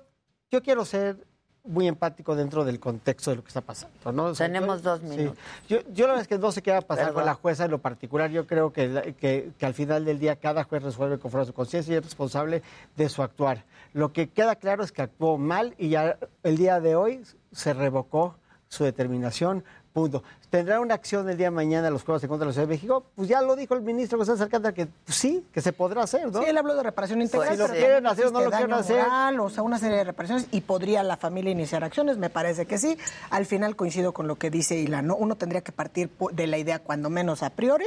yo 0.51 0.63
quiero 0.63 0.85
ser 0.85 1.17
muy 1.65 1.87
empático 1.87 2.35
dentro 2.35 2.65
del 2.65 2.81
contexto 2.81 3.31
de 3.31 3.37
lo 3.37 3.43
que 3.43 3.49
está 3.49 3.61
pasando. 3.61 4.13
¿no? 4.13 4.25
O 4.25 4.35
sea, 4.35 4.47
Tenemos 4.49 4.83
yo- 4.83 4.91
dos 4.91 5.01
sí. 5.01 5.17
minutos. 5.17 5.39
Yo, 5.69 5.79
yo 5.93 6.07
la 6.07 6.15
verdad 6.15 6.23
es 6.23 6.29
que 6.29 6.39
no 6.39 6.51
sé 6.53 6.61
qué 6.63 6.73
va 6.73 6.79
a 6.79 6.83
pasar 6.83 7.07
Perdón. 7.07 7.21
con 7.21 7.27
la 7.27 7.35
jueza 7.35 7.65
en 7.67 7.71
lo 7.71 7.79
particular. 7.79 8.31
Yo 8.31 8.47
creo 8.47 8.73
que, 8.73 9.15
que, 9.21 9.51
que 9.57 9.67
al 9.67 9.75
final 9.75 10.05
del 10.05 10.19
día 10.19 10.37
cada 10.37 10.65
juez 10.65 10.83
resuelve 10.83 11.19
conforme 11.19 11.43
a 11.43 11.47
su 11.47 11.53
conciencia 11.55 11.95
y 11.95 11.97
es 11.99 12.05
responsable 12.05 12.63
de 12.97 13.09
su 13.09 13.23
actuar. 13.23 13.65
Lo 13.93 14.13
que 14.13 14.29
queda 14.29 14.57
claro 14.57 14.83
es 14.83 14.91
que 14.91 15.03
actuó 15.03 15.39
mal 15.39 15.75
y 15.79 15.91
ya 15.91 16.19
el 16.43 16.57
día 16.57 16.81
de 16.81 16.97
hoy 16.97 17.23
se 17.53 17.75
revocó 17.75 18.37
su 18.69 18.85
determinación. 18.85 19.65
Punto. 19.93 20.23
¿Tendrá 20.49 20.81
una 20.81 20.95
acción 20.95 21.29
el 21.29 21.37
día 21.37 21.49
de 21.49 21.51
mañana 21.51 21.91
los 21.91 22.03
juegos 22.03 22.23
en 22.23 22.29
contra 22.31 22.47
de 22.47 22.51
la 22.51 22.53
Ciudad 22.55 22.67
de 22.67 22.75
México? 22.75 23.05
Pues 23.15 23.29
ya 23.29 23.43
lo 23.43 23.55
dijo 23.57 23.75
el 23.75 23.83
ministro 23.83 24.17
González 24.17 24.41
Alcántara 24.41 24.75
que 24.75 24.87
pues, 24.87 25.17
sí, 25.19 25.45
que 25.53 25.61
se 25.61 25.73
podrá 25.75 26.03
hacer, 26.03 26.33
¿no? 26.33 26.41
Sí, 26.43 26.47
él 26.49 26.57
habló 26.57 26.75
de 26.75 26.83
reparación 26.83 27.21
integral. 27.21 27.49
Pues, 27.57 27.61
si 27.71 27.75
lo 27.75 27.79
quieren 27.79 28.07
hacer 28.07 28.27
o 28.27 28.31
no 28.31 28.41
lo 28.41 28.51
quieren 28.51 28.73
hacer. 28.73 29.03
moral, 29.03 29.41
o 29.41 29.51
sea, 29.51 29.63
una 29.63 29.79
serie 29.79 29.99
de 29.99 30.05
reparaciones 30.05 30.47
y 30.51 30.63
podría 30.63 31.03
la 31.03 31.19
familia 31.19 31.51
iniciar 31.53 31.85
acciones, 31.85 32.17
me 32.17 32.31
parece 32.31 32.65
que 32.67 32.79
sí. 32.79 32.97
Al 33.31 33.45
final 33.45 33.77
coincido 33.77 34.13
con 34.13 34.27
lo 34.29 34.37
que 34.37 34.51
dice 34.51 34.77
Ilan, 34.77 35.07
¿no? 35.07 35.17
Uno 35.17 35.37
tendría 35.37 35.61
que 35.61 35.73
partir 35.73 36.11
de 36.33 36.47
la 36.47 36.57
idea, 36.57 36.79
cuando 36.79 37.11
menos 37.11 37.43
a 37.43 37.51
priori, 37.51 37.85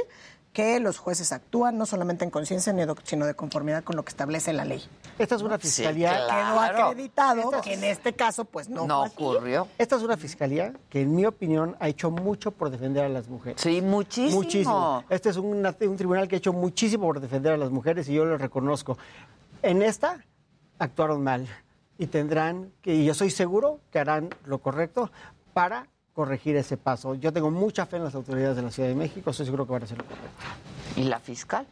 que 0.52 0.80
los 0.80 0.96
jueces 0.96 1.32
actúan 1.32 1.76
no 1.76 1.84
solamente 1.84 2.24
en 2.24 2.30
conciencia, 2.30 2.74
sino 3.04 3.26
de 3.26 3.34
conformidad 3.34 3.84
con 3.84 3.94
lo 3.94 4.06
que 4.06 4.08
establece 4.08 4.54
la 4.54 4.64
ley. 4.64 4.82
Esta 5.18 5.34
es 5.34 5.42
una 5.42 5.56
Sí, 5.58 5.68
fiscalía 5.68 6.24
claro. 6.24 6.74
Quedó 6.74 6.84
acreditado 6.86 7.40
Esta- 7.42 7.60
que 7.60 7.74
en 7.74 7.84
este 7.84 8.14
caso, 8.14 8.46
pues 8.46 8.70
no, 8.70 8.86
No 8.86 9.02
ocurrió. 9.02 9.68
Esta 9.76 9.96
es 9.96 10.02
una 10.02 10.16
fiscalía 10.16 10.72
que, 10.88 11.02
en 11.02 11.14
mi 11.14 11.26
opinión, 11.26 11.76
ha 11.78 11.90
hecho 11.96 12.10
mucho 12.10 12.50
por 12.50 12.68
defender 12.68 13.04
a 13.04 13.08
las 13.08 13.26
mujeres. 13.28 13.58
Sí, 13.58 13.80
muchísimo. 13.80 14.42
Muchísimo. 14.42 15.04
Este 15.08 15.30
es 15.30 15.38
un 15.38 15.96
tribunal 15.96 16.28
que 16.28 16.36
ha 16.36 16.38
hecho 16.38 16.52
muchísimo 16.52 17.06
por 17.06 17.20
defender 17.20 17.54
a 17.54 17.56
las 17.56 17.70
mujeres 17.70 18.06
y 18.10 18.12
yo 18.12 18.26
lo 18.26 18.36
reconozco. 18.36 18.98
En 19.62 19.80
esta 19.80 20.22
actuaron 20.78 21.24
mal 21.24 21.48
y 21.96 22.06
tendrán 22.08 22.70
que, 22.82 22.94
y 22.94 23.06
yo 23.06 23.14
soy 23.14 23.30
seguro 23.30 23.80
que 23.90 23.98
harán 23.98 24.28
lo 24.44 24.58
correcto 24.58 25.10
para 25.54 25.88
corregir 26.12 26.56
ese 26.56 26.76
paso. 26.76 27.14
Yo 27.14 27.32
tengo 27.32 27.50
mucha 27.50 27.86
fe 27.86 27.96
en 27.96 28.04
las 28.04 28.14
autoridades 28.14 28.56
de 28.56 28.62
la 28.62 28.70
Ciudad 28.70 28.90
de 28.90 28.94
México, 28.94 29.30
estoy 29.30 29.46
seguro 29.46 29.64
que 29.64 29.72
van 29.72 29.82
a 29.82 29.84
hacer 29.86 29.96
lo 29.96 30.04
correcto. 30.04 30.28
¿Y 30.96 31.04
la 31.04 31.18
fiscal? 31.18 31.66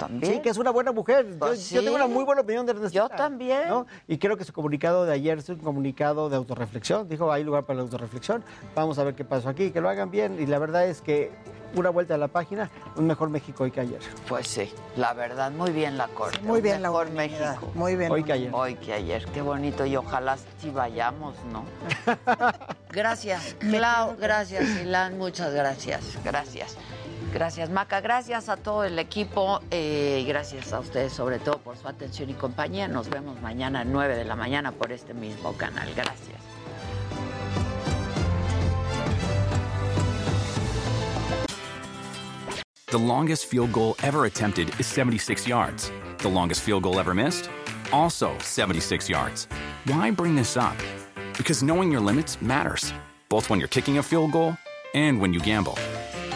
También. 0.00 0.34
Sí, 0.34 0.40
que 0.40 0.48
es 0.48 0.56
una 0.58 0.70
buena 0.70 0.92
mujer. 0.92 1.26
Yo- 1.30 1.38
Pues 1.38 1.70
yo, 1.70 1.82
tengo 1.84 1.94
una 1.96 2.06
muy 2.06 2.24
buena 2.24 2.40
opinión 2.42 2.64
de 2.66 2.72
Ernestina. 2.72 3.04
Yo 3.04 3.08
también. 3.10 3.68
¿no? 3.68 3.86
Y 4.08 4.18
creo 4.18 4.36
que 4.36 4.44
su 4.44 4.52
comunicado 4.52 5.04
de 5.04 5.12
ayer 5.12 5.38
es 5.38 5.48
un 5.48 5.56
comunicado 5.58 6.28
de 6.28 6.36
autorreflexión. 6.36 7.08
Dijo, 7.08 7.30
hay 7.30 7.44
lugar 7.44 7.64
para 7.64 7.76
la 7.78 7.82
autorreflexión. 7.82 8.42
Vamos 8.74 8.98
a 8.98 9.04
ver 9.04 9.14
qué 9.14 9.24
pasó 9.24 9.48
aquí, 9.48 9.70
que 9.70 9.80
lo 9.80 9.88
hagan 9.88 10.10
bien. 10.10 10.38
Y 10.40 10.46
la 10.46 10.58
verdad 10.58 10.86
es 10.86 11.00
que 11.02 11.30
una 11.76 11.90
vuelta 11.90 12.14
a 12.14 12.18
la 12.18 12.26
página, 12.28 12.68
un 12.96 13.06
mejor 13.06 13.28
México 13.30 13.62
hoy 13.62 13.70
que 13.70 13.80
ayer. 13.80 14.00
Pues 14.28 14.48
sí, 14.48 14.72
la 14.96 15.12
verdad, 15.12 15.52
muy 15.52 15.70
bien 15.70 15.96
la 15.98 16.08
corte. 16.08 16.40
Muy 16.40 16.56
un 16.58 16.62
bien 16.64 16.82
la 16.82 16.88
mejor 16.88 17.06
unanimidad. 17.08 17.50
México. 17.56 17.70
Muy 17.74 17.94
bien. 17.94 18.10
Hoy 18.10 18.24
que 18.24 18.32
ayer. 18.32 18.50
Hoy 18.52 18.74
que 18.74 18.92
ayer, 18.92 19.24
qué 19.26 19.40
bonito 19.42 19.86
y 19.86 19.94
ojalá 19.96 20.36
sí 20.58 20.70
vayamos, 20.70 21.36
¿no? 21.52 21.64
Gracias, 22.92 23.54
Clau, 23.60 24.16
gracias, 24.18 24.64
Ilan, 24.82 25.16
muchas 25.16 25.52
gracias, 25.54 26.18
gracias. 26.24 26.76
Gracias, 27.32 27.70
Maca. 27.70 28.00
Gracias 28.00 28.48
a 28.48 28.56
todo 28.56 28.84
el 28.84 28.98
equipo 28.98 29.60
eh, 29.70 30.20
y 30.22 30.26
gracias 30.26 30.72
a 30.72 30.80
ustedes, 30.80 31.12
sobre 31.12 31.38
todo, 31.38 31.58
por 31.58 31.76
su 31.76 31.86
atención 31.86 32.28
y 32.28 32.34
compañía. 32.34 32.88
Nos 32.88 33.08
vemos 33.08 33.40
mañana 33.40 33.80
a 33.80 33.84
9 33.84 34.16
de 34.16 34.24
la 34.24 34.34
mañana 34.34 34.72
por 34.72 34.90
este 34.90 35.14
mismo 35.14 35.56
canal. 35.56 35.88
Gracias. 35.94 36.40
The 42.88 42.98
longest 42.98 43.46
field 43.46 43.70
goal 43.70 43.94
ever 44.02 44.24
attempted 44.24 44.68
is 44.80 44.86
76 44.88 45.46
yards. 45.46 45.92
The 46.18 46.28
longest 46.28 46.62
field 46.62 46.82
goal 46.82 46.98
ever 46.98 47.14
missed? 47.14 47.48
Also 47.92 48.36
76 48.40 49.08
yards. 49.08 49.46
Why 49.84 50.10
bring 50.10 50.34
this 50.34 50.56
up? 50.56 50.76
Because 51.36 51.62
knowing 51.62 51.92
your 51.92 52.00
limits 52.00 52.42
matters, 52.42 52.92
both 53.28 53.48
when 53.48 53.60
you're 53.60 53.68
kicking 53.68 53.98
a 53.98 54.02
field 54.02 54.32
goal 54.32 54.56
and 54.92 55.20
when 55.20 55.32
you 55.32 55.38
gamble. 55.38 55.78